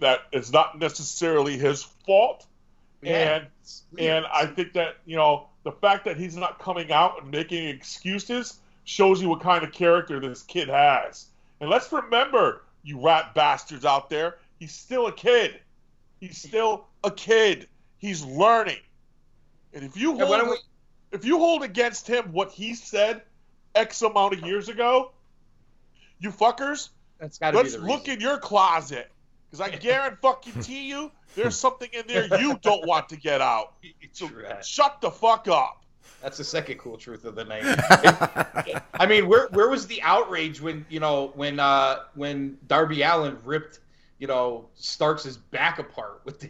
that 0.01 0.23
is 0.33 0.53
not 0.53 0.77
necessarily 0.79 1.57
his 1.57 1.85
fault, 1.85 2.45
Yeah, 3.01 3.37
and 3.37 3.47
and 3.97 4.27
I 4.27 4.47
think 4.47 4.73
that 4.73 4.97
you 5.07 5.17
know 5.17 5.47
the 5.63 5.73
fact 5.73 6.05
that 6.07 6.17
he's 6.17 6.37
not 6.37 6.59
coming 6.59 6.91
out 6.91 7.23
and 7.23 7.31
making 7.31 7.69
excuses 7.69 8.59
shows 8.83 9.23
you 9.23 9.29
what 9.29 9.41
kind 9.41 9.63
of 9.63 9.71
character 9.71 10.19
this 10.19 10.43
kid 10.43 10.69
has. 10.69 11.27
And 11.61 11.71
let's 11.71 11.93
remember, 11.93 12.65
you 12.83 13.01
rat 13.01 13.35
bastards 13.35 13.85
out 13.85 14.11
there, 14.11 14.39
he's 14.59 14.73
still 14.73 15.07
a 15.07 15.13
kid. 15.13 15.61
He's 16.19 16.39
still 16.39 16.87
a 17.05 17.11
kid. 17.13 17.69
He's 17.99 18.25
learning. 18.25 18.79
And 19.75 19.85
if 19.85 19.97
you 19.97 20.17
hold 20.17 20.41
don't 20.41 20.51
we- 20.51 20.59
if 21.13 21.25
you 21.25 21.39
hold 21.39 21.63
against 21.63 22.07
him 22.07 22.33
what 22.33 22.51
he 22.53 22.75
said 22.75 23.23
X 23.75 24.01
amount 24.03 24.35
of 24.35 24.41
years 24.47 24.69
ago, 24.69 25.13
you 26.21 26.31
fuckers, 26.31 26.91
That's 27.19 27.39
got 27.39 27.51
to 27.53 27.59
let's 27.59 27.75
the 27.75 27.81
look 27.81 28.01
reason. 28.03 28.15
in 28.15 28.21
your 28.21 28.39
closet. 28.39 29.11
Because 29.51 29.61
I 29.71 29.77
guarantee 29.77 30.89
you, 30.89 31.11
there's 31.35 31.57
something 31.57 31.89
in 31.93 32.05
there 32.07 32.27
you 32.41 32.59
don't 32.63 32.87
want 32.87 33.09
to 33.11 33.17
get 33.17 33.41
out. 33.41 33.75
So 34.15 34.29
Trash. 34.29 34.67
shut 34.69 35.01
the 35.01 35.11
fuck 35.11 35.49
up. 35.49 35.85
That's 36.23 36.37
the 36.37 36.45
second 36.45 36.77
cool 36.79 36.99
truth 36.99 37.25
of 37.25 37.35
the 37.35 37.45
night. 37.45 37.63
I 38.95 39.07
mean, 39.07 39.27
where 39.27 39.49
where 39.49 39.69
was 39.71 39.87
the 39.87 40.03
outrage 40.03 40.61
when 40.61 40.85
you 40.91 41.01
know 41.01 41.33
when 41.35 41.59
uh 41.59 42.01
when 42.15 42.59
Darby 42.67 43.03
Allin 43.03 43.39
ripped 43.45 43.81
you 44.19 44.27
know 44.27 44.69
Starks' 44.75 45.37
back 45.37 45.79
apart 45.79 46.21
with 46.25 46.41
the 46.41 46.49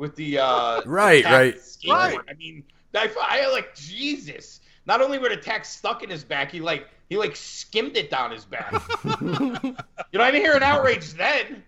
with 0.00 0.16
the 0.16 0.38
uh 0.38 0.80
Right, 0.86 1.22
tack 1.22 1.32
right. 1.32 1.54
skateboard? 1.56 1.88
Right. 1.92 2.18
I 2.28 2.32
mean, 2.34 2.64
I, 2.94 3.10
I 3.20 3.52
like 3.52 3.74
Jesus. 3.76 4.60
Not 4.86 5.00
only 5.02 5.18
were 5.18 5.28
the 5.28 5.36
tacks 5.36 5.68
stuck 5.68 6.02
in 6.02 6.08
his 6.10 6.24
back, 6.24 6.50
he 6.50 6.58
like 6.60 6.88
he 7.10 7.16
like 7.18 7.36
skimmed 7.36 7.96
it 7.96 8.10
down 8.10 8.30
his 8.32 8.44
back. 8.46 8.72
you 9.20 9.26
know, 9.28 9.76
I 10.24 10.30
didn't 10.30 10.40
hear 10.42 10.54
an 10.56 10.62
outrage 10.62 11.12
then. 11.14 11.62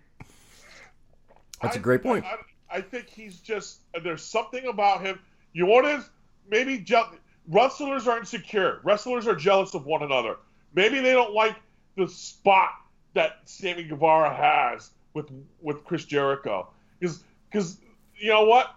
That's 1.61 1.75
a 1.75 1.79
I- 1.79 1.81
great 1.81 2.01
point. 2.03 2.25
I, 2.25 2.77
I 2.77 2.81
think 2.81 3.07
he's 3.07 3.39
just 3.39 3.81
there's 4.03 4.23
something 4.23 4.65
about 4.65 5.01
him. 5.05 5.19
You 5.53 5.67
want 5.67 5.85
to 5.85 6.03
maybe 6.49 6.79
je- 6.79 7.03
wrestlers 7.47 8.07
are 8.07 8.17
insecure. 8.17 8.81
Wrestlers 8.83 9.27
are 9.27 9.35
jealous 9.35 9.75
of 9.75 9.85
one 9.85 10.01
another. 10.01 10.37
Maybe 10.73 10.99
they 10.99 11.11
don't 11.11 11.33
like 11.35 11.55
the 11.95 12.07
spot 12.07 12.69
that 13.13 13.41
Sammy 13.45 13.83
Guevara 13.83 14.33
has 14.35 14.89
with 15.13 15.29
with 15.61 15.83
Chris 15.85 16.03
Jericho. 16.05 16.67
Because 16.99 17.23
because 17.51 17.77
you 18.23 18.29
know 18.29 18.45
what, 18.45 18.73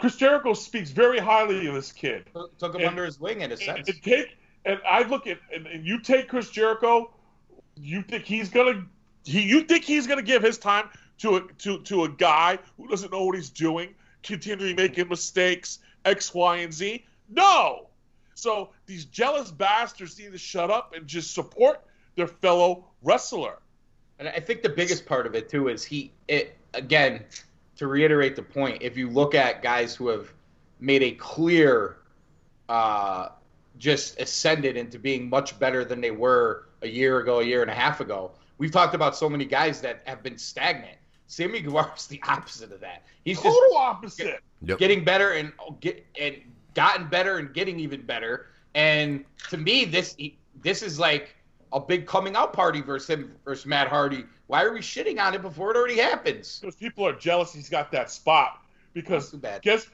Chris 0.00 0.16
Jericho 0.16 0.54
speaks 0.54 0.90
very 0.90 1.18
highly 1.18 1.66
of 1.66 1.74
this 1.74 1.92
kid. 1.92 2.26
Took- 2.32 2.74
him 2.74 2.80
And- 2.80 2.84
under 2.90 3.04
his 3.04 3.20
wing 3.20 3.42
in 3.42 3.52
a 3.52 3.56
sense. 3.56 3.88
and 3.88 4.02
take 4.02 4.38
and 4.64 4.80
I 4.88 5.02
look 5.02 5.26
at 5.26 5.38
and, 5.54 5.66
and 5.66 5.86
you 5.86 6.00
take 6.00 6.28
Chris 6.28 6.50
Jericho, 6.50 7.12
you 7.76 8.02
think 8.02 8.24
he's 8.24 8.48
gonna 8.48 8.86
he 9.24 9.42
you 9.42 9.60
think 9.62 9.84
he's 9.84 10.06
gonna 10.06 10.22
give 10.22 10.42
his 10.42 10.58
time 10.58 10.88
to 11.18 11.36
a 11.36 11.40
to 11.58 11.82
to 11.82 12.04
a 12.04 12.08
guy 12.08 12.58
who 12.78 12.88
doesn't 12.88 13.12
know 13.12 13.24
what 13.24 13.36
he's 13.36 13.50
doing, 13.50 13.94
continually 14.22 14.74
making 14.74 15.08
mistakes, 15.08 15.78
X, 16.06 16.32
Y, 16.34 16.56
and 16.58 16.72
Z? 16.72 17.04
No. 17.28 17.88
So 18.34 18.70
these 18.86 19.04
jealous 19.04 19.50
bastards 19.50 20.18
need 20.18 20.32
to 20.32 20.38
shut 20.38 20.70
up 20.70 20.94
and 20.94 21.06
just 21.06 21.34
support 21.34 21.84
their 22.16 22.26
fellow 22.26 22.86
wrestler. 23.02 23.58
And 24.18 24.28
I 24.28 24.40
think 24.40 24.62
the 24.62 24.68
biggest 24.70 25.04
part 25.06 25.26
of 25.26 25.34
it 25.34 25.48
too 25.50 25.68
is 25.68 25.84
he 25.84 26.12
it 26.28 26.56
again 26.74 27.24
to 27.76 27.86
reiterate 27.86 28.36
the 28.36 28.42
point. 28.42 28.78
If 28.82 28.96
you 28.96 29.08
look 29.08 29.34
at 29.34 29.62
guys 29.62 29.94
who 29.94 30.08
have 30.08 30.32
made 30.80 31.02
a 31.02 31.12
clear, 31.12 31.98
uh, 32.68 33.28
just 33.78 34.18
ascended 34.20 34.76
into 34.76 34.98
being 34.98 35.28
much 35.28 35.58
better 35.58 35.84
than 35.84 36.00
they 36.00 36.10
were 36.10 36.68
a 36.82 36.88
year 36.88 37.20
ago, 37.20 37.40
a 37.40 37.44
year 37.44 37.62
and 37.62 37.70
a 37.70 37.74
half 37.74 38.00
ago. 38.00 38.32
We've 38.58 38.70
talked 38.70 38.94
about 38.94 39.16
so 39.16 39.28
many 39.28 39.44
guys 39.44 39.80
that 39.82 40.02
have 40.06 40.22
been 40.22 40.38
stagnant. 40.38 40.96
Sammy 41.26 41.60
Guevara's 41.60 42.06
the 42.06 42.20
opposite 42.26 42.72
of 42.72 42.80
that. 42.80 43.02
He's 43.24 43.42
just 43.42 43.54
Total 43.54 43.76
opposite. 43.76 44.40
Yep. 44.62 44.78
getting 44.78 45.04
better 45.04 45.32
and 45.32 45.52
get 45.80 46.06
and 46.18 46.36
gotten 46.74 47.08
better 47.08 47.38
and 47.38 47.52
getting 47.52 47.78
even 47.80 48.02
better. 48.02 48.46
And 48.74 49.24
to 49.50 49.58
me, 49.58 49.84
this 49.84 50.16
this 50.62 50.82
is 50.82 50.98
like 50.98 51.35
a 51.76 51.80
big 51.80 52.06
coming 52.06 52.34
out 52.34 52.54
party 52.54 52.80
versus 52.80 53.10
him 53.10 53.32
versus 53.44 53.66
Matt 53.66 53.88
Hardy. 53.88 54.24
Why 54.46 54.64
are 54.64 54.72
we 54.72 54.80
shitting 54.80 55.20
on 55.20 55.34
it 55.34 55.42
before 55.42 55.70
it 55.70 55.76
already 55.76 55.98
happens? 55.98 56.58
because 56.58 56.74
people 56.74 57.06
are 57.06 57.12
jealous 57.12 57.52
he's 57.52 57.68
got 57.68 57.92
that 57.92 58.10
spot. 58.10 58.64
Because 58.94 59.34
guess 59.60 59.86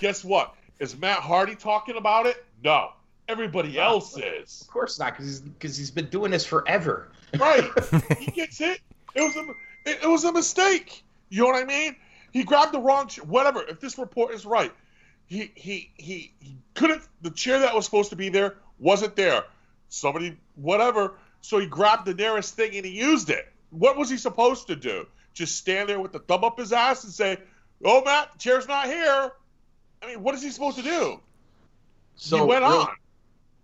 guess 0.00 0.22
what? 0.22 0.54
Is 0.78 0.96
Matt 0.98 1.20
Hardy 1.20 1.54
talking 1.54 1.96
about 1.96 2.26
it? 2.26 2.44
No. 2.62 2.90
Everybody 3.26 3.78
else 3.78 4.18
is. 4.18 4.60
Of 4.60 4.68
course 4.68 4.98
not, 4.98 5.12
because 5.12 5.26
he's 5.26 5.40
because 5.40 5.76
he's 5.76 5.90
been 5.90 6.08
doing 6.10 6.30
this 6.30 6.44
forever. 6.44 7.08
Right. 7.38 7.64
he 8.18 8.30
gets 8.32 8.60
it. 8.60 8.80
It 9.14 9.22
was 9.22 9.36
a 9.36 9.48
it, 9.86 10.02
it 10.02 10.08
was 10.08 10.24
a 10.24 10.32
mistake. 10.32 11.02
You 11.30 11.42
know 11.42 11.48
what 11.48 11.62
I 11.62 11.64
mean? 11.64 11.96
He 12.32 12.44
grabbed 12.44 12.72
the 12.72 12.80
wrong 12.80 13.08
chair. 13.08 13.24
Whatever. 13.24 13.62
If 13.62 13.80
this 13.80 13.96
report 13.96 14.34
is 14.34 14.44
right, 14.44 14.72
he 15.24 15.50
he 15.54 15.90
he 15.96 16.34
he 16.38 16.56
couldn't. 16.74 17.02
The 17.22 17.30
chair 17.30 17.60
that 17.60 17.74
was 17.74 17.86
supposed 17.86 18.10
to 18.10 18.16
be 18.16 18.28
there 18.28 18.56
wasn't 18.78 19.16
there. 19.16 19.44
Somebody 19.88 20.36
whatever. 20.56 21.14
So 21.40 21.58
he 21.58 21.66
grabbed 21.66 22.06
the 22.06 22.14
nearest 22.14 22.54
thing 22.54 22.76
and 22.76 22.84
he 22.84 22.92
used 22.92 23.30
it. 23.30 23.50
What 23.70 23.96
was 23.96 24.10
he 24.10 24.16
supposed 24.16 24.66
to 24.68 24.76
do? 24.76 25.06
Just 25.32 25.56
stand 25.56 25.88
there 25.88 26.00
with 26.00 26.12
the 26.12 26.18
thumb 26.18 26.44
up 26.44 26.58
his 26.58 26.72
ass 26.72 27.04
and 27.04 27.12
say, 27.12 27.38
"Oh, 27.84 28.02
Matt, 28.04 28.32
the 28.32 28.38
chair's 28.38 28.66
not 28.66 28.86
here." 28.86 29.32
I 30.02 30.06
mean, 30.06 30.22
what 30.22 30.34
is 30.34 30.42
he 30.42 30.50
supposed 30.50 30.76
to 30.78 30.82
do? 30.82 31.20
So 32.16 32.38
he 32.38 32.42
went 32.44 32.64
really- 32.64 32.78
on. 32.78 32.96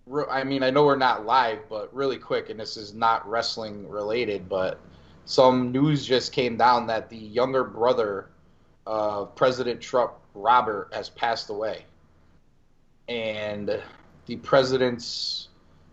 re- 0.06 0.24
I 0.30 0.44
mean, 0.44 0.62
I 0.62 0.70
know 0.70 0.84
we're 0.84 0.96
not 0.96 1.26
live, 1.26 1.68
but 1.68 1.92
really 1.94 2.18
quick, 2.18 2.50
and 2.50 2.58
this 2.58 2.76
is 2.76 2.94
not 2.94 3.28
wrestling 3.28 3.88
related, 3.88 4.48
but 4.48 4.78
some 5.24 5.72
news 5.72 6.06
just 6.06 6.32
came 6.32 6.56
down 6.56 6.86
that 6.86 7.10
the 7.10 7.16
younger 7.16 7.64
brother 7.64 8.30
of 8.86 9.34
President 9.34 9.80
Trump, 9.80 10.12
Robert, 10.34 10.90
has 10.92 11.08
passed 11.10 11.50
away. 11.50 11.84
And 13.08 13.82
the 14.26 14.36
president's 14.36 15.45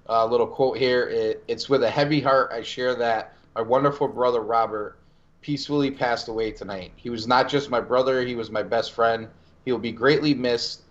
uh, 0.10 0.26
little 0.26 0.48
quote 0.48 0.78
here 0.78 1.08
it, 1.10 1.44
it's 1.48 1.70
with 1.70 1.84
a 1.84 1.90
heavy 1.90 2.20
heart 2.20 2.52
I 2.52 2.62
share 2.62 2.96
that 2.96 3.34
my 3.56 3.62
wonderful 3.62 4.08
brother 4.08 4.42
Robert 4.42 4.98
peacefully 5.42 5.92
passed 5.92 6.28
away 6.28 6.52
tonight. 6.52 6.92
He 6.96 7.10
was 7.10 7.28
not 7.28 7.50
just 7.50 7.70
my 7.70 7.80
brother, 7.82 8.22
he 8.24 8.36
was 8.36 8.50
my 8.50 8.64
best 8.64 8.94
friend. 8.94 9.28
He 9.66 9.72
will 9.72 9.80
be 9.80 9.92
greatly 9.92 10.34
missed, 10.34 10.82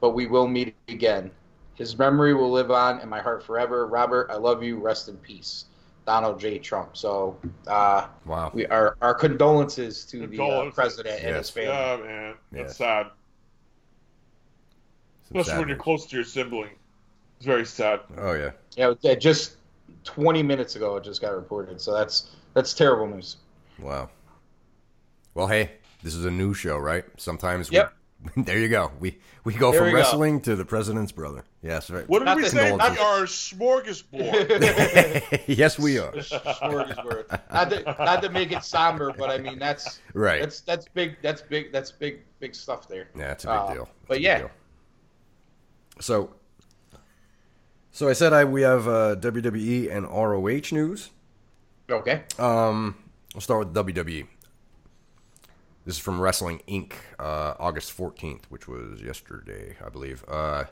but 0.00 0.10
we 0.10 0.26
will 0.26 0.46
meet 0.48 0.74
again. 0.88 1.30
His 1.74 1.98
memory 1.98 2.32
will 2.34 2.50
live 2.50 2.70
on 2.70 3.00
in 3.00 3.08
my 3.08 3.20
heart 3.20 3.42
forever. 3.42 3.86
Robert, 3.86 4.30
I 4.30 4.36
love 4.36 4.62
you. 4.62 4.78
Rest 4.78 5.08
in 5.08 5.16
peace. 5.18 5.66
Donald 6.06 6.38
J. 6.40 6.58
Trump. 6.58 6.96
So, 6.96 7.36
uh, 7.66 8.06
Wow. 8.24 8.50
we 8.54 8.64
our 8.66 8.96
our 9.02 9.12
condolences 9.12 10.04
to 10.06 10.26
the 10.26 10.36
uh, 10.36 10.38
Condolences. 10.38 10.74
president 10.74 11.24
and 11.24 11.36
his 11.36 11.50
family. 11.50 11.70
Yeah, 11.72 11.96
man, 11.96 12.34
that's 12.52 12.68
Yes. 12.68 12.76
sad. 12.76 13.06
Some 15.28 15.38
Especially 15.38 15.58
when 15.60 15.68
you're 15.68 15.76
close 15.76 16.06
to 16.06 16.16
your 16.16 16.24
sibling. 16.24 16.70
It's 17.36 17.46
very 17.46 17.64
sad. 17.66 18.00
Oh 18.18 18.32
yeah. 18.32 18.50
Yeah, 18.76 18.94
it 19.02 19.20
just 19.20 19.56
20 20.04 20.42
minutes 20.42 20.76
ago 20.76 20.96
it 20.96 21.04
just 21.04 21.20
got 21.20 21.34
reported. 21.34 21.80
So 21.80 21.92
that's 21.94 22.30
that's 22.54 22.72
terrible 22.74 23.06
news. 23.14 23.36
Wow. 23.78 24.08
Well, 25.34 25.46
hey, 25.48 25.72
this 26.02 26.14
is 26.14 26.24
a 26.24 26.30
new 26.30 26.54
show, 26.54 26.78
right? 26.78 27.04
Sometimes. 27.18 27.70
Yep. 27.70 27.92
We, 28.34 28.42
there 28.44 28.58
you 28.58 28.68
go. 28.68 28.90
We 28.98 29.18
we 29.44 29.52
go 29.52 29.70
There 29.70 29.80
from 29.80 29.86
we 29.88 29.92
go. 29.92 29.98
wrestling 29.98 30.40
to 30.42 30.56
the 30.56 30.64
president's 30.64 31.12
brother. 31.12 31.44
Yes. 31.62 31.90
Right. 31.90 32.08
What 32.08 32.20
did 32.20 32.24
Not 32.24 32.36
we 32.38 32.44
the- 32.44 32.48
say? 32.48 32.70
We 32.72 32.78
not 32.78 32.98
are 32.98 33.24
smorgasbord. 33.24 35.44
yes, 35.58 35.78
we 35.78 35.98
are. 35.98 36.12
Smorgasbord. 36.12 37.28
not, 37.52 37.70
to, 37.70 37.82
not 37.84 38.22
to 38.22 38.30
make 38.30 38.52
it 38.52 38.64
somber, 38.64 39.12
but 39.16 39.28
I 39.30 39.36
mean 39.38 39.58
that's 39.58 40.00
Right. 40.14 40.40
That's 40.40 40.60
that's 40.62 40.88
big. 40.88 41.16
That's 41.22 41.42
big. 41.42 41.70
That's 41.72 41.92
big. 41.92 42.20
Big 42.40 42.54
stuff 42.54 42.88
there. 42.88 43.08
Yeah, 43.16 43.32
it's 43.32 43.44
a 43.44 43.48
big 43.48 43.56
Uh, 43.56 43.74
deal. 43.74 43.88
but 44.08 44.16
It's 44.16 44.18
a 44.18 44.18
big 44.18 44.22
yeah. 44.22 44.38
deal. 44.38 44.50
So, 46.00 46.30
so 47.96 48.10
I 48.10 48.12
said 48.12 48.34
I 48.34 48.44
we 48.44 48.60
have 48.60 48.86
uh, 48.86 49.16
WWE 49.16 49.90
and 49.90 50.06
ROH 50.06 50.74
news. 50.76 51.08
Okay. 51.88 52.24
Um, 52.38 52.94
we'll 53.32 53.40
start 53.40 53.68
with 53.68 53.74
WWE. 53.74 54.26
This 55.86 55.94
is 55.94 55.98
from 55.98 56.20
Wrestling 56.20 56.60
Inc. 56.68 56.92
Uh, 57.18 57.54
August 57.58 57.96
14th, 57.96 58.42
which 58.50 58.68
was 58.68 59.00
yesterday, 59.00 59.76
I 59.82 59.88
believe. 59.88 60.26
Uh, 60.28 60.64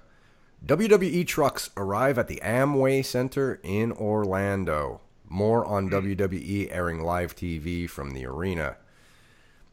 WWE 0.67 1.27
trucks 1.27 1.71
arrive 1.79 2.19
at 2.19 2.29
the 2.29 2.43
Amway 2.45 3.03
Center 3.03 3.59
in 3.63 3.91
Orlando. 3.93 5.01
More 5.27 5.65
on 5.65 5.89
WWE 5.89 6.69
airing 6.71 7.03
live 7.03 7.35
TV 7.35 7.89
from 7.89 8.11
the 8.11 8.27
arena. 8.27 8.77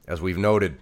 As 0.08 0.22
we've 0.22 0.38
noted, 0.38 0.78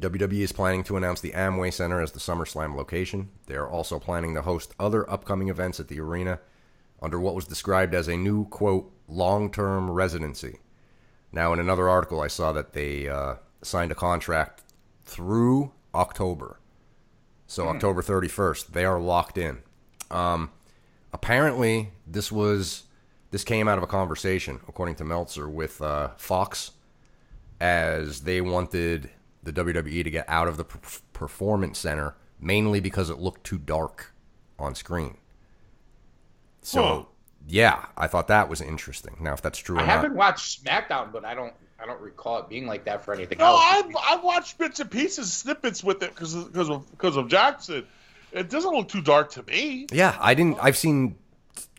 WWE 0.00 0.40
is 0.40 0.52
planning 0.52 0.84
to 0.84 0.96
announce 0.96 1.20
the 1.20 1.32
Amway 1.32 1.72
Center 1.72 2.02
as 2.02 2.12
the 2.12 2.18
SummerSlam 2.18 2.76
location. 2.76 3.30
They 3.46 3.54
are 3.54 3.68
also 3.68 3.98
planning 3.98 4.34
to 4.34 4.42
host 4.42 4.74
other 4.78 5.08
upcoming 5.10 5.48
events 5.48 5.80
at 5.80 5.88
the 5.88 6.00
arena 6.00 6.38
under 7.00 7.18
what 7.18 7.34
was 7.34 7.46
described 7.46 7.94
as 7.94 8.06
a 8.06 8.16
new, 8.16 8.46
quote, 8.46 8.92
long 9.08 9.50
term 9.50 9.90
residency. 9.90 10.58
Now, 11.32 11.52
in 11.54 11.58
another 11.58 11.88
article, 11.88 12.20
I 12.20 12.28
saw 12.28 12.52
that 12.52 12.74
they 12.74 13.08
uh, 13.08 13.36
signed 13.62 13.90
a 13.90 13.94
contract 13.94 14.62
through 15.04 15.72
October. 15.94 16.60
So, 17.46 17.68
October 17.68 18.02
31st, 18.02 18.68
they 18.68 18.84
are 18.84 19.00
locked 19.00 19.38
in. 19.38 19.62
Um, 20.10 20.50
apparently, 21.12 21.90
this 22.06 22.30
was. 22.30 22.82
This 23.32 23.42
came 23.44 23.66
out 23.66 23.76
of 23.76 23.82
a 23.82 23.88
conversation, 23.88 24.60
according 24.68 24.94
to 24.96 25.04
Meltzer, 25.04 25.48
with 25.48 25.82
uh, 25.82 26.10
Fox, 26.16 26.70
as 27.60 28.20
they 28.20 28.40
wanted 28.40 29.10
the 29.46 29.52
WWE 29.52 30.04
to 30.04 30.10
get 30.10 30.28
out 30.28 30.46
of 30.48 30.56
the 30.58 30.64
performance 30.64 31.78
center 31.78 32.14
mainly 32.38 32.80
because 32.80 33.08
it 33.08 33.18
looked 33.18 33.44
too 33.44 33.56
dark 33.58 34.12
on 34.58 34.74
screen. 34.74 35.16
So, 36.62 36.82
Huh. 36.82 37.02
yeah, 37.46 37.84
I 37.96 38.06
thought 38.06 38.28
that 38.28 38.48
was 38.48 38.60
interesting. 38.60 39.16
Now, 39.20 39.32
if 39.32 39.42
that's 39.42 39.58
true 39.58 39.76
or 39.76 39.80
I 39.80 39.84
haven't 39.84 40.14
watched 40.14 40.64
SmackDown, 40.64 41.12
but 41.12 41.24
I 41.24 41.34
don't. 41.34 41.54
I 41.78 41.84
don't 41.84 42.00
recall 42.00 42.38
it 42.38 42.48
being 42.48 42.66
like 42.66 42.84
that 42.86 43.04
for 43.04 43.12
anything 43.12 43.36
No, 43.36 43.44
else. 43.48 43.60
I've, 43.62 43.94
I've 44.08 44.24
watched 44.24 44.56
bits 44.56 44.80
and 44.80 44.90
pieces, 44.90 45.30
snippets 45.30 45.84
with 45.84 46.02
it 46.02 46.08
because 46.14 46.34
because 46.34 46.70
of 46.70 46.90
because 46.90 47.18
of 47.18 47.28
Jackson. 47.28 47.86
It 48.32 48.48
doesn't 48.48 48.74
look 48.74 48.88
too 48.88 49.02
dark 49.02 49.30
to 49.32 49.42
me. 49.42 49.86
yeah, 49.92 50.16
I 50.18 50.32
didn't. 50.32 50.58
I've 50.60 50.76
seen 50.78 51.16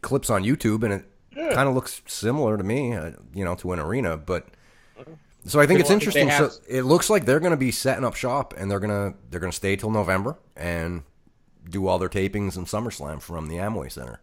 clips 0.01 0.29
on 0.29 0.43
YouTube, 0.43 0.83
and 0.83 0.93
it 0.93 1.05
Yeah. 1.35 1.51
kind 1.53 1.67
of 1.67 1.73
looks 1.73 2.03
similar 2.05 2.57
to 2.57 2.63
me, 2.63 2.93
uh, 2.93 3.11
you 3.33 3.43
know, 3.43 3.55
to 3.55 3.73
an 3.73 3.79
arena. 3.79 4.17
But 4.17 4.45
so 5.47 5.59
I 5.59 5.65
think 5.67 5.79
it's 5.79 5.89
interesting. 5.89 6.27
they 6.27 6.33
So 6.33 6.51
it 6.67 6.83
looks 6.83 7.09
like 7.09 7.25
they're 7.25 7.39
going 7.39 7.51
to 7.51 7.57
be 7.57 7.71
setting 7.71 8.03
up 8.03 8.15
shop, 8.15 8.53
and 8.57 8.69
they're 8.69 8.79
gonna 8.79 9.13
they're 9.29 9.39
gonna 9.39 9.51
stay 9.51 9.75
till 9.75 9.91
November 9.91 10.37
and 10.55 11.03
do 11.69 11.87
all 11.87 11.99
their 11.99 12.09
tapings 12.09 12.57
and 12.57 12.65
SummerSlam 12.65 13.21
from 13.21 13.47
the 13.47 13.55
Amway 13.55 13.91
Center. 13.91 14.21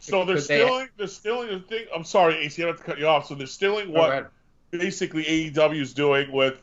So 0.00 0.24
they're 0.24 0.38
stealing. 0.38 0.88
They're 0.96 1.06
stealing 1.06 1.48
the 1.48 1.60
thing. 1.60 1.86
I'm 1.94 2.04
sorry, 2.04 2.36
AC. 2.38 2.62
I 2.62 2.68
have 2.68 2.78
to 2.78 2.82
cut 2.82 2.98
you 2.98 3.06
off. 3.06 3.26
So 3.26 3.34
they're 3.34 3.46
stealing 3.46 3.92
what 3.92 4.10
ahead. 4.10 4.26
basically 4.70 5.24
AEW 5.24 5.80
is 5.80 5.92
doing 5.92 6.32
with 6.32 6.62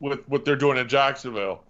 with 0.00 0.20
what 0.28 0.44
they're 0.44 0.56
doing 0.56 0.78
in 0.78 0.88
Jacksonville. 0.88 1.64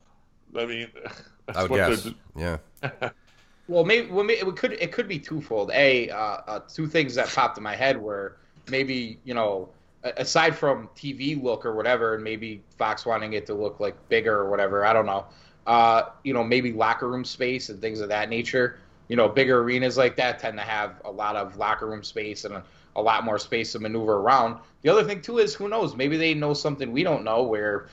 I 0.56 0.66
mean, 0.66 0.88
that's 1.46 1.58
I 1.58 1.62
would 1.62 1.70
what 1.70 1.76
they're 1.76 2.12
guess. 2.36 2.60
Yeah. 2.82 3.10
Well, 3.68 3.84
maybe, 3.84 4.10
well, 4.10 4.24
maybe 4.24 4.40
it 4.40 4.56
could 4.56 4.72
it 4.72 4.92
could 4.92 5.06
be 5.06 5.18
twofold. 5.18 5.70
A, 5.72 6.08
uh, 6.08 6.16
uh, 6.16 6.60
two 6.60 6.86
things 6.86 7.14
that 7.16 7.28
popped 7.28 7.58
in 7.58 7.62
my 7.62 7.76
head 7.76 8.00
were 8.00 8.38
maybe 8.70 9.18
you 9.24 9.34
know 9.34 9.68
a- 9.68 9.77
aside 10.16 10.56
from 10.56 10.88
TV 10.96 11.40
look 11.42 11.64
or 11.64 11.74
whatever, 11.74 12.14
and 12.14 12.24
maybe 12.24 12.62
Fox 12.76 13.04
wanting 13.04 13.32
it 13.34 13.46
to 13.46 13.54
look 13.54 13.80
like 13.80 13.94
bigger 14.08 14.34
or 14.36 14.50
whatever. 14.50 14.84
I 14.84 14.92
don't 14.92 15.06
know. 15.06 15.26
Uh, 15.66 16.02
you 16.24 16.32
know, 16.32 16.42
maybe 16.42 16.72
locker 16.72 17.08
room 17.08 17.24
space 17.24 17.68
and 17.68 17.80
things 17.80 18.00
of 18.00 18.08
that 18.08 18.28
nature. 18.30 18.78
You 19.08 19.16
know, 19.16 19.28
bigger 19.28 19.60
arenas 19.62 19.96
like 19.96 20.16
that 20.16 20.38
tend 20.38 20.56
to 20.58 20.64
have 20.64 21.00
a 21.04 21.10
lot 21.10 21.36
of 21.36 21.56
locker 21.56 21.86
room 21.86 22.02
space 22.02 22.44
and 22.44 22.54
a, 22.54 22.64
a 22.96 23.02
lot 23.02 23.24
more 23.24 23.38
space 23.38 23.72
to 23.72 23.78
maneuver 23.78 24.14
around. 24.16 24.60
The 24.82 24.88
other 24.90 25.04
thing 25.04 25.20
too 25.20 25.38
is 25.38 25.54
who 25.54 25.68
knows? 25.68 25.94
Maybe 25.96 26.16
they 26.16 26.34
know 26.34 26.54
something 26.54 26.92
we 26.92 27.02
don't 27.02 27.24
know. 27.24 27.42
Where 27.42 27.88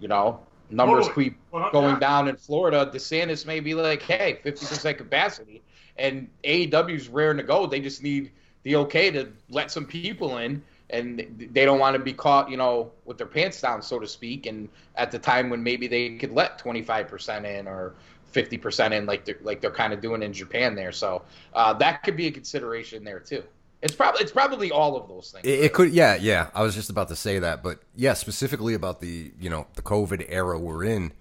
you 0.00 0.08
know 0.08 0.40
numbers 0.70 1.06
Totally. 1.08 1.30
keep 1.30 1.38
Well, 1.50 1.70
going 1.70 1.94
yeah. 1.94 1.98
down 1.98 2.28
in 2.28 2.36
Florida, 2.36 2.90
DeSantis 2.92 3.46
may 3.46 3.60
be 3.60 3.74
like, 3.74 4.02
hey, 4.02 4.40
50% 4.44 4.98
capacity. 4.98 5.62
And 5.96 6.28
AEW's 6.44 7.08
raring 7.08 7.38
to 7.38 7.42
go. 7.44 7.66
They 7.66 7.80
just 7.80 8.02
need 8.02 8.32
the 8.64 8.76
okay 8.76 9.10
to 9.12 9.28
let 9.48 9.70
some 9.70 9.86
people 9.86 10.38
in. 10.38 10.62
And 10.90 11.48
they 11.52 11.64
don't 11.64 11.80
want 11.80 11.96
to 11.96 12.02
be 12.02 12.12
caught, 12.12 12.50
you 12.50 12.56
know, 12.56 12.92
with 13.04 13.18
their 13.18 13.26
pants 13.26 13.60
down, 13.60 13.82
so 13.82 13.98
to 13.98 14.06
speak. 14.06 14.46
And 14.46 14.68
at 14.94 15.10
the 15.10 15.18
time 15.18 15.50
when 15.50 15.62
maybe 15.62 15.88
they 15.88 16.16
could 16.16 16.32
let 16.32 16.58
25% 16.58 17.44
in 17.44 17.66
or 17.66 17.94
50% 18.32 18.92
in, 18.92 19.06
like 19.06 19.24
they're, 19.24 19.38
like 19.42 19.60
they're 19.60 19.70
kind 19.70 19.92
of 19.92 20.00
doing 20.00 20.22
in 20.22 20.32
Japan 20.32 20.74
there. 20.74 20.92
So 20.92 21.22
uh, 21.54 21.72
that 21.74 22.02
could 22.04 22.16
be 22.16 22.28
a 22.28 22.30
consideration 22.30 23.02
there, 23.02 23.18
too. 23.20 23.42
It's 23.82 23.94
probably 23.94 24.22
it's 24.22 24.32
probably 24.32 24.72
all 24.72 24.96
of 24.96 25.06
those 25.06 25.30
things. 25.30 25.44
It, 25.44 25.66
it 25.66 25.72
could, 25.72 25.92
yeah, 25.92 26.16
yeah. 26.16 26.48
I 26.54 26.62
was 26.62 26.74
just 26.74 26.88
about 26.88 27.08
to 27.08 27.16
say 27.16 27.38
that, 27.38 27.62
but 27.62 27.80
yeah, 27.94 28.14
specifically 28.14 28.74
about 28.74 29.00
the 29.00 29.32
you 29.38 29.50
know 29.50 29.66
the 29.74 29.82
COVID 29.82 30.26
era 30.28 30.58
we're 30.58 30.84
in. 30.84 31.12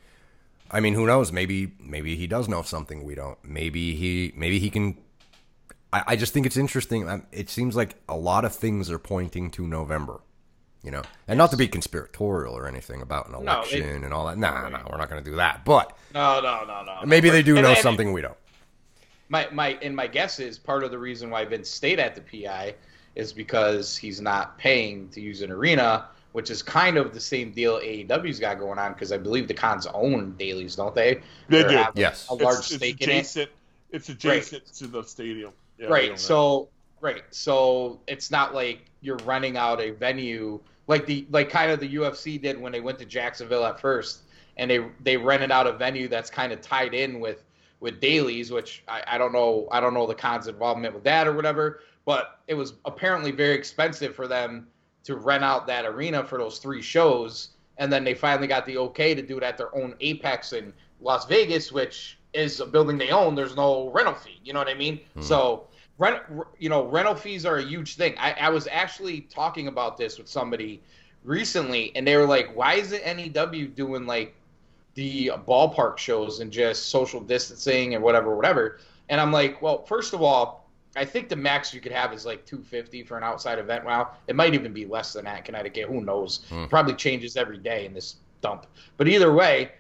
I 0.71 0.79
mean, 0.79 0.93
who 0.93 1.05
knows? 1.05 1.31
Maybe 1.31 1.73
maybe 1.79 2.15
he 2.15 2.27
does 2.27 2.47
know 2.47 2.61
something 2.61 3.03
we 3.03 3.13
don't. 3.13 3.37
Maybe 3.43 3.95
he 3.95 4.33
maybe 4.35 4.59
he 4.59 4.69
can. 4.69 4.97
I, 5.99 6.03
I 6.07 6.15
just 6.15 6.33
think 6.33 6.45
it's 6.45 6.57
interesting. 6.57 7.07
Um, 7.07 7.25
It 7.31 7.49
seems 7.49 7.75
like 7.75 7.95
a 8.09 8.15
lot 8.17 8.45
of 8.45 8.53
things 8.55 8.89
are 8.91 8.99
pointing 8.99 9.51
to 9.51 9.65
November. 9.67 10.21
You 10.83 10.91
know, 10.91 11.01
and 11.27 11.35
not 11.39 11.49
to 11.49 11.57
be 11.57 11.67
conspiratorial 11.67 12.53
or 12.53 12.67
anything 12.67 13.01
about 13.01 13.25
an 13.27 13.31
No, 13.31 13.37
it- 13.39 13.73
election 13.73 14.03
and 14.03 14.13
all 14.13 14.27
that. 14.27 14.37
Nah, 14.37 14.69
nah, 14.69 14.83
we're 14.87 14.97
not 14.97 15.09
going 15.09 15.23
to 15.23 15.27
do 15.27 15.37
that. 15.37 15.65
But 15.65 15.97
no, 16.13 16.39
no, 16.41 16.63
no, 16.63 16.83
no. 16.83 16.99
maybe 17.07 17.31
they 17.31 17.41
do 17.41 17.55
And- 17.57 17.63
know 17.63 17.69
and- 17.71 17.79
something 17.79 18.13
we 18.13 18.21
don't. 18.21 18.37
my 19.29 19.47
my 19.51 19.69
and 19.81 19.95
my 19.95 20.05
guess 20.05 20.39
is 20.39 20.59
part 20.59 20.83
of 20.83 20.91
the 20.91 20.99
reason 20.99 21.31
why 21.31 21.43
Vince 21.45 21.69
stayed 21.71 21.99
at 21.99 22.13
the 22.13 22.21
PI 22.21 22.75
is 23.15 23.33
because 23.33 23.97
he's 23.97 24.21
not 24.21 24.59
paying 24.59 25.09
to 25.09 25.21
use 25.21 25.41
an 25.41 25.49
arena, 25.51 26.05
which 26.33 26.51
is 26.51 26.61
kind 26.61 26.97
of 26.97 27.13
the 27.15 27.19
same 27.19 27.51
deal 27.51 27.79
AEW's 27.79 28.39
got 28.39 28.59
going 28.59 28.77
on 28.77 28.93
because 28.93 29.11
I 29.11 29.17
believe 29.17 29.47
the 29.47 29.53
Khans 29.55 29.87
own 29.87 30.35
Daily's, 30.37 30.75
don't 30.75 30.93
they? 30.93 31.21
They 31.49 31.63
Or 31.63 31.67
do. 31.69 31.83
Yes. 31.95 32.27
a 32.29 32.35
large 32.35 32.57
it's, 32.59 32.75
stake 32.75 33.01
in 33.01 33.09
it. 33.09 33.13
adjacent. 33.13 33.49
It's 33.89 34.09
adjacent 34.09 34.65
to 34.75 34.85
the 34.87 35.01
stadium. 35.01 35.53
Yeah, 35.77 35.87
right. 35.87 36.19
So 36.19 36.69
right. 37.01 37.23
So 37.31 37.99
it's 38.07 38.31
not 38.31 38.53
like 38.53 38.89
you're 39.01 39.17
renting 39.17 39.57
out 39.57 39.81
a 39.81 39.91
venue 39.91 40.59
like 40.87 41.05
the 41.05 41.25
like 41.31 41.49
kind 41.49 41.71
of 41.71 41.79
the 41.79 41.95
UFC 41.95 42.41
did 42.41 42.59
when 42.59 42.71
they 42.71 42.79
went 42.79 42.99
to 42.99 43.05
Jacksonville 43.05 43.65
at 43.65 43.79
first, 43.79 44.23
and 44.57 44.69
they 44.69 44.85
they 45.01 45.17
rented 45.17 45.51
out 45.51 45.67
a 45.67 45.73
venue 45.73 46.07
that's 46.07 46.29
kind 46.29 46.51
of 46.51 46.61
tied 46.61 46.93
in 46.93 47.19
with 47.19 47.43
with 47.79 47.99
Daily's, 47.99 48.51
which 48.51 48.83
I, 48.87 49.03
I 49.07 49.17
don't 49.17 49.33
know 49.33 49.67
I 49.71 49.79
don't 49.79 49.93
know 49.93 50.05
the 50.07 50.15
Khans 50.15 50.47
involvement 50.47 50.93
with 50.93 51.03
that 51.03 51.27
or 51.27 51.33
whatever, 51.33 51.81
but 52.05 52.39
it 52.47 52.53
was 52.53 52.73
apparently 52.85 53.31
very 53.31 53.55
expensive 53.55 54.15
for 54.15 54.27
them 54.27 54.67
to 55.03 55.15
rent 55.15 55.43
out 55.43 55.67
that 55.67 55.85
arena 55.85 56.23
for 56.23 56.37
those 56.37 56.59
three 56.59 56.81
shows, 56.81 57.49
and 57.77 57.91
then 57.91 58.03
they 58.03 58.13
finally 58.13 58.47
got 58.47 58.65
the 58.65 58.77
okay 58.77 59.13
to 59.15 59.21
do 59.21 59.37
it 59.37 59.43
at 59.43 59.57
their 59.57 59.75
own 59.75 59.95
Apex 59.99 60.53
in 60.53 60.73
Las 60.99 61.25
Vegas, 61.25 61.71
which 61.71 62.17
is 62.35 62.59
a 62.59 62.65
building 62.65 62.97
they 62.97 63.09
own, 63.09 63.33
there's 63.35 63.55
no 63.55 63.89
rental 63.91 64.13
fee. 64.13 64.39
You 64.43 64.53
know 64.53 64.59
what 64.59 64.67
I 64.67 64.73
mean? 64.73 64.99
Hmm. 65.15 65.21
So 65.21 65.67
rent, 65.97 66.21
you 66.59 66.69
know, 66.69 66.85
rental 66.85 67.15
fees 67.15 67.45
are 67.45 67.57
a 67.57 67.63
huge 67.63 67.95
thing. 67.95 68.15
I, 68.17 68.33
I 68.33 68.49
was 68.49 68.67
actually 68.67 69.21
talking 69.21 69.67
about 69.67 69.97
this 69.97 70.17
with 70.17 70.27
somebody 70.27 70.81
recently, 71.23 71.95
and 71.95 72.05
they 72.05 72.17
were 72.17 72.25
like, 72.27 72.55
"Why 72.55 72.75
isn't 72.75 73.03
NEW 73.03 73.67
doing 73.67 74.05
like 74.05 74.35
the 74.95 75.31
ballpark 75.47 75.97
shows 75.97 76.39
and 76.39 76.51
just 76.51 76.89
social 76.89 77.21
distancing 77.21 77.95
and 77.95 78.03
whatever, 78.03 78.35
whatever?" 78.35 78.79
And 79.09 79.21
I'm 79.21 79.31
like, 79.31 79.61
"Well, 79.61 79.85
first 79.85 80.13
of 80.13 80.21
all, 80.21 80.65
I 80.95 81.05
think 81.05 81.29
the 81.29 81.35
max 81.35 81.73
you 81.73 81.81
could 81.81 81.91
have 81.91 82.13
is 82.13 82.25
like 82.25 82.45
250 82.45 83.03
for 83.03 83.17
an 83.17 83.23
outside 83.23 83.59
event. 83.59 83.85
Wow, 83.85 84.11
it 84.27 84.35
might 84.35 84.53
even 84.53 84.73
be 84.73 84.85
less 84.85 85.13
than 85.13 85.25
that 85.25 85.39
in 85.39 85.43
Connecticut. 85.43 85.87
Who 85.87 86.01
knows? 86.01 86.45
Hmm. 86.49 86.65
Probably 86.65 86.93
changes 86.93 87.37
every 87.37 87.57
day 87.57 87.85
in 87.85 87.93
this 87.93 88.15
dump. 88.41 88.67
But 88.97 89.07
either 89.07 89.33
way, 89.33 89.71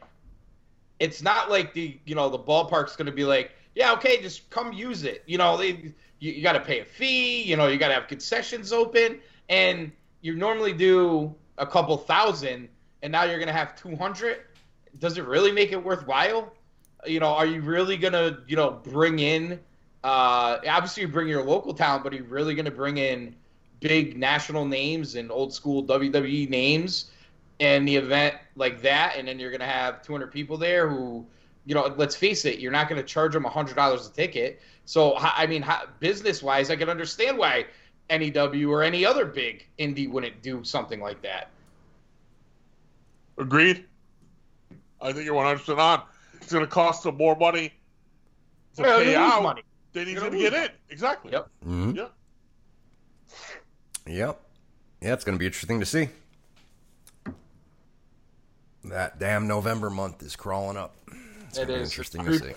it's 0.99 1.21
not 1.21 1.49
like 1.49 1.73
the 1.73 1.99
you 2.05 2.15
know 2.15 2.29
the 2.29 2.39
ballpark's 2.39 2.95
going 2.95 3.07
to 3.07 3.11
be 3.11 3.25
like, 3.25 3.51
yeah, 3.75 3.93
okay, 3.93 4.21
just 4.21 4.49
come 4.49 4.73
use 4.73 5.03
it. 5.03 5.23
You 5.25 5.37
know, 5.37 5.57
they, 5.57 5.93
you, 6.19 6.31
you 6.31 6.41
got 6.41 6.53
to 6.53 6.59
pay 6.61 6.79
a 6.79 6.85
fee. 6.85 7.43
You 7.43 7.57
know, 7.57 7.67
you 7.67 7.77
got 7.77 7.89
to 7.89 7.93
have 7.93 8.07
concessions 8.07 8.71
open, 8.71 9.19
and 9.49 9.91
you 10.21 10.35
normally 10.35 10.73
do 10.73 11.33
a 11.57 11.67
couple 11.67 11.97
thousand, 11.97 12.69
and 13.01 13.11
now 13.11 13.23
you're 13.23 13.37
going 13.37 13.47
to 13.47 13.53
have 13.53 13.75
200. 13.75 14.41
Does 14.99 15.17
it 15.17 15.25
really 15.25 15.51
make 15.51 15.71
it 15.71 15.83
worthwhile? 15.83 16.53
You 17.05 17.19
know, 17.19 17.27
are 17.29 17.45
you 17.45 17.61
really 17.61 17.97
going 17.97 18.13
to 18.13 18.39
you 18.47 18.55
know 18.55 18.71
bring 18.71 19.19
in? 19.19 19.59
Uh, 20.03 20.59
obviously, 20.67 21.01
you 21.01 21.07
bring 21.09 21.27
your 21.27 21.43
local 21.43 21.73
talent, 21.73 22.03
but 22.03 22.13
are 22.13 22.17
you 22.17 22.23
really 22.23 22.55
going 22.55 22.65
to 22.65 22.71
bring 22.71 22.97
in 22.97 23.35
big 23.81 24.17
national 24.17 24.65
names 24.65 25.15
and 25.15 25.31
old 25.31 25.53
school 25.53 25.83
WWE 25.83 26.49
names? 26.49 27.11
And 27.59 27.87
the 27.87 27.95
event 27.95 28.35
like 28.55 28.81
that, 28.81 29.15
and 29.17 29.27
then 29.27 29.39
you're 29.39 29.49
going 29.51 29.61
to 29.61 29.65
have 29.65 30.01
200 30.01 30.31
people 30.31 30.57
there 30.57 30.89
who, 30.89 31.25
you 31.65 31.73
know, 31.75 31.93
let's 31.97 32.15
face 32.15 32.45
it, 32.45 32.59
you're 32.59 32.71
not 32.71 32.89
going 32.89 33.01
to 33.01 33.07
charge 33.07 33.33
them 33.33 33.43
$100 33.43 34.09
a 34.09 34.13
ticket. 34.13 34.61
So, 34.85 35.15
I 35.17 35.47
mean, 35.47 35.65
business 35.99 36.43
wise, 36.43 36.69
I 36.69 36.75
can 36.75 36.89
understand 36.89 37.37
why 37.37 37.65
NEW 38.09 38.71
or 38.71 38.83
any 38.83 39.05
other 39.05 39.25
big 39.25 39.67
indie 39.79 40.09
wouldn't 40.09 40.41
do 40.43 40.63
something 40.63 40.99
like 40.99 41.21
that. 41.23 41.49
Agreed. 43.37 43.85
I 45.01 45.11
think 45.11 45.25
you're 45.25 45.33
100 45.33 45.59
percent 45.59 45.79
on. 45.79 46.03
It's 46.35 46.51
going 46.51 46.63
to 46.63 46.69
cost 46.71 47.03
them 47.03 47.17
more 47.17 47.35
money 47.35 47.73
to 48.75 48.81
Well, 48.83 48.99
pay 49.03 49.15
out 49.15 49.41
money. 49.43 49.63
than 49.93 50.07
he's 50.07 50.19
going 50.19 50.31
to 50.31 50.37
get 50.37 50.53
lose 50.53 50.63
in. 50.65 50.69
Exactly. 50.89 51.31
Yep. 51.31 51.49
Mhm. 51.65 51.95
Yep. 51.95 52.13
Yep. 54.07 54.41
Yeah, 55.01 55.13
it's 55.13 55.23
going 55.23 55.35
to 55.35 55.39
be 55.39 55.45
interesting 55.45 55.79
to 55.79 55.85
see. 55.85 56.09
That 58.85 59.19
damn 59.19 59.47
November 59.47 59.89
month 59.89 60.21
is 60.23 60.35
crawling 60.35 60.77
up. 60.77 60.95
It's 61.47 61.57
It 61.57 61.67
be 61.67 61.73
interesting 61.75 62.27
It's 62.27 62.41
to 62.41 62.47
see. 62.49 62.55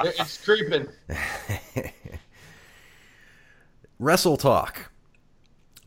It's 0.00 0.44
creeping. 0.44 0.88
Wrestle 3.98 4.36
Talk 4.36 4.90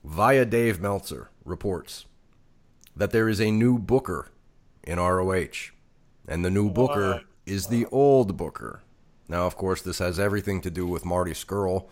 via 0.04 0.46
Dave 0.46 0.80
Meltzer 0.82 1.30
reports 1.46 2.06
that 2.96 3.12
there 3.12 3.30
is 3.30 3.40
a 3.40 3.52
new 3.52 3.80
booker 3.80 4.30
in 4.84 5.00
ROH, 5.00 5.72
and 6.28 6.44
the 6.44 6.50
new 6.50 6.70
booker 6.70 7.12
What? 7.14 7.24
is 7.46 7.68
the 7.68 7.86
old 7.88 8.36
booker. 8.38 8.82
Now, 9.28 9.46
of 9.46 9.56
course, 9.56 9.82
this 9.82 10.00
has 10.00 10.20
everything 10.20 10.62
to 10.62 10.70
do 10.72 10.86
with 10.86 11.06
Marty 11.06 11.32
Scurll. 11.32 11.88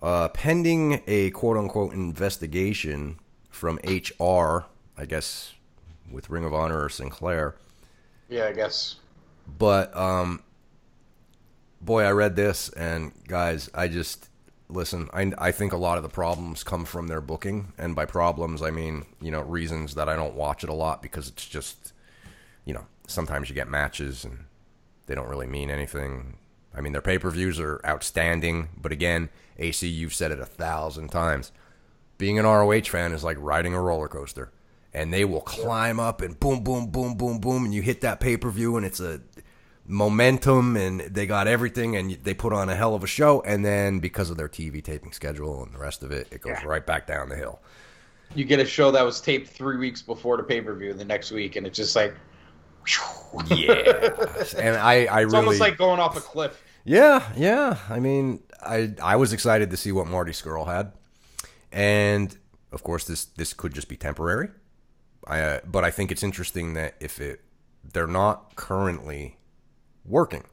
Uh, 0.00 0.28
pending 0.28 1.02
a 1.06 1.30
quote 1.30 1.56
unquote 1.56 1.92
investigation 1.92 3.18
from 3.50 3.78
HR, 3.84 4.66
I 4.96 5.04
guess, 5.06 5.54
with 6.10 6.30
Ring 6.30 6.44
of 6.44 6.54
Honor 6.54 6.84
or 6.84 6.88
Sinclair. 6.88 7.54
Yeah, 8.28 8.46
I 8.46 8.52
guess. 8.52 8.96
But 9.58 9.94
um, 9.96 10.42
boy, 11.80 12.02
I 12.02 12.10
read 12.10 12.36
this, 12.36 12.68
and 12.70 13.12
guys, 13.26 13.68
I 13.74 13.88
just 13.88 14.28
listen. 14.68 15.08
I 15.12 15.32
I 15.38 15.52
think 15.52 15.72
a 15.72 15.76
lot 15.76 15.96
of 15.96 16.02
the 16.02 16.08
problems 16.08 16.62
come 16.62 16.84
from 16.84 17.08
their 17.08 17.20
booking, 17.20 17.72
and 17.78 17.94
by 17.96 18.04
problems, 18.04 18.62
I 18.62 18.70
mean 18.70 19.06
you 19.20 19.30
know 19.30 19.42
reasons 19.42 19.94
that 19.94 20.08
I 20.08 20.16
don't 20.16 20.34
watch 20.34 20.62
it 20.62 20.70
a 20.70 20.74
lot 20.74 21.02
because 21.02 21.28
it's 21.28 21.46
just 21.46 21.92
you 22.64 22.74
know 22.74 22.86
sometimes 23.06 23.48
you 23.48 23.54
get 23.54 23.68
matches 23.68 24.24
and 24.24 24.44
they 25.06 25.14
don't 25.14 25.28
really 25.28 25.46
mean 25.46 25.70
anything. 25.70 26.36
I 26.74 26.80
mean 26.80 26.92
their 26.92 27.02
pay 27.02 27.18
per 27.18 27.30
views 27.30 27.58
are 27.58 27.80
outstanding, 27.84 28.68
but 28.80 28.92
again, 28.92 29.28
AC, 29.58 29.88
you've 29.88 30.14
said 30.14 30.30
it 30.30 30.40
a 30.40 30.46
thousand 30.46 31.08
times. 31.08 31.52
Being 32.18 32.38
an 32.38 32.44
ROH 32.44 32.82
fan 32.82 33.12
is 33.12 33.24
like 33.24 33.38
riding 33.40 33.74
a 33.74 33.80
roller 33.80 34.08
coaster. 34.08 34.52
And 34.92 35.12
they 35.12 35.24
will 35.24 35.40
climb 35.40 36.00
up 36.00 36.20
and 36.20 36.38
boom, 36.38 36.64
boom, 36.64 36.90
boom, 36.90 37.14
boom, 37.14 37.38
boom, 37.38 37.64
and 37.64 37.72
you 37.72 37.80
hit 37.80 38.00
that 38.00 38.18
pay 38.18 38.36
per 38.36 38.50
view, 38.50 38.76
and 38.76 38.84
it's 38.84 38.98
a 38.98 39.20
momentum 39.86 40.76
and 40.76 41.00
they 41.00 41.26
got 41.26 41.48
everything 41.48 41.96
and 41.96 42.12
they 42.22 42.32
put 42.32 42.52
on 42.52 42.68
a 42.68 42.76
hell 42.76 42.94
of 42.94 43.02
a 43.02 43.08
show 43.08 43.40
and 43.42 43.64
then 43.64 43.98
because 43.98 44.30
of 44.30 44.36
their 44.36 44.48
TV 44.48 44.82
taping 44.82 45.10
schedule 45.10 45.64
and 45.64 45.74
the 45.74 45.78
rest 45.78 46.04
of 46.04 46.12
it 46.12 46.28
it 46.30 46.40
goes 46.40 46.62
right 46.64 46.86
back 46.86 47.08
down 47.08 47.28
the 47.28 47.34
hill. 47.34 47.60
You 48.34 48.44
get 48.44 48.60
a 48.60 48.64
show 48.64 48.92
that 48.92 49.04
was 49.04 49.20
taped 49.20 49.48
three 49.48 49.76
weeks 49.76 50.00
before 50.00 50.36
the 50.36 50.44
pay 50.44 50.60
per 50.60 50.74
view 50.74 50.94
the 50.94 51.04
next 51.04 51.32
week, 51.32 51.56
and 51.56 51.66
it's 51.66 51.76
just 51.76 51.96
like, 51.96 52.14
Yeah. 53.48 53.74
and 54.58 54.76
I 54.76 55.06
I 55.06 55.22
it's 55.22 55.32
really 55.32 55.36
almost 55.36 55.60
like 55.60 55.76
going 55.76 55.98
off 55.98 56.16
a 56.16 56.20
cliff. 56.20 56.62
Yeah, 56.84 57.28
yeah. 57.36 57.78
I 57.88 57.98
mean, 57.98 58.42
I 58.62 58.94
I 59.02 59.16
was 59.16 59.32
excited 59.32 59.70
to 59.70 59.76
see 59.76 59.90
what 59.90 60.06
Marty 60.06 60.32
Scurll 60.32 60.66
had. 60.66 60.92
And 61.72 62.36
of 62.70 62.84
course 62.84 63.04
this 63.04 63.24
this 63.24 63.52
could 63.52 63.74
just 63.74 63.88
be 63.88 63.96
temporary. 63.96 64.50
I 65.30 65.40
uh, 65.40 65.60
but 65.64 65.84
I 65.84 65.90
think 65.90 66.10
it's 66.12 66.22
interesting 66.22 66.74
that 66.74 66.94
if 67.00 67.20
it 67.20 67.40
they're 67.92 68.06
not 68.06 68.56
currently 68.56 69.38
working. 70.04 70.44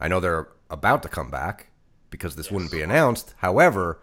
I 0.00 0.08
know 0.08 0.20
they're 0.20 0.48
about 0.70 1.02
to 1.04 1.08
come 1.08 1.30
back 1.30 1.68
because 2.10 2.36
this 2.36 2.50
wouldn't 2.50 2.70
be 2.70 2.82
announced. 2.82 3.34
However, 3.38 4.00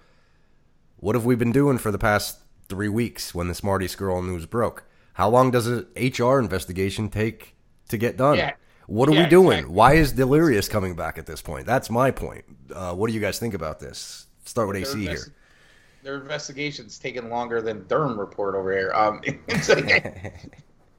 what 0.98 1.16
have 1.16 1.26
we 1.26 1.36
been 1.36 1.52
doing 1.52 1.78
for 1.78 1.92
the 1.92 1.98
past 1.98 2.40
three 2.68 2.90
weeks 2.90 3.34
when 3.36 3.48
this 3.48 3.64
Marty 3.64 3.88
Scurll 3.88 4.26
news 4.26 4.46
broke? 4.46 4.84
How 5.14 5.30
long 5.30 5.52
does 5.52 5.68
an 5.68 5.88
HR 5.96 6.40
investigation 6.40 7.10
take 7.10 7.56
to 7.90 7.98
get 7.98 8.18
done? 8.18 8.38
Yeah. 8.38 8.54
What 8.88 9.08
are 9.10 9.14
Yeah, 9.14 9.24
we 9.24 9.30
doing? 9.30 9.58
exactly. 9.60 9.76
Why 9.76 9.94
is 9.94 10.12
Delirious 10.14 10.68
coming 10.68 10.96
back 10.96 11.18
at 11.18 11.26
this 11.26 11.42
point? 11.42 11.66
That's 11.66 11.90
my 11.90 12.12
point. 12.12 12.44
Uh, 12.74 12.94
what 12.96 13.08
do 13.08 13.14
you 13.14 13.20
guys 13.22 13.40
think 13.40 13.54
about 13.54 13.80
this? 13.80 14.26
Start 14.46 14.68
with 14.68 14.76
Their 14.78 14.92
AC 14.92 15.02
here. 15.02 15.34
Their 16.04 16.16
investigation's 16.16 16.98
taking 16.98 17.30
longer 17.30 17.62
than 17.62 17.86
Durham 17.88 18.20
report 18.20 18.56
over 18.56 18.72
here. 18.72 18.92
Um, 18.94 19.22
it's 19.48 19.70
like, 19.70 20.44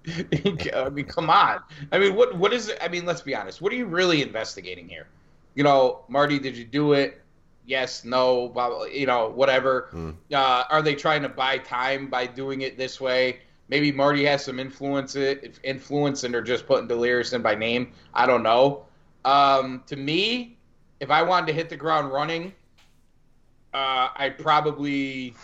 I 0.74 0.89
mean, 0.91 1.07
come 1.07 1.31
on. 1.31 1.61
I 1.91 1.99
mean, 1.99 2.15
what 2.15 2.37
what 2.37 2.53
is 2.53 2.69
it? 2.69 2.79
I 2.81 2.89
mean, 2.89 3.05
let's 3.07 3.23
be 3.23 3.35
honest. 3.35 3.61
What 3.61 3.73
are 3.73 3.77
you 3.77 3.87
really 3.87 4.23
investigating 4.23 4.89
here? 4.89 5.07
You 5.55 5.65
know, 5.65 6.05
Marty, 6.09 6.39
did 6.39 6.57
you 6.57 6.65
do 6.65 6.93
it? 6.93 7.20
Yes, 7.66 8.05
no, 8.05 8.49
blah, 8.49 8.69
blah, 8.69 8.85
you 8.85 9.07
know, 9.07 9.29
whatever. 9.29 9.89
Uh, 10.33 10.65
are 10.69 10.83
they 10.83 10.95
trying 10.97 11.23
to 11.23 11.29
buy 11.29 11.59
time 11.59 12.09
by 12.09 12.27
doing 12.27 12.62
it 12.62 12.77
this 12.77 13.01
way? 13.01 13.41
Maybe 13.69 13.93
Marty 13.93 14.24
has 14.24 14.45
some 14.45 14.59
influence 14.59 15.15
it 15.15 15.59
influence 15.62 16.24
and 16.24 16.35
they're 16.35 16.43
just 16.43 16.66
putting 16.66 16.89
Delirious 16.89 17.33
in 17.33 17.43
by 17.43 17.55
name. 17.55 17.93
I 18.12 18.27
don't 18.27 18.43
know. 18.43 18.85
Um, 19.24 19.83
to 19.87 19.97
me, 19.97 20.59
if 21.01 21.11
I 21.11 21.23
wanted 21.23 21.47
to 21.47 21.53
hit 21.53 21.69
the 21.69 21.77
ground 21.77 22.12
running, 22.12 22.53
uh, 23.74 24.09
I'd 24.16 24.39
probably 24.39 25.35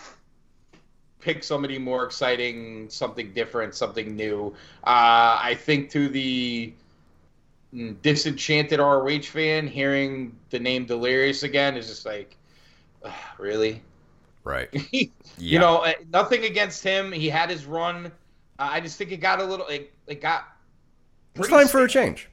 pick 1.21 1.43
somebody 1.43 1.79
more 1.79 2.05
exciting, 2.05 2.89
something 2.89 3.33
different, 3.33 3.75
something 3.75 4.15
new. 4.15 4.55
Uh, 4.85 5.39
I 5.43 5.57
think 5.59 5.91
to 5.91 6.09
the 6.09 6.73
mm, 7.75 8.01
disenchanted 8.03 8.79
ROH 8.79 9.23
fan, 9.23 9.67
hearing 9.67 10.37
the 10.51 10.59
name 10.59 10.85
Delirious 10.85 11.43
again 11.43 11.77
is 11.77 11.89
just 11.89 12.07
like, 12.07 12.37
ugh, 13.05 13.13
really? 13.39 13.83
Right. 14.45 14.69
you 15.39 15.59
know, 15.59 15.79
uh, 15.79 15.93
nothing 16.13 16.45
against 16.45 16.83
him. 16.83 17.13
He 17.13 17.29
had 17.29 17.51
his 17.51 17.67
run. 17.67 18.07
Uh, 18.59 18.69
I 18.73 18.81
just 18.81 18.97
think 18.97 19.13
it 19.13 19.19
got 19.19 19.41
a 19.41 19.45
little, 19.45 19.67
it, 19.67 19.93
it 20.07 20.21
got. 20.21 20.47
It's 21.35 21.49
time 21.49 21.69
for 21.69 21.85
a 21.85 21.89
change. 21.89 22.29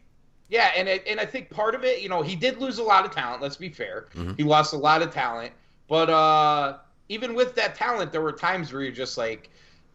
yeah, 0.50 0.72
and 0.76 0.88
it, 0.88 1.04
and 1.08 1.20
I 1.20 1.26
think 1.26 1.50
part 1.50 1.76
of 1.76 1.84
it, 1.84 2.02
you 2.02 2.10
know, 2.10 2.22
he 2.22 2.36
did 2.36 2.60
lose 2.60 2.80
a 2.80 2.84
lot 2.84 3.06
of 3.06 3.12
talent. 3.12 3.42
Let's 3.42 3.58
be 3.58 3.70
fair. 3.70 4.08
Mm-hmm. 4.16 4.34
He 4.38 4.44
lost 4.44 4.74
a 4.74 4.78
lot 4.78 5.02
of 5.02 5.14
talent, 5.14 5.52
but 5.88 6.10
uh, 6.10 6.78
even 7.10 7.36
with 7.36 7.56
that 7.56 7.76
talent, 7.76 8.12
there 8.12 8.22
were 8.22 8.32
times 8.32 8.74
where 8.74 8.82
you're 8.82 8.92
just 8.92 9.18
like, 9.18 9.50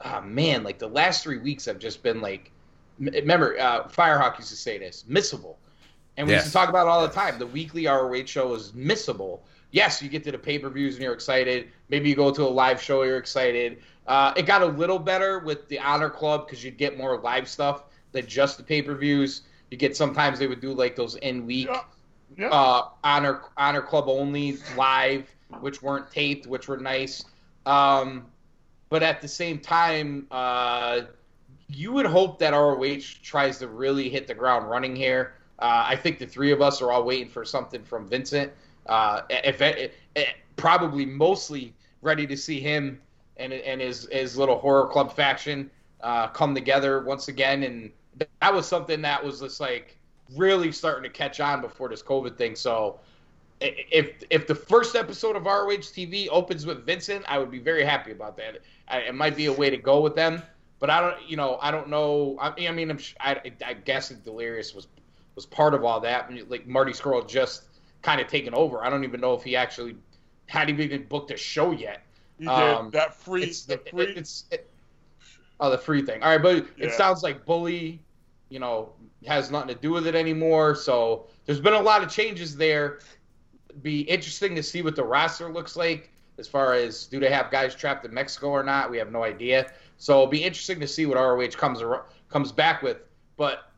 oh, 0.04 0.20
man, 0.20 0.62
like 0.62 0.78
the 0.78 0.88
last 0.88 1.22
three 1.22 1.38
weeks 1.38 1.64
have 1.66 1.78
just 1.78 2.02
been 2.02 2.20
like. 2.20 2.52
Remember, 2.98 3.58
uh, 3.58 3.88
Firehawk 3.88 4.36
used 4.36 4.50
to 4.50 4.56
say 4.56 4.76
this: 4.76 5.04
missable, 5.08 5.56
and 6.18 6.26
we 6.26 6.34
used 6.34 6.46
to 6.48 6.52
talk 6.52 6.68
about 6.68 6.86
it 6.86 6.90
all 6.90 7.00
the 7.00 7.12
time. 7.12 7.38
The 7.38 7.46
weekly 7.46 7.86
ROH 7.86 8.26
show 8.26 8.52
is 8.54 8.72
missable. 8.72 9.40
Yes, 9.70 10.02
you 10.02 10.08
get 10.10 10.22
to 10.24 10.32
the 10.32 10.38
pay 10.38 10.58
per 10.58 10.68
views 10.68 10.96
and 10.96 11.04
you're 11.04 11.14
excited. 11.14 11.68
Maybe 11.88 12.10
you 12.10 12.16
go 12.16 12.30
to 12.30 12.42
a 12.42 12.44
live 12.48 12.82
show, 12.82 13.02
you're 13.04 13.16
excited. 13.16 13.82
Uh, 14.06 14.34
it 14.36 14.44
got 14.44 14.60
a 14.62 14.66
little 14.66 14.98
better 14.98 15.38
with 15.38 15.68
the 15.68 15.78
Honor 15.78 16.10
Club 16.10 16.46
because 16.46 16.62
you'd 16.64 16.76
get 16.76 16.98
more 16.98 17.18
live 17.20 17.48
stuff 17.48 17.84
than 18.12 18.26
just 18.26 18.58
the 18.58 18.64
pay 18.64 18.82
per 18.82 18.94
views. 18.94 19.42
You 19.70 19.76
get 19.78 19.96
sometimes 19.96 20.38
they 20.38 20.46
would 20.48 20.60
do 20.60 20.72
like 20.72 20.96
those 20.96 21.14
in 21.16 21.46
week 21.46 21.68
Yeah. 21.70 21.82
Yeah. 22.36 22.48
uh, 22.50 22.88
honor 23.04 23.42
honor 23.56 23.82
club 23.82 24.04
only 24.08 24.58
live, 24.76 25.34
which 25.60 25.82
weren't 25.82 26.10
taped, 26.10 26.46
which 26.46 26.68
were 26.68 26.76
nice. 26.76 27.24
Um, 27.66 28.26
but 28.88 29.02
at 29.02 29.20
the 29.20 29.28
same 29.28 29.58
time, 29.58 30.26
uh, 30.30 31.02
you 31.68 31.92
would 31.92 32.06
hope 32.06 32.38
that 32.40 32.50
ROH 32.50 33.00
tries 33.22 33.58
to 33.58 33.68
really 33.68 34.08
hit 34.08 34.26
the 34.26 34.34
ground 34.34 34.68
running 34.68 34.96
here. 34.96 35.34
Uh, 35.58 35.84
I 35.86 35.96
think 35.96 36.18
the 36.18 36.26
three 36.26 36.52
of 36.52 36.60
us 36.60 36.82
are 36.82 36.90
all 36.90 37.04
waiting 37.04 37.28
for 37.28 37.44
something 37.44 37.84
from 37.84 38.08
Vincent. 38.08 38.52
Uh, 38.86 39.22
if 39.28 39.60
it, 39.60 39.94
it, 40.16 40.28
probably 40.56 41.06
mostly 41.06 41.74
ready 42.02 42.26
to 42.26 42.36
see 42.36 42.60
him 42.60 43.00
and 43.36 43.52
and 43.52 43.80
his 43.80 44.08
his 44.10 44.36
little 44.36 44.58
horror 44.58 44.86
club 44.86 45.14
faction 45.14 45.70
uh, 46.02 46.28
come 46.28 46.54
together 46.54 47.00
once 47.00 47.28
again, 47.28 47.62
and 47.62 47.90
that 48.40 48.52
was 48.52 48.66
something 48.66 49.00
that 49.02 49.22
was 49.22 49.40
just 49.40 49.60
like 49.60 49.96
really 50.36 50.72
starting 50.72 51.02
to 51.02 51.10
catch 51.10 51.40
on 51.40 51.60
before 51.60 51.88
this 51.88 52.02
COVID 52.02 52.36
thing. 52.36 52.56
So 52.56 53.00
if 53.60 54.22
if 54.30 54.46
the 54.46 54.54
first 54.54 54.96
episode 54.96 55.36
of 55.36 55.44
ROH 55.44 55.90
TV 55.92 56.28
opens 56.30 56.64
with 56.64 56.84
Vincent, 56.86 57.24
I 57.28 57.38
would 57.38 57.50
be 57.50 57.58
very 57.58 57.84
happy 57.84 58.12
about 58.12 58.36
that. 58.38 58.60
I, 58.88 58.98
it 59.00 59.14
might 59.14 59.36
be 59.36 59.46
a 59.46 59.52
way 59.52 59.70
to 59.70 59.76
go 59.76 60.00
with 60.00 60.14
them, 60.14 60.42
but 60.78 60.90
I 60.90 61.00
don't, 61.00 61.28
you 61.28 61.36
know, 61.36 61.58
I 61.60 61.70
don't 61.70 61.88
know. 61.88 62.36
I, 62.40 62.52
I 62.66 62.70
mean, 62.72 62.90
I'm, 62.90 62.98
I, 63.20 63.52
I 63.64 63.74
guess 63.74 64.08
Delirious 64.08 64.74
was 64.74 64.88
was 65.34 65.46
part 65.46 65.74
of 65.74 65.84
all 65.84 66.00
that. 66.00 66.30
Like 66.48 66.66
Marty 66.66 66.92
Scurll 66.92 67.26
just 67.28 67.64
kind 68.02 68.20
of 68.20 68.28
taken 68.28 68.54
over. 68.54 68.84
I 68.84 68.90
don't 68.90 69.04
even 69.04 69.20
know 69.20 69.34
if 69.34 69.42
he 69.42 69.56
actually 69.56 69.96
had 70.46 70.70
even 70.70 71.04
booked 71.04 71.30
a 71.30 71.36
show 71.36 71.70
yet. 71.70 72.02
He 72.38 72.46
um, 72.46 72.86
did 72.86 72.92
that 72.92 73.14
free. 73.14 73.44
It's, 73.44 73.64
the 73.64 73.78
free. 73.78 74.04
It, 74.04 74.16
it's 74.16 74.44
it, 74.50 74.70
oh 75.60 75.70
the 75.70 75.78
free 75.78 76.02
thing. 76.02 76.22
All 76.22 76.30
right, 76.30 76.42
but 76.42 76.66
yeah. 76.76 76.86
it 76.86 76.92
sounds 76.92 77.22
like 77.22 77.44
Bully, 77.44 78.00
you 78.48 78.58
know, 78.58 78.92
has 79.26 79.50
nothing 79.50 79.68
to 79.68 79.74
do 79.74 79.90
with 79.90 80.06
it 80.06 80.14
anymore. 80.14 80.74
So 80.74 81.26
there's 81.44 81.60
been 81.60 81.74
a 81.74 81.82
lot 81.82 82.02
of 82.02 82.10
changes 82.10 82.56
there 82.56 83.00
be 83.82 84.02
interesting 84.02 84.54
to 84.54 84.62
see 84.62 84.82
what 84.82 84.96
the 84.96 85.04
roster 85.04 85.52
looks 85.52 85.76
like 85.76 86.10
as 86.38 86.48
far 86.48 86.74
as 86.74 87.06
do 87.06 87.20
they 87.20 87.30
have 87.30 87.50
guys 87.50 87.74
trapped 87.74 88.04
in 88.04 88.12
Mexico 88.12 88.48
or 88.48 88.62
not. 88.62 88.90
We 88.90 88.98
have 88.98 89.12
no 89.12 89.22
idea. 89.22 89.70
So 89.98 90.14
it'll 90.14 90.26
be 90.26 90.42
interesting 90.42 90.80
to 90.80 90.88
see 90.88 91.06
what 91.06 91.16
ROH 91.16 91.50
comes 91.50 91.82
comes 92.28 92.50
back 92.50 92.82
with. 92.82 92.98
But 93.36 93.70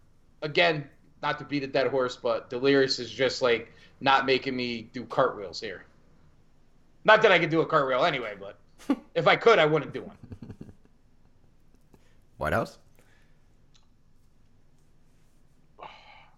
again, 0.42 0.88
not 1.22 1.38
to 1.38 1.44
beat 1.44 1.64
a 1.64 1.66
dead 1.66 1.88
horse, 1.88 2.16
but 2.16 2.48
Delirious 2.48 2.98
is 2.98 3.10
just 3.10 3.42
like 3.42 3.72
not 4.00 4.24
making 4.24 4.56
me 4.56 4.88
do 4.92 5.04
cartwheels 5.04 5.60
here. 5.60 5.84
Not 7.04 7.22
that 7.22 7.32
I 7.32 7.38
could 7.38 7.50
do 7.50 7.60
a 7.60 7.66
cartwheel 7.66 8.04
anyway, 8.04 8.34
but 8.38 8.58
if 9.14 9.26
I 9.26 9.36
could, 9.36 9.58
I 9.58 9.66
wouldn't 9.66 9.92
do 9.92 10.02
one. 10.02 10.16
Whitehouse. 12.38 12.78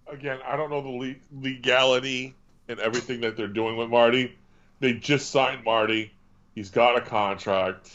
Again, 0.06 0.39
I 0.47 0.56
don't 0.56 0.70
know 0.70 0.82
the 0.82 1.16
legality 1.32 2.35
and 2.69 2.81
everything 2.81 3.20
that 3.20 3.36
they're 3.36 3.49
doing 3.49 3.77
with 3.77 3.91
Marty. 3.91 4.36
They 4.81 4.95
just 4.95 5.31
signed 5.31 5.65
Marty. 5.65 6.12
He's 6.55 6.70
got 6.70 6.97
a 6.97 7.01
contract. 7.01 7.91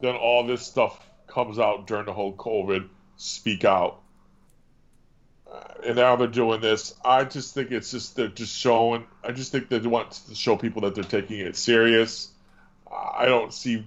Then 0.00 0.14
all 0.14 0.46
this 0.46 0.62
stuff 0.62 1.04
comes 1.26 1.58
out 1.58 1.86
during 1.86 2.06
the 2.06 2.12
whole 2.12 2.34
COVID. 2.34 2.88
Speak 3.16 3.64
out. 3.64 4.00
Uh, 5.50 5.60
and 5.86 5.96
now 5.96 6.16
they're 6.16 6.28
doing 6.28 6.60
this. 6.60 6.94
I 7.04 7.24
just 7.24 7.54
think 7.54 7.70
it's 7.70 7.90
just 7.90 8.16
they're 8.16 8.28
just 8.28 8.56
showing. 8.56 9.06
I 9.24 9.32
just 9.32 9.50
think 9.50 9.68
they 9.68 9.78
want 9.78 10.12
to 10.28 10.34
show 10.34 10.56
people 10.56 10.82
that 10.82 10.94
they're 10.94 11.04
taking 11.04 11.40
it 11.40 11.56
serious. 11.56 12.28
I 12.90 13.26
don't 13.26 13.52
see. 13.52 13.84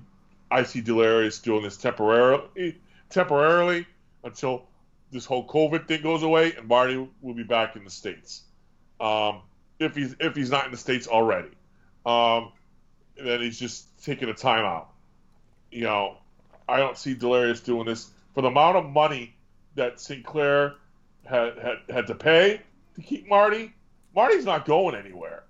I 0.50 0.64
see 0.64 0.82
Delirious 0.82 1.40
doing 1.40 1.64
this 1.64 1.78
temporarily, 1.78 2.78
temporarily 3.10 3.86
until 4.24 4.66
this 5.12 5.26
whole 5.26 5.48
COVID 5.48 5.88
thing 5.88 6.02
goes 6.02 6.24
away, 6.24 6.54
and 6.54 6.68
Marty 6.68 7.08
will 7.22 7.34
be 7.34 7.44
back 7.44 7.76
in 7.76 7.84
the 7.84 7.90
states. 7.90 8.42
Um, 9.00 9.42
if 9.82 9.96
he's 9.96 10.16
if 10.20 10.36
he's 10.36 10.50
not 10.50 10.66
in 10.66 10.72
the 10.72 10.78
states 10.78 11.08
already. 11.08 11.50
Um, 12.06 12.52
then 13.18 13.42
he's 13.42 13.60
just 13.60 14.04
taking 14.04 14.30
a 14.30 14.34
timeout. 14.34 14.88
You 15.72 15.84
know, 15.84 16.18
I 16.68 16.78
don't 16.78 16.98
see 16.98 17.14
Delirious 17.14 17.62
doing 17.62 17.86
this 17.86 18.10
for 18.34 18.42
the 18.42 18.48
amount 18.48 18.78
of 18.78 18.90
money 18.90 19.36
that 19.76 20.00
Sinclair 20.00 20.76
had 21.26 21.58
had, 21.58 21.78
had 21.90 22.08
to 22.08 22.16
pay 22.16 22.62
to 22.96 23.02
keep 23.02 23.28
Marty. 23.28 23.74
Marty's 24.16 24.46
not 24.46 24.66
going 24.66 24.96
anywhere. 24.96 25.44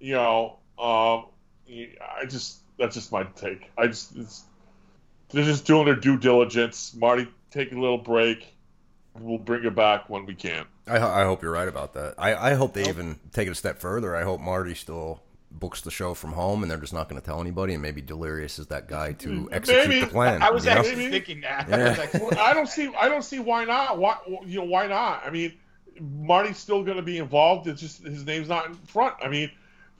You 0.00 0.14
know, 0.14 0.58
um, 0.78 1.26
I 1.68 2.24
just 2.28 2.58
that's 2.78 2.94
just 2.94 3.12
my 3.12 3.24
take. 3.24 3.70
I 3.76 3.88
just 3.88 4.44
they're 5.30 5.44
just 5.44 5.66
doing 5.66 5.86
their 5.86 5.96
due 5.96 6.18
diligence. 6.18 6.94
Marty 6.94 7.28
taking 7.50 7.78
a 7.78 7.80
little 7.80 7.98
break 7.98 8.54
we'll 9.20 9.38
bring 9.38 9.64
it 9.64 9.74
back 9.74 10.08
when 10.08 10.26
we 10.26 10.34
can. 10.34 10.64
I, 10.88 11.22
I 11.22 11.24
hope 11.24 11.42
you're 11.42 11.52
right 11.52 11.68
about 11.68 11.94
that. 11.94 12.14
I, 12.18 12.34
I 12.34 12.54
hope 12.54 12.74
they 12.74 12.88
even 12.88 13.18
take 13.32 13.48
it 13.48 13.52
a 13.52 13.54
step 13.54 13.78
further. 13.78 14.14
I 14.14 14.22
hope 14.22 14.40
Marty 14.40 14.74
still 14.74 15.22
books 15.50 15.80
the 15.80 15.90
show 15.90 16.12
from 16.14 16.32
home 16.32 16.62
and 16.62 16.70
they're 16.70 16.78
just 16.78 16.92
not 16.92 17.08
going 17.08 17.20
to 17.20 17.24
tell 17.24 17.40
anybody 17.40 17.72
and 17.72 17.82
maybe 17.82 18.02
delirious 18.02 18.58
is 18.58 18.66
that 18.66 18.86
guy 18.86 19.12
to 19.12 19.28
mm, 19.28 19.48
execute 19.50 19.88
maybe. 19.88 20.00
the 20.00 20.06
plan 20.06 20.42
i 20.42 20.50
was 20.50 20.66
actually 20.66 21.06
know? 21.06 21.10
thinking 21.10 21.40
that 21.40 21.66
yeah. 21.70 21.76
I, 21.96 21.96
like, 21.96 22.14
well, 22.14 22.38
I 22.38 22.52
don't 22.52 22.68
see 22.68 22.92
i 23.00 23.08
don't 23.08 23.24
see 23.24 23.38
why 23.38 23.64
not 23.64 23.96
why 23.96 24.18
you 24.44 24.58
know 24.58 24.66
why 24.66 24.86
not 24.86 25.22
i 25.24 25.30
mean 25.30 25.54
marty's 26.00 26.58
still 26.58 26.84
going 26.84 26.98
to 26.98 27.02
be 27.02 27.16
involved 27.16 27.66
it's 27.66 27.80
just 27.80 28.02
his 28.02 28.26
name's 28.26 28.48
not 28.48 28.66
in 28.66 28.74
front 28.74 29.14
i 29.22 29.28
mean 29.28 29.50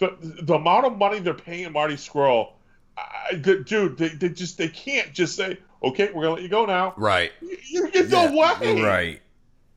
the 0.00 0.14
the 0.42 0.54
amount 0.54 0.84
of 0.84 0.98
money 0.98 1.18
they're 1.18 1.32
paying 1.32 1.72
marty 1.72 1.94
Scurll 1.94 2.52
I, 2.98 3.36
dude 3.36 3.96
they, 3.96 4.08
they 4.08 4.28
just 4.28 4.58
they 4.58 4.68
can't 4.68 5.14
just 5.14 5.34
say 5.34 5.56
okay, 5.82 6.10
we're 6.12 6.22
gonna 6.22 6.34
let 6.34 6.42
you 6.42 6.48
go 6.48 6.66
now. 6.66 6.94
Right. 6.96 7.32
You, 7.40 7.90
get 7.90 8.08
yeah. 8.08 8.30
no 8.30 8.36
way. 8.36 8.82
Right. 8.82 9.20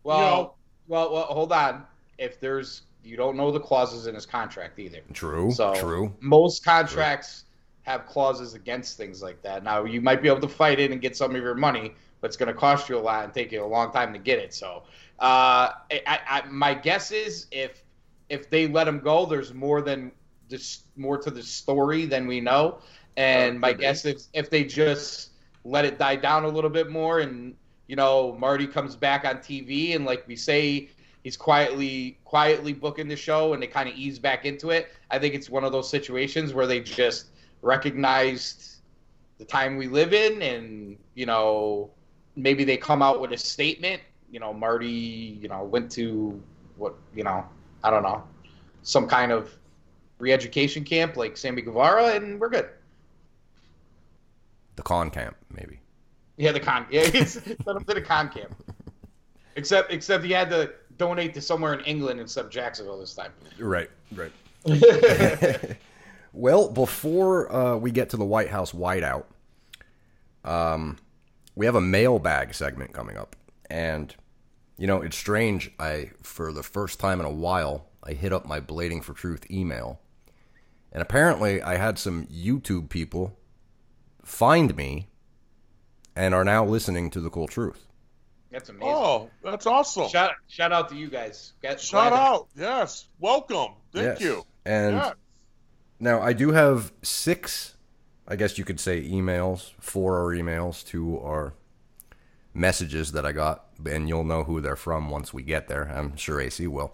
Well, 0.03 0.19
you 0.19 0.25
know? 0.25 0.53
Well, 0.91 1.13
well, 1.13 1.23
hold 1.23 1.53
on. 1.53 1.85
If 2.17 2.39
there's, 2.41 2.81
you 3.03 3.15
don't 3.15 3.37
know 3.37 3.49
the 3.49 3.59
clauses 3.59 4.07
in 4.07 4.13
his 4.13 4.25
contract 4.25 4.77
either. 4.77 4.99
True. 5.13 5.51
So 5.51 5.73
true. 5.73 6.13
Most 6.19 6.65
contracts 6.65 7.45
true. 7.85 7.93
have 7.93 8.05
clauses 8.05 8.53
against 8.53 8.97
things 8.97 9.23
like 9.23 9.41
that. 9.41 9.63
Now 9.63 9.85
you 9.85 10.01
might 10.01 10.21
be 10.21 10.27
able 10.27 10.41
to 10.41 10.49
fight 10.49 10.79
it 10.79 10.91
and 10.91 11.01
get 11.01 11.15
some 11.15 11.33
of 11.33 11.41
your 11.41 11.55
money, 11.55 11.93
but 12.19 12.27
it's 12.27 12.35
going 12.37 12.53
to 12.53 12.53
cost 12.53 12.89
you 12.89 12.97
a 12.97 12.99
lot 12.99 13.23
and 13.23 13.33
take 13.33 13.53
you 13.53 13.63
a 13.63 13.65
long 13.65 13.93
time 13.93 14.11
to 14.11 14.19
get 14.19 14.37
it. 14.37 14.53
So, 14.53 14.83
uh, 15.19 15.71
I, 15.91 16.19
I, 16.29 16.41
my 16.49 16.73
guess 16.73 17.11
is 17.11 17.47
if 17.51 17.83
if 18.29 18.49
they 18.49 18.67
let 18.67 18.87
him 18.87 18.99
go, 18.99 19.25
there's 19.25 19.53
more 19.53 19.81
than 19.81 20.11
just 20.49 20.85
more 20.97 21.17
to 21.17 21.31
the 21.31 21.41
story 21.41 22.05
than 22.05 22.27
we 22.27 22.41
know. 22.41 22.79
And 23.17 23.59
my 23.59 23.73
guess 23.73 24.05
is 24.05 24.29
if 24.33 24.49
they 24.49 24.63
just 24.63 25.31
let 25.63 25.85
it 25.85 25.97
die 25.97 26.15
down 26.15 26.43
a 26.43 26.47
little 26.47 26.69
bit 26.69 26.89
more 26.89 27.19
and 27.19 27.55
you 27.91 27.97
know 27.97 28.37
Marty 28.39 28.65
comes 28.65 28.95
back 28.95 29.25
on 29.25 29.39
TV 29.39 29.97
and 29.97 30.05
like 30.05 30.25
we 30.25 30.37
say 30.37 30.87
he's 31.25 31.35
quietly 31.35 32.17
quietly 32.23 32.71
booking 32.71 33.09
the 33.09 33.17
show 33.17 33.51
and 33.51 33.61
they 33.61 33.67
kind 33.67 33.89
of 33.89 33.95
ease 33.95 34.17
back 34.17 34.45
into 34.45 34.69
it. 34.69 34.93
I 35.11 35.19
think 35.19 35.35
it's 35.35 35.49
one 35.49 35.65
of 35.65 35.73
those 35.73 35.89
situations 35.89 36.53
where 36.53 36.65
they 36.65 36.79
just 36.79 37.31
recognized 37.61 38.77
the 39.39 39.43
time 39.43 39.75
we 39.75 39.89
live 39.89 40.13
in 40.13 40.41
and 40.41 40.97
you 41.15 41.25
know 41.25 41.89
maybe 42.37 42.63
they 42.63 42.77
come 42.77 43.01
out 43.01 43.19
with 43.19 43.33
a 43.33 43.37
statement, 43.37 44.01
you 44.31 44.39
know 44.39 44.53
Marty, 44.53 45.37
you 45.41 45.49
know 45.49 45.61
went 45.65 45.91
to 45.91 46.41
what, 46.77 46.95
you 47.13 47.25
know, 47.25 47.45
I 47.83 47.89
don't 47.89 48.03
know, 48.03 48.23
some 48.83 49.05
kind 49.05 49.33
of 49.33 49.51
re-education 50.17 50.85
camp 50.85 51.17
like 51.17 51.35
Sammy 51.35 51.61
Guevara 51.61 52.15
and 52.15 52.39
we're 52.39 52.47
good. 52.47 52.69
The 54.77 54.83
con 54.83 55.09
camp, 55.09 55.35
maybe. 55.53 55.81
Yeah, 56.41 56.51
the 56.53 56.59
con. 56.59 56.87
Yeah, 56.89 57.05
he's 57.13 57.33
sent 57.33 57.59
him 57.67 57.83
to 57.83 57.93
the 57.93 58.01
con 58.01 58.27
camp. 58.29 58.55
Except, 59.55 59.93
except 59.93 60.23
he 60.23 60.31
had 60.31 60.49
to 60.49 60.71
donate 60.97 61.35
to 61.35 61.41
somewhere 61.41 61.75
in 61.75 61.81
England 61.81 62.19
instead 62.19 62.45
of 62.45 62.49
Jacksonville 62.49 62.99
this 62.99 63.13
time. 63.13 63.31
Right, 63.59 63.91
right. 64.15 64.31
well, 66.33 66.67
before 66.69 67.53
uh, 67.53 67.77
we 67.77 67.91
get 67.91 68.09
to 68.09 68.17
the 68.17 68.25
Whitehouse 68.25 68.71
whiteout, 68.71 69.25
um, 70.43 70.97
we 71.53 71.67
have 71.67 71.75
a 71.75 71.81
mailbag 71.81 72.55
segment 72.55 72.91
coming 72.91 73.17
up, 73.17 73.35
and 73.69 74.15
you 74.77 74.87
know 74.87 75.01
it's 75.01 75.17
strange. 75.17 75.71
I 75.79 76.09
for 76.23 76.51
the 76.51 76.63
first 76.63 76.99
time 76.99 77.19
in 77.19 77.27
a 77.27 77.31
while, 77.31 77.85
I 78.03 78.13
hit 78.13 78.33
up 78.33 78.47
my 78.47 78.59
Blading 78.59 79.03
for 79.03 79.13
Truth 79.13 79.51
email, 79.51 79.99
and 80.91 81.03
apparently 81.03 81.61
I 81.61 81.77
had 81.77 81.99
some 81.99 82.25
YouTube 82.27 82.89
people 82.89 83.37
find 84.23 84.75
me 84.75 85.10
and 86.15 86.33
are 86.33 86.43
now 86.43 86.65
listening 86.65 87.09
to 87.11 87.21
the 87.21 87.29
cool 87.29 87.47
truth. 87.47 87.87
That's 88.51 88.69
amazing. 88.69 88.93
Oh, 88.93 89.29
that's 89.43 89.65
awesome. 89.65 90.09
Shout, 90.09 90.33
shout 90.47 90.73
out 90.73 90.89
to 90.89 90.95
you 90.95 91.09
guys. 91.09 91.53
Get, 91.61 91.79
shout 91.79 92.11
out. 92.11 92.53
To... 92.55 92.61
Yes. 92.61 93.07
Welcome. 93.19 93.75
Thank 93.93 94.19
yes. 94.19 94.21
you. 94.21 94.45
And 94.65 94.95
yes. 94.97 95.13
now 95.99 96.21
I 96.21 96.33
do 96.33 96.51
have 96.51 96.91
six, 97.01 97.75
I 98.27 98.35
guess 98.35 98.57
you 98.57 98.65
could 98.65 98.79
say, 98.79 99.03
emails, 99.03 99.71
four 99.79 100.19
our 100.19 100.35
emails 100.35 100.85
to 100.87 101.19
our 101.21 101.53
messages 102.53 103.13
that 103.13 103.25
I 103.25 103.31
got, 103.31 103.67
and 103.85 104.09
you'll 104.09 104.25
know 104.25 104.43
who 104.43 104.59
they're 104.59 104.75
from 104.75 105.09
once 105.09 105.33
we 105.33 105.43
get 105.43 105.69
there. 105.69 105.89
I'm 105.89 106.17
sure 106.17 106.41
AC 106.41 106.67
will. 106.67 106.93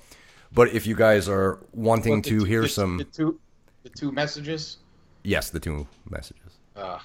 But 0.51 0.69
if 0.73 0.85
you 0.85 0.95
guys 0.95 1.27
are 1.27 1.59
wanting 1.73 2.21
to 2.21 2.39
two, 2.39 2.43
hear 2.45 2.61
the, 2.61 2.69
some. 2.69 2.97
The 2.97 3.03
two, 3.03 3.39
the 3.83 3.89
two 3.89 4.11
messages? 4.11 4.77
Yes, 5.23 5.49
the 5.49 5.59
two 5.59 5.87
messages. 6.09 6.59
Uh, 6.75 6.99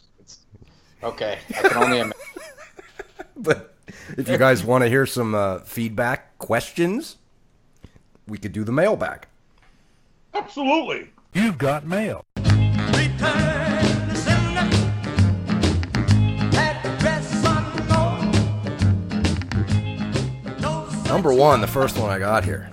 Okay, 1.02 1.38
I 1.50 1.68
can 1.68 1.82
only 1.82 1.98
imagine. 2.00 2.12
but 3.36 3.74
if 4.16 4.28
you 4.28 4.38
guys 4.38 4.64
want 4.64 4.82
to 4.84 4.88
hear 4.88 5.06
some 5.06 5.34
uh, 5.34 5.58
feedback, 5.60 6.38
questions, 6.38 7.16
we 8.28 8.38
could 8.38 8.52
do 8.52 8.64
the 8.64 8.72
mailbag. 8.72 9.26
Absolutely. 10.34 11.10
You've 11.34 11.58
got 11.58 11.86
mail. 11.86 12.24
Number 21.06 21.34
one, 21.34 21.60
the 21.60 21.66
first 21.66 21.98
one 21.98 22.10
I 22.10 22.18
got 22.18 22.42
here. 22.42 22.70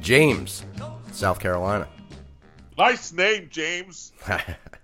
James, 0.00 0.64
South 1.10 1.40
Carolina. 1.40 1.88
Nice 2.78 3.12
name, 3.12 3.48
James. 3.50 4.12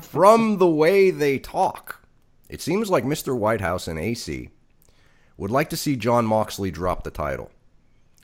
From 0.00 0.58
the 0.58 0.68
way 0.68 1.10
they 1.10 1.38
talk, 1.38 2.02
it 2.48 2.60
seems 2.60 2.90
like 2.90 3.04
Mr. 3.04 3.36
Whitehouse 3.36 3.88
and 3.88 3.98
AC 3.98 4.50
would 5.36 5.50
like 5.50 5.70
to 5.70 5.76
see 5.76 5.96
Jon 5.96 6.24
Moxley 6.24 6.70
drop 6.70 7.02
the 7.02 7.10
title. 7.10 7.50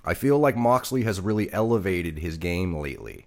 I 0.05 0.15
feel 0.15 0.39
like 0.39 0.57
Moxley 0.57 1.03
has 1.03 1.21
really 1.21 1.53
elevated 1.53 2.19
his 2.19 2.39
game 2.39 2.77
lately. 2.77 3.27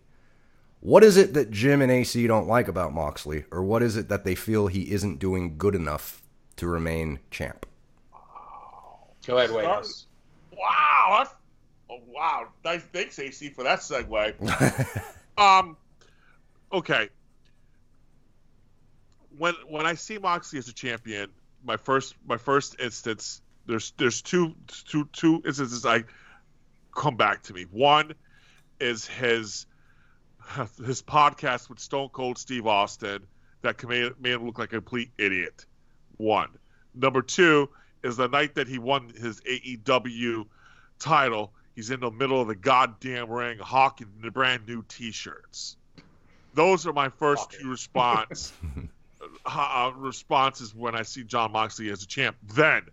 What 0.79 1.03
is 1.03 1.17
it 1.17 1.33
that 1.33 1.51
Jim 1.51 1.81
and 1.81 1.91
AC 1.91 2.27
don't 2.27 2.47
like 2.47 2.67
about 2.67 2.93
Moxley, 2.93 3.45
or 3.51 3.63
what 3.63 3.81
is 3.81 3.95
it 3.95 4.09
that 4.09 4.25
they 4.25 4.35
feel 4.35 4.67
he 4.67 4.91
isn't 4.91 5.19
doing 5.19 5.57
good 5.57 5.75
enough 5.75 6.21
to 6.57 6.67
remain 6.67 7.19
champ? 7.31 7.65
Go 9.25 9.37
ahead, 9.37 9.51
Whitehouse. 9.51 10.07
Wow. 10.51 11.19
That's, 11.19 11.35
oh, 11.89 11.99
wow. 12.07 12.47
Nice. 12.65 12.81
Thanks, 12.91 13.17
AC, 13.19 13.49
for 13.49 13.63
that 13.63 13.79
segue. 13.79 15.03
um, 15.37 15.77
okay. 16.73 17.09
When 19.37 19.55
when 19.67 19.85
I 19.85 19.95
see 19.95 20.17
Moxley 20.17 20.59
as 20.59 20.67
a 20.67 20.73
champion, 20.73 21.29
my 21.63 21.77
first 21.77 22.15
my 22.25 22.37
first 22.37 22.79
instance 22.79 23.41
there's 23.65 23.93
there's 23.97 24.21
two 24.21 24.55
two 24.85 25.05
two 25.13 25.41
instances 25.45 25.85
I 25.85 26.03
come 26.95 27.15
back 27.15 27.43
to 27.43 27.53
me. 27.53 27.63
One 27.63 28.13
is 28.79 29.05
his 29.07 29.65
his 30.85 31.01
podcast 31.01 31.69
with 31.69 31.79
Stone 31.79 32.09
Cold 32.09 32.37
Steve 32.37 32.67
Austin 32.67 33.25
that 33.61 33.81
made, 33.87 34.11
made 34.19 34.33
him 34.33 34.45
look 34.45 34.59
like 34.59 34.73
a 34.73 34.77
complete 34.77 35.11
idiot. 35.17 35.65
One. 36.17 36.49
Number 36.93 37.21
two 37.21 37.69
is 38.03 38.17
the 38.17 38.27
night 38.27 38.55
that 38.55 38.67
he 38.67 38.77
won 38.77 39.09
his 39.09 39.41
AEW 39.41 40.45
title. 40.99 41.53
He's 41.75 41.89
in 41.89 42.01
the 42.01 42.11
middle 42.11 42.39
of 42.39 42.47
the 42.47 42.55
goddamn 42.55 43.29
ring 43.31 43.57
hawking 43.57 44.07
the 44.21 44.29
brand 44.29 44.67
new 44.67 44.83
T-shirts. 44.87 45.77
Those 46.53 46.85
are 46.85 46.93
my 46.93 47.09
first 47.09 47.51
two 47.51 47.69
response 47.69 48.53
uh, 49.45 49.91
responses 49.95 50.73
when 50.73 50.95
I 50.95 51.03
see 51.03 51.23
Jon 51.23 51.51
Moxley 51.51 51.89
as 51.89 52.03
a 52.03 52.07
champ. 52.07 52.37
Then, 52.43 52.83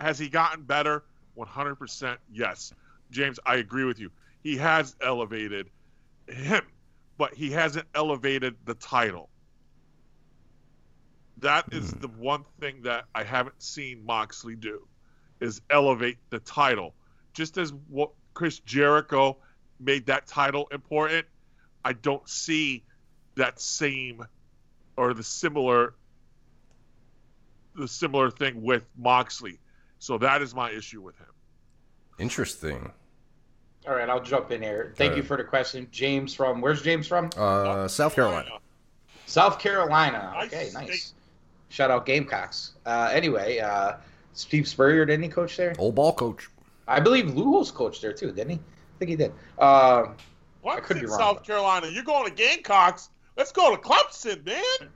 has 0.00 0.18
he 0.18 0.28
gotten 0.28 0.64
better? 0.64 1.04
100% 1.36 2.16
yes. 2.32 2.72
James, 3.10 3.38
I 3.44 3.56
agree 3.56 3.84
with 3.84 3.98
you. 3.98 4.10
He 4.42 4.56
has 4.56 4.94
elevated 5.00 5.70
him, 6.28 6.62
but 7.18 7.34
he 7.34 7.50
hasn't 7.50 7.86
elevated 7.94 8.56
the 8.64 8.74
title. 8.74 9.28
That 11.38 11.66
is 11.72 11.90
the 11.90 12.08
one 12.08 12.44
thing 12.60 12.82
that 12.82 13.04
I 13.14 13.22
haven't 13.22 13.62
seen 13.62 14.04
Moxley 14.06 14.56
do 14.56 14.86
is 15.40 15.60
elevate 15.68 16.18
the 16.30 16.38
title. 16.38 16.94
Just 17.34 17.58
as 17.58 17.72
what 17.88 18.12
Chris 18.32 18.58
Jericho 18.60 19.36
made 19.78 20.06
that 20.06 20.26
title 20.26 20.68
important, 20.72 21.26
I 21.84 21.92
don't 21.92 22.26
see 22.28 22.84
that 23.34 23.60
same 23.60 24.24
or 24.96 25.14
the 25.14 25.22
similar 25.22 25.94
the 27.74 27.86
similar 27.88 28.30
thing 28.30 28.62
with 28.62 28.84
Moxley. 28.96 29.58
So 29.98 30.16
that 30.18 30.40
is 30.42 30.54
my 30.54 30.70
issue 30.70 31.02
with 31.02 31.16
him. 31.18 31.26
Interesting. 32.18 32.90
All 33.86 33.94
right, 33.94 34.08
I'll 34.08 34.22
jump 34.22 34.50
in 34.50 34.62
here. 34.62 34.92
Thank 34.96 35.16
you 35.16 35.22
for 35.22 35.36
the 35.36 35.44
question, 35.44 35.86
James 35.92 36.34
from. 36.34 36.60
Where's 36.60 36.82
James 36.82 37.06
from? 37.06 37.30
Uh, 37.36 37.86
South 37.86 38.14
Carolina. 38.14 38.48
South 39.26 39.58
Carolina. 39.58 40.32
Okay, 40.44 40.66
state. 40.70 40.88
nice. 40.88 41.12
Shout 41.68 41.90
out 41.90 42.06
Gamecocks. 42.06 42.72
Uh, 42.86 43.10
anyway, 43.12 43.58
uh, 43.58 43.94
Steve 44.32 44.66
Spurrier 44.66 45.04
didn't 45.04 45.24
he 45.24 45.28
coach 45.28 45.56
there? 45.56 45.74
Old 45.78 45.94
ball 45.94 46.12
coach. 46.14 46.48
I 46.88 47.00
believe 47.00 47.34
Lou 47.34 47.44
Holtz 47.44 47.70
coached 47.70 48.00
there 48.02 48.12
too, 48.12 48.32
didn't 48.32 48.50
he? 48.50 48.56
I 48.56 48.98
think 48.98 49.10
he 49.10 49.16
did. 49.16 49.32
Uh, 49.58 50.06
What? 50.62 50.82
could 50.84 50.94
be 50.94 51.00
in 51.04 51.06
wrong, 51.10 51.18
South. 51.18 51.44
Carolina. 51.44 51.88
You're 51.88 52.04
going 52.04 52.24
to 52.24 52.30
Gamecocks. 52.34 53.10
Let's 53.36 53.52
go 53.52 53.74
to 53.74 53.80
Clemson, 53.80 54.44
man. 54.46 54.90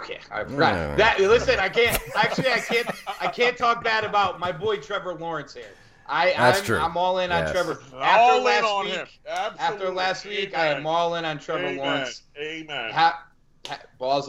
okay, 0.00 0.18
I 0.30 0.44
forgot 0.44 0.74
Yeah. 0.74 0.96
that. 0.96 1.20
Listen, 1.20 1.58
I 1.58 1.68
can't. 1.68 1.98
Actually, 2.16 2.52
I 2.52 2.58
can't. 2.60 2.86
I 3.20 3.26
can't 3.28 3.56
talk 3.56 3.82
bad 3.84 4.04
about 4.04 4.38
my 4.40 4.52
boy 4.52 4.76
Trevor 4.78 5.14
Lawrence 5.14 5.54
here. 5.54 5.64
I, 6.06 6.34
That's 6.36 6.58
I'm, 6.58 6.64
true. 6.66 6.78
I'm 6.78 6.96
all 6.98 7.18
in 7.18 7.32
on 7.32 7.44
Yes. 7.44 7.52
Trevor. 7.52 7.80
All 7.94 8.02
After 8.02 8.36
in 8.38 8.44
last 8.44 8.64
on 8.64 8.84
week, 8.84 8.94
him. 8.94 9.06
after 9.26 9.90
last 9.90 10.24
week, 10.26 10.56
I 10.56 10.66
am 10.66 10.86
all 10.86 11.14
in 11.14 11.24
on 11.24 11.38
Trevor 11.38 11.64
Amen. 11.64 11.76
Lawrence. 11.78 12.22
Amen. 12.38 12.90
Ha, 12.92 13.24
ha, 13.66 13.78
balls. 13.98 14.28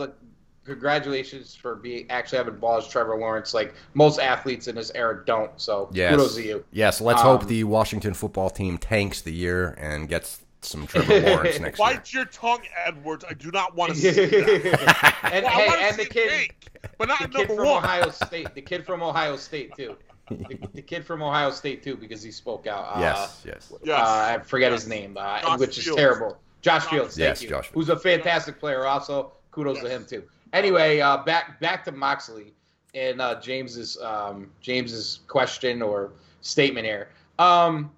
Congratulations 0.64 1.54
for 1.54 1.76
being 1.76 2.10
actually 2.10 2.40
having 2.40 2.56
balls, 2.56 2.88
Trevor 2.88 3.18
Lawrence. 3.18 3.54
Like 3.54 3.76
most 3.94 4.20
athletes 4.20 4.68
in 4.68 4.76
this 4.76 4.92
era 4.96 5.24
don't. 5.26 5.52
So 5.62 5.90
Yes. 5.92 6.12
kudos 6.12 6.36
to 6.36 6.44
you. 6.44 6.66
Yes, 6.72 7.02
let's 7.02 7.22
Um, 7.22 7.28
hope 7.40 7.48
the 7.48 7.64
Washington 7.66 8.14
football 8.16 8.50
team 8.50 8.78
tanks 8.80 9.22
the 9.22 9.34
year 9.34 9.76
and 9.78 10.10
gets 10.10 10.40
some 10.66 10.88
Trevor 10.88 11.20
Lawrence 11.22 11.60
next 11.60 11.80
year. 11.80 11.88
Bite 11.88 12.14
your 12.14 12.26
tongue, 12.26 12.62
Edwards. 12.86 13.24
I 13.30 13.34
do 13.34 13.52
not 13.52 13.76
want 13.76 13.94
to 13.94 13.98
see 14.00 14.10
that. 14.12 15.16
and 15.24 15.46
Well, 15.46 15.54
I 15.54 15.78
hey, 15.78 15.90
and 15.90 15.98
the 15.98 16.06
kid, 16.06 16.30
Pink, 16.30 16.56
but 16.98 17.08
not 17.08 17.20
the 17.20 17.28
kid 17.28 17.48
number 17.50 17.56
from 17.56 17.66
one. 17.66 17.84
Ohio 17.84 18.10
State, 18.26 18.54
the 18.56 18.62
kid 18.62 18.86
from 18.86 19.02
Ohio 19.04 19.36
State 19.38 19.76
too, 19.76 19.96
the, 20.30 20.58
the 20.74 20.82
kid 20.82 21.06
from 21.06 21.22
Ohio 21.22 21.52
State 21.52 21.84
too, 21.84 21.96
because 21.96 22.22
he 22.24 22.32
spoke 22.32 22.68
out. 22.68 22.96
Uh, 22.96 23.00
Yes, 23.00 23.44
yes. 23.46 23.74
Yes. 23.84 24.00
Uh, 24.00 24.38
I 24.40 24.44
forget 24.44 24.72
Yes. 24.72 24.82
his 24.82 24.90
name, 24.90 25.18
uh, 25.20 25.42
Josh 25.42 25.60
which 25.60 25.78
is 25.78 25.94
terrible. 25.96 26.38
Josh 26.62 26.86
Fields, 26.86 27.16
thank 27.16 27.28
Yes, 27.30 27.42
you. 27.44 27.50
Josh 27.50 27.66
Fields. 27.68 27.88
Who's 27.88 27.90
a 27.90 28.00
fantastic 28.00 28.60
player. 28.60 28.86
Also, 28.86 29.32
kudos 29.52 29.80
to 29.82 29.90
him 29.90 30.06
too. 30.06 30.24
Anyway, 30.54 31.00
uh, 31.00 31.18
back 31.18 31.60
back 31.60 31.84
to 31.86 31.92
Moxley 31.92 32.54
and 32.96 33.22
uh, 33.22 33.40
James's 33.40 33.98
um, 34.02 34.50
James's 34.62 35.20
question 35.28 35.82
or 35.82 36.12
statement 36.42 36.86
here. 36.86 37.10
Um, 37.38 37.92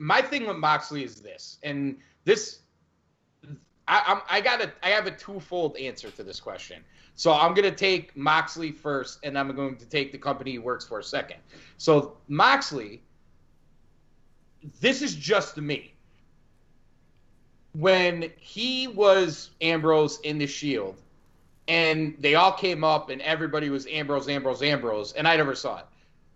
my 0.00 0.22
thing 0.22 0.46
with 0.46 0.56
Moxley 0.56 1.04
is 1.04 1.20
this, 1.20 1.58
and 1.62 1.98
this 2.24 2.60
I, 3.86 4.02
I'm, 4.06 4.20
I 4.28 4.40
got 4.40 4.62
a, 4.62 4.72
I 4.82 4.88
have 4.90 5.06
a 5.06 5.10
twofold 5.10 5.76
answer 5.76 6.10
to 6.12 6.22
this 6.22 6.40
question. 6.40 6.82
So 7.16 7.32
I'm 7.32 7.54
going 7.54 7.68
to 7.68 7.76
take 7.76 8.16
Moxley 8.16 8.72
first, 8.72 9.18
and 9.24 9.38
I'm 9.38 9.54
going 9.54 9.76
to 9.76 9.86
take 9.86 10.10
the 10.10 10.18
company 10.18 10.52
he 10.52 10.58
works 10.58 10.86
for 10.86 11.02
second. 11.02 11.36
So 11.76 12.16
Moxley, 12.28 13.02
this 14.80 15.02
is 15.02 15.14
just 15.14 15.56
me. 15.58 15.94
When 17.72 18.32
he 18.38 18.88
was 18.88 19.50
Ambrose 19.60 20.20
in 20.20 20.38
the 20.38 20.46
Shield, 20.46 20.96
and 21.68 22.16
they 22.20 22.36
all 22.36 22.52
came 22.52 22.84
up, 22.84 23.10
and 23.10 23.20
everybody 23.20 23.70
was 23.70 23.86
Ambrose, 23.86 24.28
Ambrose, 24.28 24.62
Ambrose, 24.62 25.12
and 25.12 25.28
I 25.28 25.36
never 25.36 25.54
saw 25.54 25.78
it. 25.78 25.86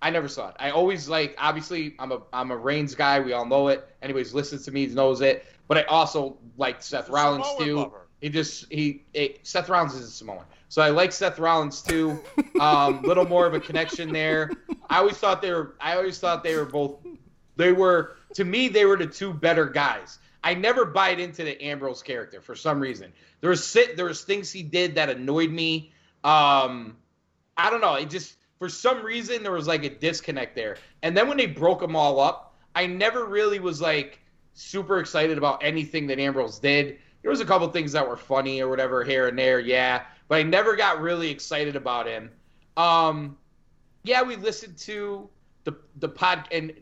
I 0.05 0.11
never 0.11 0.29
saw 0.29 0.51
it. 0.51 0.57
I 0.59 0.69
always 0.69 1.09
like 1.09 1.35
obviously 1.39 1.95
I'm 1.99 2.13
a 2.13 2.21
I'm 2.31 2.51
a 2.51 2.57
Reigns 2.57 2.95
guy. 2.95 3.21
We 3.21 3.33
all 3.33 3.47
know 3.47 3.69
it. 3.69 3.89
Anyways, 4.03 4.35
listens 4.35 4.67
to 4.67 4.71
me 4.71 4.85
knows 4.87 5.23
it. 5.23 5.47
But 5.67 5.79
I 5.79 5.83
also 5.85 6.37
like 6.59 6.83
Seth 6.83 7.09
Rollins 7.09 7.47
Samoan 7.47 7.65
too. 7.67 7.77
lover. 7.77 8.07
He 8.21 8.29
just 8.29 8.71
he, 8.71 9.03
eh, 9.15 9.29
Seth 9.45 9.71
Rollins 9.71 9.95
is 9.95 10.07
a 10.07 10.11
Samoan, 10.11 10.45
so 10.69 10.83
I 10.83 10.91
like 10.91 11.11
Seth 11.11 11.39
Rollins 11.39 11.81
too. 11.81 12.21
Um, 12.61 13.01
little 13.05 13.27
more 13.27 13.47
of 13.47 13.55
a 13.55 13.61
connection 13.61 14.13
there. 14.13 14.51
I 14.91 14.99
always 14.99 15.17
thought 15.17 15.41
they 15.41 15.53
were. 15.53 15.75
I 15.81 15.97
always 15.97 16.19
thought 16.19 16.45
they 16.45 16.55
were 16.55 16.67
both. 16.67 16.97
They 17.57 17.73
were 17.73 18.17
to 18.35 18.45
me. 18.45 18.69
They 18.69 18.85
were 18.85 18.99
the 18.99 19.07
two 19.07 19.33
better 19.33 19.65
guys. 19.65 20.19
I 20.43 20.53
never 20.53 20.85
bought 20.85 21.19
into 21.19 21.45
the 21.45 21.61
Ambrose 21.65 22.03
character 22.03 22.43
for 22.43 22.55
some 22.55 22.79
reason. 22.79 23.11
There 23.41 23.49
was 23.49 23.67
sit. 23.67 23.97
There 23.97 24.05
was 24.05 24.23
things 24.23 24.53
he 24.53 24.63
did 24.63 24.97
that 24.97 25.09
annoyed 25.09 25.51
me. 25.51 25.93
Um, 26.23 26.99
I 27.57 27.71
don't 27.71 27.81
know. 27.81 27.95
It 27.95 28.11
just 28.11 28.37
for 28.65 28.71
some 28.71 29.03
reason 29.05 29.43
there 29.43 29.53
was 29.53 29.67
like 29.67 29.85
a 29.85 29.91
disconnect 29.91 30.57
there. 30.57 30.79
And 31.03 31.15
then 31.15 31.29
when 31.29 31.37
they 31.37 31.45
broke 31.45 31.81
them 31.81 31.95
all 31.95 32.19
up, 32.19 32.55
I 32.75 32.87
never 32.87 33.27
really 33.27 33.59
was 33.59 33.79
like 33.83 34.21
super 34.55 35.01
excited 35.01 35.37
about 35.37 35.63
anything 35.63 36.07
that 36.07 36.19
Ambrose 36.19 36.59
did. 36.59 36.97
There 37.21 37.31
was 37.31 37.43
a 37.43 37.45
couple 37.45 37.69
things 37.69 37.93
that 37.93 38.09
were 38.09 38.17
funny 38.17 38.63
or 38.63 38.69
whatever 38.69 39.05
here 39.05 39.29
and 39.29 39.39
there, 39.39 39.61
yeah, 39.61 40.05
but 40.29 40.37
I 40.37 40.45
never 40.45 40.77
got 40.77 41.03
really 41.03 41.29
excited 41.31 41.77
about 41.77 42.07
him. 42.07 42.31
Um, 42.79 43.37
yeah, 44.03 44.23
we 44.23 44.37
listened 44.37 44.79
to 44.79 45.29
the 45.65 45.77
the 45.97 46.09
pod 46.09 46.49
and 46.51 46.73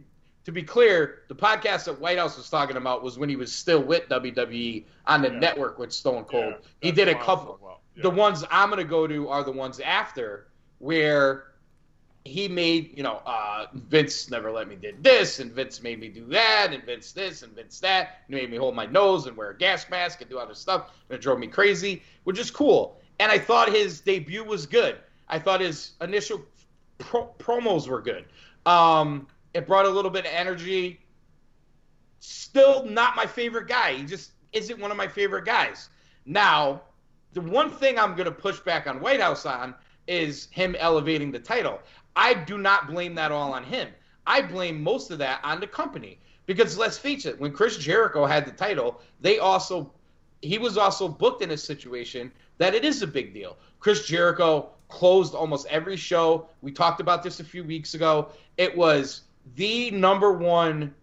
to 0.44 0.52
be 0.52 0.62
clear, 0.62 1.22
the 1.26 1.34
podcast 1.34 1.86
that 1.86 2.00
Whitehouse 2.00 2.36
was 2.36 2.48
talking 2.48 2.76
about 2.76 3.02
was 3.02 3.18
when 3.18 3.28
he 3.28 3.34
was 3.34 3.52
still 3.52 3.82
with 3.82 4.08
WWE 4.08 4.84
on 5.08 5.20
the 5.22 5.30
Yeah. 5.32 5.38
network 5.40 5.80
with 5.80 5.92
Stone 5.92 6.26
Cold. 6.26 6.54
Yeah, 6.60 6.66
he 6.80 6.92
did 6.92 7.08
a 7.08 7.14
couple. 7.16 7.56
about. 7.60 7.80
Yeah. 7.96 8.02
The 8.04 8.10
ones 8.10 8.44
I'm 8.52 8.70
gonna 8.70 8.84
go 8.84 9.08
to 9.08 9.28
are 9.28 9.42
the 9.42 9.50
ones 9.52 9.80
after 9.80 10.46
where 10.78 11.51
he 12.24 12.48
made, 12.48 12.96
you 12.96 13.02
know, 13.02 13.20
uh, 13.26 13.66
Vince 13.74 14.30
never 14.30 14.50
let 14.52 14.68
me 14.68 14.76
did 14.76 15.02
this, 15.02 15.40
and 15.40 15.50
Vince 15.50 15.82
made 15.82 15.98
me 15.98 16.08
do 16.08 16.24
that, 16.26 16.68
and 16.72 16.84
Vince 16.84 17.12
this, 17.12 17.42
and 17.42 17.52
Vince 17.52 17.80
that, 17.80 18.20
and 18.28 18.36
made 18.36 18.50
me 18.50 18.56
hold 18.56 18.76
my 18.76 18.86
nose 18.86 19.26
and 19.26 19.36
wear 19.36 19.50
a 19.50 19.56
gas 19.56 19.90
mask 19.90 20.20
and 20.20 20.30
do 20.30 20.38
other 20.38 20.54
stuff, 20.54 20.90
and 21.08 21.16
it 21.16 21.20
drove 21.20 21.38
me 21.38 21.48
crazy, 21.48 22.02
which 22.24 22.38
is 22.38 22.50
cool. 22.50 23.00
And 23.18 23.30
I 23.30 23.38
thought 23.38 23.70
his 23.70 24.00
debut 24.00 24.44
was 24.44 24.66
good. 24.66 24.98
I 25.28 25.38
thought 25.38 25.60
his 25.60 25.92
initial 26.00 26.42
pro- 26.98 27.32
promos 27.38 27.88
were 27.88 28.00
good. 28.00 28.26
Um, 28.66 29.26
it 29.54 29.66
brought 29.66 29.86
a 29.86 29.90
little 29.90 30.10
bit 30.10 30.24
of 30.24 30.32
energy. 30.32 31.00
Still 32.20 32.84
not 32.84 33.16
my 33.16 33.26
favorite 33.26 33.68
guy. 33.68 33.94
He 33.94 34.04
just 34.04 34.32
isn't 34.52 34.78
one 34.78 34.90
of 34.90 34.96
my 34.96 35.08
favorite 35.08 35.44
guys. 35.44 35.88
Now, 36.24 36.82
the 37.32 37.40
one 37.40 37.70
thing 37.70 37.98
I'm 37.98 38.14
going 38.14 38.26
to 38.26 38.32
push 38.32 38.60
back 38.60 38.86
on 38.86 39.00
Whitehouse 39.00 39.46
on 39.46 39.74
is 40.06 40.48
him 40.50 40.76
elevating 40.78 41.30
the 41.30 41.38
title. 41.38 41.80
I 42.16 42.34
do 42.34 42.58
not 42.58 42.88
blame 42.88 43.14
that 43.16 43.32
all 43.32 43.52
on 43.52 43.64
him. 43.64 43.88
I 44.26 44.42
blame 44.42 44.82
most 44.82 45.10
of 45.10 45.18
that 45.18 45.40
on 45.42 45.60
the 45.60 45.66
company 45.66 46.18
Because 46.46 46.76
let's 46.78 46.98
face 46.98 47.26
it, 47.26 47.38
when 47.40 47.52
Chris 47.52 47.76
Jericho 47.76 48.26
had 48.26 48.46
the 48.46 48.52
title, 48.52 49.00
they 49.20 49.38
also 49.38 49.92
he 50.42 50.58
was 50.58 50.76
also 50.76 51.08
booked 51.08 51.42
in 51.42 51.52
a 51.52 51.56
situation 51.56 52.32
that 52.58 52.74
it 52.74 52.84
is 52.84 53.00
a 53.02 53.06
big 53.06 53.32
deal. 53.32 53.56
Chris 53.78 54.06
Jericho 54.06 54.70
closed 54.88 55.34
almost 55.34 55.66
every 55.68 55.96
show. 55.96 56.48
We 56.60 56.72
talked 56.72 57.00
about 57.00 57.22
this 57.22 57.40
a 57.40 57.44
few 57.44 57.64
weeks 57.64 57.94
ago. 57.94 58.28
It 58.56 58.76
was 58.76 59.22
the 59.56 59.90
number 59.92 60.32
one 60.32 60.94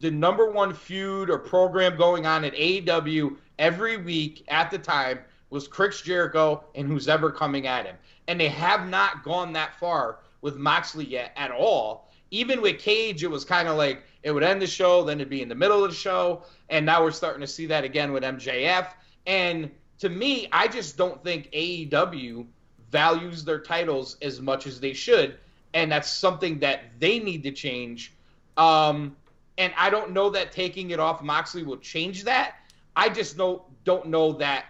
the 0.00 0.10
number 0.10 0.50
one 0.50 0.74
feud 0.74 1.30
or 1.30 1.38
program 1.38 1.96
going 1.96 2.26
on 2.26 2.44
at 2.44 2.54
AEW 2.54 3.36
every 3.58 3.96
week 3.96 4.44
at 4.48 4.70
the 4.70 4.78
time 4.78 5.20
was 5.50 5.66
Chris 5.66 6.02
Jericho 6.02 6.64
and 6.74 6.86
who's 6.86 7.08
ever 7.08 7.30
coming 7.30 7.66
at 7.66 7.86
him. 7.86 7.96
And 8.28 8.40
they 8.40 8.48
have 8.48 8.88
not 8.88 9.22
gone 9.22 9.52
that 9.52 9.78
far 9.78 10.18
with 10.40 10.56
Moxley 10.56 11.04
yet 11.04 11.32
at 11.36 11.50
all. 11.50 12.08
Even 12.30 12.60
with 12.60 12.78
Cage, 12.78 13.22
it 13.22 13.30
was 13.30 13.44
kind 13.44 13.68
of 13.68 13.76
like 13.76 14.02
it 14.22 14.32
would 14.32 14.42
end 14.42 14.60
the 14.60 14.66
show, 14.66 15.04
then 15.04 15.18
it'd 15.20 15.30
be 15.30 15.42
in 15.42 15.48
the 15.48 15.54
middle 15.54 15.84
of 15.84 15.90
the 15.90 15.96
show. 15.96 16.42
And 16.68 16.84
now 16.84 17.02
we're 17.02 17.12
starting 17.12 17.40
to 17.40 17.46
see 17.46 17.66
that 17.66 17.84
again 17.84 18.12
with 18.12 18.24
MJF. 18.24 18.88
And 19.26 19.70
to 19.98 20.08
me, 20.08 20.48
I 20.52 20.68
just 20.68 20.96
don't 20.96 21.22
think 21.22 21.50
AEW 21.52 22.46
values 22.90 23.44
their 23.44 23.60
titles 23.60 24.16
as 24.22 24.40
much 24.40 24.66
as 24.66 24.80
they 24.80 24.92
should. 24.92 25.38
And 25.74 25.92
that's 25.92 26.10
something 26.10 26.58
that 26.60 26.84
they 26.98 27.18
need 27.18 27.42
to 27.44 27.52
change. 27.52 28.12
Um, 28.56 29.16
and 29.58 29.72
I 29.76 29.90
don't 29.90 30.12
know 30.12 30.30
that 30.30 30.52
taking 30.52 30.90
it 30.90 31.00
off 31.00 31.22
Moxley 31.22 31.62
will 31.62 31.78
change 31.78 32.24
that. 32.24 32.56
I 32.94 33.08
just 33.08 33.36
know, 33.36 33.66
don't 33.84 34.06
know 34.06 34.32
that 34.32 34.66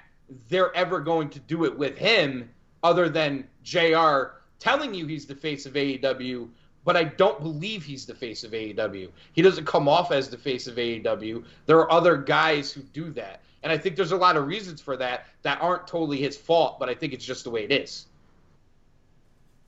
they're 0.49 0.75
ever 0.75 1.01
going 1.01 1.31
to 1.31 1.39
do 1.41 1.65
it 1.65 1.77
with 1.77 1.97
him 1.97 2.51
other 2.87 3.09
than 3.09 3.47
JR 3.65 4.39
telling 4.61 4.95
you 4.95 5.07
he's 5.07 5.27
the 5.27 5.35
face 5.35 5.67
of 5.67 5.73
AEW, 5.73 6.49
but 6.85 6.97
I 6.97 7.03
don't 7.03 7.43
believe 7.43 7.85
he's 7.85 8.07
the 8.07 8.15
face 8.15 8.45
of 8.45 8.53
AEW. 8.53 9.11
He 9.33 9.43
doesn't 9.43 9.65
come 9.65 9.89
off 9.89 10.13
as 10.13 10.31
the 10.31 10.39
face 10.39 10.69
of 10.69 10.77
AEW. 10.77 11.45
There 11.67 11.79
are 11.79 11.91
other 11.91 12.17
guys 12.17 12.73
who 12.73 12.83
do 12.83 13.11
that. 13.11 13.43
And 13.65 13.73
I 13.73 13.77
think 13.77 13.97
there's 13.97 14.13
a 14.13 14.17
lot 14.17 14.37
of 14.37 14.47
reasons 14.47 14.81
for 14.81 14.97
that 14.99 15.27
that 15.43 15.61
aren't 15.61 15.89
totally 15.89 16.19
his 16.19 16.37
fault, 16.37 16.79
but 16.79 16.89
I 16.89 16.95
think 16.95 17.13
it's 17.13 17.25
just 17.25 17.43
the 17.43 17.51
way 17.51 17.65
it 17.65 17.73
is. 17.73 18.07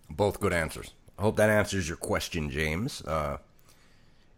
Both 0.08 0.38
good 0.38 0.52
answers. 0.52 0.92
I 1.18 1.22
hope 1.22 1.36
that 1.36 1.50
answers 1.50 1.88
your 1.88 1.96
question, 1.96 2.48
James. 2.48 3.02
Uh, 3.02 3.38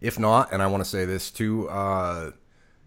if 0.01 0.17
not, 0.17 0.51
and 0.51 0.63
I 0.63 0.67
want 0.67 0.83
to 0.83 0.89
say 0.89 1.05
this 1.05 1.29
too, 1.29 1.69
uh, 1.69 2.31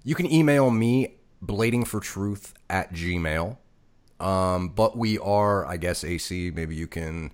you 0.02 0.16
can 0.16 0.30
email 0.30 0.70
me 0.72 1.14
bladingfortruth 1.44 2.52
at 2.68 2.92
gmail. 2.92 3.58
Um, 4.20 4.68
but 4.68 4.96
we 4.96 5.18
are, 5.18 5.66
I 5.66 5.76
guess, 5.76 6.04
AC. 6.04 6.52
Maybe 6.54 6.74
you 6.74 6.86
can 6.86 7.32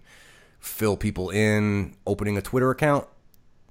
fill 0.58 0.96
people 0.96 1.30
in 1.30 1.94
opening 2.06 2.36
a 2.36 2.42
Twitter 2.42 2.70
account. 2.70 3.06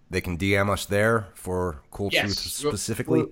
They 0.09 0.21
can 0.21 0.37
DM 0.37 0.69
us 0.69 0.85
there 0.85 1.27
for 1.33 1.81
Cool 1.91 2.09
Yes. 2.11 2.23
Truth 2.23 2.37
specifically. 2.37 3.25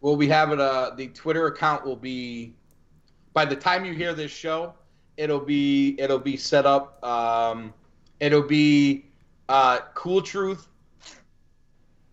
Well, 0.00 0.16
we 0.16 0.28
have 0.28 0.52
it. 0.52 0.60
Uh, 0.60 0.92
the 0.96 1.08
Twitter 1.08 1.46
account 1.46 1.84
will 1.84 1.96
be 1.96 2.54
by 3.32 3.44
the 3.44 3.56
time 3.56 3.84
you 3.84 3.92
hear 3.92 4.14
this 4.14 4.32
show, 4.32 4.74
it'll 5.16 5.38
be 5.38 5.94
it'll 5.98 6.18
be 6.18 6.36
set 6.36 6.66
up. 6.66 7.02
Um, 7.04 7.72
it'll 8.20 8.42
be 8.42 9.06
uh, 9.48 9.78
Cool 9.94 10.22
Truth, 10.22 10.66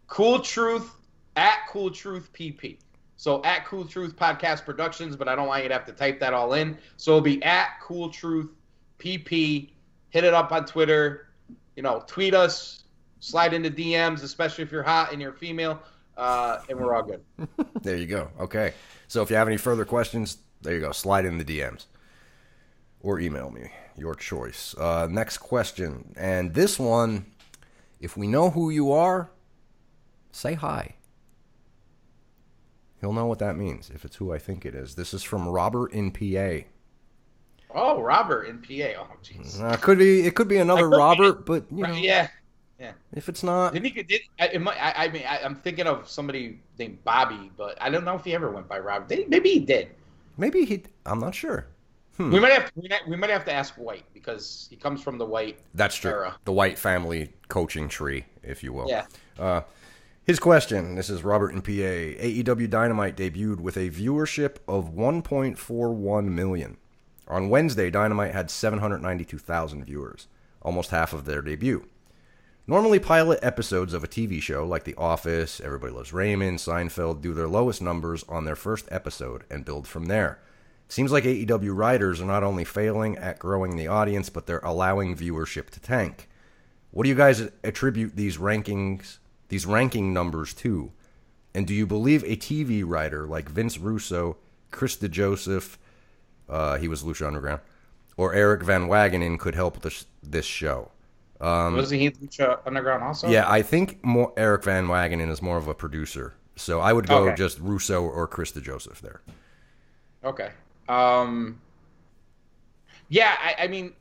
Cool 0.08 0.40
Truth 0.40 0.92
at 1.36 1.60
Cool 1.70 1.92
Truth 1.92 2.32
PP. 2.34 2.78
So 3.26 3.42
at 3.44 3.66
Cool 3.66 3.86
Truth 3.86 4.16
Podcast 4.16 4.66
Productions, 4.66 5.16
but 5.16 5.28
I 5.28 5.34
don't 5.36 5.48
want 5.48 5.64
you 5.64 5.70
to 5.70 5.74
have 5.74 5.86
to 5.86 5.94
type 5.94 6.20
that 6.20 6.36
all 6.36 6.54
in. 6.54 6.78
So 6.98 7.14
it'll 7.14 7.22
be 7.22 7.42
at 7.42 7.80
Cool 7.82 8.12
Truth 8.12 8.52
PP. 9.00 9.72
Hit 10.12 10.24
it 10.24 10.36
up 10.36 10.52
on 10.52 10.64
Twitter. 10.64 11.30
You 11.76 11.82
know, 11.82 12.04
tweet 12.06 12.36
us, 12.36 12.84
slide 13.22 13.56
into 13.56 13.72
DMs, 13.72 14.22
especially 14.22 14.64
if 14.64 14.72
you're 14.72 14.84
hot 14.84 15.12
and 15.12 15.20
you're 15.20 15.34
female, 15.34 15.82
uh, 16.18 16.60
and 16.70 16.78
we're 16.78 16.96
all 16.96 17.02
good. 17.02 17.24
There 17.82 17.98
you 17.98 18.06
go. 18.06 18.30
Okay. 18.40 18.76
So 19.08 19.24
if 19.24 19.32
you 19.32 19.38
have 19.38 19.48
any 19.48 19.58
further 19.58 19.86
questions, 19.86 20.38
there 20.62 20.76
you 20.76 20.82
go. 20.82 20.92
Slide 20.92 21.26
in 21.26 21.40
the 21.40 21.46
DMs 21.46 21.88
or 23.02 23.20
email 23.20 23.50
me. 23.50 23.72
Your 23.98 24.14
choice. 24.14 24.76
Uh, 24.78 25.08
next 25.10 25.40
question. 25.40 26.14
And 26.16 26.54
this 26.54 26.78
one, 26.78 27.26
if 28.00 28.16
we 28.16 28.28
know 28.28 28.52
who 28.52 28.70
you 28.70 28.92
are, 28.92 29.32
say 30.32 30.54
hi. 30.54 30.94
He'll 33.02 33.14
know 33.14 33.26
what 33.26 33.40
that 33.40 33.56
means 33.58 33.90
if 33.94 34.06
it's 34.06 34.16
who 34.16 34.34
I 34.34 34.40
think 34.40 34.66
it 34.66 34.74
is. 34.76 34.96
This 34.96 35.14
is 35.14 35.22
from 35.24 35.48
Robert 35.48 35.92
in 35.92 36.12
PA. 36.12 36.66
Oh, 37.74 38.02
Robert 38.02 38.44
in 38.44 38.60
PA. 38.60 39.02
Oh, 39.02 39.08
jeez. 39.24 39.62
Uh, 39.62 39.76
could 39.78 39.98
be 39.98 40.22
it 40.26 40.36
could 40.36 40.48
be 40.48 40.58
another 40.58 40.90
could- 40.90 40.98
Robert, 40.98 41.46
but 41.46 41.66
you 41.72 41.84
know, 41.86 41.94
Yeah, 41.94 42.30
yeah. 42.80 42.94
if 43.14 43.28
it's 43.28 43.44
not, 43.44 43.74
Didn't 43.74 43.92
he? 43.94 44.04
Did 44.04 44.22
I, 44.40 44.48
it 44.48 44.62
might, 44.62 44.78
I, 44.82 45.06
I 45.06 45.08
mean, 45.10 45.24
I, 45.28 45.40
I'm 45.44 45.56
thinking 45.56 45.86
of 45.88 46.10
somebody 46.10 46.60
named 46.80 47.04
Bobby, 47.04 47.52
but 47.58 47.78
I 47.82 47.90
don't 47.90 48.06
know 48.06 48.16
if 48.16 48.24
he 48.24 48.34
ever 48.34 48.50
went 48.50 48.68
by 48.70 48.80
Robert. 48.80 49.10
Did 49.10 49.20
he? 49.20 49.26
Maybe 49.26 49.50
he 49.50 49.60
did. 49.60 49.90
maybe 50.38 50.64
he. 50.66 50.84
I'm 51.06 51.20
not 51.20 51.36
sure. 51.36 51.68
Hmm. 52.18 52.32
We 52.32 52.40
might 52.40 52.54
have 52.54 52.72
we 52.76 52.88
might, 52.88 53.06
we 53.10 53.18
might 53.18 53.30
have 53.30 53.44
to 53.44 53.52
ask 53.52 53.74
White 53.76 54.06
because 54.14 54.68
he 54.70 54.78
comes 54.78 55.02
from 55.02 55.18
the 55.18 55.26
White. 55.26 55.60
That's 55.74 55.96
true. 55.96 56.12
era. 56.12 56.36
The 56.46 56.54
White 56.54 56.80
family 56.80 57.34
coaching 57.50 57.90
tree, 57.90 58.24
if 58.42 58.64
you 58.64 58.72
will. 58.72 58.88
Yeah. 58.88 59.06
Uh, 59.38 59.62
his 60.26 60.40
question 60.40 60.96
this 60.96 61.10
is 61.10 61.24
Robert 61.24 61.52
in 61.52 61.62
PA. 61.62 61.72
AEW 61.72 62.70
Dynamite 62.70 63.16
debuted 63.16 63.60
with 63.60 63.78
a 63.78 63.90
viewership 63.90 64.58
of 64.68 64.94
1.41 64.94 66.26
million. 66.26 66.78
On 67.28 67.50
Wednesday, 67.50 67.90
Dynamite 67.90 68.34
had 68.34 68.52
792,000 68.52 69.86
viewers, 69.86 70.28
almost 70.62 70.92
half 70.92 71.14
of 71.14 71.26
their 71.26 71.42
debut. 71.42 71.88
Normally, 72.68 72.98
pilot 72.98 73.40
episodes 73.44 73.94
of 73.94 74.04
a 74.04 74.08
TV 74.08 74.42
show 74.42 74.66
like 74.66 74.86
The 74.86 74.96
Office, 74.96 75.62
Everybody 75.62 75.94
Loves 75.94 76.14
Raymond, 76.14 76.58
Seinfeld 76.58 77.22
do 77.22 77.34
their 77.34 77.48
lowest 77.48 77.80
numbers 77.80 78.24
on 78.28 78.46
their 78.46 78.56
first 78.56 78.88
episode 78.90 79.44
and 79.52 79.64
build 79.64 79.88
from 79.88 80.06
there. 80.06 80.40
Seems 80.88 81.12
like 81.12 81.24
AEW 81.24 81.76
writers 81.76 82.22
are 82.22 82.26
not 82.26 82.44
only 82.44 82.64
failing 82.64 83.18
at 83.18 83.38
growing 83.38 83.76
the 83.76 83.88
audience, 83.88 84.30
but 84.30 84.48
they're 84.48 84.60
allowing 84.60 85.16
viewership 85.16 85.70
to 85.72 85.80
tank. 85.80 86.28
What 86.90 87.04
do 87.04 87.10
you 87.10 87.16
guys 87.16 87.50
attribute 87.64 88.16
these 88.16 88.38
rankings, 88.38 89.18
these 89.50 89.66
ranking 89.66 90.14
numbers 90.14 90.54
too. 90.54 90.92
And 91.54 91.66
do 91.66 91.74
you 91.74 91.86
believe 91.86 92.24
a 92.24 92.36
TV 92.36 92.84
writer 92.86 93.26
like 93.26 93.48
Vince 93.50 93.78
Russo, 93.78 94.38
Chris 94.72 94.98
DeJoseph, 94.98 95.78
uh, 96.50 96.78
he 96.78 96.88
was 96.88 97.04
Lucha 97.04 97.26
Underground, 97.28 97.62
or 98.18 98.34
Eric 98.34 98.64
Van 98.64 98.88
Wagenen 98.88 99.40
could 99.40 99.56
help 99.56 99.82
this 99.82 100.06
this 100.22 100.46
show? 100.46 100.92
Um, 101.42 101.76
Wasn't 101.76 102.00
he 102.02 102.10
Lucha 102.12 102.60
Underground 102.66 103.04
also? 103.04 103.28
yeah, 103.30 103.50
I 103.50 103.62
think 103.62 104.04
more 104.04 104.34
Eric 104.38 104.64
Van 104.64 104.88
Wagenen 104.88 105.30
is 105.30 105.42
more 105.42 105.58
of 105.58 105.68
a 105.68 105.74
producer, 105.74 106.34
so 106.56 106.80
I 106.82 106.92
would 106.94 107.08
go 107.08 107.28
Okay. 107.28 107.36
just 107.36 107.60
Russo 107.60 108.04
or 108.04 108.28
Chris 108.28 108.52
DeJoseph 108.52 109.00
there. 109.02 109.22
Okay. 110.24 110.52
Um. 110.90 111.60
Yeah, 113.10 113.36
I, 113.40 113.64
I 113.64 113.68
mean, 113.68 113.94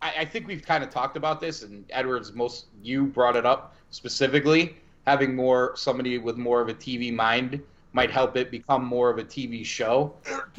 I, 0.00 0.12
I 0.20 0.24
think 0.24 0.46
we've 0.46 0.62
kind 0.64 0.84
of 0.84 0.90
talked 0.90 1.16
about 1.16 1.40
this, 1.40 1.62
and 1.62 1.84
Edwards, 1.90 2.32
most 2.32 2.66
you 2.82 3.06
brought 3.06 3.36
it 3.36 3.44
up 3.44 3.74
specifically. 3.90 4.76
Having 5.06 5.34
more 5.34 5.72
somebody 5.76 6.18
with 6.18 6.36
more 6.36 6.60
of 6.60 6.68
a 6.68 6.74
TV 6.74 7.12
mind 7.12 7.60
might 7.92 8.10
help 8.10 8.36
it 8.36 8.50
become 8.50 8.84
more 8.84 9.10
of 9.10 9.18
a 9.18 9.24
TV 9.24 9.64
show. 9.64 10.14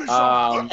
Um, 0.10 0.70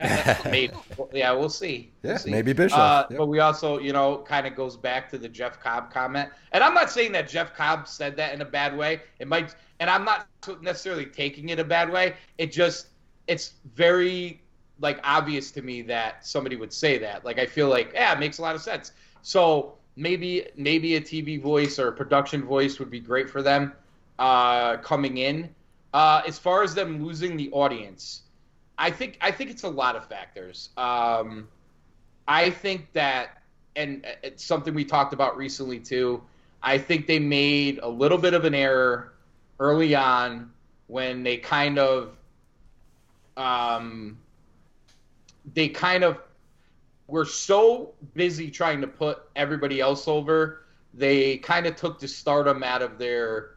maybe, 0.44 0.72
yeah, 1.12 1.32
we'll 1.32 1.48
see. 1.48 1.92
We'll 2.02 2.12
Yeah, 2.12 2.18
see. 2.18 2.30
maybe 2.30 2.52
Bischoff, 2.52 2.78
Uh, 2.78 3.06
yep. 3.10 3.18
But 3.18 3.26
we 3.26 3.38
also, 3.40 3.78
you 3.78 3.92
know, 3.92 4.18
kind 4.18 4.46
of 4.46 4.54
goes 4.54 4.76
back 4.76 5.08
to 5.10 5.18
the 5.18 5.28
Jeff 5.28 5.60
Cobb 5.60 5.92
comment, 5.92 6.28
and 6.52 6.62
I'm 6.62 6.74
not 6.74 6.90
saying 6.90 7.12
that 7.12 7.28
Jeff 7.28 7.54
Cobb 7.54 7.88
said 7.88 8.16
that 8.16 8.34
in 8.34 8.42
a 8.42 8.44
bad 8.44 8.76
way. 8.76 9.00
It 9.18 9.28
might, 9.28 9.54
and 9.80 9.88
I'm 9.88 10.04
not 10.04 10.26
necessarily 10.60 11.06
taking 11.06 11.48
it 11.50 11.58
a 11.58 11.64
bad 11.64 11.90
way. 11.90 12.16
It 12.38 12.52
just, 12.52 12.88
it's 13.26 13.54
very 13.74 14.42
like 14.80 14.98
obvious 15.04 15.50
to 15.52 15.62
me 15.62 15.82
that 15.82 16.26
somebody 16.26 16.56
would 16.56 16.72
say 16.72 16.98
that. 16.98 17.24
Like 17.24 17.38
I 17.38 17.46
feel 17.46 17.68
like, 17.68 17.92
yeah, 17.94 18.12
it 18.12 18.18
makes 18.18 18.38
a 18.38 18.42
lot 18.42 18.54
of 18.54 18.60
sense. 18.60 18.92
So 19.22 19.74
maybe 19.96 20.46
maybe 20.56 20.96
a 20.96 21.00
TV 21.00 21.40
voice 21.40 21.78
or 21.78 21.88
a 21.88 21.92
production 21.92 22.44
voice 22.44 22.78
would 22.78 22.90
be 22.90 23.00
great 23.00 23.30
for 23.30 23.42
them 23.42 23.72
uh, 24.18 24.76
coming 24.78 25.18
in. 25.18 25.48
Uh, 25.92 26.22
as 26.26 26.38
far 26.38 26.62
as 26.62 26.74
them 26.74 27.04
losing 27.04 27.36
the 27.36 27.50
audience, 27.52 28.22
I 28.78 28.90
think 28.90 29.18
I 29.20 29.30
think 29.30 29.50
it's 29.50 29.62
a 29.62 29.68
lot 29.68 29.96
of 29.96 30.06
factors. 30.06 30.70
Um, 30.76 31.48
I 32.26 32.50
think 32.50 32.92
that, 32.92 33.42
and 33.76 34.06
it's 34.22 34.44
something 34.44 34.74
we 34.74 34.84
talked 34.84 35.12
about 35.12 35.36
recently 35.36 35.78
too. 35.78 36.22
I 36.62 36.78
think 36.78 37.06
they 37.06 37.18
made 37.18 37.78
a 37.82 37.88
little 37.88 38.18
bit 38.18 38.34
of 38.34 38.44
an 38.44 38.54
error 38.54 39.12
early 39.60 39.94
on 39.94 40.50
when 40.86 41.22
they 41.22 41.36
kind 41.36 41.78
of, 41.78 42.16
um, 43.36 44.18
they 45.52 45.68
kind 45.68 46.02
of 46.02 46.18
were 47.06 47.24
so 47.24 47.94
busy 48.14 48.50
trying 48.50 48.80
to 48.80 48.86
put 48.86 49.22
everybody 49.36 49.80
else 49.80 50.08
over. 50.08 50.64
They 50.92 51.38
kind 51.38 51.66
of 51.66 51.76
took 51.76 51.98
the 51.98 52.08
stardom 52.08 52.62
out 52.62 52.82
of 52.82 52.98
their 52.98 53.50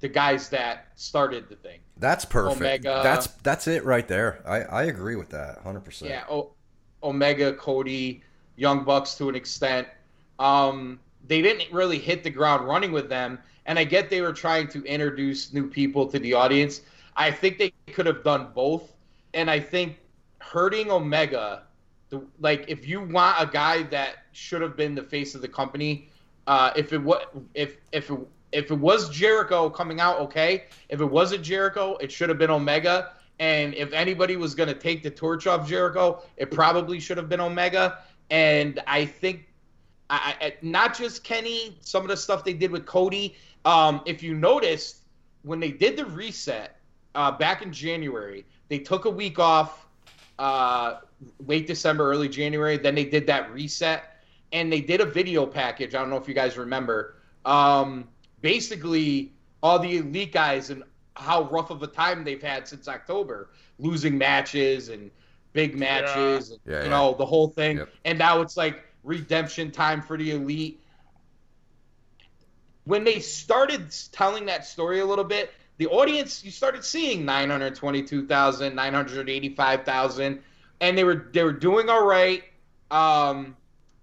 the 0.00 0.08
guys 0.08 0.48
that 0.48 0.88
started 0.96 1.48
the 1.48 1.56
thing. 1.56 1.80
That's 1.96 2.24
perfect. 2.24 2.86
Omega. 2.86 3.00
That's 3.02 3.26
that's 3.42 3.66
it 3.68 3.84
right 3.84 4.08
there. 4.08 4.42
I, 4.46 4.62
I 4.62 4.82
agree 4.84 5.16
with 5.16 5.30
that 5.30 5.62
100%. 5.64 6.08
Yeah, 6.08 6.24
o- 6.28 6.52
Omega, 7.02 7.52
Cody, 7.54 8.22
Young 8.56 8.84
Bucks 8.84 9.14
to 9.16 9.28
an 9.28 9.34
extent. 9.34 9.86
Um, 10.38 11.00
they 11.26 11.42
didn't 11.42 11.70
really 11.72 11.98
hit 11.98 12.24
the 12.24 12.30
ground 12.30 12.66
running 12.66 12.92
with 12.92 13.08
them, 13.08 13.38
And 13.66 13.78
I 13.78 13.84
get 13.84 14.08
they 14.10 14.22
were 14.22 14.32
trying 14.32 14.68
to 14.68 14.82
introduce 14.84 15.52
new 15.52 15.68
people 15.68 16.06
to 16.06 16.18
the 16.18 16.32
audience. 16.34 16.80
I 17.16 17.30
think 17.30 17.58
they 17.58 17.72
could 17.92 18.06
have 18.06 18.24
done 18.24 18.48
both. 18.54 18.92
And 19.34 19.50
I 19.50 19.60
think 19.60 19.98
hurting 20.38 20.90
Omega, 20.90 21.64
the, 22.10 22.22
like 22.40 22.66
if 22.68 22.86
you 22.86 23.00
want 23.00 23.36
a 23.40 23.46
guy 23.46 23.84
that 23.84 24.24
should 24.32 24.62
have 24.62 24.76
been 24.76 24.94
the 24.94 25.02
face 25.02 25.34
of 25.34 25.40
the 25.40 25.48
company, 25.48 26.08
uh, 26.46 26.72
if 26.76 26.92
it 26.92 26.98
was 26.98 27.24
if 27.54 27.78
if 27.92 28.10
it, 28.10 28.18
if 28.52 28.70
it 28.70 28.78
was 28.78 29.08
Jericho 29.10 29.70
coming 29.70 30.00
out, 30.00 30.18
okay. 30.20 30.64
If 30.88 31.00
it 31.00 31.04
wasn't 31.04 31.42
Jericho, 31.42 31.96
it 31.96 32.10
should 32.10 32.28
have 32.28 32.38
been 32.38 32.50
Omega. 32.50 33.12
And 33.38 33.74
if 33.74 33.92
anybody 33.92 34.36
was 34.36 34.54
going 34.54 34.68
to 34.68 34.74
take 34.74 35.02
the 35.02 35.10
torch 35.10 35.46
off 35.46 35.68
Jericho, 35.68 36.22
it 36.36 36.50
probably 36.50 37.00
should 37.00 37.16
have 37.16 37.28
been 37.28 37.40
Omega. 37.40 37.98
And 38.30 38.80
I 38.86 39.06
think, 39.06 39.46
I, 40.10 40.34
I, 40.40 40.54
not 40.62 40.96
just 40.96 41.24
Kenny, 41.24 41.78
some 41.80 42.02
of 42.02 42.08
the 42.08 42.16
stuff 42.16 42.44
they 42.44 42.52
did 42.52 42.70
with 42.70 42.84
Cody. 42.84 43.36
Um, 43.64 44.02
if 44.04 44.22
you 44.22 44.34
noticed, 44.34 45.04
when 45.42 45.58
they 45.58 45.70
did 45.70 45.96
the 45.96 46.04
reset 46.04 46.80
uh, 47.14 47.30
back 47.30 47.62
in 47.62 47.72
January, 47.72 48.44
they 48.68 48.78
took 48.78 49.06
a 49.06 49.10
week 49.10 49.38
off, 49.38 49.86
uh, 50.38 50.96
late 51.46 51.66
December, 51.66 52.10
early 52.10 52.28
January. 52.28 52.76
Then 52.76 52.94
they 52.94 53.04
did 53.04 53.26
that 53.26 53.52
reset, 53.52 54.22
and 54.52 54.72
they 54.72 54.80
did 54.80 55.00
a 55.00 55.06
video 55.06 55.46
package. 55.46 55.94
I 55.94 55.98
don't 56.00 56.10
know 56.10 56.16
if 56.16 56.28
you 56.28 56.34
guys 56.34 56.56
remember. 56.56 57.16
Um, 57.44 58.08
basically, 58.40 59.32
all 59.62 59.78
the 59.78 59.98
elite 59.98 60.32
guys 60.32 60.70
and 60.70 60.82
how 61.16 61.44
rough 61.50 61.70
of 61.70 61.82
a 61.82 61.86
time 61.86 62.24
they've 62.24 62.42
had 62.42 62.66
since 62.66 62.88
October, 62.88 63.50
losing 63.78 64.16
matches 64.16 64.88
and 64.88 65.10
big 65.52 65.78
matches, 65.78 66.58
Yeah. 66.64 66.72
Yeah, 66.72 66.78
you 66.78 66.84
yeah. 66.84 66.90
know, 66.90 67.14
the 67.14 67.26
whole 67.26 67.48
thing. 67.48 67.78
Yep. 67.78 67.88
And 68.04 68.18
now 68.18 68.40
it's 68.40 68.56
like 68.56 68.84
redemption 69.04 69.70
time 69.70 70.02
for 70.02 70.16
the 70.16 70.32
elite. 70.32 70.80
When 72.84 73.04
they 73.04 73.20
started 73.20 73.94
telling 74.12 74.46
that 74.46 74.64
story 74.66 75.00
a 75.00 75.06
little 75.06 75.24
bit, 75.24 75.52
the 75.76 75.86
audience 75.86 76.44
you 76.44 76.50
started 76.50 76.84
seeing 76.84 77.24
922,000, 77.24 78.74
985,000 78.74 80.42
and 80.80 80.96
they 80.96 81.04
were 81.04 81.28
they 81.32 81.42
were 81.42 81.52
doing 81.52 81.88
all 81.88 82.04
right. 82.04 82.44
Um, 82.90 83.56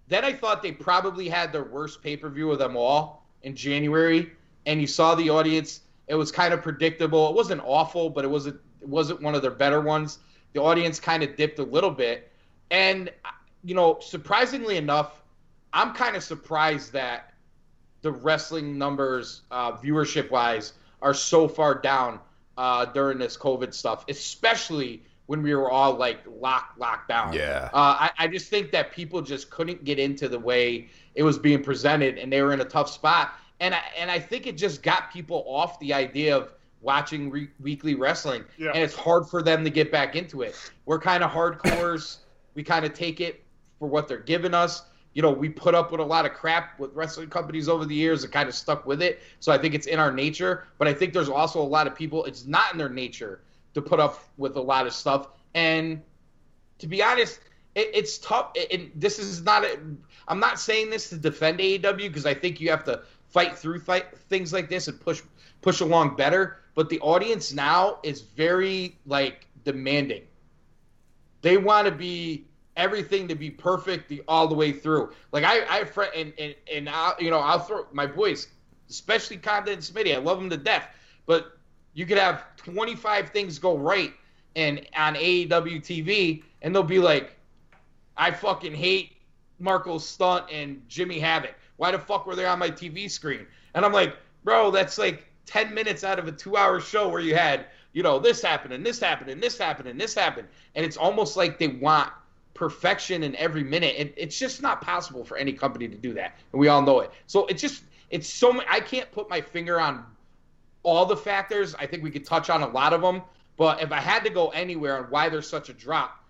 then 0.07 0.23
I 0.23 0.33
thought 0.33 0.63
they 0.63 0.71
probably 0.71 1.27
had 1.27 1.51
their 1.51 1.65
worst 1.65 2.01
pay-per-view 2.01 2.51
of 2.51 2.59
them 2.59 2.77
all 2.77 3.25
in 3.43 3.55
January 3.55 4.31
and 4.65 4.79
you 4.79 4.87
saw 4.87 5.15
the 5.15 5.29
audience 5.29 5.81
it 6.07 6.15
was 6.15 6.31
kind 6.31 6.53
of 6.53 6.61
predictable. 6.61 7.29
It 7.29 7.35
wasn't 7.35 7.61
awful, 7.63 8.09
but 8.09 8.23
it 8.23 8.29
wasn't 8.29 8.59
it 8.81 8.87
wasn't 8.87 9.21
one 9.21 9.35
of 9.35 9.41
their 9.41 9.51
better 9.51 9.81
ones. 9.81 10.19
The 10.53 10.61
audience 10.61 10.99
kind 10.99 11.23
of 11.23 11.35
dipped 11.35 11.59
a 11.59 11.63
little 11.63 11.91
bit, 11.91 12.31
and 12.71 13.11
you 13.63 13.75
know, 13.75 13.97
surprisingly 13.99 14.77
enough, 14.77 15.21
I'm 15.73 15.93
kind 15.93 16.15
of 16.15 16.23
surprised 16.23 16.93
that 16.93 17.33
the 18.01 18.11
wrestling 18.11 18.77
numbers, 18.77 19.41
uh, 19.51 19.73
viewership 19.73 20.31
wise, 20.31 20.73
are 21.01 21.13
so 21.13 21.47
far 21.47 21.75
down 21.75 22.19
uh, 22.57 22.85
during 22.85 23.17
this 23.17 23.35
COVID 23.35 23.73
stuff, 23.73 24.05
especially 24.07 25.03
when 25.27 25.43
we 25.43 25.53
were 25.53 25.69
all 25.69 25.93
like 25.93 26.19
locked 26.39 26.79
locked 26.79 27.07
down. 27.09 27.33
Yeah. 27.33 27.69
Uh, 27.73 28.09
I, 28.09 28.11
I 28.17 28.27
just 28.27 28.49
think 28.49 28.71
that 28.71 28.91
people 28.91 29.21
just 29.21 29.49
couldn't 29.49 29.83
get 29.83 29.99
into 29.99 30.27
the 30.27 30.39
way 30.39 30.87
it 31.15 31.23
was 31.23 31.37
being 31.37 31.61
presented, 31.63 32.17
and 32.17 32.31
they 32.33 32.41
were 32.41 32.53
in 32.53 32.61
a 32.61 32.65
tough 32.65 32.89
spot. 32.89 33.33
And 33.59 33.73
I, 33.73 33.81
and 33.97 34.09
I 34.09 34.19
think 34.19 34.47
it 34.47 34.57
just 34.57 34.83
got 34.83 35.11
people 35.11 35.43
off 35.47 35.79
the 35.79 35.93
idea 35.93 36.35
of 36.35 36.53
watching 36.81 37.29
re- 37.29 37.49
weekly 37.59 37.95
wrestling, 37.95 38.43
Yeah. 38.57 38.71
and 38.73 38.83
it's 38.83 38.95
hard 38.95 39.27
for 39.27 39.41
them 39.41 39.63
to 39.63 39.69
get 39.69 39.91
back 39.91 40.15
into 40.15 40.41
it. 40.43 40.55
We're 40.85 40.99
kind 40.99 41.23
of 41.23 41.31
hardcores. 41.31 42.17
we 42.53 42.63
kind 42.63 42.85
of 42.85 42.93
take 42.93 43.19
it 43.19 43.43
for 43.79 43.87
what 43.87 44.07
they're 44.07 44.19
giving 44.19 44.53
us. 44.53 44.83
You 45.13 45.23
know, 45.23 45.31
we 45.31 45.49
put 45.49 45.73
up 45.73 45.91
with 45.91 45.99
a 45.99 46.05
lot 46.05 46.27
of 46.27 46.33
crap 46.33 46.79
with 46.79 46.93
wrestling 46.93 47.29
companies 47.29 47.67
over 47.67 47.85
the 47.85 47.95
years 47.95 48.23
and 48.23 48.31
kind 48.31 48.47
of 48.47 48.53
stuck 48.53 48.85
with 48.85 49.01
it. 49.01 49.19
So 49.39 49.51
I 49.51 49.57
think 49.57 49.73
it's 49.73 49.87
in 49.87 49.97
our 49.97 50.11
nature. 50.11 50.67
But 50.77 50.87
I 50.87 50.93
think 50.93 51.11
there's 51.11 51.29
also 51.29 51.59
a 51.59 51.65
lot 51.65 51.87
of 51.87 51.95
people, 51.95 52.23
it's 52.25 52.45
not 52.45 52.71
in 52.71 52.77
their 52.77 52.89
nature 52.89 53.41
to 53.77 53.81
put 53.81 53.99
up 53.99 54.19
with 54.37 54.55
a 54.57 54.61
lot 54.61 54.87
of 54.87 54.93
stuff. 54.93 55.29
And 55.53 56.01
to 56.79 56.87
be 56.87 57.01
honest, 57.03 57.39
it, 57.75 57.91
it's 57.93 58.17
tough. 58.17 58.51
It, 58.55 58.67
it- 58.71 58.99
this 58.99 59.19
is 59.19 59.43
not. 59.43 59.65
I'm 60.27 60.39
not 60.39 60.59
saying 60.59 60.89
this 60.89 61.09
to 61.09 61.17
defend 61.17 61.59
AEW 61.59 61.97
because 61.97 62.25
I 62.25 62.33
think 62.33 62.59
you 62.59 62.69
have 62.69 62.83
to 62.85 63.03
fight 63.29 63.57
through 63.57 63.79
fight 63.79 64.05
things 64.29 64.51
like 64.51 64.67
this 64.69 64.87
and 64.87 64.99
push 64.99 65.21
push 65.61 65.79
along 65.79 66.15
better. 66.15 66.57
But 66.75 66.89
the 66.89 66.99
audience 66.99 67.53
now 67.53 67.99
is 68.03 68.21
very 68.21 68.97
like 69.05 69.47
demanding. 69.63 70.23
They 71.41 71.57
want 71.57 71.87
to 71.87 71.91
be 71.93 72.45
everything 72.75 73.27
to 73.27 73.35
be 73.35 73.49
perfect 73.49 74.09
the, 74.09 74.21
all 74.27 74.47
the 74.47 74.55
way 74.55 74.71
through. 74.71 75.11
Like 75.31 75.43
I, 75.43 75.61
I 75.61 76.05
and 76.15 76.33
and 76.39 76.55
and 76.71 76.89
I, 76.89 77.13
you 77.19 77.29
know 77.29 77.39
I'll 77.39 77.59
throw 77.59 77.85
my 77.91 78.07
boys, 78.07 78.47
especially 78.89 79.37
Condon 79.37 79.75
and 79.75 79.81
Smitty. 79.83 80.13
I 80.13 80.17
love 80.17 80.39
them 80.39 80.49
to 80.49 80.57
death, 80.57 80.87
but 81.25 81.57
you 81.93 82.05
could 82.05 82.17
have 82.17 82.43
25 82.67 83.29
things 83.29 83.59
go 83.59 83.77
right 83.77 84.13
and 84.55 84.85
on 84.95 85.15
AEW 85.15 85.49
TV, 85.81 86.43
and 86.61 86.75
they'll 86.75 86.83
be 86.83 86.99
like, 86.99 87.35
I 88.17 88.31
fucking 88.31 88.73
hate 88.73 89.13
Marko 89.59 89.97
Stunt 89.99 90.45
and 90.51 90.81
Jimmy 90.89 91.19
Havoc. 91.19 91.53
Why 91.77 91.91
the 91.91 91.99
fuck 91.99 92.25
were 92.25 92.35
they 92.35 92.45
on 92.45 92.59
my 92.59 92.69
TV 92.69 93.09
screen? 93.09 93.45
And 93.73 93.85
I'm 93.85 93.93
like, 93.93 94.17
bro, 94.43 94.71
that's 94.71 94.97
like 94.97 95.25
10 95.45 95.73
minutes 95.73 96.03
out 96.03 96.19
of 96.19 96.27
a 96.27 96.31
two 96.31 96.57
hour 96.57 96.81
show 96.81 97.07
where 97.07 97.21
you 97.21 97.35
had, 97.35 97.67
you 97.93 98.03
know, 98.03 98.19
this 98.19 98.41
happened 98.41 98.73
and 98.73 98.85
this 98.85 98.99
happened 98.99 99.29
and 99.29 99.41
this 99.41 99.57
happened 99.57 99.87
and 99.87 100.01
this 100.01 100.15
happened. 100.15 100.47
And 100.75 100.83
it's 100.85 100.97
almost 100.97 101.37
like 101.37 101.59
they 101.59 101.67
want 101.67 102.11
perfection 102.53 103.23
in 103.23 103.35
every 103.35 103.63
minute. 103.63 103.95
It, 103.97 104.13
it's 104.17 104.37
just 104.37 104.61
not 104.61 104.81
possible 104.81 105.23
for 105.23 105.37
any 105.37 105.53
company 105.53 105.87
to 105.87 105.95
do 105.95 106.13
that. 106.15 106.35
And 106.51 106.59
we 106.59 106.67
all 106.67 106.81
know 106.81 107.01
it. 107.01 107.11
So 107.27 107.45
it's 107.45 107.61
just, 107.61 107.83
it's 108.09 108.27
so. 108.27 108.61
I 108.67 108.79
can't 108.79 109.11
put 109.11 109.29
my 109.29 109.41
finger 109.41 109.79
on 109.79 110.03
all 110.87 111.05
the 111.05 111.17
factors. 111.17 111.75
I 111.75 111.85
think 111.85 112.01
we 112.01 112.09
could 112.09 112.25
touch 112.25 112.49
on 112.49 112.63
a 112.63 112.67
lot 112.67 112.93
of 112.93 113.01
them. 113.01 113.21
But 113.57 113.81
if 113.81 113.91
I 113.91 113.99
had 113.99 114.23
to 114.23 114.29
go 114.29 114.49
anywhere 114.49 114.97
on 114.97 115.03
why 115.05 115.27
there's 115.27 115.49
such 115.49 115.67
a 115.67 115.73
drop, 115.73 116.23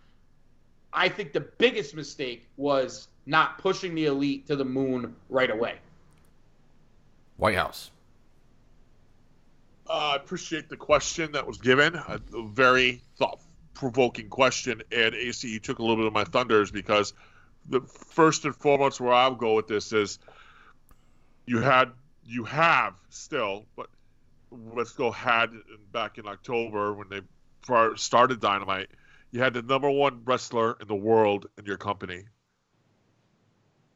I 0.92 1.10
think 1.10 1.32
the 1.32 1.42
biggest 1.42 1.94
mistake 1.94 2.48
was 2.58 3.08
not 3.28 3.60
pushing 3.60 3.94
the 3.94 4.06
elite 4.06 4.48
to 4.48 4.56
the 4.56 4.66
moon 4.66 5.16
right 5.30 5.52
away. 5.52 5.76
Whitehouse. 7.36 7.92
Uh, 9.88 10.14
I 10.14 10.16
appreciate 10.16 10.70
the 10.70 10.78
question 10.78 11.34
that 11.34 11.46
was 11.46 11.60
given. 11.60 11.94
A, 11.94 12.20
a 12.34 12.48
very 12.48 13.02
thought 13.18 13.40
provoking 13.76 14.28
question. 14.28 14.82
And 14.92 15.14
AC, 15.14 15.48
you 15.48 15.60
took 15.60 15.78
a 15.78 15.84
little 15.84 15.98
bit 15.98 16.08
of 16.08 16.14
my 16.14 16.24
thunders 16.24 16.72
because 16.72 17.14
the 17.70 17.82
first 17.82 18.44
and 18.46 18.56
foremost 18.56 19.00
where 19.00 19.14
I'll 19.14 19.36
go 19.36 19.54
with 19.54 19.68
this 19.68 19.94
is 19.94 20.18
you 21.46 21.60
had, 21.60 21.92
you 22.26 22.44
have 22.46 22.96
still, 23.10 23.68
but 23.76 23.88
let's 24.52 24.92
go 24.92 25.12
had 25.12 25.52
back 25.92 26.18
in 26.18 26.28
October 26.28 26.94
when 26.94 27.10
they 27.10 27.22
started 27.96 28.40
Dynamite, 28.40 28.90
you 29.32 29.42
had 29.42 29.54
the 29.54 29.62
number 29.62 29.90
one 29.90 30.22
wrestler 30.24 30.78
in 30.80 30.88
the 30.88 30.96
world 30.96 31.48
in 31.58 31.66
your 31.66 31.78
company. 31.78 32.24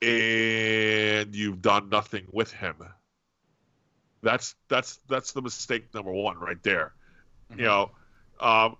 And 0.01 1.35
you've 1.35 1.61
done 1.61 1.89
nothing 1.89 2.25
with 2.31 2.51
him. 2.51 2.75
That's 4.23 4.55
that's 4.67 4.97
that's 5.07 5.31
the 5.31 5.41
mistake 5.41 5.93
number 5.93 6.11
one 6.11 6.37
right 6.39 6.61
there. 6.63 6.93
You 7.55 7.63
know, 7.63 7.91
um, 8.39 8.77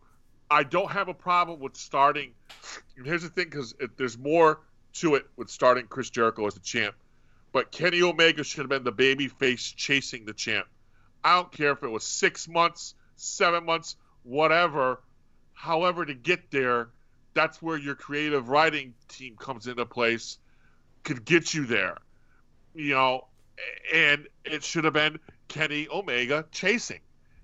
I 0.49 0.64
don't 0.64 0.91
have 0.91 1.07
a 1.10 1.14
problem 1.14 1.60
with 1.60 1.77
starting. 1.77 2.34
Here's 3.03 3.23
the 3.23 3.30
thing, 3.30 3.45
because 3.45 3.76
there's 3.98 4.18
more 4.18 4.61
to 4.93 5.15
it 5.15 5.26
with 5.38 5.49
starting 5.49 5.88
Chris 5.88 6.10
Jericho 6.10 6.48
as 6.48 6.53
the 6.56 6.60
champ, 6.60 6.95
but 7.52 7.72
Kenny 7.72 8.02
Omega 8.02 8.43
should 8.43 8.61
have 8.61 8.69
been 8.69 8.84
the 8.84 8.91
baby 8.91 9.27
face 9.27 9.72
chasing 9.72 10.26
the 10.26 10.34
champ. 10.34 10.68
I 11.23 11.35
don't 11.35 11.52
care 11.52 11.72
if 11.72 11.84
it 11.84 11.88
was 11.89 12.03
six 12.03 12.48
months, 12.48 12.95
seven 13.15 13.65
months, 13.65 13.95
whatever. 14.23 15.02
However, 15.53 16.06
to 16.06 16.14
get 16.14 16.52
there, 16.52 16.89
that's 17.34 17.61
where 17.61 17.77
your 17.77 17.95
creative 17.95 18.49
writing 18.49 18.93
team 19.07 19.35
comes 19.38 19.68
into 19.68 19.85
place. 19.85 20.38
Could 21.03 21.26
get 21.26 21.53
you 21.53 21.65
there, 21.65 21.98
you 22.76 22.93
know, 22.93 23.27
and 23.93 24.27
it 24.45 24.64
should 24.64 24.84
have 24.84 24.93
been 24.93 25.19
Kenny 25.48 25.88
Omega 25.91 26.45
chasing, 26.52 26.99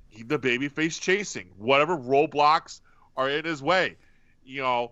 he, 0.10 0.24
the 0.24 0.38
babyface 0.40 1.00
chasing 1.02 1.50
whatever 1.58 1.98
roadblocks 1.98 2.82
are 3.16 3.30
in 3.30 3.46
his 3.46 3.62
way. 3.62 3.98
You 4.46 4.62
know, 4.62 4.92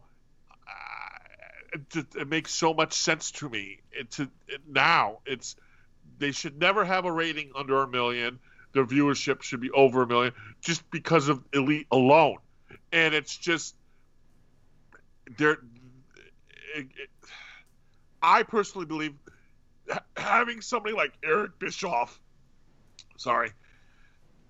uh, 0.68 1.74
it, 1.74 1.90
just- 1.90 2.16
it 2.16 2.28
makes 2.28 2.53
so 2.53 2.74
much 2.74 2.94
sense 2.94 3.32
to 3.34 3.49
me. 3.49 3.82
It, 3.91 4.12
to, 4.12 4.24
it, 4.48 4.62
now 4.68 5.20
it's 5.26 5.56
they 6.18 6.32
should 6.32 6.60
never 6.60 6.86
have 6.86 7.06
a 7.06 7.12
rating 7.12 7.52
under 7.56 7.82
a 7.84 7.88
million. 7.88 8.40
Their 8.76 8.86
viewership 8.86 9.42
should 9.42 9.62
be 9.62 9.72
over 9.72 10.02
a 10.02 10.08
million 10.08 10.34
just 10.60 10.92
because 10.92 11.30
of 11.30 11.42
Elite 11.54 11.88
alone, 11.92 12.40
and 12.92 13.16
it's 13.16 13.38
just 13.38 13.74
it, 15.40 15.60
I 18.22 18.44
personally 18.44 18.86
believe 18.86 19.14
having 20.18 20.60
somebody 20.60 20.94
like 20.94 21.14
Eric 21.24 21.58
Bischoff, 21.58 22.20
sorry, 23.16 23.54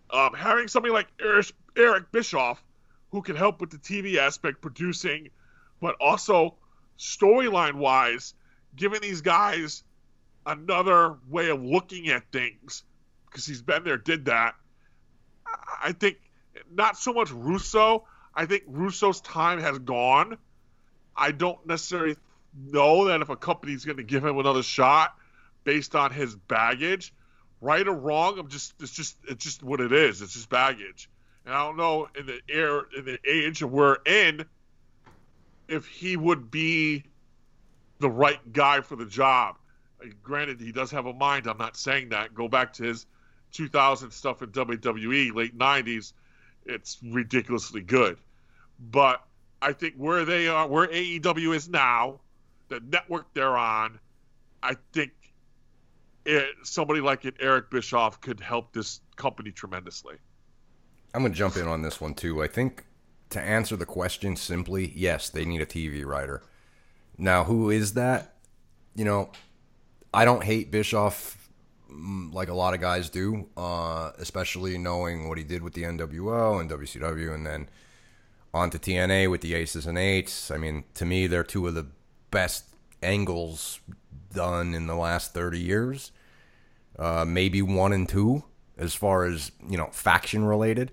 um, 0.09 0.33
having 0.33 0.69
somebody 0.69 0.91
like 0.91 1.07
Eric, 1.21 1.51
Eric 1.77 2.11
Bischoff 2.11 2.63
who 3.11 3.21
can 3.21 3.35
help 3.35 3.61
with 3.61 3.69
the 3.69 3.77
TV 3.77 4.17
aspect, 4.17 4.59
producing, 4.59 5.29
but 5.79 5.95
also 6.01 6.55
storyline 6.97 7.75
wise, 7.75 8.33
giving 8.75 9.01
these 9.01 9.21
guys 9.21 9.83
another 10.47 11.17
way 11.29 11.49
of 11.49 11.63
looking 11.63 12.09
at 12.09 12.23
things 12.31 12.83
because 13.35 13.45
he's 13.45 13.61
been 13.61 13.83
there, 13.83 13.97
did 13.97 14.25
that. 14.25 14.55
I- 15.83 15.91
think 15.91 16.21
not 16.71 16.97
so 16.97 17.11
much 17.11 17.31
Russo. 17.31 18.07
I 18.33 18.45
think 18.45 18.63
Russo's 18.65 19.19
time 19.19 19.59
has 19.59 19.77
gone. 19.77 20.37
I 21.17 21.31
don't 21.31 21.65
necessarily 21.67 22.15
know 22.55 23.05
that 23.05 23.21
if 23.21 23.27
a 23.27 23.35
company's 23.35 23.83
going 23.83 23.97
to 23.97 24.03
give 24.03 24.23
him 24.23 24.39
another 24.39 24.63
shot 24.63 25.15
based 25.65 25.97
on 25.97 26.11
his 26.11 26.33
baggage, 26.33 27.13
right 27.59 27.85
or 27.85 27.93
wrong. 27.93 28.39
I'm 28.39 28.47
just 28.47 28.73
it's 28.79 28.93
just 28.93 29.17
it's 29.27 29.43
just 29.43 29.61
what 29.63 29.81
it 29.81 29.91
is. 29.91 30.21
It's 30.21 30.33
just 30.33 30.49
baggage, 30.49 31.09
and 31.45 31.53
I 31.53 31.65
don't 31.65 31.75
know 31.75 32.07
in 32.17 32.25
the 32.25 32.39
air 32.49 32.83
in 32.97 33.03
the 33.03 33.19
age 33.29 33.61
we're 33.61 33.97
in 34.05 34.45
if 35.67 35.85
he 35.87 36.15
would 36.15 36.49
be 36.49 37.03
the 37.99 38.09
right 38.09 38.53
guy 38.53 38.79
for 38.79 38.95
the 38.95 39.05
job. 39.05 39.57
Granted, 40.23 40.61
he 40.61 40.71
does 40.71 40.91
have 40.91 41.05
a 41.05 41.13
mind. 41.13 41.47
I'm 41.47 41.57
not 41.57 41.75
saying 41.75 42.09
that. 42.09 42.33
Go 42.33 42.47
back 42.47 42.73
to 42.73 42.83
his 42.83 43.05
2000 43.55 44.11
stuff 44.11 44.41
in 44.41 44.49
WWE, 44.49 45.33
late 45.33 45.57
90s. 45.57 46.13
It's 46.65 46.97
ridiculously 47.03 47.81
good. 47.81 48.17
But 48.91 49.23
I 49.61 49.73
think 49.73 49.95
where 49.95 50.25
they 50.25 50.47
are, 50.47 50.67
where 50.67 50.87
AEW 50.87 51.55
is 51.55 51.69
now, 51.69 52.19
the 52.67 52.81
network 52.81 53.33
they're 53.33 53.57
on, 53.57 53.99
I 54.61 54.75
think 54.91 55.11
it, 56.25 56.49
somebody 56.63 57.01
like 57.01 57.23
an 57.25 57.33
Eric 57.39 57.69
Bischoff 57.69 58.19
could 58.19 58.39
help 58.39 58.73
this 58.73 59.01
company 59.15 59.51
tremendously. 59.51 60.15
I'm 61.13 61.21
going 61.21 61.31
to 61.31 61.37
jump 61.37 61.55
in 61.55 61.67
on 61.67 61.81
this 61.81 62.01
one 62.01 62.13
too. 62.13 62.43
I 62.43 62.47
think 62.47 62.83
to 63.29 63.39
answer 63.39 63.75
the 63.75 63.85
question 63.85 64.35
simply, 64.35 64.91
yes, 64.95 65.29
they 65.29 65.45
need 65.45 65.61
a 65.61 65.65
TV 65.65 66.05
writer. 66.05 66.43
Now, 67.17 67.45
who 67.45 67.69
is 67.69 67.93
that? 67.93 68.33
You 68.95 69.05
know, 69.05 69.29
I 70.13 70.25
don't 70.25 70.43
hate 70.43 70.71
Bischoff 70.71 71.44
like 71.89 72.49
a 72.49 72.53
lot 72.53 72.73
of 72.73 72.81
guys 72.81 73.09
do, 73.09 73.47
uh, 73.57 74.11
especially 74.17 74.77
knowing 74.77 75.27
what 75.29 75.37
he 75.37 75.43
did 75.43 75.61
with 75.63 75.73
the 75.73 75.83
NWO 75.83 76.59
and 76.59 76.69
WCW 76.69 77.33
and 77.33 77.45
then 77.45 77.69
on 78.53 78.69
to 78.69 78.79
TNA 78.79 79.29
with 79.29 79.41
the 79.41 79.53
Aces 79.53 79.85
and 79.85 79.97
Eights. 79.97 80.49
I 80.49 80.57
mean, 80.57 80.85
to 80.95 81.05
me, 81.05 81.27
they're 81.27 81.43
two 81.43 81.67
of 81.67 81.75
the 81.75 81.87
best 82.31 82.65
angles 83.03 83.79
done 84.33 84.73
in 84.73 84.87
the 84.87 84.95
last 84.95 85.33
30 85.33 85.59
years. 85.59 86.11
Uh, 86.97 87.25
maybe 87.25 87.61
one 87.61 87.91
and 87.91 88.07
two 88.07 88.43
as 88.77 88.93
far 88.93 89.25
as, 89.25 89.51
you 89.67 89.77
know, 89.77 89.89
faction 89.91 90.45
related. 90.45 90.91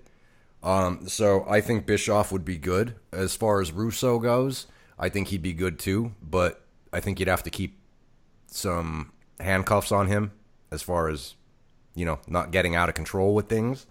Um, 0.61 1.07
so 1.07 1.45
I 1.47 1.61
think 1.61 1.85
Bischoff 1.85 2.31
would 2.31 2.45
be 2.45 2.57
good. 2.57 2.95
As 3.11 3.35
far 3.35 3.61
as 3.61 3.71
Russo 3.71 4.19
goes, 4.19 4.67
I 4.97 5.09
think 5.09 5.29
he'd 5.29 5.41
be 5.41 5.53
good 5.53 5.79
too, 5.79 6.13
but 6.21 6.65
I 6.91 6.99
think 6.99 7.19
you'd 7.19 7.27
have 7.27 7.43
to 7.43 7.49
keep 7.49 7.79
some 8.47 9.11
handcuffs 9.39 9.91
on 9.91 10.07
him 10.07 10.31
as 10.73 10.81
far 10.81 11.07
as, 11.07 11.35
you 11.95 12.05
know, 12.05 12.19
not 12.27 12.51
getting 12.51 12.75
out 12.75 12.89
of 12.89 12.95
control 12.95 13.33
with 13.35 13.47
things. 13.47 13.85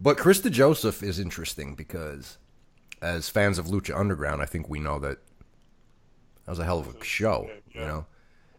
But 0.00 0.16
Chris 0.16 0.40
DeJoseph 0.40 1.02
is 1.02 1.18
interesting 1.18 1.74
because 1.74 2.38
as 3.02 3.28
fans 3.28 3.58
of 3.58 3.66
Lucha 3.66 3.98
Underground, 3.98 4.42
I 4.42 4.44
think 4.44 4.68
we 4.68 4.78
know 4.78 4.98
that 5.00 5.18
that 6.44 6.52
was 6.52 6.58
a 6.58 6.64
hell 6.64 6.78
of 6.78 6.94
a 6.94 7.04
show, 7.04 7.50
you 7.72 7.80
know. 7.80 8.06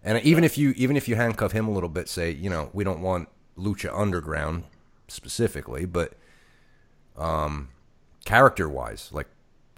And 0.04 0.22
even 0.24 0.44
if 0.44 0.58
you 0.58 0.74
even 0.76 0.98
if 0.98 1.08
you 1.08 1.16
handcuff 1.16 1.52
him 1.52 1.68
a 1.68 1.72
little 1.72 1.90
bit, 1.90 2.10
say, 2.10 2.32
you 2.32 2.50
know, 2.50 2.70
we 2.74 2.84
don't 2.84 3.02
want 3.02 3.30
Lucha 3.58 3.90
Underground 3.94 4.64
specifically, 5.08 5.86
but 5.86 6.14
um, 7.18 7.70
character 8.26 8.70
wise, 8.70 9.10
like 9.12 9.28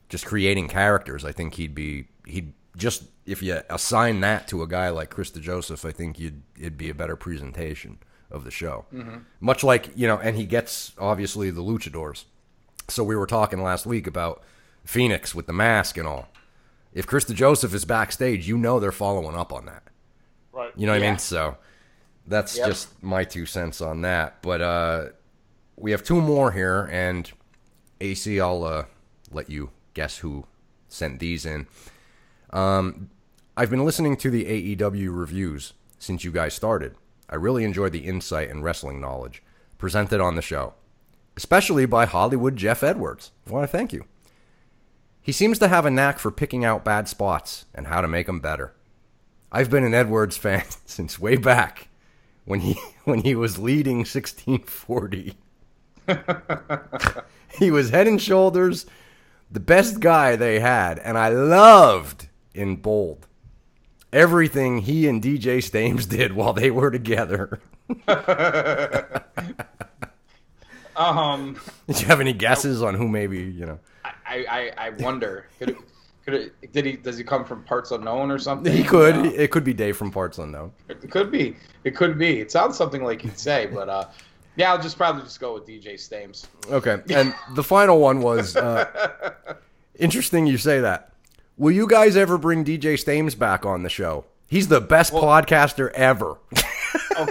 just 0.09 0.25
creating 0.25 0.67
characters, 0.67 1.25
I 1.25 1.31
think 1.31 1.55
he'd 1.55 1.73
be 1.75 2.07
he'd 2.25 2.53
just 2.77 3.03
if 3.25 3.41
you 3.43 3.61
assign 3.69 4.21
that 4.21 4.47
to 4.47 4.63
a 4.63 4.67
guy 4.67 4.89
like 4.89 5.09
Chris 5.09 5.31
DeJoseph, 5.31 5.87
I 5.87 5.91
think 5.91 6.19
you'd 6.19 6.41
it'd 6.57 6.77
be 6.77 6.89
a 6.89 6.93
better 6.95 7.15
presentation 7.15 7.99
of 8.29 8.43
the 8.45 8.51
show. 8.51 8.85
Mhm. 8.93 9.23
Much 9.39 9.63
like 9.63 9.89
you 9.95 10.07
know, 10.07 10.17
and 10.17 10.37
he 10.37 10.45
gets 10.45 10.93
obviously 10.97 11.51
the 11.51 11.61
luchadors. 11.61 12.25
So 12.87 13.03
we 13.03 13.15
were 13.15 13.27
talking 13.27 13.61
last 13.61 13.85
week 13.85 14.07
about 14.07 14.41
Phoenix 14.85 15.35
with 15.35 15.47
the 15.47 15.53
mask 15.53 15.97
and 15.97 16.07
all. 16.07 16.29
If 16.93 17.07
Chris 17.07 17.25
DeJoseph 17.25 17.73
is 17.73 17.85
backstage, 17.85 18.47
you 18.47 18.57
know 18.57 18.79
they're 18.79 18.91
following 18.91 19.35
up 19.35 19.53
on 19.53 19.65
that. 19.65 19.83
Right. 20.51 20.71
You 20.75 20.85
know 20.87 20.93
what 20.93 21.03
I 21.03 21.09
mean? 21.09 21.19
So 21.19 21.57
that's 22.27 22.57
Yep. 22.57 22.67
just 22.67 23.03
my 23.03 23.23
two 23.23 23.45
cents 23.45 23.79
on 23.81 24.01
that. 24.01 24.41
But 24.41 24.61
uh, 24.61 25.05
we 25.77 25.91
have 25.91 26.03
two 26.03 26.19
more 26.21 26.51
here, 26.51 26.89
and 26.91 27.31
AC, 28.01 28.39
I'll 28.41 28.63
uh, 28.63 28.85
let 29.31 29.49
you 29.49 29.69
guess 29.93 30.17
who 30.17 30.45
sent 30.89 31.19
these 31.19 31.45
in. 31.45 31.67
Um, 32.51 33.09
I've 33.55 33.69
been 33.69 33.85
listening 33.85 34.17
to 34.17 34.29
the 34.29 34.75
AEW 34.75 35.17
reviews 35.17 35.73
since 35.99 36.23
you 36.23 36.31
guys 36.31 36.53
started. 36.53 36.95
I 37.29 37.35
really 37.35 37.63
enjoyed 37.63 37.93
the 37.93 38.05
insight 38.05 38.49
and 38.49 38.63
wrestling 38.63 38.99
knowledge 38.99 39.41
presented 39.77 40.19
on 40.19 40.35
the 40.35 40.41
show, 40.41 40.73
especially 41.37 41.85
by 41.85 42.05
Hollywood 42.05 42.55
Jeff 42.55 42.83
Edwards. 42.83 43.31
I 43.47 43.51
want 43.51 43.63
to 43.63 43.77
thank 43.77 43.93
you. 43.93 44.05
He 45.21 45.31
seems 45.31 45.59
to 45.59 45.67
have 45.67 45.85
a 45.85 45.91
knack 45.91 46.19
for 46.19 46.31
picking 46.31 46.65
out 46.65 46.83
bad 46.83 47.07
spots 47.07 47.65
and 47.73 47.87
how 47.87 48.01
to 48.01 48.07
make 48.07 48.25
them 48.25 48.39
better. 48.39 48.73
I've 49.51 49.69
been 49.69 49.83
an 49.83 49.93
Edwards 49.93 50.37
fan 50.37 50.63
since 50.85 51.19
way 51.19 51.35
back 51.35 51.89
when 52.45 52.61
he 52.61 52.73
when 53.05 53.21
he 53.21 53.35
was 53.35 53.59
leading 53.59 53.99
1640. 53.99 55.35
he 57.59 57.71
was 57.71 57.91
head 57.91 58.07
and 58.07 58.21
shoulders 58.21 58.85
the 59.51 59.59
best 59.59 59.99
guy 59.99 60.35
they 60.35 60.59
had, 60.59 60.97
and 60.99 61.17
I 61.17 61.29
loved 61.29 62.27
in 62.53 62.75
bold 62.75 63.27
everything 64.13 64.79
he 64.79 65.07
and 65.07 65.21
DJ 65.21 65.63
Stames 65.63 66.05
did 66.07 66.33
while 66.33 66.53
they 66.53 66.71
were 66.71 66.91
together. 66.91 67.59
Um, 70.93 71.59
Did 71.87 72.01
you 72.01 72.07
have 72.07 72.19
any 72.19 72.33
guesses 72.33 72.83
on 72.83 72.93
who 72.93 73.07
maybe 73.07 73.39
you 73.39 73.65
know? 73.65 73.79
I, 74.03 74.13
I, 74.27 74.71
I 74.77 74.89
wonder. 74.91 75.47
Could 75.57 75.69
it, 75.69 75.77
could 76.23 76.33
it, 76.35 76.73
did 76.73 76.85
he? 76.85 76.91
Does 76.97 77.17
he 77.17 77.23
come 77.23 77.43
from 77.43 77.63
parts 77.63 77.91
unknown 77.91 78.29
or 78.29 78.37
something? 78.37 78.71
He 78.71 78.83
could. 78.83 79.15
It 79.25 79.49
could 79.51 79.63
be 79.63 79.73
Dave 79.73 79.97
from 79.97 80.11
Parts 80.11 80.37
Unknown. 80.37 80.73
It 80.89 81.09
could 81.09 81.31
be. 81.31 81.55
It 81.85 81.95
could 81.95 82.19
be. 82.19 82.39
It 82.39 82.51
sounds 82.51 82.77
something 82.77 83.03
like 83.03 83.23
you'd 83.23 83.39
say, 83.39 83.67
but 83.73 83.89
uh, 83.89 84.09
yeah, 84.57 84.71
I'll 84.71 84.81
just 84.81 84.97
probably 84.97 85.23
just 85.23 85.39
go 85.39 85.53
with 85.53 85.65
DJ 85.65 85.97
Stames. 85.97 86.45
Okay, 86.69 87.01
and 87.09 87.33
the 87.55 87.63
final 87.63 87.99
one 87.99 88.21
was 88.21 88.55
uh, 88.55 89.31
interesting. 89.97 90.45
You 90.45 90.57
say 90.57 90.81
that. 90.81 91.10
Will 91.61 91.69
you 91.69 91.85
guys 91.85 92.17
ever 92.17 92.39
bring 92.39 92.65
DJ 92.65 92.97
Stames 92.97 93.35
back 93.35 93.67
on 93.67 93.83
the 93.83 93.89
show? 93.89 94.25
He's 94.47 94.67
the 94.67 94.81
best 94.81 95.13
podcaster 95.13 95.91
ever. 95.91 96.39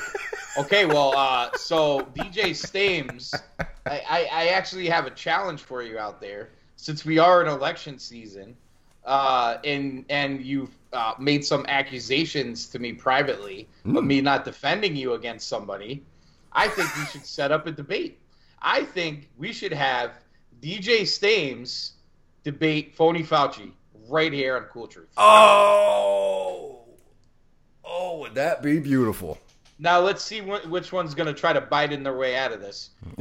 Okay, 0.59 0.85
well, 0.85 1.16
uh, 1.16 1.48
so 1.57 2.01
DJ 2.15 2.55
Stames, 2.55 3.32
I, 3.86 4.02
I, 4.09 4.28
I 4.31 4.47
actually 4.48 4.89
have 4.89 5.07
a 5.07 5.11
challenge 5.11 5.62
for 5.62 5.82
you 5.82 5.98
out 5.98 6.20
there. 6.20 6.51
Since 6.77 7.05
we 7.05 7.19
are 7.19 7.40
in 7.40 7.48
election 7.48 7.98
season, 7.98 8.57
uh, 9.05 9.59
and 9.65 10.05
and 10.11 10.43
you've 10.44 10.77
uh, 10.93 11.15
made 11.19 11.44
some 11.44 11.65
accusations 11.69 12.66
to 12.69 12.78
me 12.78 12.93
privately 12.93 13.69
of 13.86 14.05
me 14.05 14.20
not 14.20 14.44
defending 14.44 14.97
you 14.97 15.15
against 15.15 15.48
somebody, 15.48 16.05
I 16.52 16.69
think 16.69 16.94
we 16.97 17.05
should 17.07 17.24
set 17.24 17.52
up 17.52 17.66
a 17.66 17.73
debate. 17.73 18.19
I 18.61 18.85
think 18.85 19.31
we 19.39 19.52
should 19.52 19.73
have 19.73 20.12
DJ 20.61 21.07
Stames 21.07 21.93
debate 22.44 22.94
Phony 22.94 23.23
Fauci 23.23 23.73
right 24.10 24.32
here 24.32 24.56
on 24.56 24.64
Cool 24.64 24.88
Truth. 24.88 25.08
Oh, 25.16 26.80
oh, 27.84 28.18
would 28.18 28.34
that 28.34 28.62
be 28.62 28.78
beautiful? 28.78 29.38
Now 29.78 30.00
let's 30.00 30.22
see 30.22 30.40
wh- 30.40 30.70
which 30.70 30.92
one's 30.92 31.14
going 31.14 31.32
to 31.32 31.38
try 31.38 31.52
to 31.52 31.60
bite 31.60 31.92
in 31.92 32.02
their 32.02 32.16
way 32.16 32.36
out 32.36 32.52
of 32.52 32.60
this. 32.60 32.90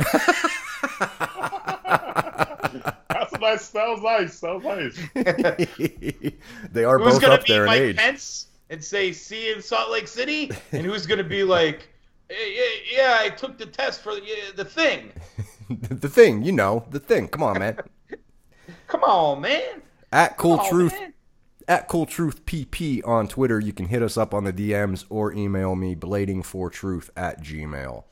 That's 3.09 3.39
nice. 3.39 3.69
That 3.69 3.87
was 3.87 4.01
nice. 4.01 4.39
That 4.39 4.61
was 4.61 4.63
nice. 4.63 4.97
they 6.71 6.83
are 6.83 6.99
who's 6.99 7.13
both 7.13 7.21
gonna 7.21 7.33
up 7.35 7.45
be 7.45 7.53
there 7.53 7.63
in 7.63 7.67
Mike 7.67 7.81
age. 7.81 7.97
Pence 7.97 8.47
and 8.69 8.83
say 8.83 9.11
"see 9.11 9.47
you 9.47 9.55
in 9.55 9.61
Salt 9.61 9.89
Lake 9.89 10.07
City," 10.07 10.51
and 10.71 10.85
who's 10.85 11.05
gonna 11.05 11.23
be 11.23 11.43
like, 11.43 11.87
"Eh, 12.29 12.33
"Yeah, 12.35 12.97
yeah, 12.97 13.17
I 13.19 13.29
took 13.29 13.57
the 13.57 13.65
test 13.65 14.01
for 14.01 14.15
the, 14.15 14.21
the 14.55 14.65
thing." 14.65 15.11
the 15.69 16.09
thing, 16.09 16.43
you 16.43 16.51
know, 16.51 16.85
the 16.89 16.99
thing. 16.99 17.27
Come 17.27 17.43
on, 17.43 17.59
man. 17.59 17.77
Come 18.87 19.03
on, 19.03 19.41
man. 19.41 19.81
At 20.11 20.37
Cool 20.37 20.59
on, 20.59 20.69
Truth, 20.69 20.93
man. 20.93 21.13
at 21.67 21.87
Cool 21.87 22.05
Truth 22.05 22.45
PP 22.45 23.07
on 23.07 23.27
Twitter. 23.27 23.59
You 23.59 23.73
can 23.73 23.87
hit 23.87 24.01
us 24.01 24.17
up 24.17 24.33
on 24.33 24.43
the 24.43 24.53
DMs 24.53 25.05
or 25.09 25.31
email 25.33 25.75
me 25.75 25.95
bladingfortruth 25.95 27.09
at 27.15 27.41
gmail. 27.43 28.03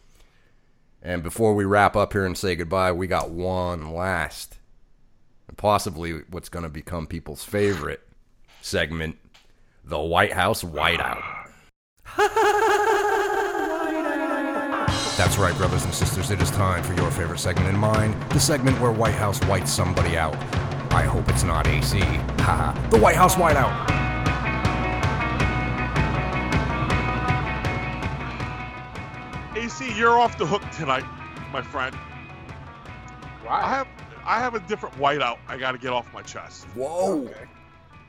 And 1.01 1.23
before 1.23 1.55
we 1.55 1.65
wrap 1.65 1.95
up 1.95 2.13
here 2.13 2.25
and 2.25 2.37
say 2.37 2.55
goodbye, 2.55 2.91
we 2.91 3.07
got 3.07 3.29
one 3.29 3.93
last, 3.93 4.57
and 5.47 5.57
possibly 5.57 6.21
what's 6.29 6.49
going 6.49 6.63
to 6.63 6.69
become 6.69 7.07
people's 7.07 7.43
favorite 7.43 8.01
segment, 8.61 9.17
the 9.83 9.99
Whitehouse 9.99 10.63
Whiteout. 10.63 11.23
That's 15.17 15.37
right, 15.37 15.55
brothers 15.57 15.83
and 15.83 15.93
sisters. 15.93 16.29
It 16.29 16.41
is 16.41 16.51
time 16.51 16.83
for 16.83 16.93
your 16.93 17.09
favorite 17.09 17.39
segment 17.39 17.69
in 17.69 17.77
mine. 17.77 18.15
The 18.29 18.39
segment 18.39 18.79
where 18.79 18.91
Whitehouse 18.91 19.39
whites 19.45 19.71
somebody 19.71 20.15
out. 20.17 20.35
I 20.97 21.03
hope 21.03 21.29
it's 21.29 21.43
not 21.43 21.67
AC. 21.67 21.99
Haha. 21.99 22.89
the 22.89 22.97
Whitehouse 22.97 23.35
Whiteout. 23.35 23.71
AC, 29.55 29.95
you're 29.95 30.19
off 30.19 30.39
the 30.39 30.45
hook 30.47 30.63
tonight, 30.71 31.05
my 31.53 31.61
friend. 31.61 31.93
Why? 33.43 33.61
I 33.61 33.69
have 33.69 33.87
I 34.25 34.39
have 34.39 34.55
a 34.55 34.59
different 34.61 34.95
whiteout. 34.95 35.37
I 35.47 35.57
got 35.57 35.73
to 35.73 35.77
get 35.77 35.93
off 35.93 36.11
my 36.15 36.23
chest. 36.23 36.65
Whoa. 36.73 37.29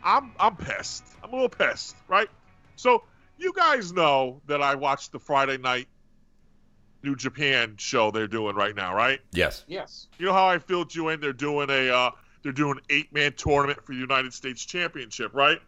I'm 0.03 0.33
I'm 0.41 0.57
pissed. 0.57 1.05
I'm 1.23 1.29
a 1.29 1.33
little 1.33 1.51
pissed, 1.51 1.95
right? 2.09 2.31
So 2.77 3.05
you 3.37 3.53
guys 3.55 3.93
know 3.93 4.41
that 4.47 4.63
I 4.63 4.77
watched 4.77 5.13
the 5.13 5.19
Friday 5.19 5.59
night 5.59 5.89
New 7.03 7.17
Japan 7.17 7.75
show 7.77 8.11
they're 8.11 8.27
doing 8.27 8.57
right 8.57 8.75
now, 8.75 8.95
right? 8.95 9.21
Yes. 9.33 9.67
yes. 9.69 10.09
You 10.19 10.25
know 10.25 10.33
how 10.33 10.47
I 10.47 10.59
filled 10.59 10.95
you 10.95 11.11
in? 11.11 11.21
They're 11.21 11.35
doing 11.35 11.69
a 11.69 11.91
uh, 11.91 12.11
they're 12.49 12.53
doing 12.55 12.79
an 12.79 12.85
eight 12.89 13.13
man 13.13 13.31
tournament 13.37 13.85
for 13.85 13.93
the 13.93 13.99
United 13.99 14.33
States 14.33 14.65
Championship, 14.65 15.35
right? 15.35 15.59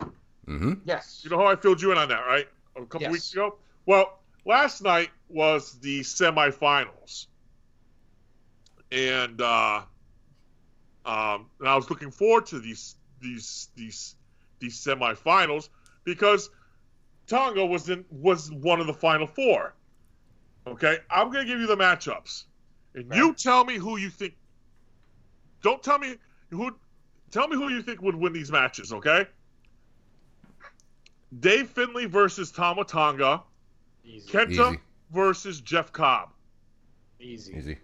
Mm-hmm. 0.00 0.72
Yes. 0.86 1.20
You 1.22 1.28
know 1.28 1.36
how 1.36 1.44
I 1.48 1.56
filled 1.56 1.82
you 1.82 1.92
in 1.92 1.98
on 1.98 2.08
that, 2.08 2.20
right? 2.26 2.48
A 2.76 2.80
couple 2.86 3.02
Yes. 3.02 3.12
weeks 3.12 3.32
ago. 3.34 3.56
Well, 3.84 4.18
last 4.46 4.80
night 4.82 5.10
was 5.28 5.78
the 5.80 6.00
semifinals, 6.00 7.26
and 8.90 9.38
uh, 9.42 9.82
um, 11.04 11.50
and 11.60 11.68
I 11.68 11.76
was 11.76 11.90
looking 11.90 12.10
forward 12.10 12.46
to 12.46 12.58
these 12.58 12.94
these 13.20 13.68
these 13.76 14.14
these 14.60 14.82
semifinals 14.82 15.68
because 16.04 16.48
Tonga 17.26 17.66
was 17.66 17.90
in 17.90 18.06
was 18.10 18.50
one 18.50 18.80
of 18.80 18.86
the 18.86 18.94
final 18.94 19.26
four. 19.26 19.74
Okay, 20.66 20.96
I'm 21.10 21.30
gonna 21.30 21.44
give 21.44 21.60
you 21.60 21.66
the 21.66 21.76
matchups, 21.76 22.44
and 22.94 23.14
you 23.14 23.34
tell 23.34 23.62
me 23.62 23.76
who 23.76 23.98
you 23.98 24.08
think. 24.08 24.32
Don't 25.62 25.82
tell 25.82 25.98
me 25.98 26.16
who. 26.50 26.76
Tell 27.30 27.48
me 27.48 27.56
who 27.56 27.68
you 27.68 27.82
think 27.82 28.00
would 28.02 28.14
win 28.14 28.32
these 28.32 28.52
matches. 28.52 28.92
Okay. 28.92 29.26
Dave 31.40 31.68
Finlay 31.68 32.06
versus 32.06 32.50
Tama 32.52 32.84
Tonga. 32.84 33.42
Easy. 34.04 34.30
Kenta 34.30 34.50
Easy. 34.70 34.80
versus 35.10 35.60
Jeff 35.60 35.92
Cobb. 35.92 36.30
Easy. 37.20 37.54
Easy. 37.56 37.78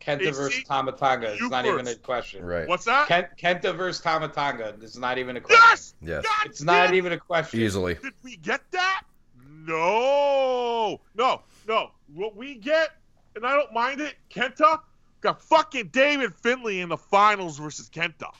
Kenta 0.00 0.20
Hey, 0.20 0.30
versus 0.30 0.54
see? 0.54 0.62
Tama 0.64 0.92
Tonga 0.92 1.32
is 1.32 1.40
You 1.40 1.48
not 1.48 1.66
even 1.66 1.86
a 1.88 1.94
question. 1.96 2.44
Right. 2.44 2.68
What's 2.68 2.84
that? 2.84 3.08
Ken, 3.08 3.26
Kenta 3.36 3.74
versus 3.74 4.00
Tama 4.02 4.28
Tonga 4.28 4.76
is 4.80 4.96
not 4.96 5.18
even 5.18 5.36
a 5.36 5.40
question. 5.40 5.66
yes. 5.68 5.94
Yes. 6.02 6.24
God 6.24 6.46
It's 6.50 6.62
not 6.62 6.86
damn 6.86 6.94
even 6.94 7.12
a 7.12 7.18
question. 7.18 7.60
Easily. 7.60 7.94
Did 7.94 8.12
we 8.22 8.36
get 8.36 8.60
that? 8.70 9.02
No. 9.66 11.00
No. 11.14 11.42
No. 11.66 11.90
What 12.14 12.36
we 12.36 12.54
get, 12.54 12.90
and 13.34 13.44
I 13.44 13.54
don't 13.56 13.72
mind 13.72 14.00
it, 14.00 14.14
Kenta 14.30 14.80
got 15.24 15.42
fucking 15.42 15.88
David 15.88 16.34
Finlay 16.36 16.80
in 16.80 16.88
the 16.88 16.96
finals 16.96 17.58
versus 17.58 17.90
Kenta. 17.90 18.30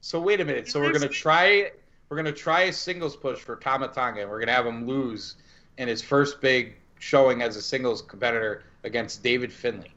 So 0.00 0.18
wait 0.20 0.40
a 0.40 0.44
minute. 0.44 0.68
So 0.68 0.80
we're 0.80 0.86
gonna 0.86 1.00
Seriously? 1.00 1.20
try 1.20 1.70
we're 2.08 2.16
gonna 2.16 2.32
try 2.32 2.62
a 2.62 2.72
singles 2.72 3.14
push 3.16 3.38
for 3.38 3.56
Tama 3.56 3.88
Tonga, 3.88 4.22
and 4.22 4.30
we're 4.30 4.40
gonna 4.40 4.52
have 4.52 4.66
him 4.66 4.86
lose 4.86 5.36
in 5.78 5.86
his 5.88 6.02
first 6.02 6.40
big 6.40 6.74
showing 6.98 7.42
as 7.42 7.56
a 7.56 7.62
singles 7.62 8.02
competitor 8.02 8.64
against 8.82 9.22
David 9.22 9.52
Finlay. 9.52 9.90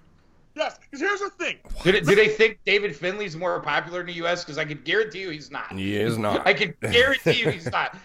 Yes. 0.55 0.77
Because 0.79 0.99
here's 0.99 1.19
the 1.21 1.29
thing. 1.29 1.57
Do 1.83 1.91
they, 1.93 2.01
do 2.01 2.15
they 2.15 2.27
think 2.27 2.59
David 2.65 2.93
Finlay's 2.93 3.35
more 3.35 3.61
popular 3.61 4.01
in 4.01 4.07
the 4.07 4.13
U.S.? 4.13 4.43
Because 4.43 4.57
I 4.57 4.65
can 4.65 4.81
guarantee 4.83 5.21
you 5.21 5.29
he's 5.29 5.49
not. 5.51 5.71
He 5.71 5.95
is 5.95 6.17
not. 6.17 6.45
I 6.45 6.53
can 6.53 6.73
guarantee 6.81 7.39
you 7.39 7.49
he's 7.51 7.71
not. 7.71 7.95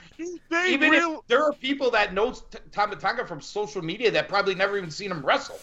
They 0.50 0.68
even 0.72 0.90
real- 0.90 1.20
if 1.20 1.26
there 1.26 1.42
are 1.42 1.52
people 1.54 1.90
that 1.92 2.14
know 2.14 2.30
T- 2.32 2.58
Tama 2.70 2.94
Tonga 2.96 3.26
from 3.26 3.40
social 3.40 3.82
media 3.82 4.10
that 4.12 4.28
probably 4.28 4.54
never 4.54 4.76
even 4.78 4.90
seen 4.90 5.10
him 5.10 5.24
wrestle. 5.26 5.58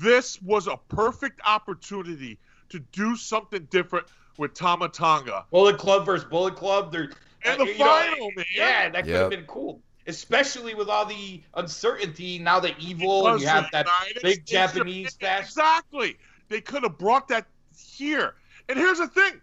This 0.00 0.40
was 0.42 0.66
a 0.66 0.76
perfect 0.88 1.40
opportunity 1.46 2.38
to 2.70 2.78
do 2.78 3.16
something 3.16 3.66
different 3.70 4.06
with 4.38 4.54
Tama 4.54 4.88
Tonga. 4.88 5.44
Bullet 5.50 5.78
Club 5.78 6.06
versus 6.06 6.28
Bullet 6.28 6.56
Club. 6.56 6.92
They're 6.92 7.10
And 7.44 7.60
uh, 7.60 7.64
the 7.64 7.72
you 7.72 7.78
know, 7.78 7.84
final, 7.84 8.30
man. 8.36 8.44
Yeah, 8.54 8.88
that 8.90 9.02
could 9.04 9.10
Yep. 9.10 9.20
have 9.20 9.30
been 9.30 9.44
cool. 9.46 9.80
Especially 10.06 10.74
with 10.74 10.88
all 10.88 11.04
the 11.04 11.42
uncertainty 11.54 12.38
now 12.38 12.58
that 12.60 12.74
evil 12.80 13.28
and 13.28 13.40
you 13.40 13.46
have 13.46 13.66
that 13.72 13.86
United 13.86 14.22
big 14.22 14.32
States 14.46 14.50
Japanese 14.50 15.12
Japan- 15.14 15.42
fest. 15.42 15.50
Exactly. 15.56 16.16
They 16.48 16.60
could 16.60 16.82
have 16.82 16.96
brought 16.98 17.28
that 17.28 17.46
here. 17.76 18.34
And 18.68 18.78
here's 18.78 18.98
the 18.98 19.08
thing. 19.08 19.40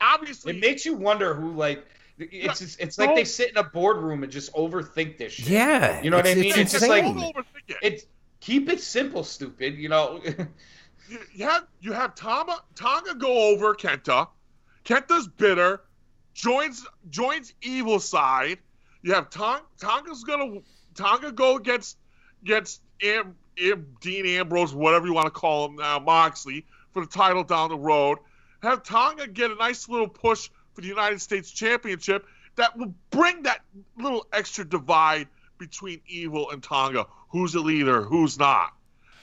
Obviously, 0.00 0.54
It 0.56 0.60
makes 0.60 0.84
you 0.84 0.94
wonder 0.94 1.34
who 1.34 1.52
like 1.52 1.84
it's 2.18 2.60
just, 2.60 2.80
it's 2.80 2.98
like 2.98 3.14
they 3.14 3.24
sit 3.24 3.50
in 3.50 3.56
a 3.58 3.62
boardroom 3.62 4.22
and 4.22 4.32
just 4.32 4.52
overthink 4.54 5.18
this 5.18 5.34
shit. 5.34 5.48
Yeah. 5.48 6.00
You 6.02 6.08
know 6.10 6.16
what 6.16 6.26
I 6.26 6.34
mean? 6.34 6.46
It's, 6.46 6.56
It's 6.56 6.72
just 6.72 6.88
like- 6.88 7.04
overthink 7.04 7.44
it. 7.68 7.76
It's 7.82 8.06
keep 8.40 8.68
it 8.68 8.80
simple, 8.80 9.24
stupid. 9.24 9.76
You 9.76 9.88
know. 9.88 10.20
you, 11.08 11.18
you 11.32 11.44
have 11.44 11.66
you 11.80 11.92
have 11.92 12.14
Tama 12.14 12.62
Tonga 12.74 13.14
go 13.14 13.52
over 13.52 13.74
Kenta. 13.74 14.28
Kenta's 14.84 15.26
bitter, 15.26 15.82
joins 16.34 16.86
joins 17.10 17.54
evil 17.62 17.98
side. 17.98 18.58
You 19.02 19.14
have 19.14 19.30
Tong, 19.30 19.60
Tonga's 19.80 20.24
gonna 20.24 20.60
Tonga 20.94 21.32
go 21.32 21.56
against 21.56 21.98
against 22.42 22.82
Am, 23.02 23.34
Am, 23.60 23.86
Dean 24.00 24.26
Ambrose, 24.26 24.74
whatever 24.74 25.06
you 25.06 25.12
want 25.12 25.26
to 25.26 25.30
call 25.30 25.66
him 25.66 25.76
now, 25.76 25.98
Moxley 25.98 26.64
for 26.92 27.04
the 27.04 27.10
title 27.10 27.44
down 27.44 27.68
the 27.68 27.78
road. 27.78 28.18
Have 28.62 28.82
Tonga 28.82 29.26
get 29.26 29.50
a 29.50 29.54
nice 29.54 29.88
little 29.88 30.08
push 30.08 30.50
for 30.72 30.80
the 30.80 30.86
United 30.86 31.20
States 31.20 31.50
Championship 31.50 32.26
that 32.56 32.76
will 32.76 32.94
bring 33.10 33.42
that 33.42 33.60
little 33.98 34.26
extra 34.32 34.64
divide 34.64 35.28
between 35.58 36.00
Evil 36.06 36.50
and 36.50 36.62
Tonga. 36.62 37.06
Who's 37.30 37.52
the 37.52 37.60
leader? 37.60 38.02
Who's 38.02 38.38
not? 38.38 38.72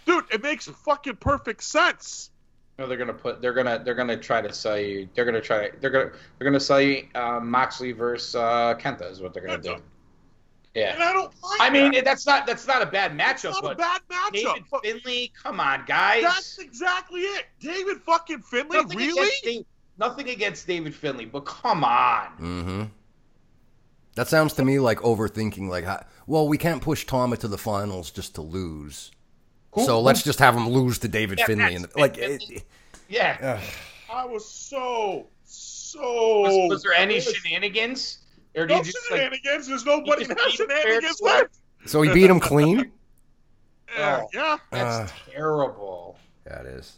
Dude, 0.05 0.25
it 0.31 0.43
makes 0.43 0.67
fucking 0.67 1.17
perfect 1.17 1.63
sense. 1.63 2.29
No, 2.77 2.87
they're 2.87 2.97
gonna 2.97 3.13
put. 3.13 3.41
They're 3.41 3.53
gonna. 3.53 3.81
They're 3.83 3.93
gonna 3.93 4.17
try 4.17 4.41
to 4.41 4.51
sell 4.51 4.79
you. 4.79 5.07
They're 5.13 5.25
gonna 5.25 5.39
try. 5.41 5.69
They're 5.79 5.89
gonna. 5.91 6.11
They're 6.37 6.45
gonna 6.45 6.59
sell 6.59 6.81
you 6.81 7.07
uh, 7.13 7.39
Moxley 7.39 7.91
versus 7.91 8.35
uh, 8.35 8.75
Kenta 8.79 9.09
is 9.11 9.21
what 9.21 9.33
they're 9.33 9.45
gonna 9.45 9.61
do. 9.61 9.69
Yeah. 9.69 10.89
And 10.93 10.99
Yeah. 10.99 11.05
I 11.07 11.13
don't 11.13 11.31
mind 11.41 11.61
I 11.61 11.69
mean, 11.69 11.91
that. 11.93 12.03
that's 12.03 12.25
not. 12.25 12.47
That's 12.47 12.65
not 12.65 12.81
a 12.81 12.87
bad 12.87 13.11
matchup. 13.17 13.51
it's 13.51 13.61
not 13.61 13.73
a 13.73 13.75
bad 13.75 14.01
matchup. 14.09 14.31
David 14.33 14.63
but 14.71 14.83
Finlay, 14.83 15.31
come 15.41 15.59
on, 15.59 15.83
guys. 15.85 16.23
that's 16.23 16.57
exactly 16.57 17.21
it. 17.21 17.45
David 17.59 17.97
fucking 18.01 18.41
Finlay, 18.41 18.77
nothing 18.77 18.97
really? 18.97 19.21
Against 19.21 19.43
Dave, 19.43 19.65
nothing 19.99 20.29
against 20.29 20.65
David 20.67 20.95
Finlay, 20.95 21.25
but 21.25 21.41
come 21.41 21.83
on. 21.83 22.27
Mm-hmm. 22.39 22.83
That 24.15 24.27
sounds 24.27 24.53
to 24.53 24.65
me 24.65 24.79
like 24.79 24.99
overthinking. 24.99 25.69
Like, 25.69 25.85
how, 25.85 26.03
well, 26.27 26.47
we 26.47 26.57
can't 26.57 26.81
push 26.81 27.05
Tama 27.05 27.37
to 27.37 27.47
the 27.47 27.57
finals 27.57 28.11
just 28.11 28.35
to 28.35 28.41
lose. 28.41 29.11
Who- 29.73 29.85
so 29.85 29.97
who- 29.97 30.03
let's 30.05 30.23
just 30.23 30.39
have 30.39 30.55
him 30.55 30.69
lose 30.69 30.99
to 30.99 31.07
David 31.07 31.39
Yeah, 31.39 31.45
Finlay. 31.45 31.75
And 31.75 31.87
like, 31.95 32.17
it- 32.17 32.41
it, 32.43 32.49
it- 32.49 32.63
Yeah. 33.09 33.59
I 34.11 34.25
was 34.25 34.47
so 34.49 35.27
so. 35.45 36.41
Was, 36.41 36.69
was 36.69 36.83
there 36.83 36.93
any 36.93 37.15
pissed. 37.15 37.35
shenanigans, 37.35 38.17
or 38.55 38.65
No 38.65 38.77
you 38.77 38.83
just 38.83 38.97
like? 39.11 39.19
shenanigans. 39.21 39.67
There's 39.67 39.85
nobody 39.85 40.23
you 40.23 40.27
that 40.29 40.37
just 40.37 40.57
has 40.57 40.57
beat 40.57 40.63
him 40.63 40.67
fair 40.69 40.77
and 40.77 40.85
shenanigans 41.03 41.21
left. 41.21 41.55
so 41.85 42.01
he 42.01 42.13
beat 42.13 42.29
him 42.29 42.39
clean. 42.39 42.91
Yeah, 43.95 44.21
Oh. 44.23 44.29
yeah. 44.33 44.57
That's 44.71 45.11
Uh. 45.11 45.15
terrible. 45.31 46.17
That 46.45 46.65
is. 46.65 46.93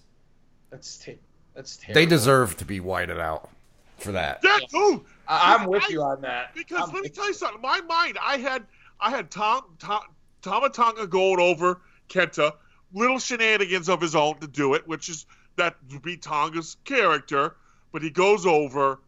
That's 0.70 0.98
te- 0.98 1.20
that's 1.54 1.76
terrible. 1.76 1.94
They 1.94 2.06
deserve 2.06 2.56
to 2.58 2.64
be 2.66 2.80
whited 2.80 3.20
out 3.20 3.50
for 3.98 4.14
that. 4.14 4.40
Yeah, 4.44 4.58
Yeah. 4.62 4.68
dude. 4.72 5.02
I- 5.28 5.56
I'm 5.56 5.66
with 5.68 5.84
I- 5.84 5.88
you 5.90 6.02
on 6.02 6.22
that. 6.22 6.54
Because 6.56 6.88
I'm 6.88 6.94
let 6.94 7.04
me 7.04 7.10
tell 7.10 7.28
you 7.28 7.34
something. 7.34 7.58
In 7.58 7.62
my 7.62 7.82
mind, 7.82 8.18
I 8.22 8.38
had 8.38 8.64
I 9.00 9.10
had 9.10 9.32
Tom, 9.32 9.64
Tom 9.80 10.02
Tama 10.42 10.70
Tonga 10.70 11.08
going 11.08 11.40
over 11.40 11.82
Kenta, 12.10 12.54
little 12.94 13.20
shenanigans 13.20 13.90
of 13.90 14.02
his 14.02 14.16
own 14.16 14.40
to 14.40 14.48
do 14.48 14.74
it, 14.74 14.88
which 14.88 15.10
is 15.10 15.26
that 15.56 15.76
would 15.92 16.02
be 16.02 16.18
Tonga's 16.18 16.78
character. 16.86 17.56
But 17.92 18.02
he 18.02 18.10
goes 18.10 18.46
over, 18.46 19.00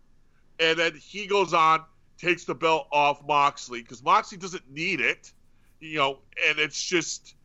and 0.59 0.79
then 0.79 0.95
he 0.95 1.27
goes 1.27 1.53
on, 1.53 1.83
takes 2.17 2.45
the 2.45 2.55
belt 2.55 2.87
off 2.91 3.25
Moxley 3.27 3.81
because 3.81 4.03
Moxley 4.03 4.37
doesn't 4.37 4.69
need 4.71 5.01
it, 5.01 5.31
you 5.79 5.97
know, 5.97 6.19
and 6.47 6.57
it's 6.57 6.81
just 6.81 7.35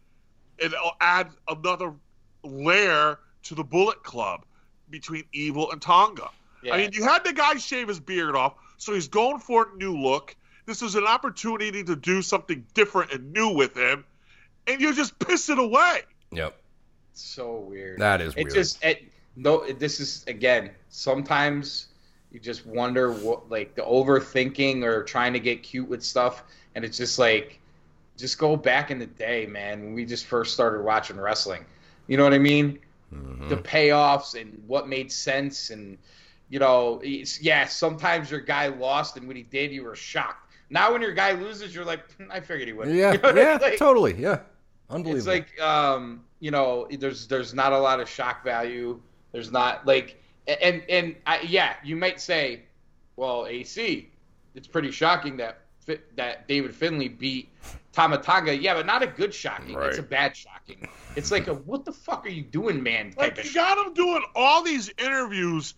it'll 0.58 0.96
add 1.00 1.30
another 1.48 1.92
layer 2.42 3.18
to 3.42 3.54
the 3.54 3.64
Bullet 3.64 4.02
Club 4.02 4.44
between 4.90 5.24
Evil 5.32 5.72
and 5.72 5.82
Tonga. 5.82 6.28
Yeah. 6.62 6.74
I 6.74 6.78
mean, 6.78 6.90
you 6.92 7.02
had 7.02 7.24
the 7.24 7.32
guy 7.32 7.56
shave 7.56 7.88
his 7.88 7.98
beard 7.98 8.36
off, 8.36 8.54
so 8.76 8.94
he's 8.94 9.08
going 9.08 9.38
for 9.38 9.68
a 9.72 9.76
new 9.76 9.96
look. 9.96 10.36
This 10.72 10.80
is 10.80 10.94
an 10.94 11.04
opportunity 11.04 11.84
to 11.84 11.94
do 11.94 12.22
something 12.22 12.64
different 12.72 13.12
and 13.12 13.30
new 13.30 13.50
with 13.50 13.76
him, 13.76 14.06
and 14.66 14.80
you 14.80 14.94
just 14.94 15.18
piss 15.18 15.50
it 15.50 15.58
away. 15.58 16.00
Yep. 16.30 16.56
so 17.12 17.56
weird. 17.58 17.98
That 17.98 18.22
is 18.22 18.32
it 18.32 18.44
weird. 18.44 18.54
just 18.54 18.82
it, 18.82 19.02
no. 19.36 19.70
This 19.70 20.00
is 20.00 20.24
again. 20.26 20.70
Sometimes 20.88 21.88
you 22.30 22.40
just 22.40 22.64
wonder 22.64 23.12
what, 23.12 23.50
like 23.50 23.74
the 23.74 23.82
overthinking 23.82 24.82
or 24.82 25.04
trying 25.04 25.34
to 25.34 25.40
get 25.40 25.62
cute 25.62 25.86
with 25.90 26.02
stuff, 26.02 26.42
and 26.74 26.86
it's 26.86 26.96
just 26.96 27.18
like, 27.18 27.60
just 28.16 28.38
go 28.38 28.56
back 28.56 28.90
in 28.90 28.98
the 28.98 29.04
day, 29.04 29.44
man, 29.44 29.84
when 29.84 29.92
we 29.92 30.06
just 30.06 30.24
first 30.24 30.54
started 30.54 30.80
watching 30.80 31.20
wrestling. 31.20 31.66
You 32.06 32.16
know 32.16 32.24
what 32.24 32.32
I 32.32 32.38
mean? 32.38 32.78
Mm-hmm. 33.12 33.50
The 33.50 33.56
payoffs 33.58 34.40
and 34.40 34.62
what 34.66 34.88
made 34.88 35.12
sense, 35.12 35.68
and 35.68 35.98
you 36.48 36.60
know, 36.60 37.02
it's, 37.04 37.42
yeah. 37.42 37.66
Sometimes 37.66 38.30
your 38.30 38.40
guy 38.40 38.68
lost, 38.68 39.18
and 39.18 39.28
when 39.28 39.36
he 39.36 39.42
did, 39.42 39.70
you 39.70 39.84
were 39.84 39.94
shocked. 39.94 40.41
Now, 40.72 40.92
when 40.92 41.02
your 41.02 41.12
guy 41.12 41.32
loses, 41.32 41.74
you're 41.74 41.84
like, 41.84 42.00
"Hmm, 42.16 42.30
I 42.30 42.40
figured 42.40 42.66
he 42.66 42.72
would. 42.72 42.88
Yeah. 42.88 43.12
You 43.12 43.18
know, 43.20 43.34
yeah. 43.34 43.58
like- 43.60 43.78
totally. 43.78 44.14
Yeah. 44.14 44.40
Unbelievable. 44.90 45.18
it's 45.18 45.26
like 45.26 45.60
um, 45.60 46.24
you 46.40 46.50
know, 46.50 46.88
there's 46.90 47.26
there's 47.28 47.54
not 47.54 47.72
a 47.72 47.78
lot 47.78 48.00
of 48.00 48.08
shock 48.08 48.42
value. 48.42 49.00
There's 49.32 49.52
not 49.52 49.86
like 49.86 50.20
and 50.46 50.82
and 50.88 51.16
I, 51.26 51.40
yeah, 51.42 51.74
you 51.84 51.96
might 51.96 52.20
say, 52.20 52.62
well, 53.16 53.46
AC, 53.46 54.08
it's 54.54 54.66
pretty 54.66 54.90
shocking 54.90 55.36
that 55.38 55.60
Fi- 55.80 56.00
that 56.16 56.48
David 56.48 56.74
Finlay 56.74 57.08
beat 57.08 57.48
Tama 57.92 58.18
Tonga, 58.18 58.56
yeah, 58.56 58.74
but 58.74 58.86
not 58.86 59.02
a 59.02 59.06
good 59.06 59.34
shocking. 59.34 59.74
Right. 59.74 59.88
It's 59.90 59.98
a 59.98 60.02
bad 60.02 60.36
shocking. 60.36 60.88
It's 61.16 61.30
like 61.30 61.48
a 61.48 61.54
what 61.54 61.84
the 61.84 61.92
fuck 61.92 62.24
are 62.26 62.30
you 62.30 62.42
doing, 62.42 62.82
man? 62.82 63.14
Like 63.16 63.42
you 63.44 63.52
got 63.52 63.84
him 63.86 63.94
doing 63.94 64.22
all 64.34 64.62
these 64.62 64.90
interviews 64.98 65.74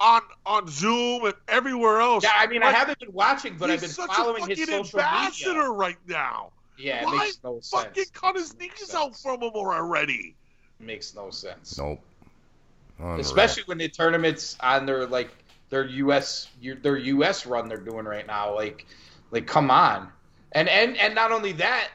on 0.00 0.22
on 0.44 0.68
Zoom 0.68 1.24
and 1.24 1.34
everywhere 1.48 2.00
else. 2.00 2.24
Yeah, 2.24 2.32
I 2.36 2.46
mean, 2.46 2.62
I 2.62 2.72
haven't 2.72 2.98
been 2.98 3.12
watching, 3.12 3.56
but 3.56 3.70
I've 3.70 3.80
he's 3.80 3.96
been 3.96 4.06
such 4.06 4.14
following 4.14 4.42
a 4.44 4.46
his 4.46 4.60
fucking 4.60 4.84
social 4.84 5.00
ambassador 5.00 5.54
media. 5.54 5.70
right 5.70 5.98
now. 6.08 6.52
Yeah, 6.76 7.02
it 7.02 7.06
Why 7.06 7.18
makes 7.18 7.38
no 7.44 7.60
fucking 7.60 7.94
sense. 7.94 8.10
cut 8.10 8.36
his 8.36 8.58
Makes 8.58 8.80
knees 8.80 8.94
out 8.94 9.16
from 9.16 9.42
him 9.42 9.52
already? 9.54 10.34
Makes 10.80 11.14
no 11.14 11.30
sense. 11.30 11.78
Nope. 11.78 12.00
Unreal. 12.98 13.20
Especially 13.20 13.62
when 13.66 13.78
the 13.78 13.88
tournaments 13.88 14.56
on 14.60 14.86
their 14.86 15.06
like 15.06 15.30
their 15.70 15.86
US 15.86 16.48
their 16.82 16.96
US 16.96 17.46
run 17.46 17.68
they're 17.68 17.78
doing 17.78 18.04
right 18.04 18.26
now. 18.26 18.54
Like, 18.54 18.86
like 19.30 19.46
come 19.46 19.70
on, 19.70 20.08
and 20.52 20.68
and 20.68 20.96
and 20.96 21.14
not 21.14 21.32
only 21.32 21.52
that, 21.52 21.90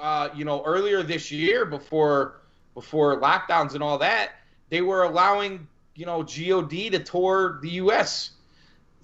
uh, 0.00 0.28
you 0.34 0.44
know, 0.44 0.62
earlier 0.64 1.02
this 1.02 1.30
year 1.30 1.64
before 1.64 2.40
before 2.74 3.20
lockdowns 3.20 3.74
and 3.74 3.82
all 3.82 3.98
that, 3.98 4.32
they 4.70 4.80
were 4.82 5.02
allowing 5.04 5.68
you 5.94 6.06
know 6.06 6.22
God 6.22 6.90
to 6.90 6.98
tour 6.98 7.58
the 7.62 7.70
US. 7.70 8.30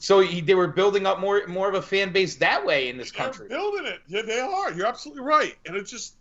So 0.00 0.20
he, 0.20 0.40
they 0.40 0.54
were 0.54 0.68
building 0.68 1.06
up 1.06 1.18
more 1.18 1.46
more 1.48 1.68
of 1.68 1.74
a 1.74 1.82
fan 1.82 2.12
base 2.12 2.36
that 2.36 2.64
way 2.64 2.88
in 2.88 2.96
this 2.96 3.10
They're 3.10 3.24
country. 3.24 3.48
building 3.48 3.86
it. 3.86 4.00
Yeah, 4.06 4.22
they 4.22 4.38
are. 4.40 4.72
You're 4.72 4.86
absolutely 4.86 5.22
right. 5.24 5.56
And 5.66 5.76
it's 5.76 5.90
just 5.90 6.14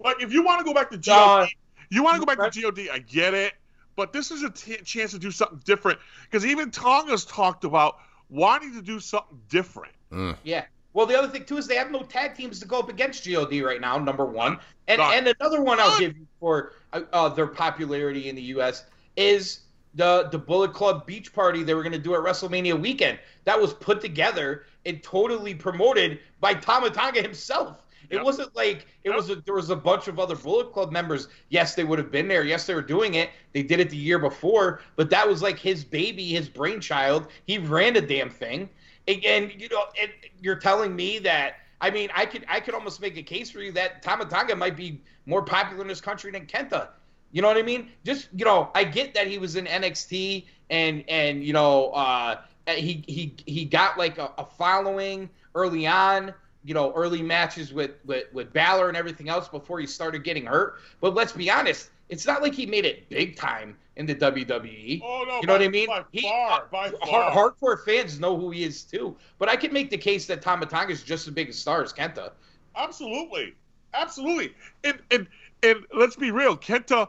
like 0.00 0.20
if 0.20 0.32
you 0.32 0.44
want 0.44 0.58
to 0.58 0.64
go 0.64 0.74
back 0.74 0.90
to 0.90 0.96
Uh, 0.96 1.00
God, 1.00 1.48
you 1.90 2.02
want 2.02 2.14
to 2.14 2.20
go 2.20 2.26
back 2.26 2.36
to 2.38 2.42
God. 2.42 2.90
I 2.90 2.98
get 2.98 3.34
it, 3.34 3.52
but 3.96 4.12
this 4.12 4.30
is 4.30 4.42
a 4.42 4.50
t- 4.50 4.76
chance 4.78 5.12
to 5.12 5.18
do 5.18 5.30
something 5.30 5.60
different 5.64 5.98
because 6.24 6.44
even 6.44 6.70
Tonga's 6.70 7.24
talked 7.24 7.64
about 7.64 7.98
wanting 8.30 8.72
to 8.74 8.82
do 8.82 8.98
something 8.98 9.38
different. 9.48 9.92
Mm. 10.12 10.36
Yeah. 10.42 10.64
Well, 10.92 11.06
the 11.06 11.16
other 11.16 11.28
thing 11.28 11.44
too 11.44 11.56
is 11.56 11.68
they 11.68 11.76
have 11.76 11.92
no 11.92 12.02
tag 12.02 12.34
teams 12.34 12.58
to 12.58 12.66
go 12.66 12.80
up 12.80 12.88
against 12.88 13.24
God 13.24 13.64
right 13.64 13.80
now. 13.80 13.96
Number 13.98 14.24
one, 14.26 14.58
and 14.88 14.98
None. 14.98 15.14
and 15.18 15.28
another 15.40 15.62
one 15.62 15.78
I'll 15.78 15.96
give 16.00 16.16
you 16.16 16.26
for 16.40 16.72
uh, 16.92 17.02
uh, 17.12 17.28
their 17.28 17.46
popularity 17.46 18.28
in 18.28 18.34
the 18.34 18.42
U.S. 18.42 18.86
is 19.16 19.60
the 19.94 20.28
the 20.30 20.38
Bullet 20.38 20.72
Club 20.72 21.06
Beach 21.06 21.32
Party 21.32 21.62
they 21.62 21.74
were 21.74 21.82
going 21.82 21.92
to 21.92 21.98
do 21.98 22.14
at 22.14 22.20
WrestleMania 22.20 22.80
weekend. 22.80 23.18
That 23.44 23.60
was 23.60 23.74
put 23.74 24.00
together 24.00 24.64
and 24.86 25.02
totally 25.02 25.54
promoted 25.54 26.20
by 26.40 26.54
Tama 26.54 26.90
Tonga 26.90 27.22
himself. 27.22 27.82
It 28.10 28.16
Yep. 28.16 28.24
wasn't 28.24 28.56
like 28.56 28.86
it 29.04 29.10
Yep. 29.10 29.16
was. 29.16 29.30
A, 29.30 29.36
there 29.36 29.54
was 29.54 29.70
a 29.70 29.76
bunch 29.76 30.08
of 30.08 30.18
other 30.18 30.34
Bullet 30.34 30.72
Club 30.72 30.90
members. 30.90 31.28
Yes, 31.48 31.74
they 31.74 31.84
would 31.84 31.98
have 31.98 32.10
been 32.10 32.28
there. 32.28 32.44
Yes, 32.44 32.66
they 32.66 32.74
were 32.74 32.82
doing 32.82 33.14
it. 33.14 33.30
They 33.52 33.62
did 33.62 33.78
it 33.80 33.90
the 33.90 33.96
year 33.96 34.18
before, 34.18 34.80
but 34.96 35.10
that 35.10 35.26
was 35.28 35.42
like 35.42 35.58
his 35.58 35.84
baby, 35.84 36.28
his 36.30 36.48
brainchild. 36.48 37.28
He 37.46 37.58
ran 37.58 37.94
the 37.94 38.00
damn 38.00 38.30
thing, 38.30 38.68
and, 39.06 39.24
and 39.24 39.52
you 39.60 39.68
know, 39.68 39.84
and 40.00 40.10
you're 40.40 40.56
telling 40.56 40.94
me 40.96 41.18
that. 41.20 41.54
I 41.82 41.90
mean, 41.90 42.10
I 42.14 42.26
could 42.26 42.44
I 42.48 42.60
could 42.60 42.74
almost 42.74 43.00
make 43.00 43.16
a 43.16 43.22
case 43.22 43.50
for 43.50 43.60
you 43.60 43.72
that 43.72 44.02
Tama 44.02 44.26
Tonga 44.26 44.54
might 44.56 44.76
be 44.76 45.00
more 45.26 45.42
popular 45.42 45.80
in 45.82 45.88
this 45.88 46.00
country 46.00 46.30
than 46.30 46.46
Kenta. 46.46 46.88
You 47.32 47.42
know 47.42 47.48
what 47.48 47.56
I 47.56 47.62
mean? 47.62 47.90
Just 48.04 48.28
you 48.36 48.44
know, 48.44 48.70
I 48.74 48.84
get 48.84 49.14
that 49.14 49.26
he 49.26 49.38
was 49.38 49.56
in 49.56 49.66
NXT 49.66 50.46
and 50.70 51.04
and 51.08 51.44
you 51.44 51.52
know 51.52 51.90
uh, 51.90 52.40
he 52.66 53.04
he 53.06 53.34
he 53.46 53.64
got 53.64 53.98
like 53.98 54.18
a, 54.18 54.30
a 54.38 54.44
following 54.44 55.28
early 55.54 55.86
on. 55.86 56.34
You 56.62 56.74
know, 56.74 56.92
early 56.92 57.22
matches 57.22 57.72
with 57.72 57.92
with 58.04 58.24
with 58.34 58.52
Balor 58.52 58.88
and 58.88 58.96
everything 58.96 59.30
else 59.30 59.48
before 59.48 59.80
he 59.80 59.86
started 59.86 60.24
getting 60.24 60.44
hurt. 60.44 60.74
But 61.00 61.14
let's 61.14 61.32
be 61.32 61.50
honest, 61.50 61.88
it's 62.10 62.26
not 62.26 62.42
like 62.42 62.52
he 62.54 62.66
made 62.66 62.84
it 62.84 63.08
big 63.08 63.34
time 63.36 63.76
in 63.96 64.04
the 64.04 64.14
WWE. 64.14 65.00
Oh 65.02 65.24
no, 65.26 65.40
You 65.40 65.46
know 65.46 65.52
by, 65.54 65.58
what 65.58 65.62
I 65.62 65.68
mean? 65.68 65.86
By 65.86 66.04
He- 66.12 66.20
far, 66.20 66.66
by 66.70 66.92
Har- 67.02 67.32
far. 67.32 67.50
hardcore 67.52 67.82
fans 67.82 68.20
know 68.20 68.36
who 68.36 68.50
he 68.50 68.62
is 68.64 68.82
too. 68.82 69.16
But 69.38 69.48
I 69.48 69.56
can 69.56 69.72
make 69.72 69.88
the 69.88 69.96
case 69.96 70.26
that 70.26 70.42
Tama 70.42 70.66
Tonga 70.66 70.92
is 70.92 71.02
just 71.02 71.26
as 71.26 71.32
big 71.32 71.48
a 71.48 71.52
star 71.54 71.82
as 71.82 71.94
Kenta. 71.94 72.32
Absolutely, 72.76 73.54
absolutely. 73.94 74.54
And 74.84 74.98
and 75.10 75.26
and 75.62 75.84
let's 75.94 76.16
be 76.16 76.30
real, 76.30 76.56
Kenta, 76.58 77.08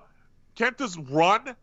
Kenta's 0.57 0.97
run, 0.97 1.55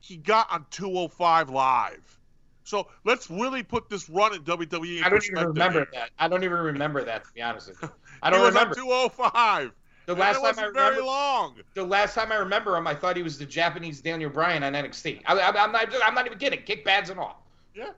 he 0.00 0.16
got 0.16 0.50
on 0.50 0.66
205 0.70 1.50
live. 1.50 2.18
So 2.64 2.86
let's 3.04 3.30
really 3.30 3.62
put 3.62 3.88
this 3.88 4.08
run 4.08 4.34
in 4.34 4.42
WWE. 4.42 5.02
I 5.02 5.08
don't 5.08 5.24
even 5.24 5.46
remember 5.48 5.88
that. 5.92 6.10
I 6.18 6.28
don't 6.28 6.44
even 6.44 6.58
remember 6.58 7.04
that 7.04 7.24
to 7.24 7.32
be 7.32 7.42
honest 7.42 7.68
with 7.68 7.82
you. 7.82 7.90
I 8.22 8.30
don't 8.30 8.44
remember. 8.46 8.78
on 8.78 8.86
205. 8.86 9.72
The 10.06 10.14
last 10.14 10.30
it 10.30 10.34
time 10.34 10.44
I 10.44 10.48
wasn't 10.48 10.74
very 10.74 10.90
remember, 10.90 11.06
long. 11.06 11.54
the 11.74 11.84
last 11.84 12.14
time 12.14 12.32
I 12.32 12.36
remember 12.36 12.76
him, 12.76 12.86
I 12.86 12.94
thought 12.94 13.16
he 13.16 13.22
was 13.22 13.38
the 13.38 13.44
Japanese 13.44 14.00
Daniel 14.00 14.30
Bryan 14.30 14.62
on 14.62 14.72
NXT. 14.72 15.22
I, 15.26 15.38
I, 15.38 15.48
I'm 15.62 15.72
not. 15.72 15.88
I'm 16.04 16.14
not 16.14 16.26
even 16.26 16.38
kidding. 16.38 16.62
Kick 16.62 16.84
pads 16.84 17.10
and 17.10 17.20
all. 17.20 17.44
Yeah. 17.74 17.90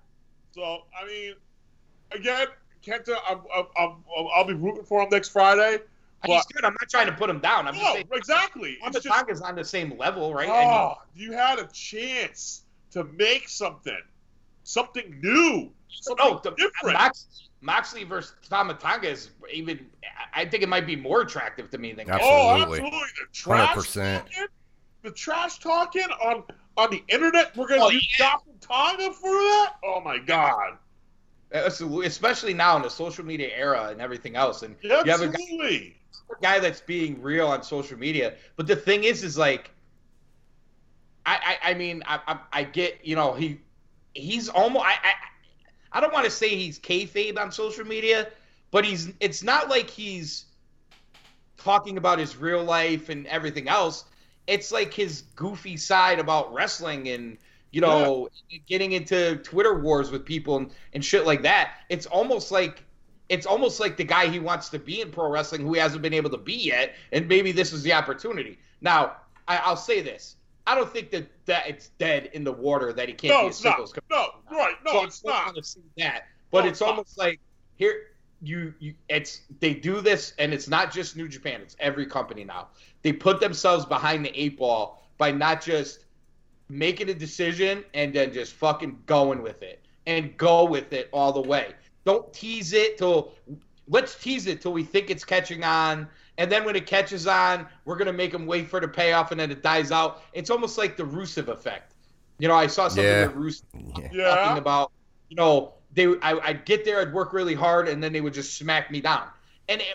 So 0.52 0.62
I 0.62 1.06
mean, 1.06 1.34
again, 2.10 2.48
Kenta, 2.84 3.16
I'm, 3.28 3.40
I'm, 3.54 3.66
I'm, 3.78 3.96
I'll 4.34 4.44
be 4.44 4.54
rooting 4.54 4.84
for 4.84 5.02
him 5.02 5.08
next 5.10 5.30
Friday. 5.30 5.78
He's 6.24 6.44
But 6.46 6.54
good. 6.54 6.64
I'm 6.64 6.74
not 6.80 6.88
trying 6.88 7.06
to 7.06 7.12
put 7.12 7.28
him 7.30 7.40
down. 7.40 7.66
I'm 7.66 7.74
just 7.74 7.84
no, 7.84 7.92
saying. 7.94 8.08
exactly. 8.12 8.76
It's 8.82 8.94
just, 8.94 9.06
Tama 9.06 9.24
Tonga's 9.24 9.40
on 9.40 9.54
the 9.56 9.64
same 9.64 9.96
level, 9.98 10.32
right? 10.34 10.48
I 10.48 10.52
mean, 10.60 10.68
oh, 10.70 10.94
you 11.14 11.32
had 11.32 11.58
a 11.58 11.66
chance 11.72 12.62
to 12.92 13.04
make 13.04 13.48
something, 13.48 13.98
something 14.64 15.18
new, 15.22 15.72
So 15.88 16.14
something 16.16 16.26
no, 16.34 16.40
the, 16.42 16.50
different. 16.52 16.98
Mox, 16.98 17.48
Moxley 17.60 18.04
versus 18.04 18.34
Tama 18.48 18.74
Tonga 18.74 19.08
is 19.08 19.30
even. 19.52 19.86
I 20.34 20.44
think 20.46 20.62
it 20.62 20.68
might 20.68 20.86
be 20.86 20.96
more 20.96 21.20
attractive 21.22 21.70
to 21.70 21.78
me 21.78 21.92
than 21.92 22.08
Absolutely. 22.08 22.40
Oh, 22.40 22.62
absolutely. 22.62 22.90
The 22.90 23.32
trash 23.32 23.76
100%. 23.76 24.18
talking, 24.18 24.46
the 25.02 25.10
trash 25.10 25.58
talking 25.58 26.06
on 26.24 26.44
on 26.76 26.90
the 26.90 27.02
internet. 27.08 27.56
We're 27.56 27.68
gonna 27.68 27.84
Oh, 27.84 27.90
use 27.90 28.16
yeah. 28.18 28.34
Tonga 28.60 29.12
for 29.12 29.30
that. 29.30 29.74
Oh 29.84 30.00
my 30.00 30.18
god. 30.18 30.78
Absolutely, 31.52 32.06
especially 32.06 32.54
now 32.54 32.76
in 32.76 32.82
the 32.82 32.88
social 32.88 33.24
media 33.26 33.50
era 33.54 33.88
and 33.90 34.00
everything 34.00 34.36
else. 34.36 34.62
And 34.62 34.74
Yeah, 34.82 35.02
you 35.04 35.10
have 35.10 35.20
a 35.20 35.26
guy, 35.28 35.32
absolutely. 35.34 35.76
a 35.76 35.80
guy 35.90 35.96
that's 36.40 36.80
being 36.80 37.20
real 37.20 37.48
on 37.48 37.62
social 37.62 37.98
media. 37.98 38.34
But 38.56 38.66
the 38.66 38.76
thing 38.76 39.04
is, 39.04 39.22
is 39.22 39.36
like, 39.36 39.70
I, 41.26 41.58
I, 41.62 41.70
I 41.70 41.74
mean, 41.74 42.02
I, 42.06 42.20
I, 42.26 42.38
I 42.52 42.64
get, 42.64 43.00
you 43.04 43.16
know, 43.16 43.32
he, 43.32 43.60
he's 44.14 44.48
almost, 44.48 44.84
I, 44.84 44.92
I, 44.92 45.14
I 45.92 46.00
don't 46.00 46.12
want 46.12 46.24
to 46.24 46.30
say 46.30 46.48
he's 46.48 46.78
kayfabe 46.78 47.38
on 47.38 47.52
social 47.52 47.84
media, 47.84 48.28
but 48.70 48.84
he's, 48.84 49.12
it's 49.20 49.42
not 49.42 49.68
like 49.68 49.88
he's 49.88 50.46
talking 51.58 51.96
about 51.96 52.18
his 52.18 52.36
real 52.36 52.64
life 52.64 53.08
and 53.08 53.26
everything 53.26 53.68
else. 53.68 54.04
It's 54.46 54.72
like 54.72 54.92
his 54.92 55.22
goofy 55.36 55.76
side 55.76 56.18
about 56.18 56.52
wrestling 56.52 57.08
and, 57.08 57.38
you 57.70 57.80
know, 57.80 58.28
getting 58.66 58.92
into 58.92 59.36
Twitter 59.36 59.78
wars 59.78 60.10
with 60.10 60.24
people 60.24 60.56
and, 60.56 60.70
and 60.92 61.04
shit 61.04 61.24
like 61.24 61.42
that. 61.42 61.74
It's 61.88 62.06
almost 62.06 62.50
like 62.50 62.82
it's 63.28 63.46
almost 63.46 63.80
like 63.80 63.96
the 63.96 64.04
guy 64.04 64.26
he 64.28 64.38
wants 64.38 64.68
to 64.70 64.78
be 64.78 65.00
in 65.00 65.10
pro 65.10 65.28
wrestling 65.30 65.62
who 65.62 65.72
he 65.74 65.80
hasn't 65.80 66.02
been 66.02 66.14
able 66.14 66.30
to 66.30 66.38
be 66.38 66.54
yet, 66.54 66.94
and 67.12 67.26
maybe 67.28 67.52
this 67.52 67.72
is 67.72 67.82
the 67.82 67.92
opportunity. 67.92 68.58
Now, 68.80 69.16
I, 69.48 69.58
I'll 69.58 69.76
say 69.76 70.00
this: 70.02 70.36
I 70.66 70.74
don't 70.74 70.92
think 70.92 71.10
that 71.10 71.26
that 71.46 71.66
it's 71.68 71.88
dead 71.98 72.30
in 72.34 72.44
the 72.44 72.52
water 72.52 72.92
that 72.92 73.08
he 73.08 73.14
can't 73.14 73.32
No, 73.34 73.40
be 73.40 73.46
a 73.46 73.48
it's 73.48 73.64
not. 73.64 73.70
singles. 73.76 73.94
No, 74.10 74.26
right. 74.50 74.74
No, 74.84 74.92
So 74.92 75.04
it's 75.04 75.24
not. 75.24 75.46
wanna 75.46 75.62
say 75.62 75.80
that, 75.98 76.24
but 76.50 76.60
No, 76.64 76.68
it's 76.70 76.80
it's 76.80 76.82
almost 76.82 77.18
like 77.18 77.40
here 77.76 78.08
you 78.42 78.74
you 78.80 78.94
it's 79.08 79.42
they 79.60 79.74
do 79.74 80.00
this, 80.00 80.34
and 80.38 80.52
it's 80.52 80.68
not 80.68 80.92
just 80.92 81.16
New 81.16 81.28
Japan; 81.28 81.60
it's 81.62 81.76
every 81.80 82.06
company 82.06 82.44
now. 82.44 82.68
They 83.02 83.12
put 83.12 83.40
themselves 83.40 83.84
behind 83.86 84.24
the 84.24 84.40
eight 84.40 84.58
ball 84.58 85.02
by 85.18 85.30
not 85.30 85.62
just 85.62 86.04
making 86.68 87.08
a 87.10 87.14
decision 87.14 87.84
and 87.94 88.12
then 88.14 88.32
just 88.32 88.54
fucking 88.54 88.98
going 89.06 89.42
with 89.42 89.62
it 89.62 89.80
and 90.06 90.36
go 90.36 90.64
with 90.64 90.92
it 90.92 91.08
all 91.12 91.32
the 91.32 91.40
way. 91.40 91.74
Don't 92.04 92.32
tease 92.32 92.72
it 92.72 92.98
till 92.98 93.32
let's 93.88 94.14
tease 94.20 94.46
it 94.46 94.60
till 94.60 94.72
we 94.72 94.82
think 94.84 95.10
it's 95.10 95.24
catching 95.24 95.64
on. 95.64 96.08
And 96.38 96.50
then 96.50 96.64
when 96.64 96.76
it 96.76 96.86
catches 96.86 97.26
on, 97.26 97.66
we're 97.84 97.96
gonna 97.96 98.12
make 98.12 98.32
them 98.32 98.46
wait 98.46 98.68
for 98.68 98.80
the 98.80 98.88
payoff, 98.88 99.30
and 99.32 99.40
then 99.40 99.50
it 99.50 99.62
dies 99.62 99.92
out. 99.92 100.22
It's 100.32 100.50
almost 100.50 100.78
like 100.78 100.96
the 100.96 101.02
Rusev 101.04 101.48
effect. 101.48 101.94
You 102.38 102.48
know, 102.48 102.54
I 102.54 102.66
saw 102.66 102.88
something 102.88 103.04
Yeah. 103.04 103.26
that 103.26 103.36
Rusev 103.36 103.62
Yeah. 103.98 104.08
Yeah. 104.12 104.34
talking 104.34 104.58
about. 104.58 104.90
You 105.28 105.36
know, 105.36 105.74
they 105.92 106.06
I, 106.20 106.38
I'd 106.38 106.64
get 106.64 106.84
there, 106.84 107.00
I'd 107.00 107.12
work 107.12 107.32
really 107.32 107.54
hard, 107.54 107.86
and 107.88 108.02
then 108.02 108.12
they 108.12 108.20
would 108.20 108.34
just 108.34 108.56
smack 108.56 108.90
me 108.90 109.00
down. 109.00 109.28
And 109.68 109.80
it, 109.80 109.86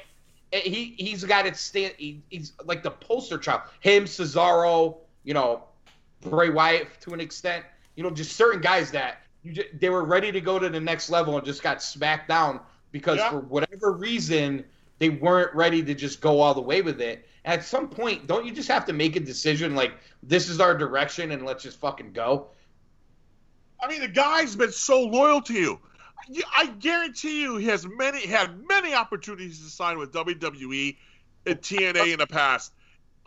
it- 0.51 0.63
he 0.63 0.95
he's 0.97 1.23
got 1.23 1.45
it 1.45 1.57
stand. 1.57 1.93
He, 1.97 2.21
he's 2.29 2.53
like 2.63 2.83
the 2.83 2.91
poster 2.91 3.37
child. 3.37 3.61
Him, 3.81 4.05
Cesaro, 4.05 4.97
you 5.23 5.33
know, 5.33 5.63
Bray 6.21 6.49
Wyatt 6.49 6.87
to 7.01 7.13
an 7.13 7.19
extent. 7.19 7.65
You 7.95 8.03
know, 8.03 8.11
just 8.11 8.35
certain 8.35 8.61
guys 8.61 8.91
that 8.91 9.21
you 9.23 9.26
just, 9.53 9.67
they 9.79 9.89
were 9.89 10.03
ready 10.03 10.31
to 10.31 10.41
go 10.41 10.59
to 10.59 10.69
the 10.69 10.79
next 10.79 11.09
level 11.09 11.37
and 11.37 11.45
just 11.45 11.63
got 11.63 11.81
smacked 11.81 12.27
down 12.27 12.59
because 12.91 13.17
Yeah. 13.17 13.29
for 13.29 13.39
whatever 13.39 13.91
reason 13.93 14.65
they 14.99 15.09
weren't 15.09 15.53
ready 15.55 15.83
to 15.83 15.93
just 15.93 16.21
go 16.21 16.39
all 16.39 16.53
the 16.53 16.61
way 16.61 16.81
with 16.81 17.01
it. 17.01 17.27
At 17.45 17.63
some 17.63 17.87
point, 17.87 18.27
don't 18.27 18.45
you 18.45 18.51
just 18.51 18.67
have 18.67 18.85
to 18.85 18.93
make 18.93 19.15
a 19.15 19.19
decision 19.19 19.75
like 19.75 19.93
this 20.23 20.49
is 20.49 20.59
our 20.59 20.75
direction 20.77 21.31
and 21.31 21.45
let's 21.45 21.63
just 21.63 21.79
fucking 21.79 22.13
go? 22.13 22.47
I 23.79 23.87
mean, 23.87 24.01
the 24.01 24.07
guy's 24.07 24.55
been 24.55 24.71
so 24.71 25.01
loyal 25.03 25.41
to 25.43 25.53
you. 25.53 25.79
You- 26.29 26.43
I 26.55 26.65
guarantee 26.67 27.41
you, 27.41 27.57
he 27.57 27.67
has 27.67 27.85
many 27.85 28.25
had 28.25 28.67
many 28.67 28.93
opportunities 28.93 29.63
to 29.63 29.69
sign 29.69 29.97
with 29.97 30.11
WWE 30.11 30.97
and 31.45 31.61
TNA 31.61 32.13
in 32.13 32.19
the 32.19 32.27
past, 32.27 32.73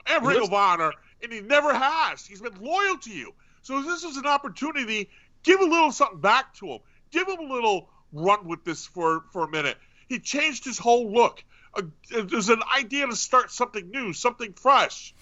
and 0.06 0.26
Ring 0.26 0.42
of 0.42 0.52
Honor, 0.52 0.92
and 1.22 1.32
he 1.32 1.40
never 1.40 1.72
has. 1.72 2.26
He's 2.26 2.40
been 2.42 2.60
loyal 2.60 2.98
to 2.98 3.10
you. 3.10 3.32
So 3.62 3.80
this 3.82 4.02
is 4.02 4.16
an 4.16 4.26
opportunity. 4.26 5.08
Give 5.42 5.60
a 5.60 5.64
little 5.64 5.92
something 5.92 6.20
back 6.20 6.54
to 6.56 6.66
him. 6.66 6.78
Give 7.10 7.26
him 7.28 7.38
a 7.40 7.52
little 7.52 7.88
run 8.12 8.46
with 8.46 8.64
this 8.64 8.86
for 8.86 9.24
for 9.32 9.44
a 9.44 9.48
minute. 9.48 9.76
He 10.08 10.18
changed 10.18 10.64
his 10.64 10.78
whole 10.78 11.12
look. 11.12 11.42
a, 11.76 11.82
there's 12.22 12.48
an 12.48 12.62
idea 12.76 13.06
to 13.06 13.14
start 13.16 13.50
something 13.50 13.90
new, 13.90 14.12
something 14.12 14.52
fresh. 14.54 15.14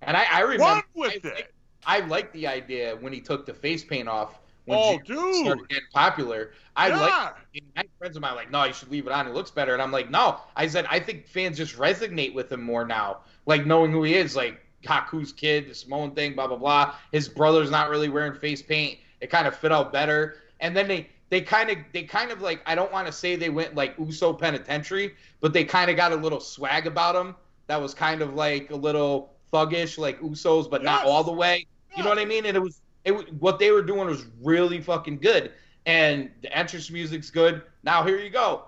And 0.00 0.16
I, 0.16 0.24
I 0.30 0.40
remember 0.40 0.64
Run 0.64 0.82
with 0.94 1.26
I, 1.26 1.28
it. 1.28 1.54
I 1.84 2.00
liked 2.00 2.32
the 2.32 2.46
idea 2.46 2.96
when 3.00 3.12
he 3.12 3.20
took 3.20 3.46
the 3.46 3.54
face 3.54 3.84
paint 3.84 4.08
off. 4.08 4.38
When 4.64 4.78
Oh, 4.80 4.98
G- 4.98 5.12
dude. 5.12 5.34
started 5.46 5.68
getting 5.68 5.84
popular. 5.92 6.52
I 6.76 6.88
Yeah. 6.88 7.00
like. 7.00 7.62
My 7.74 7.82
friends 7.98 8.16
of 8.16 8.22
mine 8.22 8.36
like, 8.36 8.50
no, 8.52 8.62
you 8.64 8.72
should 8.72 8.90
leave 8.92 9.06
it 9.06 9.12
on. 9.12 9.26
It 9.26 9.34
looks 9.34 9.50
better. 9.50 9.72
And 9.72 9.82
I'm 9.82 9.90
like, 9.90 10.08
no. 10.08 10.38
I 10.54 10.68
said, 10.68 10.86
I 10.88 11.00
think 11.00 11.26
fans 11.26 11.56
just 11.56 11.76
resonate 11.76 12.32
with 12.32 12.50
him 12.52 12.62
more 12.62 12.86
now, 12.86 13.18
like 13.46 13.66
knowing 13.66 13.90
who 13.90 14.04
he 14.04 14.14
is, 14.14 14.36
like 14.36 14.64
Haku's 14.84 15.32
kid, 15.32 15.68
the 15.68 15.74
Samoan 15.74 16.12
thing, 16.12 16.34
blah 16.34 16.46
blah 16.46 16.56
blah. 16.58 16.94
His 17.10 17.28
brother's 17.28 17.70
not 17.72 17.90
really 17.90 18.08
wearing 18.08 18.34
face 18.38 18.62
paint. 18.62 18.98
It 19.22 19.30
kind 19.30 19.46
of 19.46 19.56
fit 19.56 19.72
out 19.72 19.92
better. 19.92 20.36
And 20.60 20.76
then 20.76 20.88
they 20.88 21.08
they 21.30 21.40
kind 21.40 21.70
of 21.70 21.78
they 21.92 22.02
kind 22.02 22.30
of 22.30 22.42
like 22.42 22.60
I 22.66 22.74
don't 22.74 22.92
want 22.92 23.06
to 23.06 23.12
say 23.12 23.36
they 23.36 23.48
went 23.48 23.74
like 23.74 23.94
Uso 23.98 24.34
Penitentiary, 24.34 25.14
but 25.40 25.54
they 25.54 25.64
kind 25.64 25.90
of 25.90 25.96
got 25.96 26.12
a 26.12 26.16
little 26.16 26.40
swag 26.40 26.86
about 26.86 27.14
them 27.14 27.36
that 27.68 27.80
was 27.80 27.94
kind 27.94 28.20
of 28.20 28.34
like 28.34 28.70
a 28.70 28.76
little 28.76 29.32
thuggish, 29.52 29.96
like 29.96 30.20
Usos, 30.20 30.68
but 30.68 30.82
not 30.82 31.06
all 31.06 31.24
the 31.24 31.32
way. 31.32 31.66
You 31.96 32.02
know 32.02 32.10
what 32.10 32.18
I 32.18 32.24
mean? 32.24 32.44
And 32.46 32.56
it 32.56 32.60
was 32.60 32.82
it 33.04 33.32
what 33.40 33.58
they 33.58 33.70
were 33.70 33.82
doing 33.82 34.08
was 34.08 34.26
really 34.42 34.80
fucking 34.80 35.18
good. 35.18 35.52
And 35.86 36.30
the 36.42 36.56
entrance 36.56 36.90
music's 36.90 37.30
good. 37.30 37.62
Now 37.82 38.04
here 38.04 38.18
you 38.18 38.30
go. 38.30 38.64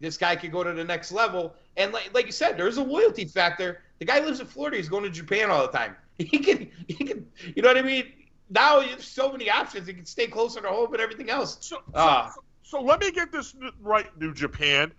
This 0.00 0.16
guy 0.16 0.36
could 0.36 0.52
go 0.52 0.62
to 0.62 0.72
the 0.72 0.84
next 0.84 1.10
level. 1.12 1.54
And 1.76 1.92
like 1.92 2.10
like 2.12 2.26
you 2.26 2.32
said, 2.32 2.58
there's 2.58 2.76
a 2.76 2.82
loyalty 2.82 3.24
factor. 3.24 3.80
The 3.98 4.04
guy 4.04 4.20
lives 4.20 4.40
in 4.40 4.46
Florida. 4.46 4.76
He's 4.76 4.88
going 4.88 5.04
to 5.04 5.10
Japan 5.10 5.50
all 5.50 5.62
the 5.62 5.72
time. 5.72 5.96
He 6.18 6.38
can 6.40 6.68
he 6.88 7.04
can 7.04 7.28
you 7.54 7.62
know 7.62 7.68
what 7.68 7.78
I 7.78 7.82
mean? 7.82 8.12
Now 8.50 8.80
there's 8.80 9.06
so 9.06 9.30
many 9.32 9.50
options. 9.50 9.88
You 9.88 9.94
can 9.94 10.06
stay 10.06 10.26
closer 10.26 10.60
to 10.60 10.68
home 10.68 10.92
and 10.92 11.02
everything 11.02 11.30
else. 11.30 11.58
So, 11.60 11.76
so, 11.76 11.82
Ah. 11.94 12.32
so 12.62 12.80
let 12.80 13.00
me 13.00 13.10
get 13.10 13.30
this 13.32 13.54
right, 13.80 14.06
New 14.18 14.32
Japan. 14.32 14.92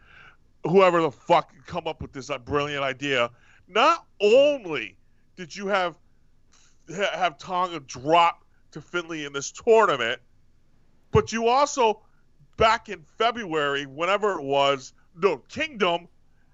Whoever 0.66 1.02
the 1.02 1.12
fuck 1.12 1.52
come 1.66 1.88
up 1.88 2.02
with 2.02 2.12
this 2.12 2.30
uh, 2.30 2.38
brilliant 2.38 2.84
idea. 2.84 3.32
Not 3.68 4.06
only 4.20 4.98
did 5.36 5.56
you 5.56 5.68
have 5.68 5.98
have 6.90 7.38
Tonga 7.38 7.80
drop 7.82 8.44
to 8.72 8.82
Finlay 8.82 9.26
in 9.26 9.34
this 9.34 9.52
tournament, 9.52 10.20
but 11.12 11.32
you 11.32 11.48
also 11.48 12.02
back 12.58 12.90
in 12.90 13.04
February, 13.18 13.86
whenever 13.86 14.34
it 14.34 14.44
was, 14.44 14.94
no 15.16 15.38
Kingdom 15.38 16.08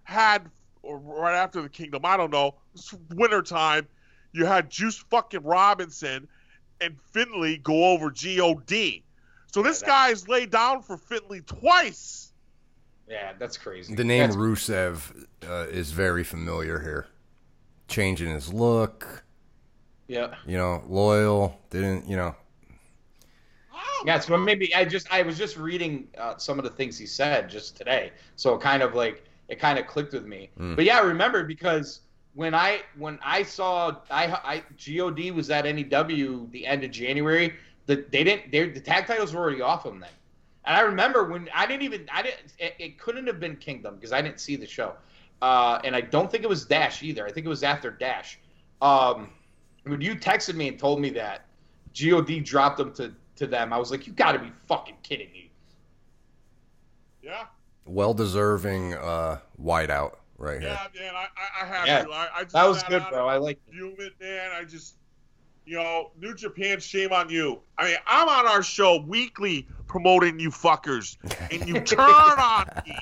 had 0.04 0.50
or 0.84 1.00
right 1.00 1.34
after 1.34 1.62
the 1.62 1.70
Kingdom, 1.70 2.06
I 2.06 2.16
don't 2.16 2.32
know, 2.32 2.56
it's 2.76 2.94
winter 3.10 3.42
time. 3.42 3.88
You 4.34 4.46
had 4.46 4.70
Juice 4.70 4.98
fucking 5.10 5.42
Robinson 5.44 6.28
and 6.82 6.96
Finlay 7.12 7.58
go 7.58 7.86
over 7.92 8.12
God. 8.12 9.02
So 9.52 9.62
this 9.62 9.80
that- 9.80 9.88
guy's 9.88 10.28
laid 10.28 10.52
down 10.52 10.82
for 10.82 10.98
Finlay 10.98 11.42
twice. 11.42 12.34
Yeah, 13.08 13.34
that's 13.38 13.58
crazy. 13.58 13.94
The 13.94 14.04
name 14.04 14.32
That's- 14.32 14.36
Rusev 14.36 15.26
uh, 15.48 15.68
is 15.70 15.92
very 15.92 16.24
familiar 16.24 16.80
here. 16.80 17.06
Changing 17.88 18.34
his 18.34 18.52
look, 18.52 19.24
Yeah. 20.08 20.34
you 20.48 20.58
know, 20.58 20.84
loyal. 20.88 21.60
Didn't 21.70 22.10
you 22.10 22.16
know? 22.16 22.36
Yeah, 24.06 24.20
so 24.20 24.38
maybe 24.38 24.74
I 24.76 24.86
just 24.86 25.12
I 25.12 25.22
was 25.24 25.38
just 25.38 25.58
reading 25.58 26.08
uh, 26.18 26.38
some 26.38 26.60
of 26.60 26.64
the 26.66 26.70
things 26.72 26.98
he 26.98 27.06
said 27.08 27.50
just 27.50 27.76
today, 27.78 28.12
so 28.36 28.54
it 28.56 28.62
kind 28.62 28.84
of 28.84 28.94
like 28.94 29.24
it 29.48 29.60
kind 29.60 29.80
of 29.80 29.88
clicked 29.88 30.14
with 30.14 30.26
me. 30.26 30.50
Mm. 30.60 30.76
But 30.76 30.86
yeah, 30.86 30.98
I 30.98 31.02
remember 31.02 31.44
because 31.44 32.02
when 32.36 32.54
I 32.54 32.82
when 32.98 33.18
I 33.24 33.44
saw 33.44 33.96
I 34.12 34.26
I 34.44 34.64
God 34.78 35.32
was 35.34 35.50
at 35.50 35.66
NEW 35.66 36.50
the 36.52 36.68
end 36.68 36.84
of 36.84 36.92
January, 36.92 37.56
the 37.88 38.06
they 38.12 38.24
didn't 38.24 38.52
they, 38.52 38.70
the 38.70 38.80
tag 38.80 39.08
titles 39.08 39.34
were 39.34 39.42
already 39.42 39.62
off 39.62 39.84
them 39.84 40.00
then, 40.00 40.10
and 40.66 40.76
I 40.76 40.82
remember 40.82 41.24
when 41.24 41.50
I 41.54 41.66
didn't 41.66 41.84
even 41.84 42.08
I 42.14 42.22
didn't 42.22 42.54
it, 42.60 42.76
it 42.78 43.00
couldn't 43.00 43.26
have 43.28 43.40
been 43.40 43.56
Kingdom 43.56 43.96
because 43.96 44.12
I 44.12 44.22
didn't 44.22 44.42
see 44.42 44.58
the 44.58 44.68
show, 44.68 44.94
uh, 45.42 45.80
and 45.84 45.96
I 45.96 46.02
don't 46.02 46.30
think 46.30 46.44
it 46.44 46.50
was 46.50 46.66
Dash 46.66 47.02
either. 47.02 47.26
I 47.26 47.32
think 47.32 47.46
it 47.46 47.50
was 47.50 47.64
after 47.64 47.90
Dash. 47.90 48.38
Um, 48.82 49.30
when 49.84 50.02
you 50.02 50.16
texted 50.16 50.56
me 50.56 50.68
and 50.68 50.78
told 50.78 51.00
me 51.00 51.10
that 51.12 51.46
God 51.94 52.44
dropped 52.44 52.78
them 52.78 52.94
to 52.96 53.14
to 53.38 53.48
them, 53.48 53.72
I 53.72 53.78
was 53.78 53.92
like, 53.92 54.08
you 54.08 54.14
got 54.14 54.34
to 54.34 54.40
be 54.40 54.52
fucking 54.68 54.98
kidding 55.04 55.32
me. 55.32 55.52
Yeah, 57.22 57.46
Well 57.86 58.14
deserving 58.14 58.94
uh, 58.94 59.40
whiteout 59.62 60.16
right 60.38 60.62
here. 60.62 60.70
yeah, 60.94 61.02
man. 61.02 61.14
I, 61.16 61.20
I, 61.38 61.64
I 61.64 61.66
have 61.66 61.88
Yeah. 61.88 62.04
to. 62.04 62.12
I, 62.12 62.30
I 62.38 62.42
just 62.44 62.54
That 62.54 62.68
was 62.68 62.84
good, 62.84 63.04
bro. 63.10 63.28
I 63.28 63.38
like 63.38 63.60
it. 63.68 63.74
Fuming, 63.74 64.12
man. 64.20 64.52
I 64.54 64.64
just, 64.64 64.96
you 65.66 65.76
know, 65.78 66.12
New 66.20 66.34
Japan. 66.36 66.80
Shame 66.80 67.12
on 67.14 67.30
you. 67.30 67.60
I 67.78 67.86
mean, 67.86 67.98
I'm 68.08 68.28
on 68.30 68.48
our 68.48 68.62
show 68.64 68.98
weekly 69.02 69.68
promoting 69.88 70.40
you 70.40 70.50
fuckers, 70.50 71.16
and 71.52 71.68
you 71.68 71.80
turn 71.82 72.00
on 72.00 72.66
me, 72.86 72.98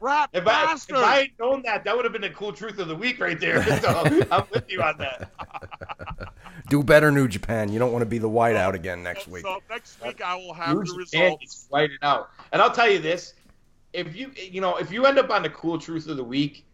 rat 0.00 0.30
If 0.32 0.46
I, 0.46 0.72
if. 0.74 0.92
I 0.94 1.16
had 1.20 1.30
known 1.40 1.62
that, 1.62 1.82
that 1.84 1.96
would 1.96 2.04
have 2.04 2.12
been 2.12 2.22
the 2.22 2.30
cool 2.30 2.52
truth 2.52 2.78
of 2.78 2.86
the 2.88 2.94
week 2.94 3.18
right 3.20 3.38
there. 3.40 3.62
So 3.80 3.88
I'm 4.30 4.44
with 4.52 4.70
you 4.70 4.80
on 4.82 4.98
that. 4.98 5.30
Do 6.68 6.82
better, 6.82 7.10
New 7.10 7.28
Japan. 7.28 7.72
You 7.72 7.78
don't 7.78 7.92
want 7.92 8.02
to 8.02 8.06
be 8.06 8.18
the 8.18 8.28
whiteout 8.28 8.74
again 8.74 9.02
next 9.02 9.24
So- 9.24 9.30
week. 9.32 9.42
So 9.42 9.60
next 9.70 10.02
week 10.04 10.22
I 10.22 10.34
will 10.36 10.52
have 10.54 10.74
New 10.76 10.84
the 10.84 11.04
Japan 11.04 11.22
results. 11.22 11.40
needs 11.40 11.64
to 11.64 11.74
write 11.74 11.90
it 11.90 11.98
out. 12.02 12.30
And 12.52 12.60
I'll 12.62 12.70
tell 12.72 12.90
you 12.90 12.98
this: 12.98 13.34
if 13.94 14.14
you 14.14 14.30
you 14.36 14.60
know 14.60 14.76
if 14.76 14.92
you 14.92 15.06
end 15.06 15.18
up 15.18 15.30
on 15.30 15.42
the 15.42 15.50
cool 15.50 15.78
truth 15.78 16.08
of 16.08 16.16
the 16.18 16.24
week, 16.24 16.66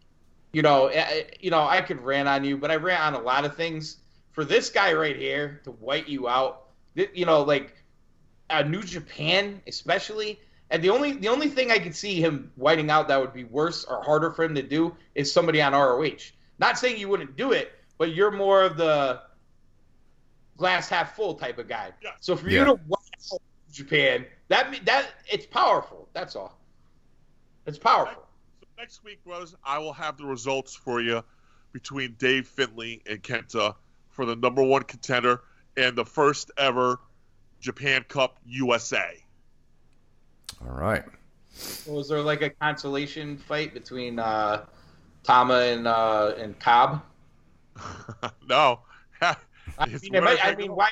you 0.54 0.62
know 0.62 0.86
eh, 0.86 1.24
you 1.40 1.50
know 1.50 1.62
I 1.66 1.80
could 1.80 2.00
rant 2.00 2.28
on 2.28 2.44
you, 2.44 2.56
but 2.56 2.70
I 2.70 2.76
rant 2.76 3.02
on 3.02 3.14
a 3.14 3.20
lot 3.24 3.44
of 3.44 3.56
things. 3.56 3.98
For 4.32 4.44
this 4.44 4.68
guy 4.70 4.92
right 4.94 5.16
here 5.16 5.60
to 5.64 5.70
white 5.70 6.08
you 6.08 6.28
out, 6.28 6.66
th- 6.96 7.10
you 7.14 7.24
know, 7.24 7.42
like 7.42 7.76
uh, 8.50 8.62
New 8.62 8.82
Japan 8.82 9.60
especially. 9.66 10.40
And 10.70 10.82
the 10.82 10.90
only 10.90 11.12
the 11.12 11.28
only 11.28 11.48
thing 11.48 11.70
I 11.70 11.78
could 11.78 11.94
see 11.94 12.20
him 12.20 12.50
whiting 12.56 12.90
out 12.90 13.06
that 13.08 13.20
would 13.20 13.32
be 13.34 13.44
worse 13.44 13.84
or 13.84 14.02
harder 14.02 14.32
for 14.32 14.42
him 14.44 14.54
to 14.56 14.62
do 14.62 14.96
is 15.14 15.32
somebody 15.32 15.60
on 15.62 15.72
ROH. 15.72 16.32
Not 16.58 16.78
saying 16.78 16.98
you 16.98 17.08
wouldn't 17.08 17.36
do 17.36 17.52
it, 17.52 17.72
but 17.98 18.12
you're 18.14 18.30
more 18.32 18.62
of 18.62 18.76
the 18.76 19.20
glass 20.56 20.88
half 20.88 21.14
full 21.14 21.34
type 21.34 21.58
of 21.58 21.68
guy. 21.68 21.92
Yeah. 22.02 22.10
So 22.20 22.34
for 22.34 22.48
Yeah. 22.48 22.60
you 22.60 22.64
to 22.66 22.74
white 22.86 23.00
out 23.32 23.40
Japan, 23.70 24.26
that 24.48 24.70
me- 24.70 24.80
that 24.84 25.10
it's 25.30 25.46
powerful. 25.46 26.08
That's 26.12 26.34
all. 26.34 26.58
It's 27.66 27.78
powerful. 27.78 28.23
So 28.76 28.82
next 28.82 29.04
week, 29.04 29.24
brothers, 29.24 29.54
I 29.64 29.78
will 29.78 29.92
have 29.92 30.16
the 30.16 30.24
results 30.24 30.74
for 30.74 31.00
you 31.00 31.22
between 31.72 32.14
Dave 32.18 32.46
Finlay 32.46 33.00
and 33.06 33.22
Kenta 33.22 33.74
for 34.10 34.24
the 34.24 34.36
number 34.36 34.62
one 34.62 34.82
contender 34.84 35.42
and 35.76 35.96
the 35.96 36.04
first 36.04 36.50
ever 36.56 37.00
Japan 37.60 38.04
Cup 38.08 38.38
USA. 38.46 39.22
All 40.64 40.72
right. 40.74 41.04
Was 41.86 42.08
there 42.08 42.20
like 42.20 42.42
a 42.42 42.50
consolation 42.50 43.36
fight 43.38 43.74
between 43.74 44.18
uh, 44.18 44.66
Tama 45.22 45.54
and 45.54 45.86
uh, 45.86 46.34
and 46.38 46.58
Cobb? 46.58 47.02
no. 48.48 48.80
I 49.22 49.36
mean, 49.86 50.22
might- 50.22 50.44
I 50.44 50.54
mean, 50.54 50.74
why? 50.74 50.90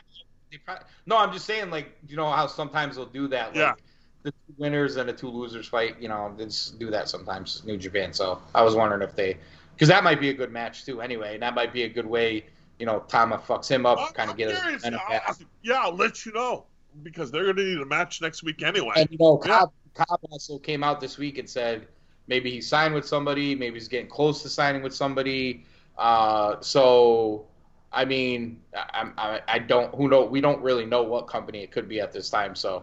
they 0.50 0.58
probably- 0.58 0.84
No, 1.06 1.18
I'm 1.18 1.32
just 1.32 1.46
saying, 1.46 1.70
like, 1.70 1.96
you 2.08 2.16
know 2.16 2.30
how 2.30 2.46
sometimes 2.46 2.96
they'll 2.96 3.06
do 3.06 3.28
that, 3.28 3.48
like 3.48 3.56
Yeah. 3.56 3.74
The 4.22 4.30
two 4.30 4.54
winners 4.58 4.96
and 4.96 5.08
the 5.08 5.12
two 5.12 5.28
losers 5.28 5.66
fight. 5.68 5.96
You 6.00 6.08
know, 6.08 6.32
they 6.36 6.44
just 6.44 6.78
do 6.78 6.90
that 6.90 7.08
sometimes, 7.08 7.62
New 7.64 7.76
Japan. 7.76 8.12
So 8.12 8.40
I 8.54 8.62
was 8.62 8.74
wondering 8.74 9.02
if 9.02 9.14
they, 9.16 9.36
because 9.74 9.88
that 9.88 10.04
might 10.04 10.20
be 10.20 10.28
a 10.30 10.34
good 10.34 10.50
match 10.52 10.84
too. 10.84 11.00
Anyway, 11.00 11.34
and 11.34 11.42
that 11.42 11.54
might 11.54 11.72
be 11.72 11.82
a 11.84 11.88
good 11.88 12.06
way. 12.06 12.44
You 12.78 12.86
know, 12.86 13.00
Tama 13.08 13.38
fucks 13.38 13.68
him 13.68 13.86
up, 13.86 14.14
kind 14.14 14.30
of 14.30 14.36
get 14.36 14.54
curious. 14.56 14.82
benefit 14.82 15.08
I'll- 15.26 15.36
yeah, 15.62 15.74
I'll 15.82 15.94
let 15.94 16.24
you 16.26 16.32
know 16.32 16.64
because 17.02 17.30
they're 17.30 17.44
going 17.44 17.56
to 17.56 17.64
need 17.64 17.78
a 17.80 17.86
match 17.86 18.20
next 18.20 18.42
week 18.42 18.62
anyway. 18.62 18.94
And 18.96 19.08
you 19.10 19.18
know, 19.18 19.40
Yeah. 19.44 19.58
Cobb, 19.60 19.72
Cobb 19.94 20.20
also 20.30 20.58
came 20.58 20.82
out 20.82 21.00
this 21.00 21.16
week 21.18 21.38
and 21.38 21.48
said 21.48 21.86
maybe 22.26 22.50
he 22.50 22.60
signed 22.60 22.94
with 22.94 23.06
somebody, 23.06 23.54
maybe 23.54 23.74
he's 23.74 23.88
getting 23.88 24.08
close 24.08 24.42
to 24.42 24.48
signing 24.48 24.82
with 24.82 24.94
somebody. 24.94 25.64
Uh, 25.98 26.56
so, 26.60 27.46
I 27.92 28.04
mean, 28.04 28.60
I, 28.74 29.10
I, 29.18 29.40
I 29.48 29.58
don't, 29.58 29.94
who 29.94 30.08
know, 30.08 30.24
we 30.24 30.40
don't 30.40 30.60
really 30.62 30.86
know 30.86 31.02
what 31.02 31.26
company 31.26 31.62
it 31.62 31.70
could 31.70 31.88
be 31.88 32.00
at 32.00 32.12
this 32.12 32.30
time. 32.30 32.54
So, 32.54 32.82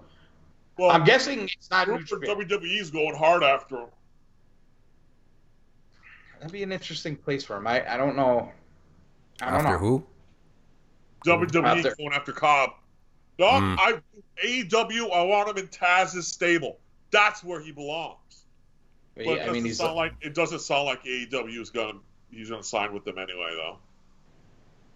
well, 0.80 0.92
I'm 0.92 1.04
guessing 1.04 1.42
it's 1.42 1.70
not 1.70 1.88
New 1.88 1.98
Group 1.98 2.08
for 2.08 2.20
Japan. 2.20 2.38
WWE's 2.48 2.90
going 2.92 3.16
hard 3.16 3.44
after 3.44 3.78
him. 3.78 3.88
That'd 6.40 6.54
be 6.54 6.64
an 6.64 6.72
interesting 6.72 7.16
place 7.16 7.44
for 7.44 7.58
him. 7.58 7.68
I, 7.68 7.94
I 7.94 7.98
don't 7.98 8.16
know. 8.16 8.52
I 9.42 9.46
don't 9.52 9.56
After 9.66 9.72
know. 9.74 9.78
who? 9.78 10.06
WWE 11.26 11.64
After- 11.66 11.96
going 11.96 12.14
after 12.14 12.32
Cobb. 12.32 12.72
Dog, 13.38 13.62
Mm. 13.64 13.78
I 13.80 14.02
AEW. 14.46 15.12
I 15.14 15.22
want 15.24 15.50
him 15.50 15.58
in 15.58 15.68
Taz's 15.68 16.28
stable. 16.28 16.78
That's 17.12 17.44
where 17.44 17.60
he 17.62 17.72
belongs. 17.72 18.18
But 19.16 19.26
But 19.26 19.26
he- 19.26 19.30
it 19.32 19.34
I 19.34 19.38
doesn't 19.40 19.54
mean, 19.54 19.66
he's 19.66 19.78
sound 19.78 19.96
like 19.96 20.14
it 20.22 20.34
doesn't 20.34 20.60
sound 20.60 20.86
like 20.86 21.04
AEW 21.04 21.60
is 21.62 21.70
going 21.70 21.94
to 21.94 22.00
he's 22.36 22.50
going 22.50 22.62
to 22.62 22.68
sign 22.68 22.94
with 22.94 23.04
them 23.06 23.18
anyway, 23.18 23.50
though. 23.56 23.78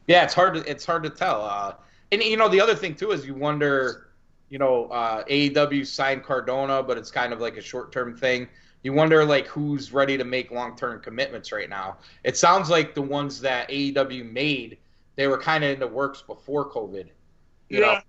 Yeah, 0.08 0.24
it's 0.24 0.34
hard 0.34 0.54
to 0.56 0.70
it's 0.70 0.86
hard 0.86 1.04
to 1.04 1.10
tell. 1.10 1.42
Uh, 1.42 1.76
and 2.12 2.22
you 2.22 2.38
know 2.38 2.48
the 2.50 2.62
other 2.62 2.76
thing 2.76 2.96
too 2.96 3.12
is 3.12 3.26
you 3.26 3.34
wonder, 3.34 4.10
you 4.50 4.60
know, 4.60 4.86
uh, 4.86 5.24
AEW 5.26 5.86
signed 5.88 6.24
Cardona, 6.24 6.84
but 6.84 6.98
it's 6.98 7.12
kind 7.12 7.34
of 7.34 7.40
like 7.40 7.58
a 7.58 7.62
short 7.62 7.92
term 7.92 8.16
thing. 8.16 8.48
You 8.84 8.94
wonder 8.94 9.24
like 9.26 9.48
who's 9.48 9.94
ready 9.94 10.18
to 10.18 10.24
make 10.26 10.52
long 10.52 10.76
term 10.76 11.02
commitments 11.02 11.52
right 11.52 11.70
now. 11.70 11.98
It 12.24 12.38
sounds 12.38 12.70
like 12.70 12.94
the 12.94 13.02
ones 13.02 13.40
that 13.42 13.70
AEW 13.70 14.30
made, 14.32 14.78
they 15.16 15.28
were 15.28 15.38
kind 15.38 15.64
of 15.64 15.72
in 15.72 15.80
the 15.80 15.88
works 15.88 16.22
before 16.22 16.70
COVID. 16.70 17.08
You 17.70 17.80
know, 17.80 17.92
Yeah. 17.94 18.02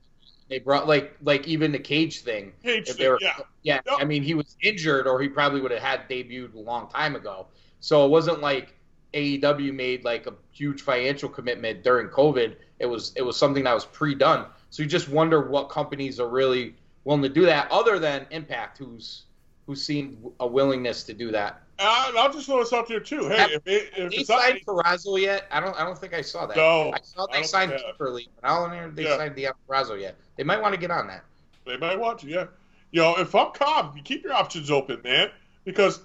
they 0.48 0.58
brought 0.58 0.86
like 0.88 1.16
like 1.22 1.46
even 1.46 1.72
the 1.72 1.78
Cage 1.78 2.20
thing. 2.20 2.52
Cage 2.62 2.88
if 2.88 2.96
thing, 2.96 3.16
yeah. 3.20 3.40
yeah. 3.62 3.80
I 3.96 4.04
mean, 4.04 4.22
he 4.22 4.34
was 4.34 4.56
injured, 4.62 5.06
or 5.06 5.20
he 5.22 5.28
probably 5.28 5.60
would 5.60 5.70
have 5.70 5.80
had 5.82 6.08
debuted 6.08 6.54
a 6.54 6.58
long 6.58 6.88
time 6.90 7.14
ago. 7.16 7.46
So 7.80 8.04
it 8.04 8.08
wasn't 8.08 8.40
like 8.40 8.74
AEW 9.14 9.72
made 9.72 10.04
like 10.04 10.26
a 10.26 10.34
huge 10.50 10.82
financial 10.82 11.28
commitment 11.28 11.84
during 11.84 12.08
COVID. 12.08 12.56
It 12.80 12.86
was 12.86 13.12
it 13.16 13.22
was 13.22 13.36
something 13.36 13.64
that 13.64 13.74
was 13.74 13.84
pre-done. 13.84 14.46
So 14.74 14.82
you 14.82 14.88
just 14.88 15.08
wonder 15.08 15.40
what 15.40 15.68
companies 15.68 16.18
are 16.18 16.26
really 16.26 16.74
willing 17.04 17.22
to 17.22 17.28
do 17.28 17.46
that, 17.46 17.70
other 17.70 18.00
than 18.00 18.26
Impact, 18.32 18.76
who's 18.76 19.22
who's 19.68 19.80
seen 19.80 20.18
a 20.40 20.46
willingness 20.48 21.04
to 21.04 21.14
do 21.14 21.30
that. 21.30 21.62
Uh, 21.78 22.06
and 22.08 22.18
I'll 22.18 22.32
just 22.32 22.46
throw 22.46 22.58
this 22.58 22.72
out 22.72 22.88
there 22.88 22.98
too. 22.98 23.28
Hey, 23.28 23.44
if, 23.52 23.62
it, 23.66 23.92
if 23.96 24.10
They 24.10 24.24
signed 24.24 24.66
Carrazzo 24.66 25.20
yet? 25.20 25.46
I 25.52 25.60
don't. 25.60 25.78
I 25.80 25.84
don't 25.84 25.96
think 25.96 26.12
I 26.12 26.22
saw 26.22 26.46
that. 26.46 26.56
No, 26.56 26.90
I 26.92 26.98
saw 27.04 27.22
I 27.22 27.34
they 27.34 27.38
don't 27.38 27.46
signed 27.46 27.70
think. 27.70 27.82
Kimber 27.86 28.10
Lee, 28.10 28.28
but 28.40 28.50
I 28.50 28.56
don't 28.58 28.70
know 28.76 28.88
if 28.88 28.96
they 28.96 29.04
Yeah. 29.04 29.16
signed 29.16 29.36
the 29.36 29.46
Carrazzo 29.68 30.00
yet. 30.00 30.16
They 30.36 30.42
might 30.42 30.60
want 30.60 30.74
to 30.74 30.80
get 30.80 30.90
on 30.90 31.06
that. 31.06 31.22
They 31.64 31.76
might 31.76 32.00
want 32.00 32.18
to, 32.20 32.26
yeah. 32.26 32.46
You 32.90 33.00
know, 33.02 33.14
if 33.16 33.32
I'm 33.32 33.52
Cobb, 33.52 33.96
you 33.96 34.02
keep 34.02 34.24
your 34.24 34.32
options 34.32 34.72
open, 34.72 35.00
man, 35.04 35.30
because 35.64 36.00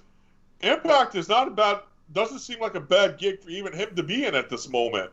Impact 0.60 1.16
is 1.16 1.28
not 1.28 1.48
a 1.48 1.50
bad. 1.50 1.80
Doesn't 2.12 2.38
seem 2.38 2.60
like 2.60 2.76
a 2.76 2.80
bad 2.80 3.18
gig 3.18 3.40
for 3.42 3.50
even 3.50 3.72
him 3.72 3.96
to 3.96 4.04
be 4.04 4.26
in 4.26 4.36
at 4.36 4.48
this 4.48 4.68
moment. 4.68 5.10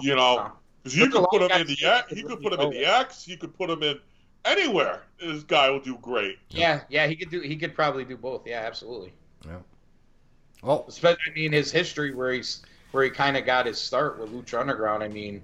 You 0.00 0.16
know, 0.16 0.36
No. 0.38 0.52
Because 0.86 0.96
you 0.96 1.10
could 1.10 1.24
put 1.28 1.42
of 1.42 1.50
him 1.50 1.60
in 1.62 1.66
the 1.66 1.76
that 1.82 1.98
X, 1.98 2.08
could 2.08 2.18
you 2.18 2.26
could 2.26 2.42
put 2.42 2.52
him 2.52 2.60
in 2.60 2.70
the 2.70 2.84
X, 2.84 3.26
you 3.26 3.36
could 3.36 3.56
put 3.56 3.68
him 3.68 3.82
in 3.82 3.98
anywhere. 4.44 5.02
This 5.18 5.42
guy 5.42 5.68
will 5.68 5.80
do 5.80 5.98
great. 6.00 6.38
Yeah, 6.50 6.82
yeah, 6.88 7.08
he 7.08 7.16
could 7.16 7.28
do. 7.28 7.40
He 7.40 7.56
could 7.56 7.74
probably 7.74 8.04
do 8.04 8.16
both. 8.16 8.46
Yeah, 8.46 8.60
absolutely. 8.64 9.12
Yeah. 9.44 9.56
Well, 10.62 10.84
Especially, 10.86 11.18
I 11.28 11.34
mean, 11.34 11.52
his 11.52 11.72
history 11.72 12.14
where 12.14 12.32
he's 12.32 12.62
where 12.92 13.02
he 13.02 13.10
kind 13.10 13.36
of 13.36 13.44
got 13.44 13.66
his 13.66 13.78
start 13.78 14.20
with 14.20 14.30
Lucha 14.30 14.60
Underground. 14.60 15.02
I 15.02 15.08
mean, 15.08 15.42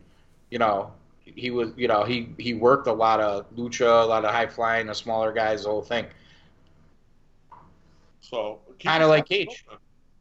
you 0.50 0.58
know, 0.58 0.92
he 1.24 1.50
was, 1.50 1.72
you 1.76 1.88
know, 1.88 2.04
he 2.04 2.28
he 2.38 2.54
worked 2.54 2.86
a 2.86 2.92
lot 2.92 3.20
of 3.20 3.50
lucha, 3.56 4.04
a 4.04 4.06
lot 4.06 4.24
of 4.24 4.30
high 4.30 4.46
flying, 4.46 4.86
the 4.86 4.94
smaller 4.94 5.32
guys, 5.32 5.64
the 5.64 5.70
whole 5.70 5.82
thing. 5.82 6.06
So 8.20 8.60
Kinda 8.78 9.08
like 9.08 9.24
options 9.24 9.48
Cage. 9.48 9.66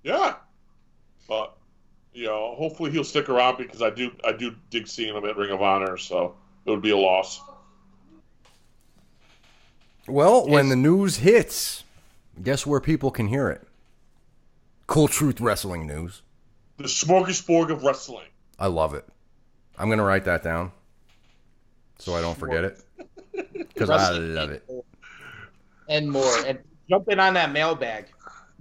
Yeah, 0.04 0.36
but 1.28 1.56
you 2.14 2.26
know, 2.26 2.56
hopefully 2.56 2.92
he'll 2.92 3.04
stick 3.04 3.30
around 3.30 3.58
because 3.58 3.82
I 3.82 3.90
do 3.90 4.12
I 4.24 4.32
do 4.34 4.56
dig 4.70 4.88
seeing 4.88 5.16
him 5.16 5.26
at 5.26 5.38
Ring 5.38 5.52
of 5.52 5.62
Honor. 5.62 5.98
So 5.98 6.36
it 6.66 6.70
would 6.70 6.82
be 6.82 6.92
a 6.92 6.98
loss. 6.98 7.42
well, 10.08 10.48
when 10.48 10.70
the 10.70 10.76
news 10.76 11.18
hits, 11.18 11.84
guess 12.42 12.66
where 12.66 12.80
people 12.80 13.12
can 13.12 13.28
hear 13.28 13.50
it? 13.50 13.68
Cool 14.88 15.08
Truth 15.08 15.40
Wrestling 15.40 15.88
News. 15.88 16.22
The 16.78 16.84
smorgasbord 16.84 17.72
of 17.72 17.84
wrestling. 17.84 18.28
I 18.60 18.68
love 18.68 18.94
it. 18.94 19.08
I'm 19.78 19.90
gonna 19.90 20.04
write 20.04 20.26
that 20.26 20.44
down 20.44 20.72
so 21.98 22.16
I 22.16 22.22
don't 22.22 22.38
forget 22.38 22.64
it 22.64 22.82
because 23.54 23.90
I 23.90 24.12
love 24.12 24.50
it. 24.52 24.68
and 25.88 26.12
more. 26.12 26.46
And 26.46 26.60
jump 26.90 27.08
in 27.10 27.20
on 27.20 27.36
that 27.36 27.52
mailbag. 27.52 28.08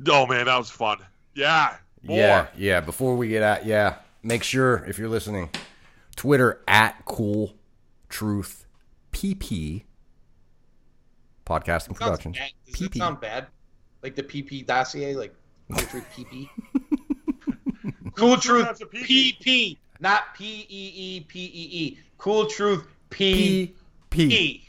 Oh 0.08 0.26
man, 0.26 0.46
that 0.46 0.56
was 0.56 0.70
fun. 0.70 0.98
Yeah. 1.34 1.76
More. 2.02 2.16
Yeah, 2.16 2.46
yeah. 2.56 2.80
Before 2.80 3.16
we 3.16 3.28
get 3.28 3.42
at 3.42 3.66
yeah, 3.66 3.96
make 4.22 4.42
sure 4.42 4.84
if 4.86 4.98
you're 4.98 5.08
listening, 5.08 5.50
Twitter 6.16 6.60
at 6.66 7.04
Cool 7.04 7.54
Truth 8.08 8.66
PP 9.12 9.82
Podcasting 11.46 11.96
Sounds 11.96 11.98
Productions. 11.98 12.38
bad. 12.38 12.50
Does 12.66 12.80
it 12.80 12.90
PP. 12.90 12.98
sound 12.98 13.20
bad? 13.20 13.46
Like 14.02 14.14
the 14.14 14.22
PP 14.22 14.66
dossier, 14.66 15.14
like 15.14 15.34
Cool 15.70 15.86
Truth 15.86 16.06
PP. 16.16 16.48
cool 18.14 18.36
Truth 18.36 18.80
PP. 18.92 19.38
PP, 19.38 19.78
not 20.00 20.34
P 20.34 20.66
E 20.68 20.92
E 20.94 21.20
P 21.20 21.40
E 21.40 21.68
E. 21.72 21.98
Cool 22.18 22.46
Truth 22.46 22.86
P 23.10 23.74
PP. 24.10 24.20
P. 24.28 24.64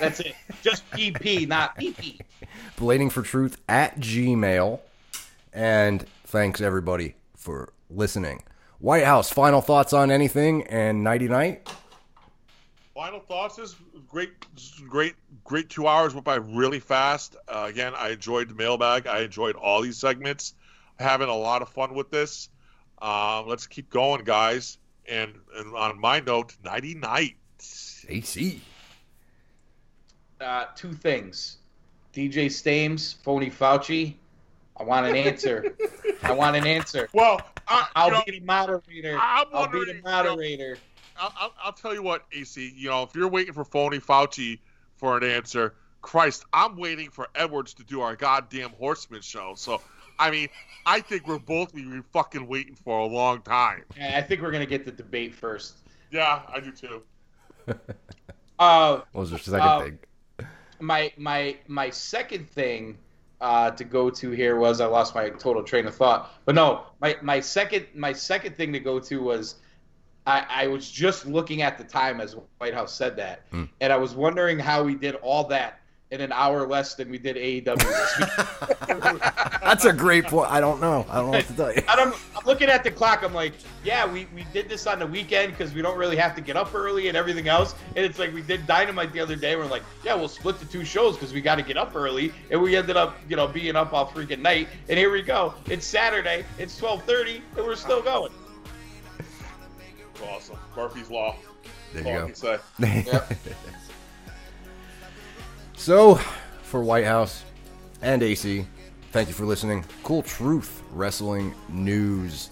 That's 0.00 0.20
it. 0.20 0.34
Just 0.62 0.88
PP, 0.90 1.46
not 1.46 1.76
PP. 1.78 2.18
Blading 2.76 3.10
for 3.12 3.22
Truth 3.22 3.58
at 3.68 3.98
Gmail. 3.98 4.80
And 5.52 6.04
thanks 6.32 6.62
everybody 6.62 7.14
for 7.36 7.74
listening. 7.90 8.42
Whitehouse, 8.78 9.30
final 9.30 9.60
thoughts 9.60 9.92
on 9.92 10.10
anything 10.10 10.66
and 10.66 11.04
nighty 11.04 11.28
night? 11.28 11.70
Final 12.94 13.20
thoughts 13.20 13.58
is 13.58 13.76
great, 14.08 14.30
great, 14.88 15.14
great. 15.44 15.68
Two 15.68 15.86
hours 15.86 16.14
went 16.14 16.24
by 16.24 16.36
really 16.36 16.80
fast. 16.80 17.36
Uh, 17.48 17.66
again, 17.68 17.92
I 17.94 18.08
enjoyed 18.08 18.48
the 18.48 18.54
mailbag. 18.54 19.06
I 19.06 19.20
enjoyed 19.20 19.56
all 19.56 19.82
these 19.82 19.98
segments. 19.98 20.54
Having 20.98 21.28
a 21.28 21.36
lot 21.36 21.60
of 21.60 21.68
fun 21.68 21.92
with 21.94 22.10
this. 22.10 22.48
Um, 23.02 23.46
let's 23.46 23.66
keep 23.66 23.90
going, 23.90 24.24
guys. 24.24 24.78
And, 25.06 25.34
and 25.54 25.74
on 25.74 26.00
my 26.00 26.20
note, 26.20 26.56
nighty 26.64 26.94
night. 26.94 27.36
AC. 28.08 28.62
Uh, 30.40 30.64
two 30.74 30.94
things. 30.94 31.58
DJ 32.14 32.50
Stames, 32.50 33.16
phony 33.22 33.50
Fauci. 33.50 34.14
I 34.76 34.82
want 34.84 35.06
an 35.06 35.14
answer. 35.16 35.76
I 36.22 36.32
want 36.32 36.56
an 36.56 36.66
answer. 36.66 37.08
Well, 37.14 37.40
I, 37.68 37.88
I'll 37.94 38.06
you 38.08 38.12
know, 38.12 38.22
be 38.26 38.38
the 38.38 38.44
moderator. 38.44 39.18
I'm 39.20 39.46
I'll 39.52 39.68
be 39.68 39.84
the 39.84 40.00
moderator. 40.02 40.76
I'll, 41.16 41.32
I'll, 41.38 41.54
I'll 41.62 41.72
tell 41.72 41.94
you 41.94 42.02
what, 42.02 42.24
AC. 42.32 42.72
You 42.76 42.88
know, 42.90 43.02
if 43.04 43.14
you're 43.14 43.28
waiting 43.28 43.52
for 43.52 43.64
phony 43.64 43.98
Fauci 43.98 44.58
for 44.96 45.16
an 45.16 45.22
answer, 45.24 45.74
Christ, 46.00 46.44
I'm 46.52 46.76
waiting 46.76 47.10
for 47.10 47.28
Edwards 47.34 47.74
to 47.74 47.84
do 47.84 48.00
our 48.00 48.16
goddamn 48.16 48.70
Horseman 48.70 49.20
show. 49.20 49.52
So, 49.56 49.80
I 50.18 50.30
mean, 50.30 50.48
I 50.84 51.00
think 51.00 51.28
we're 51.28 51.38
both 51.38 51.72
be 51.74 51.84
fucking 52.12 52.46
waiting 52.48 52.74
for 52.74 52.98
a 52.98 53.06
long 53.06 53.42
time. 53.42 53.84
Yeah, 53.96 54.18
I 54.18 54.22
think 54.22 54.40
we're 54.42 54.50
gonna 54.50 54.66
get 54.66 54.84
the 54.84 54.90
debate 54.92 55.34
first. 55.34 55.76
Yeah, 56.10 56.42
I 56.48 56.60
do 56.60 56.72
too. 56.72 57.02
Uh, 58.58 59.00
What 59.12 59.20
was 59.22 59.30
your 59.30 59.38
second 59.40 59.60
Uh, 59.60 59.80
thing? 59.82 59.98
my 60.80 61.12
my 61.16 61.56
my 61.68 61.90
second 61.90 62.48
thing 62.50 62.98
uh, 63.42 63.72
to 63.72 63.84
go 63.84 64.08
to 64.08 64.30
here 64.30 64.56
was 64.56 64.80
I 64.80 64.86
lost 64.86 65.14
my 65.14 65.28
total 65.28 65.62
train 65.62 65.86
of 65.86 65.94
thought. 65.94 66.30
But 66.46 66.54
no, 66.54 66.86
my 67.00 67.16
my 67.20 67.40
second 67.40 67.86
my 67.94 68.12
second 68.12 68.56
thing 68.56 68.72
to 68.72 68.80
go 68.80 68.98
to 69.00 69.22
was 69.22 69.56
I, 70.26 70.46
I 70.48 70.66
was 70.68 70.88
just 70.90 71.26
looking 71.26 71.60
at 71.62 71.76
the 71.76 71.84
time 71.84 72.20
as 72.20 72.36
Whitehouse 72.58 72.94
said 72.94 73.16
that, 73.16 73.42
Hmm. 73.50 73.64
and 73.80 73.92
I 73.92 73.96
was 73.96 74.14
wondering 74.14 74.58
how 74.58 74.84
we 74.84 74.94
did 74.94 75.16
all 75.16 75.44
that 75.48 75.80
in 76.12 76.20
an 76.20 76.30
hour 76.30 76.66
less 76.68 76.94
than 76.94 77.08
we 77.10 77.16
did 77.16 77.36
AEW 77.36 77.78
this 77.78 78.18
week. 78.18 79.18
That's 79.62 79.86
a 79.86 79.94
great 79.94 80.26
point. 80.26 80.50
I 80.50 80.60
don't 80.60 80.78
know. 80.78 81.06
I 81.08 81.16
don't 81.16 81.30
know 81.30 81.38
what 81.38 81.46
to 81.46 81.54
tell 81.54 81.74
you. 81.74 81.82
I'm, 81.88 82.12
I'm 82.36 82.44
looking 82.44 82.68
at 82.68 82.84
the 82.84 82.90
clock. 82.90 83.22
I'm 83.22 83.32
like, 83.32 83.54
yeah, 83.82 84.10
we, 84.10 84.26
we 84.34 84.44
did 84.52 84.68
this 84.68 84.86
on 84.86 84.98
the 84.98 85.06
weekend 85.06 85.52
because 85.52 85.72
we 85.72 85.80
don't 85.80 85.96
really 85.96 86.16
have 86.16 86.34
to 86.34 86.42
get 86.42 86.54
up 86.54 86.74
early 86.74 87.08
and 87.08 87.16
everything 87.16 87.48
else. 87.48 87.74
And 87.96 88.04
it's 88.04 88.18
like 88.18 88.32
we 88.34 88.42
did 88.42 88.66
Dynamite 88.66 89.14
the 89.14 89.20
other 89.20 89.36
day. 89.36 89.56
We're 89.56 89.64
like, 89.64 89.84
yeah, 90.04 90.14
we'll 90.14 90.28
split 90.28 90.60
the 90.60 90.66
two 90.66 90.84
shows 90.84 91.14
because 91.14 91.32
we 91.32 91.40
got 91.40 91.54
to 91.54 91.62
get 91.62 91.78
up 91.78 91.96
early. 91.96 92.30
And 92.50 92.60
we 92.60 92.76
ended 92.76 92.98
up, 92.98 93.16
you 93.26 93.36
know, 93.36 93.48
being 93.48 93.74
up 93.74 93.94
all 93.94 94.06
freaking 94.06 94.40
night. 94.40 94.68
And 94.90 94.98
here 94.98 95.10
we 95.10 95.22
go. 95.22 95.54
It's 95.64 95.86
Saturday. 95.86 96.44
It's 96.58 96.78
12:30, 96.78 97.40
and 97.56 97.64
we're 97.64 97.74
still 97.74 98.02
going. 98.02 98.32
Awesome. 100.30 100.58
Murphy's 100.76 101.10
Law. 101.10 101.36
There 101.94 102.02
That's 102.02 102.06
all 102.06 102.12
I 102.12 102.20
you 102.20 102.26
can 102.26 102.34
say. 102.34 102.58
Yep. 103.12 103.32
So, 105.82 106.14
for 106.62 106.80
Whitehouse 106.80 107.42
and 108.02 108.22
AC, 108.22 108.64
thank 109.10 109.26
you 109.26 109.34
for 109.34 109.44
listening. 109.44 109.84
Cool 110.04 110.22
Truth 110.22 110.80
Wrestling 110.92 111.56
News. 111.68 112.50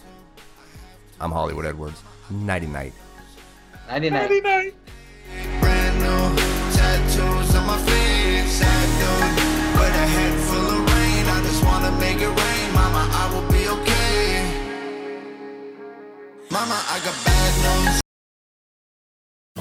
I'm 1.20 1.30
Hollywood 1.30 1.64
Edwards. 1.64 2.02
Nighty 2.28 2.66
night. 2.66 2.92
99. 3.88 4.42
night. 4.42 4.74
Brand 5.60 5.98
new 6.00 6.42
tattoos 6.74 7.54
on 7.54 7.66
my 7.68 7.78
face. 7.78 8.50
Sad 8.50 8.88
dude, 8.98 9.78
but 9.78 9.90
a 9.90 10.06
head 10.10 10.40
full 10.40 10.66
of 10.66 10.92
rain. 10.92 11.26
I 11.28 11.40
just 11.44 11.64
wanna 11.64 11.92
make 12.00 12.16
it 12.16 12.26
rain. 12.26 12.74
Mama, 12.74 13.08
I 13.12 13.30
will 13.32 13.48
be 13.52 13.68
okay. 13.80 14.42
Mama, 16.50 16.82
I 16.88 17.00
got 17.04 17.24
bad 17.24 17.86
news. 17.94 17.99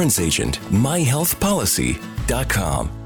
insurance 0.00 0.20
agent. 0.20 0.58
myhealthpolicy.com. 0.70 2.99